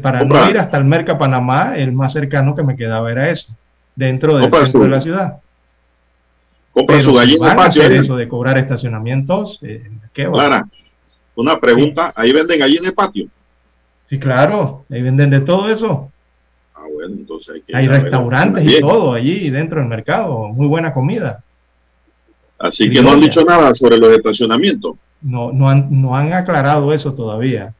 para 0.00 0.24
no 0.24 0.50
ir 0.50 0.58
hasta 0.58 0.76
el 0.76 0.84
Merca 0.84 1.18
Panamá, 1.18 1.76
el 1.76 1.90
más 1.92 2.12
cercano 2.12 2.54
que 2.54 2.62
me 2.62 2.76
quedaba 2.76 3.10
era 3.10 3.30
ese, 3.30 3.48
dentro 3.96 4.38
del 4.38 4.50
centro 4.52 4.82
de 4.82 4.88
la 4.88 5.00
ciudad. 5.00 5.36
Compra 6.72 7.00
su 7.00 7.14
gallina 7.14 7.48
van 7.48 7.56
patio. 7.56 7.82
eso 7.82 8.16
de 8.16 8.28
cobrar 8.28 8.58
estacionamientos, 8.58 9.58
eh, 9.62 9.90
¿qué 10.12 10.28
Clara, 10.28 10.68
una 11.34 11.58
pregunta, 11.58 12.12
¿ahí 12.14 12.32
venden 12.32 12.62
allí 12.62 12.76
en 12.76 12.84
el 12.84 12.94
patio? 12.94 13.28
Sí, 14.08 14.18
claro, 14.18 14.84
ahí 14.90 15.02
venden 15.02 15.30
de 15.30 15.40
todo 15.40 15.68
eso. 15.68 16.10
Ah, 16.74 16.84
bueno, 16.92 17.14
entonces 17.14 17.54
hay 17.54 17.60
que... 17.62 17.76
Hay 17.76 17.88
restaurantes 17.88 18.64
y 18.64 18.80
todo 18.80 19.12
allí 19.12 19.50
dentro 19.50 19.80
del 19.80 19.88
mercado, 19.88 20.48
muy 20.48 20.66
buena 20.66 20.92
comida. 20.92 21.42
Así 22.58 22.90
que 22.90 23.02
no 23.02 23.12
han 23.12 23.20
dicho 23.20 23.44
nada 23.44 23.74
sobre 23.74 23.98
los 23.98 24.14
estacionamientos. 24.14 24.96
No, 25.20 25.52
no 25.52 25.68
han, 25.68 25.88
no 25.90 26.16
han 26.16 26.32
aclarado 26.32 26.92
eso 26.92 27.12
todavía. 27.12 27.74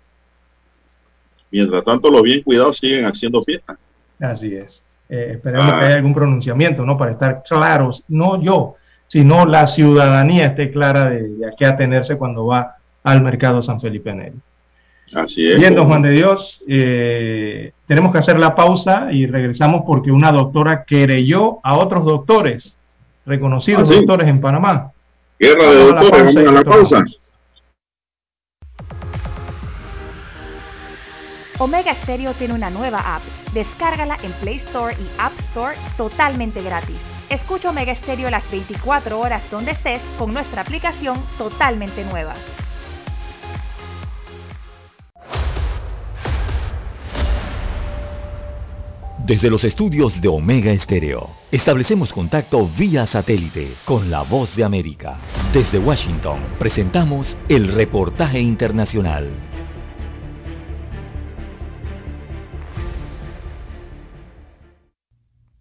Mientras 1.50 1.84
tanto, 1.84 2.10
los 2.10 2.22
bien 2.22 2.42
cuidados 2.42 2.78
siguen 2.78 3.04
haciendo 3.04 3.42
fiesta. 3.42 3.78
Así 4.20 4.54
es. 4.54 4.84
Eh, 5.08 5.32
esperemos 5.34 5.78
que 5.78 5.84
haya 5.84 5.94
algún 5.96 6.14
pronunciamiento, 6.14 6.84
¿no? 6.84 6.98
Para 6.98 7.12
estar 7.12 7.42
claros, 7.48 8.02
no 8.08 8.42
yo, 8.42 8.74
sino 9.06 9.46
la 9.46 9.66
ciudadanía 9.66 10.46
esté 10.46 10.72
clara 10.72 11.10
de, 11.10 11.46
a 11.46 11.50
qué 11.56 11.64
atenerse 11.64 12.16
cuando 12.16 12.46
va 12.46 12.76
al 13.04 13.22
mercado 13.22 13.62
San 13.62 13.80
Felipe 13.80 14.12
Neri. 14.12 14.36
Así 15.14 15.50
es. 15.50 15.58
Bien, 15.58 15.74
don 15.74 15.86
Juan 15.86 16.02
de 16.02 16.10
Dios, 16.10 16.62
eh, 16.68 17.72
tenemos 17.86 18.12
que 18.12 18.18
hacer 18.18 18.38
la 18.38 18.54
pausa 18.54 19.08
y 19.12 19.26
regresamos 19.26 19.82
porque 19.86 20.10
una 20.10 20.32
doctora 20.32 20.84
querelló 20.84 21.60
a 21.62 21.76
otros 21.76 22.04
doctores, 22.04 22.74
reconocidos 23.24 23.90
ah, 23.90 23.94
doctores 23.94 24.28
en 24.28 24.40
Panamá. 24.40 24.92
Guerra 25.38 25.70
de 25.70 25.86
doctores, 25.86 26.34
vamos 26.34 26.36
a 26.36 26.52
la 26.52 26.64
pausa. 26.64 27.04
Omega 31.58 31.94
Stereo 32.02 32.34
tiene 32.34 32.52
una 32.52 32.68
nueva 32.68 33.16
app. 33.16 33.22
Descárgala 33.54 34.18
en 34.22 34.32
Play 34.32 34.56
Store 34.66 34.94
y 34.94 35.08
App 35.18 35.32
Store 35.50 35.76
totalmente 35.96 36.62
gratis. 36.62 36.96
Escucha 37.30 37.70
Omega 37.70 37.94
Stereo 37.94 38.28
las 38.28 38.48
24 38.50 39.18
horas 39.18 39.42
donde 39.50 39.70
estés 39.70 40.02
con 40.18 40.34
nuestra 40.34 40.62
aplicación 40.62 41.18
totalmente 41.38 42.04
nueva. 42.04 42.34
Desde 49.26 49.50
los 49.50 49.64
estudios 49.64 50.20
de 50.20 50.28
Omega 50.28 50.70
Estéreo, 50.70 51.30
establecemos 51.50 52.12
contacto 52.12 52.70
vía 52.78 53.08
satélite 53.08 53.72
con 53.84 54.08
la 54.08 54.22
voz 54.22 54.54
de 54.54 54.62
América. 54.62 55.18
Desde 55.52 55.80
Washington, 55.80 56.38
presentamos 56.60 57.36
el 57.48 57.66
reportaje 57.66 58.38
internacional. 58.38 59.28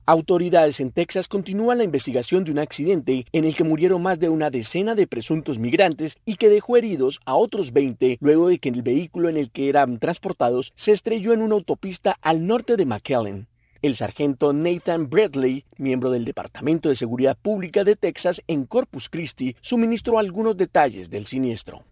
Autoridades 0.05 0.79
en 0.79 0.91
Texas 0.91 1.27
continúan 1.27 1.79
la 1.79 1.83
investigación 1.85 2.43
de 2.43 2.51
un 2.51 2.59
accidente 2.59 3.25
en 3.31 3.45
el 3.45 3.55
que 3.55 3.63
murieron 3.63 4.03
más 4.03 4.19
de 4.19 4.29
una 4.29 4.51
decena 4.51 4.93
de 4.93 5.07
presuntos 5.07 5.57
migrantes 5.57 6.17
y 6.23 6.35
que 6.35 6.49
dejó 6.49 6.77
heridos 6.77 7.19
a 7.25 7.33
otros 7.33 7.73
20 7.73 8.19
luego 8.21 8.49
de 8.49 8.59
que 8.59 8.69
el 8.69 8.83
vehículo 8.83 9.27
en 9.27 9.37
el 9.37 9.49
que 9.49 9.69
eran 9.69 9.97
transportados 9.97 10.71
se 10.75 10.91
estrelló 10.91 11.33
en 11.33 11.41
una 11.41 11.55
autopista 11.55 12.15
al 12.21 12.45
norte 12.45 12.77
de 12.77 12.85
McAllen. 12.85 13.47
El 13.85 13.95
sargento 13.95 14.51
Nathan 14.51 15.11
Bradley, 15.11 15.63
miembro 15.77 16.09
del 16.09 16.25
Departamento 16.25 16.89
de 16.89 16.95
Seguridad 16.95 17.37
Pública 17.39 17.83
de 17.83 17.95
Texas 17.95 18.41
en 18.47 18.65
Corpus 18.65 19.09
Christi, 19.09 19.55
suministró 19.61 20.17
algunos 20.17 20.57
detalles 20.57 21.07
del 21.11 21.27
siniestro. 21.27 21.83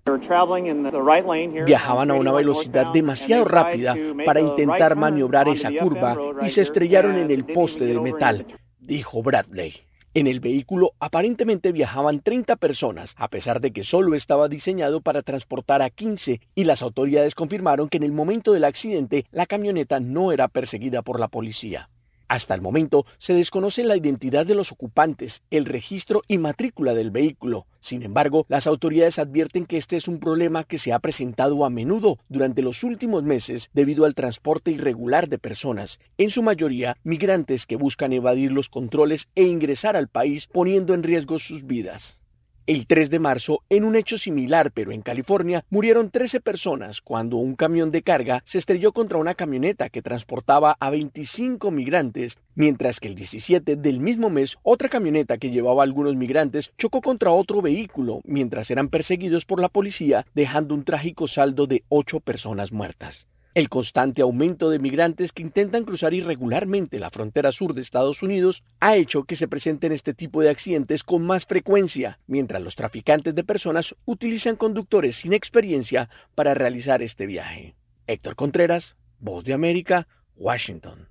Viajaban 1.67 2.09
a 2.09 2.13
una 2.15 2.31
velocidad 2.31 2.91
demasiado 2.91 3.45
rápida 3.45 3.95
para 4.25 4.41
intentar 4.41 4.95
maniobrar 4.95 5.47
esa 5.49 5.69
curva 5.71 6.17
y 6.41 6.49
se 6.49 6.61
estrellaron 6.61 7.15
en 7.15 7.29
el 7.29 7.45
poste 7.45 7.85
de 7.85 7.99
metal, 7.99 8.47
dijo 8.79 9.21
Bradley. 9.21 9.75
En 10.15 10.27
el 10.27 10.41
vehículo 10.41 10.93
aparentemente 10.99 11.71
viajaban 11.71 12.19
30 12.19 12.57
personas, 12.57 13.15
a 13.17 13.29
pesar 13.29 13.61
de 13.61 13.71
que 13.71 13.83
solo 13.83 14.15
estaba 14.15 14.47
diseñado 14.47 15.01
para 15.01 15.23
transportar 15.23 15.81
a 15.81 15.89
15, 15.89 16.39
y 16.53 16.63
las 16.65 16.83
autoridades 16.83 17.33
confirmaron 17.33 17.89
que 17.89 17.97
en 17.97 18.03
el 18.03 18.11
momento 18.11 18.51
del 18.51 18.65
accidente 18.65 19.25
la 19.31 19.47
camioneta 19.47 19.99
no 19.99 20.31
era 20.31 20.49
perseguida 20.49 21.01
por 21.01 21.19
la 21.19 21.29
policía. 21.29 21.89
Hasta 22.27 22.55
el 22.55 22.61
momento 22.61 23.05
se 23.19 23.33
desconoce 23.33 23.83
la 23.83 23.97
identidad 23.97 24.45
de 24.45 24.55
los 24.55 24.71
ocupantes, 24.71 25.43
el 25.51 25.65
registro 25.65 26.21
y 26.27 26.37
matrícula 26.37 26.93
del 26.93 27.11
vehículo. 27.11 27.65
Sin 27.81 28.03
embargo, 28.03 28.45
las 28.49 28.65
autoridades 28.65 29.19
advierten 29.19 29.65
que 29.65 29.77
este 29.77 29.97
es 29.97 30.07
un 30.07 30.19
problema 30.19 30.63
que 30.63 30.77
se 30.77 30.93
ha 30.93 30.99
presentado 30.99 31.65
a 31.65 31.69
menudo 31.69 32.17
durante 32.29 32.61
los 32.61 32.83
últimos 32.83 33.23
meses 33.23 33.69
debido 33.73 34.05
al 34.05 34.15
transporte 34.15 34.71
irregular 34.71 35.27
de 35.27 35.37
personas, 35.37 35.99
en 36.17 36.31
su 36.31 36.41
mayoría 36.41 36.97
migrantes 37.03 37.65
que 37.65 37.75
buscan 37.75 38.13
evadir 38.13 38.51
los 38.51 38.69
controles 38.69 39.27
e 39.35 39.43
ingresar 39.43 39.95
al 39.95 40.07
país 40.07 40.47
poniendo 40.47 40.93
en 40.93 41.03
riesgo 41.03 41.39
sus 41.39 41.65
vidas. 41.65 42.19
El 42.65 42.87
3 42.87 43.09
de 43.09 43.19
marzo, 43.19 43.59
en 43.67 43.83
un 43.83 43.97
hecho 43.97 44.17
similar 44.17 44.71
pero 44.71 44.93
en 44.93 45.01
California, 45.01 45.65
murieron 45.69 46.09
13 46.09 46.39
personas 46.39 47.01
cuando 47.01 47.35
un 47.35 47.55
camión 47.55 47.91
de 47.91 48.03
carga 48.03 48.41
se 48.45 48.57
estrelló 48.57 48.93
contra 48.93 49.17
una 49.17 49.35
camioneta 49.35 49.89
que 49.89 50.01
transportaba 50.01 50.77
a 50.79 50.89
25 50.89 51.71
migrantes, 51.71 52.37
mientras 52.55 53.01
que 53.01 53.09
el 53.09 53.15
17 53.15 53.75
del 53.75 53.99
mismo 53.99 54.29
mes, 54.29 54.57
otra 54.63 54.87
camioneta 54.87 55.37
que 55.37 55.49
llevaba 55.51 55.81
a 55.81 55.83
algunos 55.83 56.15
migrantes 56.15 56.71
chocó 56.77 57.01
contra 57.01 57.31
otro 57.31 57.61
vehículo 57.61 58.21
mientras 58.23 58.71
eran 58.71 58.87
perseguidos 58.87 59.43
por 59.43 59.59
la 59.59 59.67
policía, 59.67 60.25
dejando 60.33 60.73
un 60.73 60.85
trágico 60.85 61.27
saldo 61.27 61.67
de 61.67 61.83
8 61.89 62.21
personas 62.21 62.71
muertas. 62.71 63.27
El 63.53 63.69
constante 63.69 64.23
aumento 64.23 64.71
de 64.71 64.79
migrantes 64.79 65.31
que 65.31 65.43
intentan 65.43 65.83
cruzar 65.83 66.15
irregularmente 66.15 66.99
la 66.99 67.11
frontera 67.11 67.51
sur 67.51 67.75
de 67.75 67.83
Estados 67.83 68.23
Unidos 68.23 68.63
ha 68.79 68.95
hecho 68.95 69.25
que 69.25 69.35
se 69.35 69.47
presenten 69.47 69.91
este 69.91 70.15
tipo 70.15 70.41
de 70.41 70.49
accidentes 70.49 71.03
con 71.03 71.23
más 71.23 71.45
frecuencia, 71.45 72.17
mientras 72.25 72.63
los 72.63 72.75
traficantes 72.75 73.35
de 73.35 73.43
personas 73.43 73.95
utilizan 74.05 74.55
conductores 74.55 75.17
sin 75.17 75.33
experiencia 75.33 76.09
para 76.33 76.55
realizar 76.55 77.03
este 77.03 77.27
viaje. 77.27 77.75
Héctor 78.07 78.35
Contreras, 78.35 78.95
Voz 79.19 79.43
de 79.43 79.53
América, 79.53 80.07
Washington. 80.35 81.07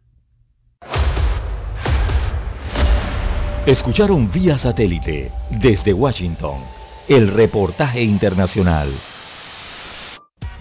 Escucharon 3.67 4.31
vía 4.33 4.59
satélite 4.59 5.31
desde 5.49 5.93
Washington 5.93 6.61
el 7.09 7.29
reportaje 7.29 8.03
internacional. 8.03 8.89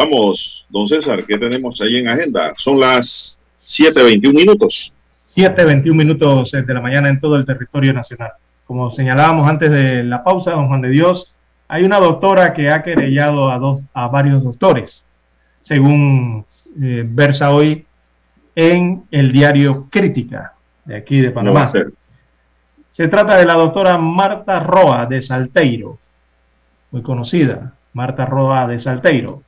Vamos, 0.00 0.64
don 0.70 0.88
César, 0.88 1.26
¿qué 1.26 1.36
tenemos 1.36 1.78
ahí 1.82 1.98
en 1.98 2.08
agenda? 2.08 2.54
Son 2.56 2.80
las 2.80 3.38
7.21 3.66 4.34
minutos. 4.34 4.94
7.21 5.36 5.92
minutos 5.92 6.52
de 6.52 6.72
la 6.72 6.80
mañana 6.80 7.10
en 7.10 7.20
todo 7.20 7.36
el 7.36 7.44
territorio 7.44 7.92
nacional. 7.92 8.30
Como 8.64 8.90
señalábamos 8.90 9.46
antes 9.46 9.70
de 9.70 10.02
la 10.02 10.24
pausa, 10.24 10.52
don 10.52 10.68
Juan 10.68 10.80
de 10.80 10.88
Dios, 10.88 11.34
hay 11.68 11.84
una 11.84 12.00
doctora 12.00 12.54
que 12.54 12.70
ha 12.70 12.82
querellado 12.82 13.50
a, 13.50 13.58
dos, 13.58 13.82
a 13.92 14.08
varios 14.08 14.42
doctores, 14.42 15.04
según 15.60 16.46
eh, 16.82 17.04
versa 17.06 17.50
hoy 17.50 17.84
en 18.54 19.04
el 19.10 19.30
diario 19.32 19.86
Crítica 19.90 20.54
de 20.86 20.96
aquí 20.96 21.20
de 21.20 21.30
Panamá. 21.30 21.66
Se 21.66 23.08
trata 23.08 23.36
de 23.36 23.44
la 23.44 23.54
doctora 23.54 23.98
Marta 23.98 24.60
Roa 24.60 25.04
de 25.04 25.20
Salteiro, 25.20 25.98
muy 26.90 27.02
conocida, 27.02 27.74
Marta 27.92 28.24
Roa 28.24 28.66
de 28.66 28.80
Salteiro 28.80 29.42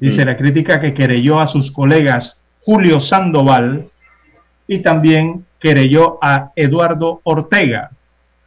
Dice 0.00 0.24
la 0.24 0.36
crítica 0.36 0.80
que 0.80 0.92
querelló 0.92 1.40
a 1.40 1.46
sus 1.46 1.70
colegas 1.70 2.38
Julio 2.64 3.00
Sandoval 3.00 3.88
y 4.66 4.80
también 4.80 5.44
querelló 5.60 6.18
a 6.20 6.50
Eduardo 6.56 7.20
Ortega, 7.22 7.90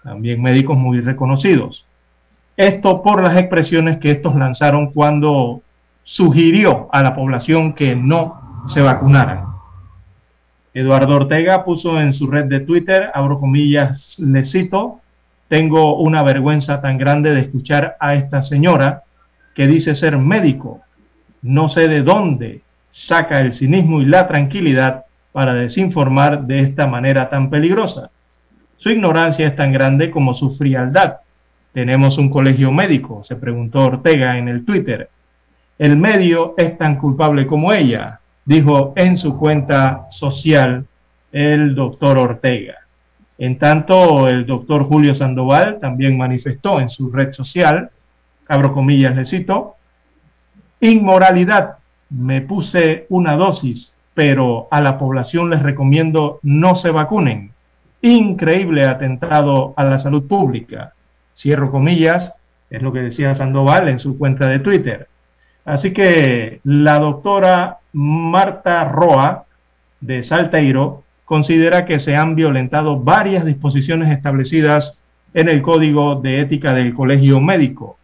también 0.04 0.42
médicos 0.42 0.78
muy 0.78 1.00
reconocidos. 1.00 1.86
Esto 2.58 3.02
por 3.02 3.24
las 3.24 3.38
expresiones 3.38 3.98
que 3.98 4.12
estos 4.12 4.36
lanzaron 4.36 4.92
cuando 4.92 5.62
sugirió 6.04 6.90
a 6.92 7.02
la 7.02 7.16
población 7.16 7.74
que 7.74 7.96
no 7.96 8.66
se 8.68 8.82
vacunaran. 8.82 9.46
Eduardo 10.74 11.16
Ortega 11.16 11.64
puso 11.64 12.00
en 12.00 12.14
su 12.14 12.28
red 12.28 12.46
de 12.46 12.60
Twitter, 12.60 13.10
abro 13.14 13.40
comillas, 13.40 14.16
le 14.20 14.46
cito, 14.46 15.00
tengo 15.48 15.96
una 15.98 16.22
vergüenza 16.22 16.82
tan 16.82 16.98
grande 16.98 17.34
de 17.34 17.42
escuchar 17.42 17.96
a 18.00 18.14
esta 18.14 18.44
señora 18.44 19.04
que 19.56 19.66
dice 19.66 19.96
ser 19.96 20.18
médico 20.18 20.82
no 21.42 21.70
sé 21.70 21.88
de 21.88 22.04
dónde 22.04 22.62
saca 22.92 23.40
el 23.40 23.54
cinismo 23.54 24.02
y 24.02 24.06
la 24.06 24.28
tranquilidad 24.28 25.06
para 25.32 25.54
desinformar 25.54 26.46
de 26.46 26.60
esta 26.60 26.88
manera 26.88 27.30
tan 27.30 27.50
peligrosa. 27.50 28.10
Su 28.78 28.90
ignorancia 28.90 29.48
es 29.48 29.56
tan 29.56 29.72
grande 29.72 30.10
como 30.10 30.34
su 30.34 30.56
frialdad. 30.56 31.18
Tenemos 31.74 32.18
un 32.18 32.30
colegio 32.30 32.72
médico, 32.72 33.24
se 33.24 33.36
preguntó 33.36 33.86
Ortega 33.86 34.38
en 34.38 34.48
el 34.48 34.66
Twitter. 34.66 35.10
El 35.78 35.98
medio 35.98 36.56
es 36.58 36.78
tan 36.78 36.98
culpable 36.98 37.46
como 37.46 37.72
ella, 37.72 38.20
dijo 38.46 38.94
en 38.96 39.18
su 39.18 39.38
cuenta 39.38 40.08
social 40.10 40.86
el 41.32 41.76
doctor 41.76 42.18
Ortega. 42.18 42.76
En 43.38 43.58
tanto, 43.58 44.28
el 44.28 44.46
doctor 44.46 44.84
Julio 44.84 45.16
Sandoval 45.16 45.80
también 45.80 46.18
manifestó 46.18 46.82
en 46.82 46.90
su 46.90 47.12
red 47.12 47.32
social, 47.32 47.90
abro 48.48 48.74
comillas, 48.74 49.16
le 49.16 49.26
cito, 49.26 49.76
Inmoralidad. 50.82 51.76
Me 52.10 52.42
puse 52.42 53.06
una 53.10 53.36
dosis, 53.36 53.92
pero 54.14 54.68
a 54.72 54.80
la 54.80 54.98
población 54.98 55.50
les 55.50 55.62
recomiendo 55.62 56.40
no 56.42 56.76
se 56.76 56.92
vacunen. 56.92 57.52
Increíble 58.02 58.86
atentado 58.86 59.74
a 59.76 59.84
la 59.84 60.00
salud 60.00 60.26
pública. 60.26 60.94
Cierro 61.36 61.70
comillas, 61.70 62.34
es 62.70 62.82
lo 62.82 62.94
que 62.94 63.02
decía 63.02 63.36
Sandoval 63.36 63.90
en 63.90 64.00
su 64.00 64.18
cuenta 64.18 64.48
de 64.48 64.60
Twitter. 64.60 65.08
Así 65.66 65.92
que 65.92 66.62
la 66.64 66.98
doctora 67.00 67.80
Marta 67.92 68.86
Roa 68.86 69.44
de 70.00 70.24
Salteiro 70.24 71.04
considera 71.26 71.86
que 71.86 72.00
se 72.00 72.16
han 72.16 72.36
violentado 72.36 72.98
varias 72.98 73.46
disposiciones 73.46 74.10
establecidas 74.10 74.98
en 75.34 75.50
el 75.50 75.62
Código 75.62 76.16
de 76.16 76.40
Ética 76.40 76.74
del 76.74 76.94
Colegio 76.94 77.42
Médico 77.42 77.99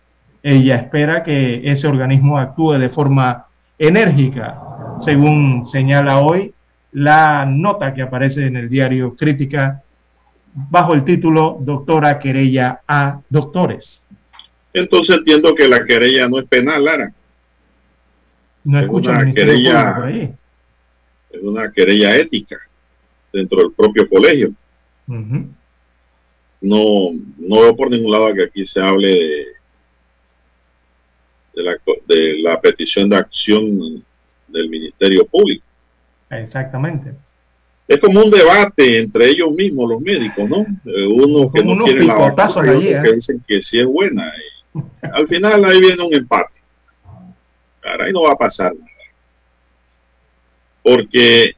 ella 0.45 0.75
espera 0.75 1.23
que 1.23 1.61
ese 1.63 1.87
organismo 1.87 2.37
actúe 2.37 2.73
de 2.73 2.89
forma 2.89 3.47
enérgica, 3.79 4.61
según 4.99 5.65
señala 5.65 6.19
hoy 6.19 6.53
la 6.91 7.47
nota 7.47 7.95
que 7.95 8.03
aparece 8.03 8.45
en 8.45 8.55
el 8.55 8.69
diario 8.69 9.15
Crítica 9.15 9.81
bajo 10.53 10.93
el 10.93 11.03
título 11.03 11.57
Doctora 11.61 12.19
Querella 12.19 12.81
a 12.87 13.21
Doctores. 13.27 14.03
Entonces 14.71 15.17
entiendo 15.17 15.55
que 15.55 15.67
la 15.67 15.83
querella 15.83 16.29
no 16.29 16.37
es 16.37 16.45
penal, 16.45 16.85
Lara. 16.85 17.11
No 18.65 18.79
es 18.79 18.87
una 18.87 19.33
querella, 19.33 19.97
es 21.31 21.41
una 21.41 21.71
querella 21.71 22.17
ética 22.17 22.57
dentro 23.33 23.61
del 23.61 23.71
propio 23.71 24.07
colegio. 24.07 24.53
No, 25.07 27.09
no 27.39 27.61
veo 27.61 27.75
por 27.75 27.89
ningún 27.89 28.11
lado 28.11 28.31
que 28.35 28.43
aquí 28.43 28.63
se 28.63 28.79
hable 28.79 29.07
de, 29.07 29.54
de, 31.55 31.63
la, 31.63 31.77
de 32.07 32.39
la 32.39 32.59
petición 32.59 33.09
de 33.09 33.17
acción 33.17 34.03
del 34.47 34.69
Ministerio 34.69 35.25
Público. 35.25 35.65
Exactamente. 36.29 37.13
Es 37.87 37.99
como 37.99 38.23
un 38.23 38.31
debate 38.31 38.99
entre 38.99 39.29
ellos 39.29 39.51
mismos, 39.51 39.89
los 39.89 40.01
médicos, 40.01 40.49
¿no? 40.49 40.65
Eh, 40.85 41.05
uno 41.05 41.51
que 41.51 41.63
no 41.63 41.75
la 41.75 42.15
vacuna 42.31 42.75
y 42.77 43.01
que 43.03 43.13
dicen 43.13 43.43
que 43.47 43.61
sí 43.61 43.79
es 43.79 43.85
buena. 43.85 44.31
Y 44.73 45.07
al 45.07 45.27
final 45.27 45.63
ahí 45.65 45.79
viene 45.79 46.03
un 46.03 46.13
empate. 46.13 46.59
Ahora 47.83 48.05
ahí 48.05 48.11
no 48.11 48.23
va 48.23 48.31
a 48.31 48.37
pasar 48.37 48.73
nada. 48.73 48.91
Porque 50.81 51.55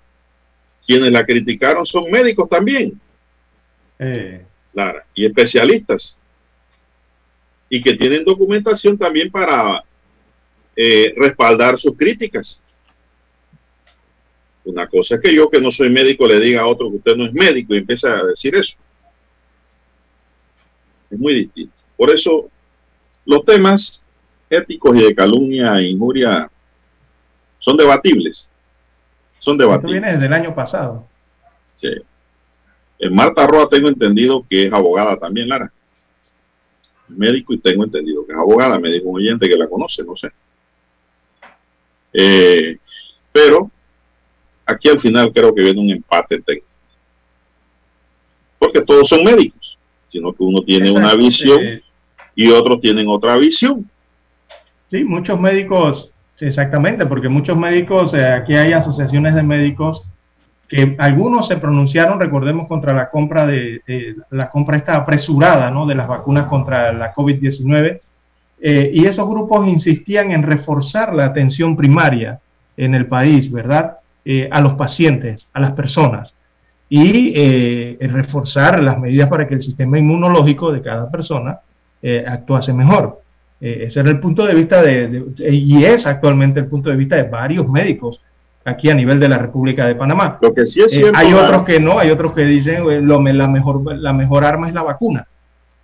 quienes 0.85 1.11
la 1.11 1.25
criticaron 1.25 1.85
son 1.85 2.11
médicos 2.11 2.49
también. 2.49 2.99
Eh. 3.99 4.43
Claro, 4.73 5.01
y 5.13 5.25
especialistas. 5.25 6.19
Y 7.69 7.81
que 7.81 7.95
tienen 7.95 8.23
documentación 8.23 8.98
también 8.98 9.30
para 9.30 9.84
eh, 10.76 11.14
respaldar 11.18 11.77
sus 11.77 11.98
críticas. 11.98 12.61
Una 14.64 14.88
cosa 14.88 15.15
es 15.15 15.22
que 15.22 15.34
yo, 15.34 15.49
que 15.49 15.61
no 15.61 15.72
soy 15.72 15.89
médico, 15.89 16.27
le 16.27 16.39
diga 16.39 16.61
a 16.61 16.68
otro 16.68 16.89
que 16.89 16.98
usted 16.98 17.15
no 17.15 17.26
es 17.26 17.34
médico 17.34 17.73
y 17.73 17.77
empieza 17.77 18.18
a 18.18 18.26
decir 18.26 18.56
eso. 18.56 18.77
Es 21.10 21.18
muy 21.18 21.34
distinto. 21.34 21.73
Por 21.95 22.10
eso, 22.10 22.49
los 23.26 23.44
temas 23.45 24.03
éticos 24.49 24.98
y 24.98 25.03
de 25.03 25.15
calumnia 25.15 25.80
e 25.80 25.88
injuria 25.88 26.52
son 27.60 27.77
debatibles. 27.77 28.52
Son 29.38 29.57
debatibles. 29.57 29.95
Esto 29.95 30.02
viene 30.02 30.14
desde 30.14 30.26
el 30.26 30.34
año 30.34 30.56
pasado. 30.56 31.07
Sí. 31.76 31.94
En 32.99 33.15
Marta 33.15 33.45
Roa 33.48 33.69
tengo 33.69 33.88
entendido 33.88 34.45
que 34.49 34.65
es 34.65 34.73
abogada 34.73 35.18
también, 35.18 35.49
Lara. 35.49 35.72
Médico 37.09 37.53
y 37.53 37.59
tengo 37.59 37.84
entendido 37.84 38.25
que 38.25 38.34
es 38.34 38.38
abogada. 38.38 38.79
Me 38.79 38.89
dijo 38.89 39.09
un 39.09 39.17
oyente 39.17 39.47
que 39.47 39.55
la 39.55 39.67
conoce, 39.67 40.03
no 40.03 40.15
sé. 40.15 40.29
Eh, 42.13 42.77
pero 43.31 43.69
aquí 44.65 44.89
al 44.89 44.99
final 44.99 45.31
creo 45.31 45.53
que 45.53 45.63
viene 45.63 45.79
un 45.79 45.91
empate 45.91 46.41
técnico. 46.41 46.67
Porque 48.59 48.81
todos 48.81 49.07
son 49.07 49.23
médicos, 49.23 49.77
sino 50.07 50.34
que 50.34 50.43
uno 50.43 50.61
tiene 50.63 50.91
una 50.91 51.13
visión 51.13 51.81
y 52.35 52.49
otros 52.49 52.79
tienen 52.79 53.07
otra 53.07 53.38
visión. 53.38 53.89
Sí, 54.89 55.03
muchos 55.03 55.39
médicos, 55.39 56.11
exactamente, 56.39 57.05
porque 57.05 57.29
muchos 57.29 57.57
médicos, 57.57 58.13
eh, 58.13 58.25
aquí 58.25 58.53
hay 58.53 58.73
asociaciones 58.73 59.35
de 59.35 59.43
médicos 59.43 60.03
que 60.68 60.95
algunos 60.99 61.48
se 61.48 61.57
pronunciaron, 61.57 62.19
recordemos, 62.19 62.68
contra 62.68 62.94
la 62.94 63.10
compra 63.10 63.48
de, 63.48 63.81
la 64.31 64.49
compra 64.49 64.77
esta 64.77 64.95
apresurada, 64.95 65.72
¿no? 65.72 65.85
De 65.85 65.95
las 65.95 66.07
vacunas 66.07 66.48
contra 66.48 66.91
la 66.91 67.14
COVID-19. 67.14 67.99
Eh, 68.60 68.91
y 68.94 69.06
esos 69.06 69.30
grupos 69.30 69.68
insistían 69.68 70.31
en 70.31 70.44
reforzar 70.44 71.14
la 71.14 71.26
atención 71.26 71.76
primaria 71.77 72.39
en 72.76 72.95
el 72.95 73.06
país, 73.06 73.52
¿verdad? 73.52 73.98
Eh, 74.30 74.49
a 74.52 74.60
los 74.60 74.73
pacientes, 74.73 75.48
a 75.53 75.61
las 75.61 75.72
personas, 75.72 76.34
y 76.89 77.31
eh, 77.34 77.98
reforzar 78.02 78.84
las 78.84 78.99
medidas 78.99 79.30
para 79.30 79.48
que 79.48 79.53
el 79.53 79.64
sistema 79.64 79.98
inmunológico 79.98 80.69
de 80.69 80.81
cada 80.81 81.10
persona 81.10 81.60
eh, 82.02 82.26
actuase 82.27 82.73
mejor. 82.73 83.22
ese 83.61 84.02
era 84.02 84.10
el 84.10 84.19
punto 84.19 84.45
de 84.45 84.53
vista 84.53 84.81
de, 84.81 85.23
y 85.49 85.81
es 85.81 86.06
actualmente 86.06 86.60
el 86.60 86.68
punto 86.68 86.89
de 86.89 86.98
vista 86.98 87.15
de 87.15 87.23
varios 87.23 87.69
médicos 87.69 88.19
aquí 88.68 88.89
a 88.89 88.94
nivel 88.94 89.19
de 89.19 89.30
la 89.30 89.38
República 89.38 89.85
de 89.85 89.95
Panamá. 89.95 90.38
Lo 90.41 90.53
que 90.53 90.65
sí 90.65 90.81
es 90.81 90.91
cierto, 90.91 91.18
hay 91.18 91.34
otros 91.34 91.64
que 91.64 91.80
no, 91.80 91.99
hay 91.99 92.11
otros 92.11 92.34
que 92.34 92.44
dicen 92.44 93.07
lo, 93.07 93.22
la, 93.22 93.48
mejor, 93.48 93.98
la 93.98 94.11
mejor 94.11 94.44
arma 94.44 94.68
es 94.68 94.73
la 94.73 94.84
vacuna, 94.84 95.26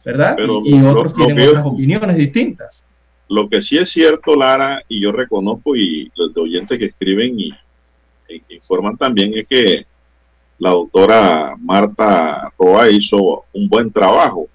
¿verdad? 0.03 0.35
y, 0.65 0.81
otros 0.81 1.13
tienen 1.13 1.47
otras 1.47 1.65
opiniones 1.65 2.17
distintas. 2.17 2.83
Lo 3.29 3.47
que 3.47 3.61
sí 3.61 3.77
es 3.77 3.89
cierto, 3.89 4.35
Lara, 4.35 4.81
y 4.89 4.99
yo 4.99 5.13
reconozco, 5.13 5.77
y 5.77 6.11
los 6.15 6.33
de 6.33 6.41
oyentes 6.41 6.77
que 6.77 6.85
escriben 6.85 7.39
y 7.39 7.53
informan 8.49 8.97
también 8.97 9.31
es 9.33 9.47
que 9.47 9.85
la 10.59 10.71
doctora 10.71 11.55
Marta 11.59 12.51
Roa 12.59 12.89
hizo 12.89 13.45
un 13.53 13.69
buen 13.69 13.91
trabajo 13.91 14.47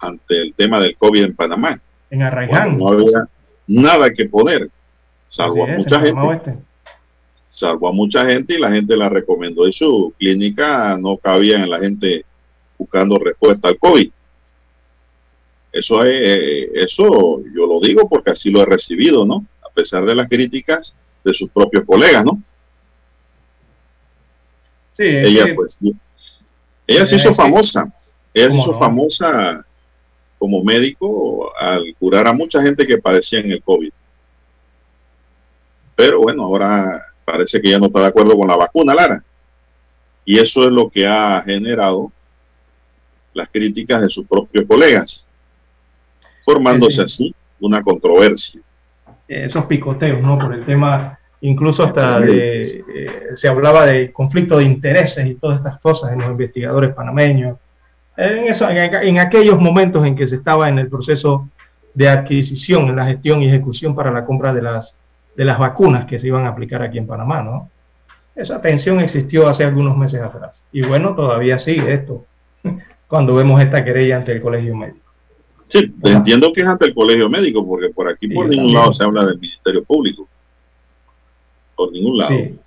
ante 0.00 0.40
el 0.40 0.54
tema 0.54 0.80
del 0.80 0.96
COVID 0.96 1.24
en 1.24 1.36
Panamá. 1.36 1.78
En 2.10 2.22
Arraiján. 2.22 2.78
No 2.78 2.88
había 2.88 3.28
nada 3.66 4.10
que 4.10 4.24
poner, 4.24 4.70
salvo 5.28 5.64
a 5.64 5.66
mucha 5.68 6.00
gente. 6.00 6.56
Salvo 7.54 7.86
a 7.86 7.92
mucha 7.92 8.26
gente 8.26 8.54
y 8.54 8.58
la 8.58 8.72
gente 8.72 8.96
la 8.96 9.08
recomendó. 9.08 9.68
Y 9.68 9.72
su 9.72 10.12
clínica 10.18 10.98
no 10.98 11.16
cabía 11.18 11.62
en 11.62 11.70
la 11.70 11.78
gente 11.78 12.24
buscando 12.76 13.16
respuesta 13.16 13.68
al 13.68 13.78
COVID. 13.78 14.10
Eso 15.70 16.04
es, 16.04 16.14
eh, 16.14 16.70
eso 16.74 17.40
yo 17.54 17.66
lo 17.68 17.78
digo 17.78 18.08
porque 18.08 18.32
así 18.32 18.50
lo 18.50 18.60
he 18.60 18.66
recibido, 18.66 19.24
¿no? 19.24 19.46
A 19.64 19.72
pesar 19.72 20.04
de 20.04 20.16
las 20.16 20.26
críticas 20.28 20.96
de 21.22 21.32
sus 21.32 21.48
propios 21.50 21.84
colegas, 21.84 22.24
¿no? 22.24 22.42
ella, 24.98 25.54
pues, 25.54 25.78
ella 26.88 27.06
se 27.06 27.16
hizo 27.16 27.34
famosa. 27.34 27.92
Ella 28.32 28.50
se 28.50 28.58
hizo 28.58 28.76
famosa 28.80 29.64
como 30.40 30.64
médico 30.64 31.56
al 31.56 31.94
curar 32.00 32.26
a 32.26 32.32
mucha 32.32 32.60
gente 32.60 32.84
que 32.84 32.98
padecía 32.98 33.38
en 33.38 33.52
el 33.52 33.62
COVID. 33.62 33.92
Pero 35.94 36.20
bueno, 36.20 36.44
ahora 36.44 37.13
parece 37.24 37.60
que 37.60 37.70
ya 37.70 37.78
no 37.78 37.86
está 37.86 38.00
de 38.00 38.06
acuerdo 38.06 38.36
con 38.36 38.48
la 38.48 38.56
vacuna, 38.56 38.94
Lara. 38.94 39.22
Y 40.24 40.38
eso 40.38 40.64
es 40.64 40.70
lo 40.70 40.88
que 40.88 41.06
ha 41.06 41.42
generado 41.42 42.10
las 43.32 43.48
críticas 43.48 44.00
de 44.00 44.08
sus 44.08 44.26
propios 44.26 44.64
colegas, 44.66 45.26
formándose 46.44 47.02
así 47.02 47.34
una 47.60 47.82
controversia. 47.82 48.60
Esos 49.26 49.64
picoteos, 49.66 50.22
¿no? 50.22 50.38
Por 50.38 50.54
el 50.54 50.64
tema 50.64 51.18
incluso 51.44 51.84
hasta 51.84 52.22
eh, 52.26 52.82
se 53.36 53.48
hablaba 53.48 53.84
de 53.84 54.12
conflicto 54.12 54.56
de 54.56 54.64
intereses 54.64 55.26
y 55.26 55.34
todas 55.34 55.58
estas 55.58 55.78
cosas 55.80 56.12
en 56.12 56.20
los 56.20 56.30
investigadores 56.30 56.94
panameños. 56.94 57.58
En, 58.16 58.44
eso, 58.44 58.66
en, 58.70 59.18
aquellos 59.18 59.60
momentos 59.60 60.06
en 60.06 60.16
que 60.16 60.26
se 60.26 60.36
estaba 60.36 60.68
en 60.70 60.78
el 60.78 60.88
proceso 60.88 61.48
de 61.92 62.08
adquisición, 62.08 62.88
en 62.88 62.96
la 62.96 63.06
gestión 63.06 63.42
y 63.42 63.48
ejecución 63.48 63.94
para 63.94 64.10
la 64.10 64.24
compra 64.24 64.54
de 64.54 64.62
las, 64.62 64.96
de 65.36 65.44
las 65.44 65.58
vacunas 65.58 66.04
que 66.06 66.18
se 66.18 66.28
iban 66.28 66.44
a 66.44 66.48
aplicar 66.48 66.82
aquí 66.82 66.98
en 66.98 67.06
Panamá, 67.06 67.42
¿no? 67.42 67.70
Esa 68.34 68.60
tensión 68.60 69.00
existió 69.00 69.46
hace 69.46 69.64
algunos 69.64 69.96
meses 69.96 70.20
atrás. 70.20 70.64
Y 70.72 70.82
bueno, 70.82 71.14
todavía 71.14 71.58
sigue 71.58 71.92
esto, 71.92 72.24
cuando 73.08 73.34
vemos 73.34 73.62
esta 73.62 73.84
querella 73.84 74.16
ante 74.16 74.32
el 74.32 74.42
Colegio 74.42 74.74
Médico. 74.74 74.98
Sí, 75.68 75.92
entiendo 76.02 76.52
que 76.52 76.60
es 76.60 76.66
ante 76.66 76.86
el 76.86 76.94
Colegio 76.94 77.28
Médico, 77.28 77.66
porque 77.66 77.90
por 77.90 78.08
aquí 78.08 78.28
por 78.28 78.48
ningún 78.48 78.74
lado 78.74 78.92
se 78.92 79.02
habla 79.02 79.24
del 79.24 79.38
Ministerio 79.38 79.82
Público 79.84 80.28
por 81.76 81.92
ningún 81.92 82.18
lado. 82.18 82.30
Sí, 82.30 82.58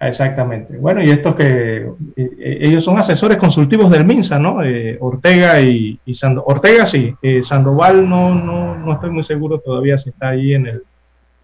exactamente. 0.00 0.76
Bueno, 0.76 1.02
y 1.02 1.10
estos 1.10 1.34
que 1.34 1.88
ellos 2.16 2.84
son 2.84 2.98
asesores 2.98 3.36
consultivos 3.38 3.90
del 3.90 4.04
MINSA, 4.04 4.38
¿no? 4.38 4.62
Eh, 4.62 4.96
Ortega 5.00 5.60
y, 5.60 5.98
y 6.04 6.18
Ortega 6.44 6.86
sí, 6.86 7.14
eh, 7.22 7.42
Sandoval 7.42 8.08
no, 8.08 8.34
no, 8.34 8.76
no 8.76 8.92
estoy 8.92 9.10
muy 9.10 9.24
seguro 9.24 9.58
todavía 9.58 9.98
si 9.98 10.10
está 10.10 10.30
ahí 10.30 10.54
en 10.54 10.66
el... 10.66 10.82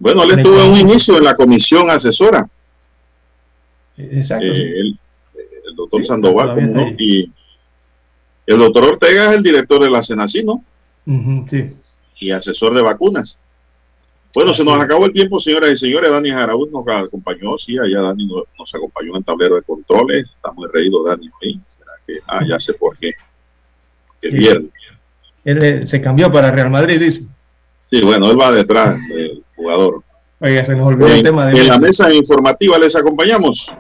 Bueno, 0.01 0.25
él 0.25 0.31
estuvo 0.31 0.61
en 0.61 0.71
un 0.71 0.79
inicio 0.79 1.19
en 1.19 1.25
la 1.25 1.37
comisión 1.37 1.91
asesora. 1.91 2.49
Exacto. 3.99 4.47
Eh, 4.47 4.81
el, 4.81 5.77
doctor 5.77 6.05
Sandoval, 6.05 6.73
no? 6.73 6.89
Y 6.99 7.31
el 8.47 8.59
doctor 8.59 8.85
Ortega 8.85 9.29
es 9.31 9.37
el 9.37 9.43
director 9.43 9.81
de 9.81 9.91
la 9.91 10.03
Senací, 10.03 10.43
¿no? 10.43 10.65
sí. 11.49 11.77
Y 12.17 12.31
asesor 12.33 12.75
de 12.75 12.83
vacunas. 12.83 13.41
Bueno, 14.35 14.55
se 14.55 14.65
nos 14.65 14.81
acabó 14.81 15.07
el 15.07 15.13
tiempo, 15.13 15.39
señoras 15.39 15.71
y 15.71 15.77
señores. 15.77 16.11
Dani 16.11 16.31
Jaraúz 16.31 16.71
nos 16.71 16.87
acompañó. 16.87 17.57
Sí, 17.59 17.79
allá 17.79 18.01
Dani 18.01 18.27
nos, 18.27 18.75
acompañó 18.75 19.11
en 19.11 19.17
el 19.17 19.25
tablero 19.25 19.57
de 19.57 19.63
controles. 19.63 20.31
Está 20.31 20.53
muy 20.53 20.69
reído 20.73 21.05
Dani 21.05 21.29
hoy. 21.43 21.61
ah, 22.27 22.43
ya 22.47 22.59
sé 22.59 22.75
por 22.75 22.97
qué. 22.99 23.13
Que 24.21 24.31
pierde. 24.31 24.71
Él 25.45 25.89
se 25.89 26.01
cambió 26.01 26.31
para 26.31 26.51
Real 26.51 26.71
Madrid, 26.71 27.01
dice. 27.01 27.23
Sí, 27.87 28.03
bueno, 28.03 28.31
él 28.31 28.41
va 28.41 28.53
detrás 28.53 28.97
del 29.09 29.43
jugador. 29.61 30.03
Oiga, 30.41 30.65
se 30.65 30.75
nos 30.75 30.89
olvidó 30.89 31.09
el 31.09 31.23
tema 31.23 31.47
de... 31.47 31.61
En 31.61 31.69
la 31.69 31.79
mesa 31.79 32.13
informativa 32.13 32.79
les 32.79 32.97
acompañamos 32.97 33.71